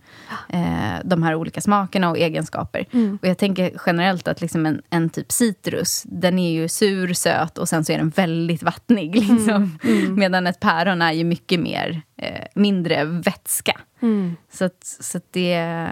eh, 0.49 0.99
de 1.03 1.24
här 1.24 1.36
olika 1.36 1.62
smakerna 1.62 2.10
och 2.10 2.18
egenskaper. 2.18 2.86
Mm. 2.91 3.20
Och 3.22 3.28
jag 3.28 3.38
tänker 3.38 3.72
generellt 3.86 4.28
att 4.28 4.41
liksom 4.41 4.66
en, 4.66 4.82
en 4.89 5.10
typ 5.10 5.32
citrus, 5.32 6.03
den 6.05 6.39
är 6.39 6.51
ju 6.51 6.68
sur, 6.68 7.14
söt 7.14 7.57
och 7.57 7.70
sen 7.70 7.86
så 7.86 7.91
är 7.91 7.97
den 7.97 8.10
väldigt 8.10 8.64
vattnig. 8.64 9.16
Liksom. 9.30 9.80
Mm. 9.84 10.16
Medan 10.16 10.47
ett 10.47 10.60
päron 10.60 11.01
är 11.01 11.12
ju 11.12 11.24
mycket 11.24 11.60
mer, 11.60 12.01
eh, 12.18 12.45
mindre 12.55 13.03
vätska. 13.03 13.80
Mm. 14.01 14.36
Så, 14.51 14.66
att, 14.66 14.84
så 14.84 15.18
att 15.18 15.34
det... 15.34 15.88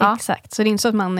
Ja. 0.00 0.14
Exakt. 0.14 0.52
Så 0.52 0.62
det 0.62 0.68
är 0.68 0.70
inte 0.70 0.82
så 0.82 0.88
att 0.88 0.94
man, 0.94 1.18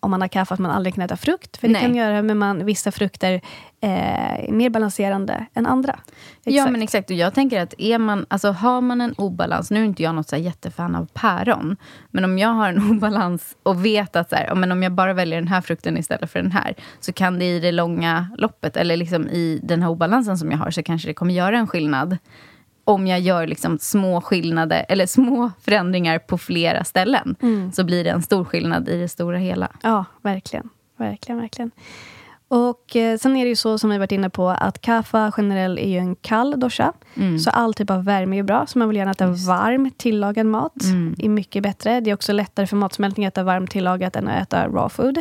om 0.00 0.10
man 0.10 0.20
har 0.20 0.28
kaffe, 0.28 0.54
att 0.54 0.60
man 0.60 0.70
aldrig 0.70 0.94
kan 0.94 1.04
äta 1.04 1.16
frukt. 1.16 1.56
För 1.56 1.68
det 1.68 1.72
Nej. 1.72 1.82
kan 1.82 1.94
göra 1.94 2.22
med 2.22 2.36
man, 2.36 2.66
vissa 2.66 2.92
frukter 2.92 3.40
eh, 3.80 4.44
är 4.44 4.52
mer 4.52 4.70
balanserande 4.70 5.46
än 5.54 5.66
andra. 5.66 5.98
Ja, 6.44 6.52
Exakt. 6.52 6.72
men 6.72 6.82
exakt. 6.82 7.10
Och 7.10 7.16
jag 7.16 7.34
tänker 7.34 7.60
att 7.60 7.74
är 7.78 7.98
man, 7.98 8.26
alltså, 8.28 8.50
har 8.50 8.80
man 8.80 9.00
en 9.00 9.12
obalans... 9.12 9.70
Nu 9.70 9.80
är 9.80 9.84
inte 9.84 10.02
jag 10.02 10.14
något 10.14 10.28
så 10.28 10.36
jättefan 10.36 10.94
av 10.94 11.08
päron. 11.12 11.76
Men 12.10 12.24
om 12.24 12.38
jag 12.38 12.48
har 12.48 12.68
en 12.68 12.90
obalans 12.90 13.56
och 13.62 13.84
vet 13.84 14.16
att 14.16 14.30
så 14.30 14.36
här, 14.36 14.46
ja, 14.46 14.54
men 14.54 14.72
om 14.72 14.82
jag 14.82 14.92
bara 14.92 15.12
väljer 15.12 15.38
den 15.38 15.48
här 15.48 15.60
frukten 15.60 15.98
istället 15.98 16.30
för 16.30 16.42
den 16.42 16.52
här 16.52 16.74
så 17.00 17.12
kan 17.12 17.38
det 17.38 17.44
i 17.44 17.60
det 17.60 17.72
långa 17.72 18.28
loppet, 18.38 18.76
eller 18.76 18.96
liksom 18.96 19.28
i 19.28 19.60
den 19.62 19.82
här 19.82 19.88
obalansen 19.88 20.38
som 20.38 20.50
jag 20.50 20.58
har, 20.58 20.70
så 20.70 20.82
kanske 20.82 21.08
det 21.08 21.14
kommer 21.14 21.34
göra 21.34 21.58
en 21.58 21.66
skillnad 21.66 22.18
om 22.84 23.06
jag 23.06 23.20
gör 23.20 23.46
liksom 23.46 23.78
små 23.78 24.20
skillnader 24.20 24.86
eller 24.88 25.06
små 25.06 25.50
förändringar 25.60 26.18
på 26.18 26.38
flera 26.38 26.84
ställen 26.84 27.36
så 27.72 27.84
blir 27.84 28.04
det 28.04 28.10
en 28.10 28.22
stor 28.22 28.44
skillnad 28.44 28.88
i 28.88 29.00
det 29.00 29.08
stora 29.08 29.38
hela. 29.38 29.68
Ja, 29.82 30.04
verkligen. 30.22 30.68
Verkligen, 30.96 31.40
verkligen. 31.40 31.70
Och 32.48 32.96
eh, 32.96 33.18
sen 33.18 33.36
är 33.36 33.44
det 33.44 33.48
ju 33.48 33.56
så 33.56 33.78
som 33.78 33.90
vi 33.90 33.98
varit 33.98 34.12
inne 34.12 34.30
på 34.30 34.48
att 34.48 34.80
kaffe 34.80 35.32
generellt 35.36 35.80
är 35.80 35.88
ju 35.88 35.98
en 35.98 36.16
kall 36.16 36.60
dosha. 36.60 36.92
Så 37.38 37.50
all 37.50 37.74
typ 37.74 37.90
av 37.90 38.04
värme 38.04 38.38
är 38.38 38.42
bra. 38.42 38.66
Så 38.66 38.78
man 38.78 38.88
vill 38.88 38.96
gärna 38.96 39.10
äta 39.10 39.26
varm 39.26 39.90
tillagad 39.96 40.46
mat. 40.46 40.72
är 41.18 41.28
mycket 41.28 41.62
bättre. 41.62 42.00
Det 42.00 42.10
är 42.10 42.14
också 42.14 42.32
lättare 42.32 42.66
för 42.66 42.76
matsmältning 42.76 43.26
att 43.26 43.34
äta 43.34 43.42
varmt 43.42 43.70
tillagat 43.70 44.16
än 44.16 44.28
att 44.28 44.42
äta 44.42 44.66
raw 44.66 44.88
food. 44.88 45.18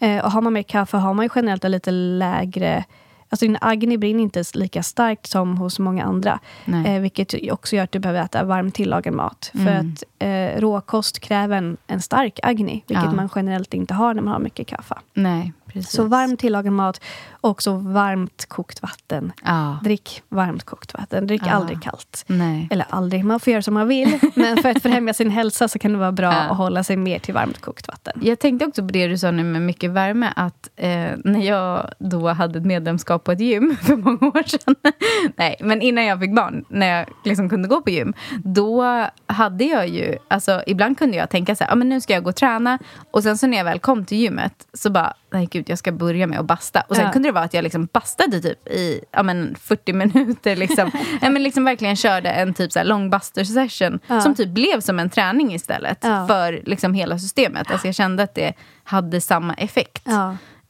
Eh, 0.00 0.24
och 0.24 0.30
har 0.32 0.40
man 0.40 0.52
mer 0.52 0.62
kaffe 0.62 0.96
har 0.96 1.14
man 1.14 1.24
ju 1.24 1.30
generellt 1.34 1.64
en 1.64 1.70
lite 1.70 1.90
lägre 1.90 2.84
Alltså 3.32 3.44
din 3.46 3.58
agni 3.60 3.98
brinner 3.98 4.22
inte 4.22 4.44
lika 4.54 4.82
starkt 4.82 5.26
som 5.26 5.56
hos 5.56 5.78
många 5.78 6.04
andra. 6.04 6.40
Eh, 6.86 7.00
vilket 7.00 7.52
också 7.52 7.76
gör 7.76 7.84
att 7.84 7.92
du 7.92 7.98
behöver 7.98 8.20
äta 8.22 8.44
varm 8.44 8.70
tillagad 8.70 9.14
mat. 9.14 9.50
För 9.52 9.70
att 9.70 10.02
eh, 10.18 10.60
råkost 10.60 11.20
kräver 11.20 11.56
en, 11.56 11.76
en 11.86 12.00
stark 12.00 12.40
agni. 12.42 12.84
Vilket 12.86 13.04
Ja. 13.04 13.12
man 13.12 13.28
generellt 13.34 13.74
inte 13.74 13.94
har 13.94 14.14
när 14.14 14.22
man 14.22 14.32
har 14.32 14.40
mycket 14.40 14.66
kaffe. 14.66 14.94
Nej, 15.14 15.52
precis. 15.72 15.90
Så 15.92 16.04
varm 16.04 16.36
tillagad 16.36 16.72
mat 16.72 17.00
och 17.40 17.50
också 17.50 17.72
varmt 17.76 18.46
kokt 18.48 18.82
vatten. 18.82 19.32
Ja. 19.44 19.78
Drick 19.82 20.22
varmt 20.28 20.64
kokt 20.64 20.94
vatten. 20.94 21.26
Drick 21.26 21.42
Ja. 21.46 21.50
aldrig 21.50 21.82
kallt. 21.82 22.24
Nej. 22.26 22.68
Eller 22.70 22.86
aldrig, 22.90 23.24
man 23.24 23.40
får 23.40 23.50
göra 23.50 23.62
som 23.62 23.74
man 23.74 23.88
vill. 23.88 24.18
Men 24.34 24.56
för 24.62 24.68
att 24.70 24.82
främja 24.82 25.14
sin 25.14 25.30
hälsa 25.30 25.68
så 25.68 25.78
kan 25.78 25.92
det 25.92 25.98
vara 25.98 26.12
bra 26.12 26.32
Ja. 26.32 26.38
att 26.40 26.56
hålla 26.56 26.84
sig 26.84 26.96
mer 26.96 27.18
till 27.18 27.34
varmt 27.34 27.60
kokt 27.60 27.88
vatten. 27.88 28.20
Jag 28.24 28.38
tänkte 28.38 28.66
också 28.66 28.82
på 28.82 28.88
det 28.92 29.06
du 29.06 29.18
sa 29.18 29.30
nu 29.30 29.44
med 29.44 29.62
mycket 29.62 29.90
värme. 29.90 30.32
Att 30.36 30.68
eh, 30.76 30.90
när 31.24 31.40
jag 31.46 31.90
då 31.98 32.28
hade 32.28 32.58
ett 32.58 32.66
medlemskap 32.66 33.24
på 33.24 33.32
ett 33.32 33.40
gym 33.40 33.76
för 33.82 33.96
många 33.96 34.18
år 34.26 34.42
sedan. 34.48 34.74
Nej, 35.36 35.56
men 35.60 35.82
innan 35.82 36.04
jag 36.04 36.20
fick 36.20 36.34
barn, 36.34 36.64
när 36.68 36.98
jag 36.98 37.06
liksom 37.24 37.48
kunde 37.48 37.68
gå 37.68 37.80
på 37.80 37.90
gym. 37.90 38.14
Då 38.44 39.06
hade 39.26 39.64
jag 39.64 39.88
ju, 39.88 40.16
alltså 40.28 40.62
ibland 40.66 40.98
kunde 40.98 41.16
jag 41.16 41.30
tänka 41.30 41.54
så 41.56 41.64
här, 41.64 41.72
ah, 41.72 41.74
men 41.74 41.88
nu 41.88 42.00
ska 42.00 42.12
jag 42.12 42.22
gå 42.24 42.30
och 42.30 42.36
träna. 42.36 42.78
Och 43.10 43.22
sen 43.22 43.38
så 43.38 43.46
när 43.46 43.58
jag 43.58 43.64
väl 43.64 43.78
kom 43.78 44.04
till 44.04 44.18
gymmet 44.18 44.66
så 44.74 44.90
bara, 44.90 45.14
nej 45.32 45.48
gud 45.50 45.68
jag 45.70 45.78
ska 45.78 45.92
börja 45.92 46.26
med 46.26 46.38
att 46.38 46.46
basta. 46.46 46.80
Och 46.88 46.96
sen 46.96 47.04
Ja. 47.04 47.12
kunde 47.12 47.28
det 47.28 47.32
vara 47.32 47.44
att 47.44 47.54
jag 47.54 47.62
liksom 47.62 47.88
bastade 47.92 48.40
typ 48.40 48.68
i 48.68 49.00
ja, 49.10 49.22
men 49.22 49.54
40 49.60 49.92
minuter. 50.02 50.56
Liksom. 50.56 50.90
ja, 51.20 51.30
men 51.30 51.42
liksom 51.42 51.64
verkligen 51.64 51.96
körde 51.96 52.30
en 52.30 52.54
typ 52.54 52.72
så 52.72 52.78
här 52.78 52.86
lång 52.86 53.10
buster-session. 53.10 54.00
Ja. 54.06 54.20
Som 54.20 54.34
typ 54.34 54.48
blev 54.48 54.80
som 54.80 54.98
en 54.98 55.10
träning 55.10 55.54
istället. 55.54 56.00
För 56.02 56.62
liksom 56.66 56.94
hela 56.94 57.18
systemet. 57.18 57.70
Alltså 57.70 57.86
jag 57.88 57.94
kände 57.94 58.22
att 58.22 58.34
det 58.34 58.52
hade 58.84 59.20
samma 59.20 59.54
effekt. 59.54 60.08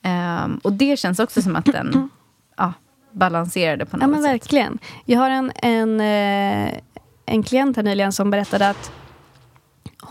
Ehm, 0.03 0.61
och 0.65 0.73
det 0.73 0.97
känns 0.99 1.19
också 1.19 1.43
som 1.43 1.57
att 1.57 1.65
den 1.65 2.11
ja, 2.57 2.73
balanserade 3.13 3.87
på 3.87 3.97
något 3.97 4.03
Ja, 4.03 4.07
men 4.09 4.23
sätt. 4.23 4.33
verkligen. 4.33 4.79
Jag 5.05 5.19
har 5.19 5.31
en, 5.31 5.53
en, 5.57 6.01
eh, 6.01 6.79
en 7.27 7.43
klient 7.43 7.77
här 7.77 7.83
nyligen 7.83 8.13
som 8.13 8.31
berättade 8.31 8.69
att 8.69 8.93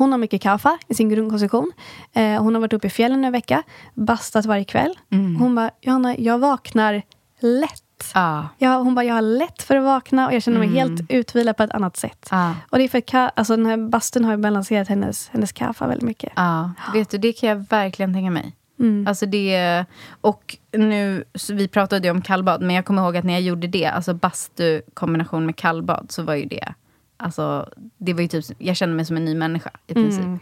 hon 0.01 0.11
har 0.11 0.17
mycket 0.19 0.41
kaffe 0.41 0.77
i 0.87 0.93
sin 0.93 1.09
grundkonstitution. 1.09 1.71
Eh, 2.13 2.41
hon 2.43 2.53
har 2.55 2.61
varit 2.61 2.73
uppe 2.73 2.87
i 2.87 2.89
fjällen 2.89 3.25
en 3.25 3.31
vecka, 3.31 3.63
bastat 3.93 4.45
varje 4.45 4.63
kväll. 4.63 4.99
Mm. 5.11 5.35
Hon 5.35 5.55
bara, 5.55 5.71
Johanna, 5.81 6.15
jag 6.17 6.39
vaknar 6.39 7.01
lätt. 7.39 7.83
Ja, 8.13 8.47
Ja, 8.57 8.77
hon 8.77 8.95
bara, 8.95 9.05
jag 9.05 9.13
har 9.15 9.21
lätt 9.21 9.63
för 9.63 9.75
att 9.75 9.83
vakna 9.83 10.27
och 10.27 10.33
jag 10.33 10.43
känner 10.43 10.59
mig 10.59 10.67
Mm. 10.67 10.77
helt 10.79 11.11
utvilad 11.11 11.57
på 11.57 11.63
ett 11.63 11.71
annat 11.71 11.97
sätt. 11.97 12.27
ja, 12.31 12.55
Och 12.69 12.77
det 12.77 12.83
är 12.83 12.87
för 12.87 12.97
att 12.97 13.39
alltså, 13.39 13.55
den 13.55 13.65
här 13.65 13.77
bastun 13.89 14.25
har 14.25 14.37
balanserat 14.37 14.87
hennes, 14.87 15.29
hennes 15.29 15.51
kaffe 15.51 15.85
väldigt 15.87 16.03
mycket. 16.07 16.33
ja. 16.35 16.71
Vet 16.93 17.09
du, 17.09 17.17
det 17.17 17.33
kan 17.33 17.49
jag 17.49 17.65
verkligen 17.69 18.13
tänka 18.13 18.31
mig. 18.31 18.55
Mm. 18.79 19.07
Alltså 19.07 19.25
det, 19.25 19.85
och 20.21 20.57
nu, 20.77 21.23
vi 21.51 21.67
pratade 21.67 22.07
ju 22.07 22.11
om 22.11 22.21
kallbad, 22.21 22.61
men 22.61 22.75
jag 22.75 22.85
kommer 22.85 23.01
ihåg 23.03 23.17
att 23.17 23.23
när 23.25 23.33
jag 23.33 23.41
gjorde 23.41 23.67
det, 23.67 23.85
alltså 23.85 24.13
bastu 24.13 24.81
kombination 24.93 25.45
med 25.45 25.55
kallbad, 25.55 26.05
så 26.11 26.23
var 26.23 26.35
ju 26.35 26.45
det, 26.45 26.73
alltså, 27.22 27.69
det 27.97 28.13
var 28.13 28.22
ju 28.22 28.28
typ, 28.28 28.45
jag 28.57 28.76
kände 28.76 28.95
mig 28.95 29.05
som 29.05 29.17
en 29.17 29.26
ny 29.26 29.36
människa 29.36 29.72
i 29.88 29.93
princip. 29.93 30.24
Mm. 30.24 30.39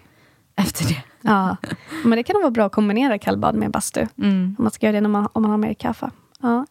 Efter 0.55 0.85
det. 0.85 1.03
Ja. 1.21 1.57
Men 2.03 2.17
det 2.17 2.23
kan 2.23 2.33
nog 2.33 2.41
vara 2.41 2.51
bra 2.51 2.65
att 2.65 2.71
kombinera 2.71 3.17
kallbad 3.17 3.55
med 3.55 3.71
bastu. 3.71 4.07
Mm. 4.17 4.55
Om 4.57 4.63
man 4.63 4.71
ska 4.71 4.85
göra 4.85 4.95
det 4.95 5.01
när 5.01 5.09
man, 5.09 5.27
om 5.33 5.41
man 5.41 5.51
har 5.51 5.57
mer 5.57 5.73
kaffe. 5.73 6.11
Ja. 6.41 6.65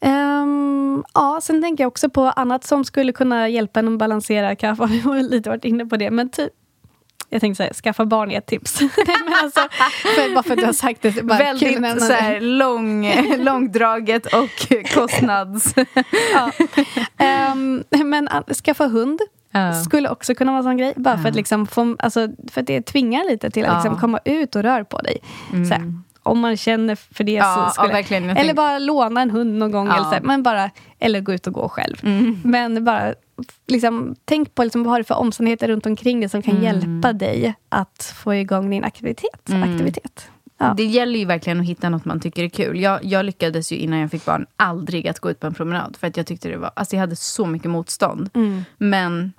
Ehm, 0.00 1.04
ja, 1.14 1.40
sen 1.42 1.62
tänker 1.62 1.84
jag 1.84 1.88
också 1.88 2.10
på 2.10 2.22
annat 2.22 2.64
som 2.64 2.84
skulle 2.84 3.12
kunna 3.12 3.48
hjälpa 3.48 3.80
en 3.80 3.92
att 3.92 3.98
balansera 3.98 4.56
kaffe. 4.56 4.86
Vi 4.90 4.98
har 4.98 5.22
lite 5.22 5.50
varit 5.50 5.64
inne 5.64 5.86
på 5.86 5.96
det. 5.96 6.10
Men 6.10 6.28
typ, 6.30 6.52
jag 7.30 7.40
tänkte 7.40 7.56
säga, 7.56 7.74
skaffa 7.74 8.06
barn 8.06 8.30
är 8.30 8.38
ett 8.38 8.46
tips. 8.46 8.80
Men 8.80 9.34
alltså, 9.42 9.60
för, 10.14 10.34
bara 10.34 10.42
för 10.42 10.52
att 10.52 10.58
du 10.58 10.66
har 10.66 10.72
sagt 10.72 11.02
det. 11.02 11.22
Väldigt 11.22 12.02
så 12.02 12.12
här, 12.12 12.40
lång, 12.40 13.12
långdraget 13.38 14.26
och 14.26 14.68
kostnads... 14.94 15.74
Ja. 16.34 16.50
Ehm, 17.18 17.84
men 18.04 18.28
skaffa 18.64 18.86
hund. 18.86 19.20
Ja. 19.50 19.74
Skulle 19.74 20.08
också 20.08 20.34
kunna 20.34 20.52
vara 20.52 20.58
en 20.58 20.64
sån 20.64 20.76
grej. 20.76 20.92
Bara 20.96 21.18
för, 21.18 21.28
att 21.28 21.34
liksom 21.34 21.66
få, 21.66 21.96
alltså, 21.98 22.28
för 22.50 22.60
att 22.60 22.66
det 22.66 22.82
tvingar 22.82 23.30
lite 23.30 23.50
till 23.50 23.64
att 23.64 23.70
Ja. 23.70 23.82
liksom 23.82 24.00
komma 24.00 24.20
ut 24.24 24.56
och 24.56 24.62
röra 24.62 24.84
på 24.84 24.98
dig. 24.98 25.18
Här, 25.70 25.92
om 26.22 26.40
man 26.40 26.56
känner 26.56 26.94
för 26.94 27.24
det 27.24 27.42
så 27.42 27.70
skulle 27.70 28.40
Eller 28.40 28.54
bara 28.54 28.78
låna 28.78 29.22
en 29.22 29.30
hund 29.30 29.58
någon 29.58 29.72
gång. 29.72 29.86
Eller, 29.86 30.02
så 30.04 30.16
men 30.22 30.42
bara, 30.42 30.70
eller 30.98 31.20
gå 31.20 31.32
ut 31.32 31.46
och 31.46 31.52
gå 31.52 31.68
själv. 31.68 31.96
Men 32.44 32.84
bara 32.84 33.14
liksom, 33.66 34.16
tänk 34.24 34.54
på 34.54 34.64
liksom, 34.64 34.82
vad 34.82 34.92
har 34.92 34.98
du 34.98 35.04
för 35.04 35.14
omständigheter 35.14 35.68
runt 35.68 35.86
omkring 35.86 36.20
dig 36.20 36.28
som 36.28 36.42
kan 36.42 36.62
hjälpa 36.62 37.12
dig 37.12 37.54
att 37.68 38.14
få 38.16 38.34
igång 38.34 38.70
din 38.70 38.84
aktivitet. 38.84 39.50
aktivitet. 39.64 40.30
Ja. 40.58 40.74
Det 40.76 40.84
gäller 40.84 41.18
ju 41.18 41.24
verkligen 41.24 41.60
att 41.60 41.66
hitta 41.66 41.88
något 41.88 42.04
man 42.04 42.20
tycker 42.20 42.44
är 42.44 42.48
kul. 42.48 42.80
Jag, 42.80 43.04
jag 43.04 43.24
lyckades 43.24 43.72
ju 43.72 43.76
innan 43.76 43.98
jag 43.98 44.10
fick 44.10 44.24
barn 44.24 44.46
aldrig 44.56 45.08
att 45.08 45.20
gå 45.20 45.30
ut 45.30 45.40
på 45.40 45.46
en 45.46 45.54
promenad. 45.54 45.96
För 46.00 46.06
att 46.06 46.16
jag 46.16 46.26
tyckte 46.26 46.48
det 46.48 46.56
var, 46.56 46.70
alltså 46.76 46.96
jag 46.96 47.00
hade 47.00 47.16
så 47.16 47.46
mycket 47.46 47.70
motstånd. 47.70 48.30
Mm. 48.34 48.64
Men 48.78 49.32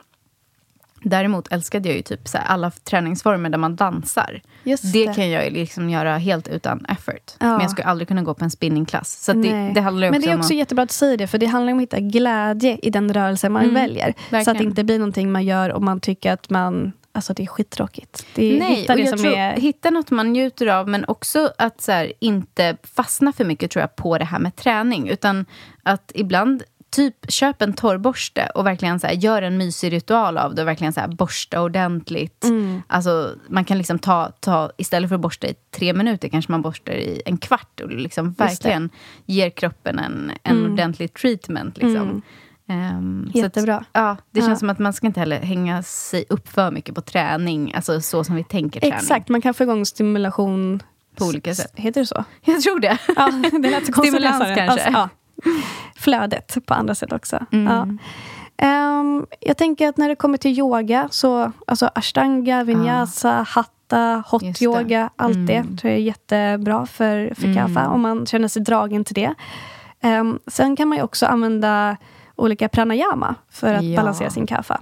Däremot 1.04 1.52
älskade 1.52 1.90
jag 1.90 1.96
ju 1.96 2.02
typ 2.02 2.28
så 2.28 2.38
alla 2.38 2.72
träningsformer 2.72 3.50
där 3.50 3.58
man 3.58 3.76
dansar. 3.76 4.42
Just 4.64 4.94
det, 4.94 5.06
det. 5.06 5.14
kan 5.14 5.30
jag 5.30 5.54
liksom 5.54 5.90
göra 5.90 6.18
helt 6.18 6.48
utan 6.48 6.86
effort. 6.86 7.32
Ja. 7.40 7.48
Men 7.48 7.62
jag 7.62 7.72
skulle 7.72 7.88
aldrig 7.88 8.08
kunna 8.08 8.22
gå 8.22 8.34
på 8.34 8.44
en 8.44 8.52
spinningklass. 8.52 9.24
Så 9.24 9.34
det, 9.34 9.72
det 9.76 9.82
handlar 9.82 10.12
Men 10.12 10.22
det 10.22 10.28
är 10.28 10.34
om 10.34 10.40
också 10.40 10.54
att... 10.54 10.58
jättebra 10.58 10.84
att 10.84 10.92
säga 10.92 11.18
det, 11.18 11.28
för 11.28 11.38
det 11.38 11.46
handlar 11.46 11.74
om 11.74 11.80
att 11.80 11.84
hitta 11.84 12.00
glädje 12.00 12.78
i 12.82 12.90
den 12.90 13.14
rörelse 13.14 13.50
man 13.50 13.74
väljer. 13.74 14.06
Så 14.06 14.12
att 14.12 14.30
det 14.30 14.36
verkligen. 14.36 14.66
inte 14.66 14.84
blir 14.84 15.00
någonting 15.00 15.32
man 15.32 15.46
gör 15.46 15.70
och 15.70 15.82
man 15.82 16.00
tycker 16.00 16.32
att 16.32 16.50
man... 16.50 16.92
Alltså 17.12 17.34
det 17.34 17.44
är 17.44 17.48
skittråkigt. 17.48 18.26
Det 18.36 18.56
är, 18.56 18.60
Nej, 18.60 18.76
hitta 18.76 18.96
det 18.96 19.08
som 19.08 19.20
tror, 19.20 19.34
är... 19.34 19.54
hitta 19.54 19.90
något 19.90 20.12
man 20.12 20.34
njuter 20.34 20.68
av, 20.68 20.88
men 20.88 21.06
också 21.08 21.52
att 21.58 21.82
så 21.82 21.92
här, 21.92 22.14
inte 22.20 22.78
fastna 22.84 23.34
för 23.34 23.46
mycket 23.46 23.72
tror 23.72 23.82
jag 23.82 23.96
på 23.96 24.18
det 24.18 24.26
här 24.26 24.40
med 24.40 24.56
träning. 24.56 25.10
Utan 25.10 25.46
att 25.84 26.12
ibland 26.16 26.64
typ 26.90 27.32
köp 27.32 27.62
en 27.62 27.74
torrborste 27.74 28.52
och 28.56 28.66
verkligen 28.66 29.00
så 29.00 29.08
här, 29.08 29.14
gör 29.14 29.42
en 29.42 29.58
mysig 29.58 29.94
ritual 29.94 30.38
av 30.38 30.56
det. 30.56 30.62
Och 30.62 30.68
verkligen 30.68 30.94
så 30.94 31.00
här, 31.00 31.08
borsta 31.08 31.62
ordentligt. 31.62 32.44
Mm. 32.44 32.82
Alltså, 32.88 33.36
man 33.50 33.66
kan 33.66 33.78
liksom 33.78 34.00
ta, 34.00 34.32
ta, 34.40 34.72
istället 34.78 35.10
för 35.10 35.16
att 35.16 35.22
borsta 35.22 35.48
i 35.48 35.54
tre 35.78 35.94
minuter 35.94 36.30
kanske 36.30 36.52
man 36.52 36.62
borstar 36.62 36.94
i 36.94 37.22
en 37.26 37.38
kvart. 37.38 37.82
Och 37.84 37.90
liksom 37.92 38.32
verkligen 38.34 38.90
ger 39.26 39.50
kroppen 39.50 40.00
en, 40.00 40.32
en 40.44 40.58
Mm. 40.60 40.72
ordentlig 40.74 41.14
treatment. 41.14 41.78
Liksom. 41.78 42.22
Så 42.68 43.30
att- 43.30 43.36
Jättebra. 43.36 43.84
ja, 43.94 44.18
det 44.32 44.40
Ja. 44.40 44.46
känns 44.46 44.60
som 44.60 44.70
att 44.70 44.80
man 44.80 44.94
ska 44.94 45.08
inte 45.08 45.20
heller 45.20 45.40
hänga 45.40 45.84
sig 45.84 46.26
upp 46.30 46.48
för 46.50 46.72
mycket 46.72 46.96
på 46.96 47.02
träning. 47.02 47.74
Alltså 47.76 48.02
så 48.02 48.24
som 48.24 48.36
vi 48.36 48.44
tänker 48.44 48.80
träning. 48.80 48.98
Exakt, 48.98 49.30
man 49.30 49.42
kan 49.42 49.54
få 49.54 49.64
igång 49.64 49.86
stimulation... 49.86 50.84
På 51.16 51.26
olika 51.26 51.56
sätt. 51.56 51.72
Heter 51.76 52.02
det 52.02 52.08
så? 52.08 52.24
Jag 52.42 52.62
tror 52.62 52.80
det. 52.80 52.98
Ja, 53.16 53.32
det 53.62 53.70
lät 53.70 53.86
så 53.86 53.92
konstigt 53.94 54.14
Stimulans 54.14 54.42
att 54.44 54.56
kanske. 54.58 54.90
ja. 54.94 55.10
Flödet 55.96 56.58
på 56.66 56.74
andra 56.74 56.96
sätt 56.96 57.14
också. 57.14 57.40
Mm. 57.52 57.68
Ja. 57.74 57.88
Ehm, 58.66 59.26
jag 59.40 59.58
tänker 59.58 59.90
att 59.90 59.98
när 59.98 60.10
det 60.10 60.16
kommer 60.16 60.38
till 60.38 60.60
yoga, 60.60 61.08
så 61.12 61.52
alltså 61.68 61.90
ashtanga, 61.96 62.64
vinyasa, 62.64 63.46
hatta, 63.50 64.24
hot 64.28 64.44
Ah. 64.44 64.46
Just 64.46 64.60
det. 64.60 64.66
yoga, 64.66 65.10
allt 65.16 65.36
Mm. 65.36 65.46
det 65.46 65.64
tror 65.64 65.92
jag 65.92 66.00
är 66.00 66.04
jättebra 66.04 66.86
för, 66.86 67.34
för 67.36 67.54
kaffe, 67.56 67.86
om 67.88 68.02
man 68.02 68.26
känner 68.26 68.48
sig 68.48 68.62
dragen 68.62 69.04
till 69.04 69.16
det. 69.16 69.34
Ehm, 70.02 70.40
sen 70.48 70.76
kan 70.76 70.88
man 70.88 70.98
ju 70.98 71.04
också 71.04 71.26
använda 71.26 71.98
olika 72.36 72.70
pranayama 72.70 73.36
för 73.52 73.74
att 73.74 73.84
Ja. 73.84 73.98
balansera 74.00 74.30
sin 74.30 74.48
kaffe. 74.48 74.78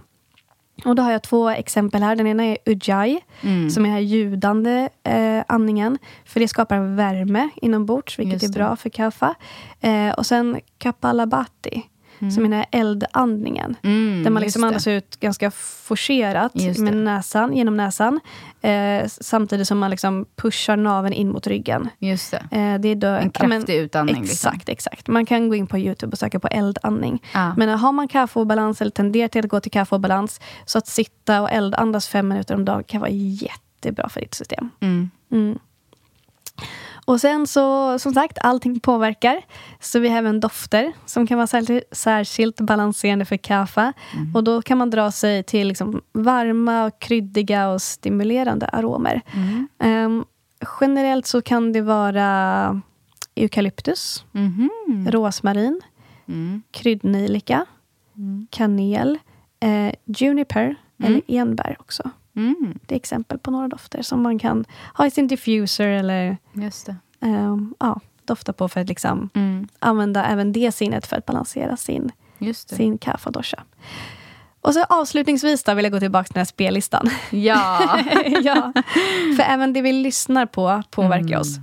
Och 0.86 0.96
då 0.96 1.04
har 1.04 1.12
jag 1.12 1.24
två 1.24 1.50
exempel 1.50 2.04
här. 2.04 2.16
Den 2.16 2.28
ena 2.28 2.44
är 2.46 2.58
ujjayi, 2.66 3.20
Mm. 3.42 3.70
som 3.70 3.84
är 3.84 3.88
den 3.88 3.94
här 3.96 4.02
ljudande 4.02 4.90
eh, 5.04 5.44
andningen. 5.48 5.98
För 6.26 6.40
det 6.40 6.48
skapar 6.48 6.80
värme 6.96 7.50
inombords, 7.56 8.20
vilket 8.20 8.44
är 8.44 8.50
bra 8.54 8.76
för 8.76 8.90
kaffe. 8.90 9.34
Eh, 9.82 10.10
och 10.10 10.26
sen 10.26 10.60
kapalabhati, 10.78 11.84
som 12.20 12.46
är 12.46 12.50
den 12.50 12.54
här 12.54 12.66
eldandningen. 12.72 13.76
Mm, 13.84 14.24
där 14.24 14.32
man 14.32 14.44
liksom 14.44 14.64
andas 14.64 14.88
ut 14.88 15.20
ganska 15.20 15.52
forcerat 15.52 16.56
med 16.56 16.98
näsan, 16.98 17.54
genom 17.58 17.78
näsan. 17.78 18.20
Eh, 18.62 19.08
samtidigt 19.08 19.68
som 19.68 19.80
man 19.80 19.92
liksom 19.92 20.26
pushar 20.36 20.78
naveln 20.78 21.14
in 21.14 21.30
mot 21.32 21.48
ryggen. 21.48 21.90
Just 22.00 22.32
det. 22.32 22.38
Eh, 22.58 22.80
det 22.80 22.88
är 22.90 22.96
då, 22.96 23.08
En 23.08 23.32
ja, 23.34 23.48
men- 23.48 23.60
kraftig 23.60 23.76
utandning. 23.76 24.24
Exakt, 24.24 24.56
Liksom. 24.68 24.72
exakt. 24.72 25.08
Man 25.08 25.26
kan 25.26 25.50
gå 25.50 25.56
in 25.56 25.68
på 25.68 25.78
Youtube 25.78 26.12
och 26.12 26.20
söka 26.20 26.40
på 26.40 26.48
eldandning. 26.48 27.24
Ja. 27.34 27.54
Men 27.58 27.70
har 27.70 27.92
man 27.92 28.08
kaffeobalans 28.08 28.82
eller 28.82 28.92
tenderar 28.92 29.28
till 29.28 29.46
att 29.46 29.50
gå 29.52 29.60
till 29.60 29.72
kaffeobalans 29.72 30.42
så 30.66 30.78
att 30.78 30.88
sitta 30.88 31.42
och 31.42 31.52
eldandas 31.52 32.08
fem 32.08 32.28
minuter 32.28 32.56
om 32.56 32.66
dagen 32.66 32.84
kan 32.84 33.02
vara 33.02 33.12
jättebra 33.12 34.10
för 34.10 34.20
ditt 34.20 34.34
system. 34.34 34.70
Mm. 34.80 35.60
Mm. 37.08 37.14
Och 37.14 37.22
sen 37.22 37.48
så, 37.48 38.00
som 38.00 38.14
sagt, 38.14 38.38
allting 38.42 38.80
påverkar. 38.80 39.42
Så 39.80 40.00
vi 40.00 40.10
har 40.10 40.18
även 40.18 40.40
dofter 40.40 40.94
som 41.06 41.28
kan 41.28 41.38
vara 41.38 41.48
särskilt, 41.48 41.84
särskilt 41.92 42.62
balanserande 42.62 43.26
för 43.26 43.38
kaffe. 43.38 43.94
Mm. 44.14 44.36
Och 44.36 44.44
då 44.44 44.62
kan 44.62 44.78
man 44.78 44.90
dra 44.90 45.12
sig 45.12 45.44
till 45.44 45.68
liksom 45.68 46.02
varma, 46.14 46.86
och 46.86 47.00
kryddiga 47.00 47.70
och 47.70 47.82
stimulerande 47.82 48.68
aromer. 48.68 49.22
Mm. 49.34 49.68
Ehm, 49.80 50.26
generellt 50.82 51.26
så 51.26 51.42
kan 51.42 51.74
det 51.74 51.82
vara 51.82 52.82
eukalyptus, 53.36 54.26
Mhm. 54.32 54.70
rosmarin, 55.12 55.82
Mm. 56.28 56.62
kryddnejlika, 56.72 57.66
kanel, 58.50 59.20
eh, 59.60 59.94
juniper 60.06 60.76
eller 61.04 61.22
enbär 61.28 61.76
också. 61.80 62.10
Mm. 62.38 62.80
Det 62.86 62.96
är 62.96 62.98
exempel 62.98 63.40
på 63.40 63.52
några 63.52 63.68
dofter 63.68 64.02
som 64.02 64.22
man 64.24 64.40
kan 64.40 64.66
ha 64.94 65.06
i 65.06 65.12
sin 65.12 65.28
diffuser 65.28 65.88
eller 65.88 66.38
ehm, 67.22 67.74
ja, 67.80 68.00
dofta 68.26 68.54
på 68.54 68.68
för 68.68 68.82
att 68.82 68.88
liksom 68.90 69.30
Mm. 69.34 69.68
använda 69.80 70.26
även 70.26 70.52
det 70.54 70.72
sinnet 70.72 71.08
för 71.08 71.18
att 71.18 71.26
balansera 71.26 71.78
sin, 71.78 72.12
sin 72.56 72.98
kaffe 72.98 73.30
och 73.30 73.34
dosha. 73.34 73.64
Och 74.62 74.74
så 74.74 74.84
avslutningsvis 74.84 75.64
då 75.64 75.74
vill 75.74 75.86
jag 75.86 75.92
gå 75.92 76.00
tillbaka 76.00 76.24
till 76.24 76.34
den 76.34 76.40
här 76.40 76.46
spellistan. 76.46 77.10
Ja. 77.30 78.00
ja, 78.44 78.74
för 79.38 79.44
även 79.44 79.74
det 79.74 79.82
vi 79.82 79.94
lyssnar 79.94 80.46
på 80.46 80.84
påverkar 80.92 81.26
Mm. 81.28 81.40
oss. 81.42 81.56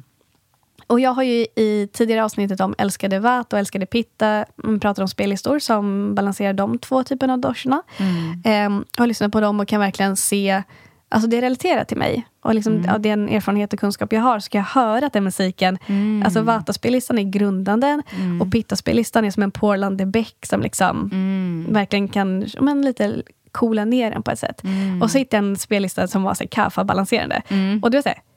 Och 0.87 1.01
jag 1.01 1.11
har 1.11 1.23
ju 1.23 1.47
i 1.57 1.89
tidigare 1.93 2.25
avsnittet 2.25 2.61
om 2.61 2.75
älskade 2.79 3.19
Vat 3.19 3.53
och 3.53 3.59
älskade 3.59 3.87
Pitta 3.87 4.45
mm, 4.65 4.81
pratat 4.81 5.03
om 5.03 5.09
spellistor 5.09 5.59
som 5.59 6.15
balanserar 6.15 6.53
de 6.53 6.79
två 6.79 7.05
typerna 7.05 7.33
av 7.33 7.39
doshorna. 7.39 7.83
Mm. 7.97 8.43
Ehm, 8.45 8.85
har 8.97 9.07
lyssnat 9.07 9.33
på 9.33 9.41
dem 9.41 9.61
och 9.61 9.69
kan 9.69 9.81
verkligen 9.81 10.17
se 10.17 10.63
Alltså 11.09 11.29
det 11.29 11.41
relaterar 11.41 11.85
till 11.85 11.97
mig. 11.97 12.27
Och 12.43 12.55
liksom 12.55 12.73
Mm. 12.73 12.91
av 12.95 13.01
den 13.01 13.29
erfarenhet 13.29 13.73
och 13.73 13.79
kunskap 13.79 14.13
jag 14.13 14.21
har 14.21 14.39
så 14.41 14.51
kan 14.51 14.59
jag 14.59 14.83
höra 14.83 15.07
att 15.07 15.13
den 15.13 15.25
musiken... 15.25 15.79
Mm. 15.87 16.23
Alltså 16.25 16.43
Vata-spellistan 16.43 17.19
är 17.19 17.23
grundande 17.23 18.03
och 18.41 18.53
Pitta-spellistan 18.53 19.25
är 19.25 19.31
som 19.31 19.43
en 19.43 19.51
porlande 19.51 20.07
bäck 20.07 20.37
som 20.47 20.63
liksom 20.63 21.11
Mm. 21.13 21.67
verkligen 21.71 22.09
kan 22.09 22.47
men, 22.61 22.83
lite 22.83 23.23
coola 23.53 23.85
ner 23.85 24.11
den 24.11 24.23
på 24.23 24.31
ett 24.31 24.39
sätt. 24.39 24.63
Och 25.03 25.11
så 25.11 25.19
hittade 25.19 25.43
jag 25.45 25.51
en 25.51 25.57
spellista 25.57 26.09
som 26.09 26.23
var 26.23 26.35
kaffa-balanserande. 26.47 27.43
Och 27.83 27.91
var 27.95 28.03
så 28.03 28.09
här, 28.09 28.15
typ 28.15 28.34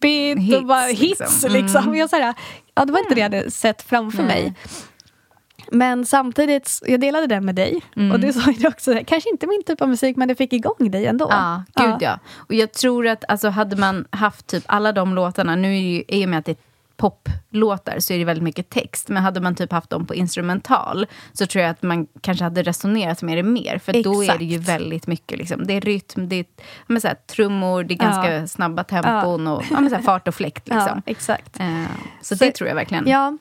poppigt 0.00 0.38
Hits, 0.38 0.56
och 0.56 0.66
bara 0.66 0.80
hits. 0.86 1.20
liksom. 1.20 1.52
Liksom. 1.52 1.84
Mm. 1.84 1.94
Jag, 1.94 2.10
så 2.10 2.16
här, 2.16 2.34
ja, 2.74 2.84
det 2.84 2.92
var 2.92 2.98
inte 2.98 3.14
det 3.14 3.20
jag 3.20 3.30
hade 3.30 3.50
sett 3.50 3.82
framför 3.82 4.22
Nej. 4.22 4.42
mig. 4.42 4.54
Men 5.72 6.06
samtidigt, 6.06 6.80
jag 6.86 7.00
delade 7.00 7.26
den 7.26 7.44
med 7.44 7.54
dig. 7.54 7.80
Mm. 7.96 8.12
Och 8.12 8.20
du 8.20 8.32
sa 8.32 8.50
ju 8.50 8.68
också, 8.68 9.00
kanske 9.06 9.30
inte 9.30 9.46
min 9.46 9.62
typ 9.62 9.82
av 9.82 9.88
musik, 9.88 10.16
men 10.16 10.28
det 10.28 10.34
fick 10.34 10.52
igång 10.52 10.90
dig 10.90 11.06
ändå. 11.06 11.28
Ja, 11.30 11.64
gud 11.74 11.96
ja. 12.00 12.18
Och 12.36 12.54
jag 12.54 12.72
tror 12.72 13.06
att 13.06 13.24
alltså, 13.28 13.48
hade 13.48 13.76
man 13.76 14.06
haft 14.10 14.46
typ 14.46 14.64
alla 14.66 14.92
de 14.92 15.14
låtarna, 15.14 15.56
nu 15.56 15.76
är 15.76 15.80
ju, 15.80 16.04
i 16.08 16.24
och 16.24 16.28
med 16.28 16.38
att 16.38 16.44
det 16.44 16.52
är 16.52 16.56
poplåtar 16.96 17.98
så 17.98 18.12
är 18.12 18.18
det 18.18 18.24
väldigt 18.24 18.42
mycket 18.42 18.70
text. 18.70 19.08
Men 19.08 19.22
hade 19.22 19.40
man 19.40 19.54
typ 19.54 19.72
haft 19.72 19.90
dem 19.90 20.06
på 20.06 20.14
instrumental 20.14 21.06
så 21.32 21.46
tror 21.46 21.62
jag 21.62 21.70
att 21.70 21.82
man 21.82 22.06
kanske 22.20 22.44
hade 22.44 22.62
resonerat 22.62 23.22
med 23.22 23.38
det 23.38 23.42
mer. 23.42 23.78
För 23.78 24.02
då 24.02 24.18
är 24.20 24.22
Exakt. 24.22 24.38
det 24.38 24.44
ju 24.44 24.58
väldigt 24.58 25.06
mycket, 25.06 25.38
liksom, 25.38 25.66
det 25.66 25.72
är 25.74 25.80
rytm, 25.80 26.28
det 26.28 26.36
är 26.36 26.44
ja, 26.56 26.62
men 26.86 27.00
så 27.00 27.08
här, 27.08 27.14
trummor, 27.14 27.84
det 27.84 27.94
är 27.94 27.98
ganska 27.98 28.32
Ja. 28.34 28.46
snabba 28.46 28.84
tempon 28.84 29.46
och 29.46 29.62
ja, 29.70 29.80
men 29.80 29.90
så 29.90 29.96
här, 29.96 30.02
fart 30.02 30.28
och 30.28 30.34
fläkt. 30.34 30.62
Ja, 30.70 30.76
Liksom. 30.76 31.02
exakt. 31.06 31.60
Eh, 31.60 31.84
så, 32.22 32.36
Så- 32.36 32.44
det 32.44 32.50
tror 32.50 32.68
jag 32.68 32.74
verkligen. 32.74 33.08
Ja. 33.08 33.38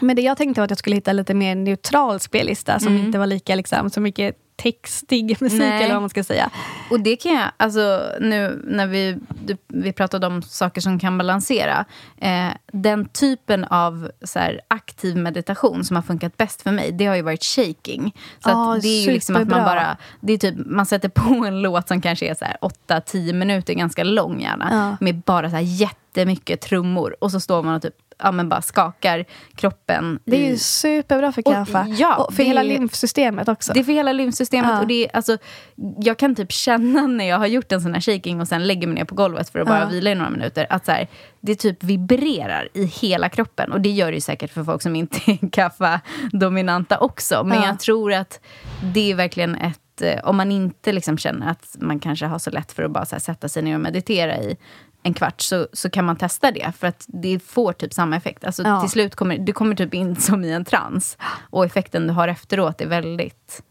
Men 0.00 0.16
det 0.16 0.22
jag 0.22 0.36
tänkte 0.36 0.60
var 0.60 0.64
att 0.64 0.70
jag 0.70 0.78
skulle 0.78 0.96
hitta 0.96 1.12
lite 1.12 1.34
mer 1.34 1.54
neutral 1.54 2.20
spellista 2.20 2.78
som 2.78 2.92
Mm. 2.92 3.06
inte 3.06 3.18
var 3.18 3.26
lika 3.26 3.54
liksom, 3.54 3.90
så 3.90 4.00
mycket 4.00 4.36
textig 4.62 5.36
musik 5.40 5.58
Nej. 5.58 5.82
eller 5.82 5.94
vad 5.94 6.02
man 6.02 6.10
ska 6.10 6.24
säga. 6.24 6.50
Och 6.90 7.00
det 7.00 7.16
kan 7.16 7.32
jag, 7.32 7.50
alltså 7.56 8.12
nu 8.20 8.62
när 8.64 8.86
vi, 8.86 9.18
du, 9.44 9.56
vi 9.66 9.92
pratade 9.92 10.26
om 10.26 10.42
saker 10.42 10.80
som 10.80 10.98
kan 10.98 11.18
balansera. 11.18 11.84
Eh, 12.16 12.48
den 12.72 13.08
typen 13.08 13.64
av 13.64 14.10
så 14.22 14.38
här, 14.38 14.60
aktiv 14.68 15.16
meditation 15.16 15.84
som 15.84 15.96
har 15.96 16.02
funkat 16.02 16.36
bäst 16.36 16.62
för 16.62 16.72
mig, 16.72 16.92
det 16.92 17.06
har 17.06 17.16
ju 17.16 17.22
varit 17.22 17.44
shaking. 17.44 18.14
Så 18.44 18.50
att 18.50 18.82
det 18.82 18.88
är 18.88 19.06
ju 19.06 19.12
liksom 19.12 19.36
att 19.36 19.48
man 19.48 19.64
bara, 19.64 19.96
det 20.20 20.32
är 20.32 20.38
typ, 20.38 20.54
man 20.66 20.86
sätter 20.86 21.08
på 21.08 21.44
en 21.44 21.62
låt 21.62 21.88
som 21.88 22.00
kanske 22.00 22.26
är 22.30 22.34
så 22.34 22.44
här 22.44 22.56
8-10 22.88 23.32
minuter, 23.32 23.74
ganska 23.74 24.04
lång 24.04 24.40
gärna. 24.40 24.68
Ja. 24.70 25.04
Med 25.04 25.20
bara 25.20 25.50
så 25.50 25.56
här 25.56 25.62
jättemycket 25.62 26.60
trummor. 26.60 27.16
Och 27.20 27.30
så 27.30 27.40
står 27.40 27.62
man 27.62 27.74
och 27.74 27.82
typ, 27.82 27.94
ja, 28.22 28.32
men 28.32 28.48
bara 28.48 28.62
skakar 28.62 29.24
kroppen. 29.54 30.18
Det 30.24 30.36
är 30.36 30.40
i- 30.40 30.50
ju 30.50 30.56
superbra 30.56 31.32
för 31.32 31.42
Och- 31.46 31.54
kaffe. 31.54 31.86
ja, 31.98 32.16
och 32.16 32.34
för 32.34 32.42
hela 32.42 32.62
lymfsystemet 32.62 33.48
också. 33.48 33.72
Det 33.72 33.80
är 33.80 33.84
för 33.84 33.92
hela 33.92 34.12
lymfsystemet. 34.12 34.70
Ja. 34.70 34.80
Och 34.80 34.86
det 34.86 35.04
är, 35.04 35.16
alltså, 35.16 35.38
jag 35.98 36.16
kan 36.18 36.34
typ 36.34 36.52
känna 36.52 37.06
när 37.06 37.24
jag 37.28 37.38
har 37.38 37.46
gjort 37.46 37.72
en 37.72 37.80
sån 37.80 37.94
här 37.94 38.00
shaking 38.00 38.40
och 38.40 38.48
sen 38.48 38.66
lägger 38.66 38.86
mig 38.86 38.94
ner 38.96 39.04
på 39.04 39.14
golvet 39.14 39.48
för 39.50 39.58
att 39.58 39.66
bara 39.68 39.80
Ja. 39.80 39.86
vila 39.86 40.10
i 40.10 40.14
några 40.14 40.30
minuter. 40.30 40.66
Att 40.70 40.84
så 40.86 40.92
här, 40.92 41.08
det 41.40 41.54
typ 41.54 41.84
vibrerar 41.84 42.68
i 42.74 42.84
hela 42.84 43.28
kroppen. 43.28 43.72
Och 43.72 43.80
det 43.80 43.90
gör 43.90 44.06
det 44.10 44.14
ju 44.14 44.20
säkert 44.20 44.52
för 44.52 44.64
folk 44.64 44.82
som 44.82 44.96
inte 44.96 45.18
är 45.26 45.50
kaffa-dominanta 45.52 46.98
också. 46.98 47.44
Men 47.44 47.58
Ja. 47.58 47.66
jag 47.66 47.80
tror 47.80 48.12
att 48.12 48.40
det 48.94 49.10
är 49.10 49.14
verkligen 49.14 49.54
ett... 49.54 50.02
eh, 50.02 50.20
Om 50.24 50.36
man 50.36 50.52
inte 50.52 50.92
liksom 50.92 51.18
känner 51.18 51.50
att 51.50 51.76
man 51.80 51.98
kanske 52.00 52.26
har 52.26 52.38
så 52.38 52.50
lätt 52.50 52.72
för 52.72 52.82
att 52.82 52.90
bara 52.90 53.04
sätta 53.04 53.48
sig 53.48 53.62
ner 53.62 53.74
och 53.74 53.80
meditera 53.80 54.36
i 54.38 54.56
en 55.02 55.14
kvart 55.14 55.40
så, 55.40 55.68
så 55.72 55.90
kan 55.90 56.04
man 56.04 56.16
testa 56.16 56.50
det. 56.50 56.72
För 56.78 56.86
att 56.86 57.04
det 57.08 57.38
får 57.46 57.72
typ 57.72 57.92
samma 57.94 58.16
effekt. 58.16 58.44
Alltså, 58.44 58.62
Ja. 58.62 58.80
Till 58.80 58.90
slut 58.90 59.14
kommer 59.14 59.38
du 59.38 59.52
kommer 59.52 59.74
typ 59.74 59.94
in 59.94 60.16
som 60.20 60.44
i 60.44 60.52
en 60.52 60.64
trans. 60.64 61.18
Och 61.50 61.64
effekten 61.64 62.06
du 62.06 62.12
har 62.12 62.28
efteråt 62.28 62.80
är 62.80 62.86
väldigt 62.86 63.62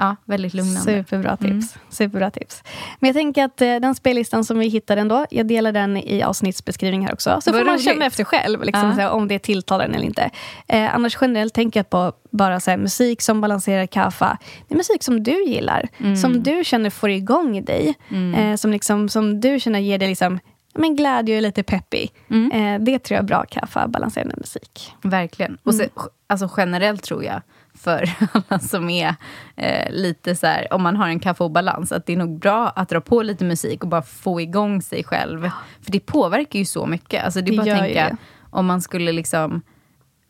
ja, 0.00 0.16
väldigt 0.24 0.54
lugnande. 0.54 0.80
Superbra 0.80 1.36
tips. 1.36 1.50
Mm. 1.50 1.62
Superbra 1.88 2.30
tips. 2.30 2.62
Men 3.00 3.08
jag 3.08 3.14
tänker 3.16 3.44
att 3.44 3.60
eh, 3.62 3.76
den 3.76 3.94
spellistan 3.94 4.44
som 4.44 4.58
vi 4.58 4.68
hittade 4.68 5.00
ändå, 5.00 5.26
jag 5.30 5.46
delar 5.46 5.72
den 5.72 5.96
i 5.96 6.22
avsnittsbeskrivning 6.22 7.06
här 7.06 7.12
också. 7.12 7.40
Så 7.40 7.50
Vad 7.52 7.60
får 7.60 7.64
man 7.66 7.74
roligt. 7.74 7.84
känna 7.84 8.06
efter 8.06 8.24
själv 8.24 8.62
liksom, 8.62 8.88
Ja. 8.88 8.94
så 8.94 9.00
här, 9.00 9.10
om 9.10 9.28
det 9.28 9.38
tilltalar 9.38 9.84
en 9.84 9.94
eller 9.94 10.06
inte. 10.06 10.30
Eh, 10.68 10.94
annars 10.94 11.18
generellt 11.20 11.54
tänker 11.54 11.80
jag 11.80 11.90
på 11.90 12.12
bara 12.30 12.60
så 12.60 12.70
här, 12.70 12.78
musik 12.78 13.22
som 13.22 13.40
balanserar 13.40 13.86
kaffa. 13.86 14.38
Det 14.68 14.74
är 14.74 14.76
musik 14.76 15.02
som 15.02 15.22
du 15.22 15.44
gillar, 15.44 15.88
Mm. 15.98 16.16
som 16.16 16.42
du 16.42 16.64
känner 16.64 16.90
får 16.90 17.10
igång 17.10 17.64
dig. 17.64 17.94
Eh, 18.36 18.56
som, 18.56 18.70
liksom, 18.70 19.08
som 19.08 19.40
du 19.40 19.60
känner 19.60 19.78
ger 19.78 19.98
dig 19.98 20.08
liksom, 20.08 20.38
men 20.78 20.96
glädje 20.96 21.36
och 21.36 21.42
lite 21.42 21.62
peppig. 21.62 22.12
Mm. 22.30 22.52
Eh, 22.52 22.84
det 22.84 22.98
tror 22.98 23.16
jag 23.16 23.22
är 23.22 23.26
bra 23.26 23.44
kaffa, 23.50 23.88
balanserande 23.88 24.34
musik. 24.38 24.94
Verkligen. 25.02 25.58
Och 25.62 25.74
så, 25.74 25.82
Mm. 25.82 25.92
alltså 26.26 26.50
generellt 26.56 27.02
tror 27.02 27.24
jag, 27.24 27.42
för 27.74 28.10
alla 28.32 28.58
som 28.60 28.90
är 28.90 29.14
eh, 29.56 29.90
lite 29.92 30.34
så 30.36 30.46
här, 30.46 30.72
om 30.72 30.82
man 30.82 30.96
har 30.96 31.08
en 31.08 31.20
kaffeobalans, 31.20 31.92
att 31.92 32.06
det 32.06 32.12
är 32.12 32.16
nog 32.16 32.38
bra 32.38 32.68
att 32.68 32.88
dra 32.88 33.00
på 33.00 33.22
lite 33.22 33.44
musik 33.44 33.82
och 33.82 33.88
bara 33.88 34.02
få 34.02 34.40
igång 34.40 34.82
sig 34.82 35.04
själv. 35.04 35.50
För 35.82 35.92
det 35.92 36.00
påverkar 36.00 36.58
ju 36.58 36.64
så 36.64 36.86
mycket. 36.86 37.24
Alltså 37.24 37.40
det 37.40 37.48
är 37.50 37.50
Det 37.50 37.56
bara 37.56 37.74
att 37.74 37.80
tänka, 37.80 38.16
om 38.50 38.66
man 38.66 38.80
skulle 38.80 39.12
liksom... 39.12 39.62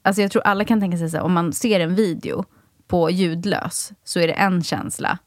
Alltså 0.03 0.23
jag 0.23 0.31
tror 0.31 0.43
alla 0.43 0.65
kan 0.65 0.81
tänka 0.81 0.99
sig 0.99 1.11
så 1.11 1.17
här, 1.17 1.25
om 1.25 1.33
man 1.33 1.53
ser 1.53 1.81
en 1.81 1.95
video 1.95 2.45
på 2.89 3.11
ljudlös, 3.11 3.93
så 4.05 4.21
är 4.21 4.27
det 4.27 4.33
en 4.33 4.63
känsla. 4.63 5.19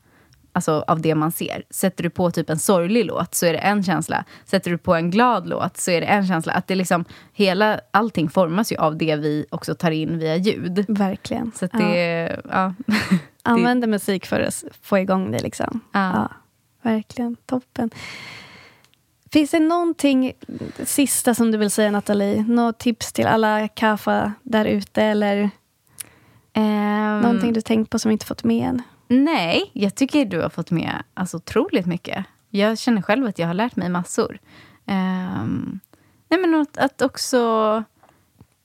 Alltså 0.53 0.83
av 0.87 1.01
det 1.01 1.15
man 1.15 1.31
ser. 1.31 1.63
Sätter 1.69 2.03
du 2.03 2.09
på 2.09 2.31
typ 2.31 2.49
en 2.49 2.59
sorglig 2.59 3.05
låt 3.05 3.35
så 3.35 3.45
är 3.45 3.53
det 3.53 3.59
en 3.59 3.83
känsla. 3.83 4.23
Sätter 4.45 4.71
du 4.71 4.77
på 4.77 4.95
en 4.95 5.11
glad 5.11 5.47
låt 5.49 5.77
så 5.77 5.91
är 5.91 6.01
det 6.01 6.07
en 6.07 6.27
känsla. 6.27 6.53
Att 6.53 6.67
det 6.67 6.75
liksom, 6.75 7.05
hela, 7.33 7.79
allting 7.91 8.29
formas 8.29 8.71
ju 8.71 8.75
av 8.77 8.97
det 8.97 9.15
vi 9.15 9.45
också 9.49 9.75
tar 9.75 9.91
in 9.91 10.19
via 10.19 10.35
ljud. 10.35 10.85
Verkligen. 10.87 11.51
Så 11.55 11.65
att 11.65 11.71
Ja. 11.73 11.79
det, 11.79 12.41
ja. 12.49 12.73
Använder 13.43 13.87
musik 13.87 14.25
för 14.25 14.39
att 14.39 14.63
få 14.81 14.99
igång 14.99 15.31
dig. 15.31 15.39
Liksom. 15.41 15.79
Ja. 15.91 16.29
verkligen. 16.81 17.35
Toppen. 17.45 17.89
Finns 19.31 19.51
det 19.51 19.59
någonting 19.59 20.33
sista 20.83 21.35
som 21.35 21.51
du 21.51 21.57
vill 21.57 21.71
säga, 21.71 21.91
Nathalie? 21.91 22.43
Något 22.47 22.77
tips 22.79 23.13
till 23.13 23.27
alla 23.27 23.67
kaffa 23.67 24.33
där 24.43 24.65
ute? 24.65 25.03
Eller 25.03 25.49
Ehm, 26.53 27.19
någonting 27.21 27.53
du 27.53 27.61
tänkt 27.61 27.89
på 27.89 27.99
som 27.99 28.11
inte 28.11 28.25
fått 28.25 28.43
med 28.43 28.69
än? 28.69 28.81
Nej, 29.13 29.71
jag 29.73 29.95
tycker 29.95 30.25
du 30.25 30.41
har 30.41 30.49
fått 30.49 30.71
med 30.71 31.03
alltså, 31.13 31.37
otroligt 31.37 31.85
mycket. 31.85 32.25
Jag 32.49 32.77
känner 32.77 33.01
själv 33.01 33.25
att 33.25 33.39
jag 33.39 33.47
har 33.47 33.53
lärt 33.53 33.75
mig 33.75 33.89
massor. 33.89 34.39
Um, 34.85 35.79
nej, 36.29 36.39
men 36.39 36.55
att, 36.55 36.77
att 36.77 37.01
också... 37.01 37.83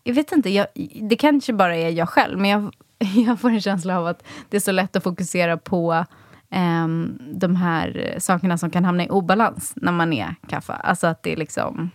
Jag 0.02 0.14
vet 0.14 0.32
inte, 0.32 0.50
jag, 0.50 0.66
det 1.02 1.16
kanske 1.16 1.52
bara 1.52 1.76
är 1.76 1.90
jag 1.90 2.08
själv, 2.08 2.38
men 2.38 2.50
jag, 2.50 2.74
jag 3.26 3.40
får 3.40 3.50
en 3.50 3.60
känsla 3.60 3.98
av 3.98 4.06
att 4.06 4.26
det 4.48 4.56
är 4.56 4.60
så 4.60 4.72
lätt 4.72 4.96
att 4.96 5.02
fokusera 5.02 5.56
på 5.56 6.04
um, 6.50 7.18
de 7.32 7.56
här 7.56 8.16
sakerna 8.18 8.58
som 8.58 8.70
kan 8.70 8.84
hamna 8.84 9.04
i 9.04 9.08
obalans 9.08 9.72
när 9.76 9.92
man 9.92 10.12
är 10.12 10.34
kaffe. 10.48 10.72
Alltså 10.72 11.06
att 11.06 11.22
det 11.22 11.36
liksom 11.36 11.90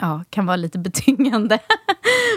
ja, 0.00 0.24
kan 0.30 0.46
vara 0.46 0.56
lite 0.56 0.78
betyngande. 0.88 1.58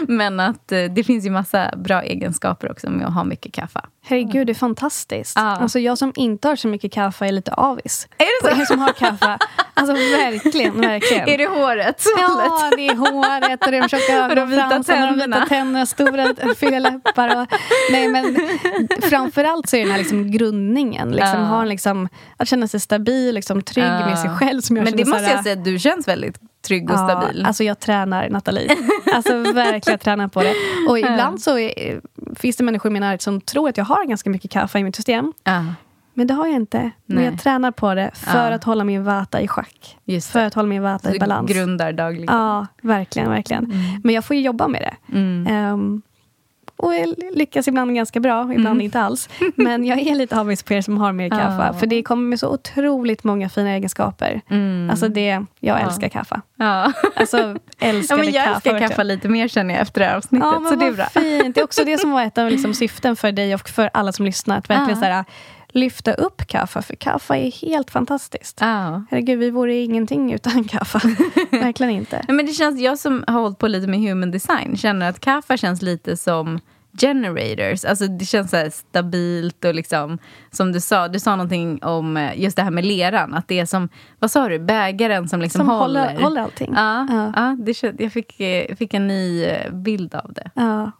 men 0.08 0.40
att 0.40 0.72
eh, 0.72 0.84
det 0.84 1.04
finns 1.04 1.26
ju 1.26 1.30
massa 1.30 1.70
bra 1.76 2.02
egenskaper 2.02 2.70
också 2.70 2.90
med 2.90 3.06
att 3.06 3.14
ha 3.14 3.24
mycket 3.24 3.52
kaffe. 3.52 3.80
Herregud, 4.04 4.46
det 4.46 4.52
är 4.52 4.54
fantastiskt. 4.54 5.32
Ja. 5.36 5.42
Alltså, 5.42 5.78
jag 5.78 5.98
som 5.98 6.12
inte 6.16 6.48
har 6.48 6.56
så 6.56 6.68
mycket 6.68 6.92
kaffe 6.92 7.26
är 7.26 7.32
lite 7.32 7.52
avis. 7.52 8.08
Är 8.18 8.24
det 8.48 8.54
På 8.54 8.60
er 8.60 8.64
som 8.64 8.78
har 8.78 8.92
kaffe. 8.92 9.38
Alltså 9.74 9.92
verkligen, 9.94 10.80
verkligen. 10.80 11.28
Är 11.28 11.38
det 11.38 11.46
håret? 11.46 12.04
Ja, 12.18 12.70
det 12.76 12.88
är 12.88 12.96
håret 12.96 13.66
och 13.66 13.72
de 13.72 13.88
tjocka 13.88 14.16
ögonfransarna 14.32 15.10
och 15.10 15.16
de 15.18 15.26
vita 15.26 15.46
tänderna. 15.46 15.86
stora 15.86 16.34
fylliga 16.56 16.78
läppar. 16.80 17.40
Och, 17.42 17.46
nej, 17.92 18.08
men 18.08 18.36
framförallt 19.02 19.68
så 19.68 19.76
är 19.76 19.80
det 19.80 19.84
den 19.84 19.92
här 19.92 19.98
liksom 19.98 20.30
grundningen. 20.30 21.10
Liksom, 21.10 21.38
Ja. 21.40 21.44
ha 21.46 21.62
en 21.62 21.68
liksom, 21.68 22.08
att 22.36 22.48
känna 22.48 22.68
sig 22.68 22.80
stabil, 22.80 23.34
liksom, 23.34 23.62
trygg 23.62 23.84
Ja. 23.84 24.06
med 24.06 24.18
sig 24.18 24.30
själv. 24.30 24.60
Som 24.60 24.76
jag 24.76 24.84
Men 24.84 24.96
det 24.96 25.04
så 25.04 25.10
måste 25.10 25.26
här- 25.26 25.34
jag 25.34 25.44
säga, 25.44 25.56
du 25.56 25.78
känns 25.78 26.08
väldigt 26.08 26.38
trygg 26.62 26.90
och 26.90 26.98
stabil. 26.98 27.44
Alltså 27.46 27.64
jag 27.64 27.80
tränar, 27.80 28.28
Nathalie. 28.30 28.76
Alltså 29.14 29.38
verkligen 29.52 29.98
tränar 29.98 30.28
på 30.28 30.42
det. 30.42 30.54
Och 30.88 30.98
ibland 30.98 31.40
så 31.42 31.58
är, 31.58 32.00
finns 32.36 32.56
det 32.56 32.64
människor 32.64 32.90
i 32.90 32.92
min 32.92 33.00
närhet 33.00 33.22
som 33.22 33.40
tror 33.40 33.68
att 33.68 33.76
jag 33.76 33.84
har 33.84 34.04
ganska 34.06 34.30
mycket 34.30 34.50
kaffe 34.50 34.78
i 34.78 34.84
mitt 34.84 34.96
system. 34.96 35.32
ja, 35.44 35.64
Men 36.14 36.26
det 36.26 36.34
har 36.34 36.46
jag 36.46 36.56
inte. 36.56 36.78
Men 37.06 37.16
Nej. 37.16 37.24
jag 37.24 37.40
tränar 37.40 37.70
på 37.70 37.94
det 37.94 38.10
för 38.14 38.48
Ja. 38.50 38.54
att 38.54 38.64
hålla 38.64 38.84
min 38.84 39.04
vata 39.04 39.40
i 39.40 39.48
schack. 39.48 39.98
För 40.32 40.44
att 40.44 40.54
hålla 40.54 40.68
min 40.68 40.82
vata 40.82 41.10
i 41.10 41.12
Du 41.12 41.18
balans. 41.18 41.50
grundar 41.52 41.92
dagligen. 41.92 42.36
Ja, 42.36 42.66
verkligen. 42.82 43.30
verkligen. 43.30 43.72
Men 44.04 44.14
jag 44.14 44.24
får 44.24 44.36
ju 44.36 44.42
jobba 44.42 44.68
med 44.68 44.82
det. 44.82 45.16
Mm. 45.16 45.46
Ehm, 45.46 46.02
och 46.82 46.92
lyckas 47.34 47.68
ibland 47.68 47.94
ganska 47.94 48.20
bra, 48.20 48.42
ibland 48.42 48.66
Mm. 48.66 48.80
inte 48.80 49.00
alls. 49.00 49.28
Men 49.54 49.84
jag 49.84 49.98
är 50.00 50.14
lite 50.14 50.40
avis 50.40 50.62
på 50.62 50.74
er 50.74 50.80
som 50.80 50.98
har 50.98 51.12
mer 51.12 51.28
kaffe. 51.30 51.64
Ja. 51.66 51.72
För 51.72 51.86
det 51.86 52.02
kommer 52.02 52.28
med 52.28 52.40
så 52.40 52.48
otroligt 52.54 53.24
många 53.24 53.48
fina 53.48 53.70
egenskaper. 53.70 54.40
Mm. 54.50 54.90
Alltså 54.90 55.08
det, 55.08 55.44
jag 55.60 55.80
älskar 55.80 56.08
kaffe. 56.08 56.40
ja. 56.56 56.92
Alltså 57.16 57.38
ja, 57.38 57.56
älskade 57.78 58.22
men 58.22 58.32
jag 58.32 58.44
kaffe. 58.44 58.70
älskar 58.70 58.88
kaffe 58.88 59.04
lite 59.04 59.28
mer 59.28 59.48
känner 59.48 59.74
jag 59.74 59.82
efter 59.82 60.00
det 60.00 60.06
här 60.06 60.16
avsnittet. 60.16 60.48
Ja, 60.52 60.68
så 60.70 60.74
det 60.76 60.86
är 60.86 60.92
bra. 60.92 61.04
fint. 61.06 61.54
Det 61.54 61.60
är 61.60 61.64
också 61.64 61.84
det 61.84 61.98
som 61.98 62.10
var 62.10 62.22
ett 62.22 62.38
av 62.38 62.50
liksom, 62.50 62.74
syften 62.82 63.16
för 63.16 63.32
dig 63.32 63.54
och 63.54 63.68
för 63.68 63.90
alla 63.94 64.12
som 64.12 64.24
lyssnar. 64.24 64.58
Att 64.58 64.70
verkligen 64.70 65.00
Ja. 65.02 65.06
här, 65.08 65.24
lyfta 65.74 66.12
upp 66.14 66.46
kaffe, 66.46 66.82
för 66.82 66.94
kaffe 66.96 67.34
är 67.34 67.66
helt 67.66 67.90
fantastiskt. 67.90 68.58
Ja. 68.60 69.04
Herregud, 69.10 69.38
vi 69.38 69.50
vore 69.50 69.74
ingenting 69.74 70.32
utan 70.32 70.64
kaffe. 70.68 70.98
verkligen 71.50 71.92
inte. 71.92 72.24
Men 72.28 72.46
det 72.46 72.52
känns, 72.52 72.80
jag 72.80 72.98
som 72.98 73.24
har 73.26 73.40
hållit 73.40 73.58
på 73.58 73.68
lite 73.68 73.86
med 73.86 74.00
human 74.00 74.30
design 74.30 74.76
känner 74.76 75.08
att 75.08 75.20
kaffe 75.20 75.58
känns 75.58 75.82
lite 75.82 76.16
som 76.16 76.60
generators. 77.00 77.84
Alltså 77.84 78.06
det 78.06 78.24
känns 78.24 78.50
så 78.50 78.68
stabilt 78.70 79.64
och 79.64 79.74
liksom, 79.74 80.18
som 80.50 80.72
du 80.72 80.80
sa, 80.80 81.08
du 81.08 81.20
sa 81.20 81.36
någonting 81.36 81.82
om 81.84 82.16
eh, 82.16 82.40
just 82.40 82.56
det 82.56 82.62
här 82.62 82.70
med 82.70 82.84
leran. 82.84 83.34
Att 83.34 83.48
det 83.48 83.58
är 83.58 83.66
som, 83.66 83.88
vad 84.18 84.30
sa 84.30 84.48
du, 84.48 84.58
bägaren 84.58 85.28
som 85.28 85.40
liksom 85.40 85.58
Som 85.58 85.68
håller. 85.68 86.06
håller, 86.08 86.22
håller 86.22 86.40
allting. 86.42 86.72
Ja, 86.76 87.06
Ja. 87.10 87.32
ja. 87.36 87.56
det 87.58 87.82
jag 88.02 88.12
fick, 88.12 88.40
eh, 88.40 88.76
fick 88.76 88.94
en 88.94 89.06
ny 89.06 89.44
eh, 89.44 89.72
bild 89.72 90.14
av 90.14 90.32
det. 90.32 90.50
Ja. 90.54 90.90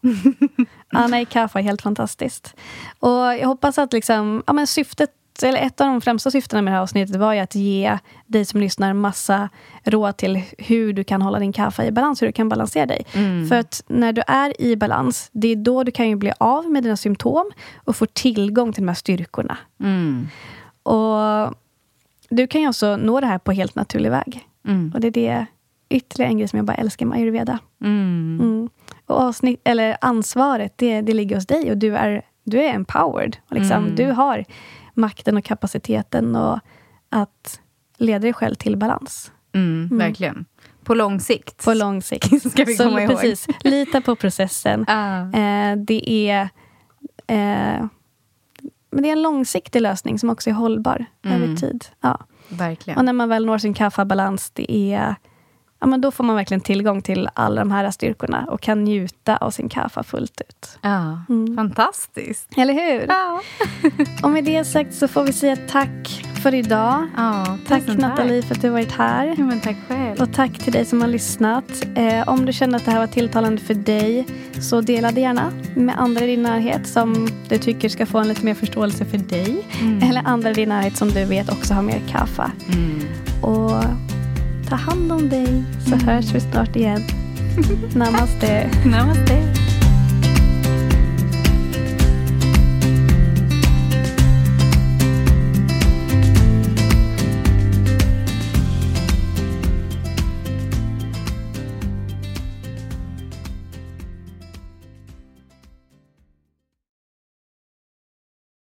ja, 0.90 1.06
nej, 1.06 1.24
kaffe 1.24 1.58
är 1.58 1.62
helt 1.62 1.82
fantastiskt. 1.82 2.54
Och 3.00 3.10
jag 3.10 3.46
hoppas 3.46 3.78
att 3.78 3.92
liksom, 3.92 4.42
ja, 4.46 4.52
men 4.52 4.66
syftet, 4.66 5.10
eller 5.42 5.58
ett 5.58 5.80
av 5.80 5.86
de 5.86 6.00
främsta 6.00 6.30
syftena 6.30 6.62
med 6.62 6.72
det 6.72 6.76
här 6.76 6.82
avsnittet 6.82 7.16
var 7.16 7.32
ju 7.32 7.40
att 7.40 7.54
ge 7.54 7.98
dig 8.26 8.44
som 8.44 8.60
lyssnar 8.60 8.94
massa 8.94 9.48
råd 9.84 10.16
till 10.16 10.42
hur 10.58 10.92
du 10.92 11.04
kan 11.04 11.22
hålla 11.22 11.38
din 11.38 11.52
kaffe 11.52 11.84
i 11.86 11.92
balans, 11.92 12.22
hur 12.22 12.26
du 12.26 12.32
kan 12.32 12.48
balansera 12.48 12.86
dig. 12.86 13.04
För 13.48 13.54
att 13.54 13.82
när 13.86 14.12
du 14.12 14.22
är 14.26 14.60
i 14.60 14.76
balans, 14.76 15.30
det 15.32 15.48
är 15.48 15.56
då 15.56 15.84
du 15.84 15.92
kan 15.92 16.08
ju 16.08 16.16
bli 16.16 16.32
av 16.38 16.70
med 16.70 16.82
dina 16.82 16.96
symptom 16.96 17.50
och 17.84 17.96
få 17.96 18.06
tillgång 18.06 18.72
till 18.72 18.82
de 18.82 18.88
här 18.88 18.94
styrkorna. 18.94 19.58
Mm. 19.80 20.28
Och 20.82 21.54
du 22.28 22.46
kan 22.46 22.60
ju 22.60 22.68
också 22.68 22.96
nå 22.96 23.20
det 23.20 23.26
här 23.26 23.38
på 23.38 23.52
helt 23.52 23.74
naturlig 23.74 24.10
väg. 24.10 24.48
Mm. 24.68 24.92
Och 24.94 25.00
det 25.00 25.06
är 25.06 25.10
det 25.10 25.46
ytterligare 25.88 26.30
en 26.30 26.38
grej 26.38 26.48
som 26.48 26.56
jag 26.56 26.66
bara 26.66 26.76
älskar 26.76 27.06
med 27.06 27.18
ayurveda. 27.18 27.58
Mm. 27.84 28.38
Mm. 28.42 28.68
Och 29.06 29.20
avsnitt, 29.20 29.60
eller 29.64 29.96
ansvaret, 30.00 30.72
det, 30.76 31.00
det 31.00 31.14
ligger 31.14 31.36
hos 31.36 31.46
dig 31.46 31.70
och 31.70 31.76
du 31.76 31.96
är, 31.96 32.22
du 32.44 32.60
är 32.60 32.74
empowered. 32.74 33.36
Och 33.48 33.56
liksom, 33.56 33.84
Mm. 33.84 33.96
Du 33.96 34.12
har 34.12 34.44
makten 34.94 35.36
och 35.36 35.44
kapaciteten 35.44 36.36
och 36.36 36.58
att 37.08 37.60
leda 37.96 38.18
dig 38.18 38.32
själv 38.32 38.54
till 38.54 38.76
balans. 38.76 39.32
Mm, 39.54 39.98
Verkligen. 39.98 40.44
På 40.84 40.94
lång 40.94 41.20
sikt. 41.20 41.64
På 41.64 41.74
lång 41.74 42.02
sikt. 42.02 42.42
Ska 42.52 42.64
vi 42.64 42.74
Så 42.74 42.84
komma 42.84 43.02
ihåg. 43.02 43.10
precis, 43.10 43.46
lita 43.64 44.00
på 44.00 44.16
processen. 44.16 44.84
Ja. 44.88 45.20
Eh, 45.38 45.76
det 45.76 46.10
är 46.30 46.42
eh, 47.26 47.86
men 48.94 49.02
det 49.02 49.08
är 49.08 49.12
en 49.12 49.22
långsiktig 49.22 49.80
lösning 49.82 50.18
som 50.18 50.30
också 50.30 50.50
är 50.50 50.54
hållbar 50.54 51.04
Mm. 51.24 51.42
över 51.42 51.56
tid. 51.56 51.84
Ja. 52.00 52.20
Verkligen. 52.48 52.98
Och 52.98 53.04
när 53.04 53.12
man 53.12 53.28
väl 53.28 53.46
når 53.46 53.58
sin 53.58 53.74
kaffebalans, 53.74 54.50
det 54.50 54.72
är 54.94 55.14
Ja, 55.82 55.86
men 55.88 56.00
då 56.00 56.10
får 56.10 56.24
man 56.24 56.36
verkligen 56.36 56.60
tillgång 56.60 57.02
till 57.02 57.28
alla 57.34 57.60
de 57.60 57.70
här 57.70 57.90
styrkorna 57.90 58.44
och 58.48 58.60
kan 58.60 58.84
njuta 58.84 59.36
av 59.36 59.50
sin 59.50 59.68
kaffe 59.68 60.02
fullt 60.02 60.40
ut. 60.40 60.78
Ja, 60.82 61.20
Mm. 61.28 61.56
fantastiskt. 61.56 62.48
Eller 62.56 62.74
hur? 62.74 63.06
Ja. 63.08 63.40
Och 64.22 64.30
med 64.30 64.44
det 64.44 64.64
sagt 64.64 64.94
så 64.94 65.08
får 65.08 65.24
vi 65.24 65.32
säga 65.32 65.56
tack 65.68 66.24
för 66.42 66.54
idag. 66.54 67.06
Ja, 67.16 67.58
Tack 67.68 67.86
Nathalie 67.86 68.42
för 68.42 68.54
att 68.54 68.60
du 68.62 68.66
har 68.68 68.72
varit 68.72 68.92
här. 68.92 69.26
Ja, 69.38 69.52
tack 69.62 69.76
själv. 69.88 70.20
Och 70.20 70.32
tack 70.32 70.58
till 70.58 70.72
dig 70.72 70.84
som 70.84 71.00
har 71.00 71.08
lyssnat. 71.08 71.64
Eh, 71.94 72.28
om 72.28 72.46
du 72.46 72.52
känner 72.52 72.76
att 72.76 72.84
det 72.84 72.90
här 72.90 72.98
var 72.98 73.06
tilltalande 73.06 73.60
för 73.60 73.74
dig 73.74 74.26
så 74.60 74.80
dela 74.80 75.12
det 75.12 75.20
gärna 75.20 75.52
med 75.76 75.94
andra 76.00 76.24
i 76.24 76.26
din 76.26 76.42
närhet 76.42 76.88
som 76.88 77.28
du 77.48 77.58
tycker 77.58 77.88
ska 77.88 78.06
få 78.06 78.18
en 78.18 78.28
lite 78.28 78.44
mer 78.44 78.54
förståelse 78.54 79.04
för 79.04 79.18
dig. 79.18 79.62
Eller 80.02 80.22
andra 80.24 80.50
i 80.50 80.54
din 80.54 80.68
närhet 80.68 80.96
som 80.96 81.08
du 81.10 81.24
vet 81.24 81.52
också 81.52 81.74
har 81.74 81.82
mer 81.82 82.00
kaffe. 82.10 82.50
Mm. 82.72 83.00
Och 83.42 83.84
ta 84.72 84.76
hand 84.76 85.12
om 85.12 85.28
dig 85.28 85.64
så 85.88 85.96
hörs 85.96 86.34
vi 86.34 86.40
snart 86.40 86.76
igen. 86.76 87.02
Namaste. 87.94 88.70
Namaste. 88.86 89.71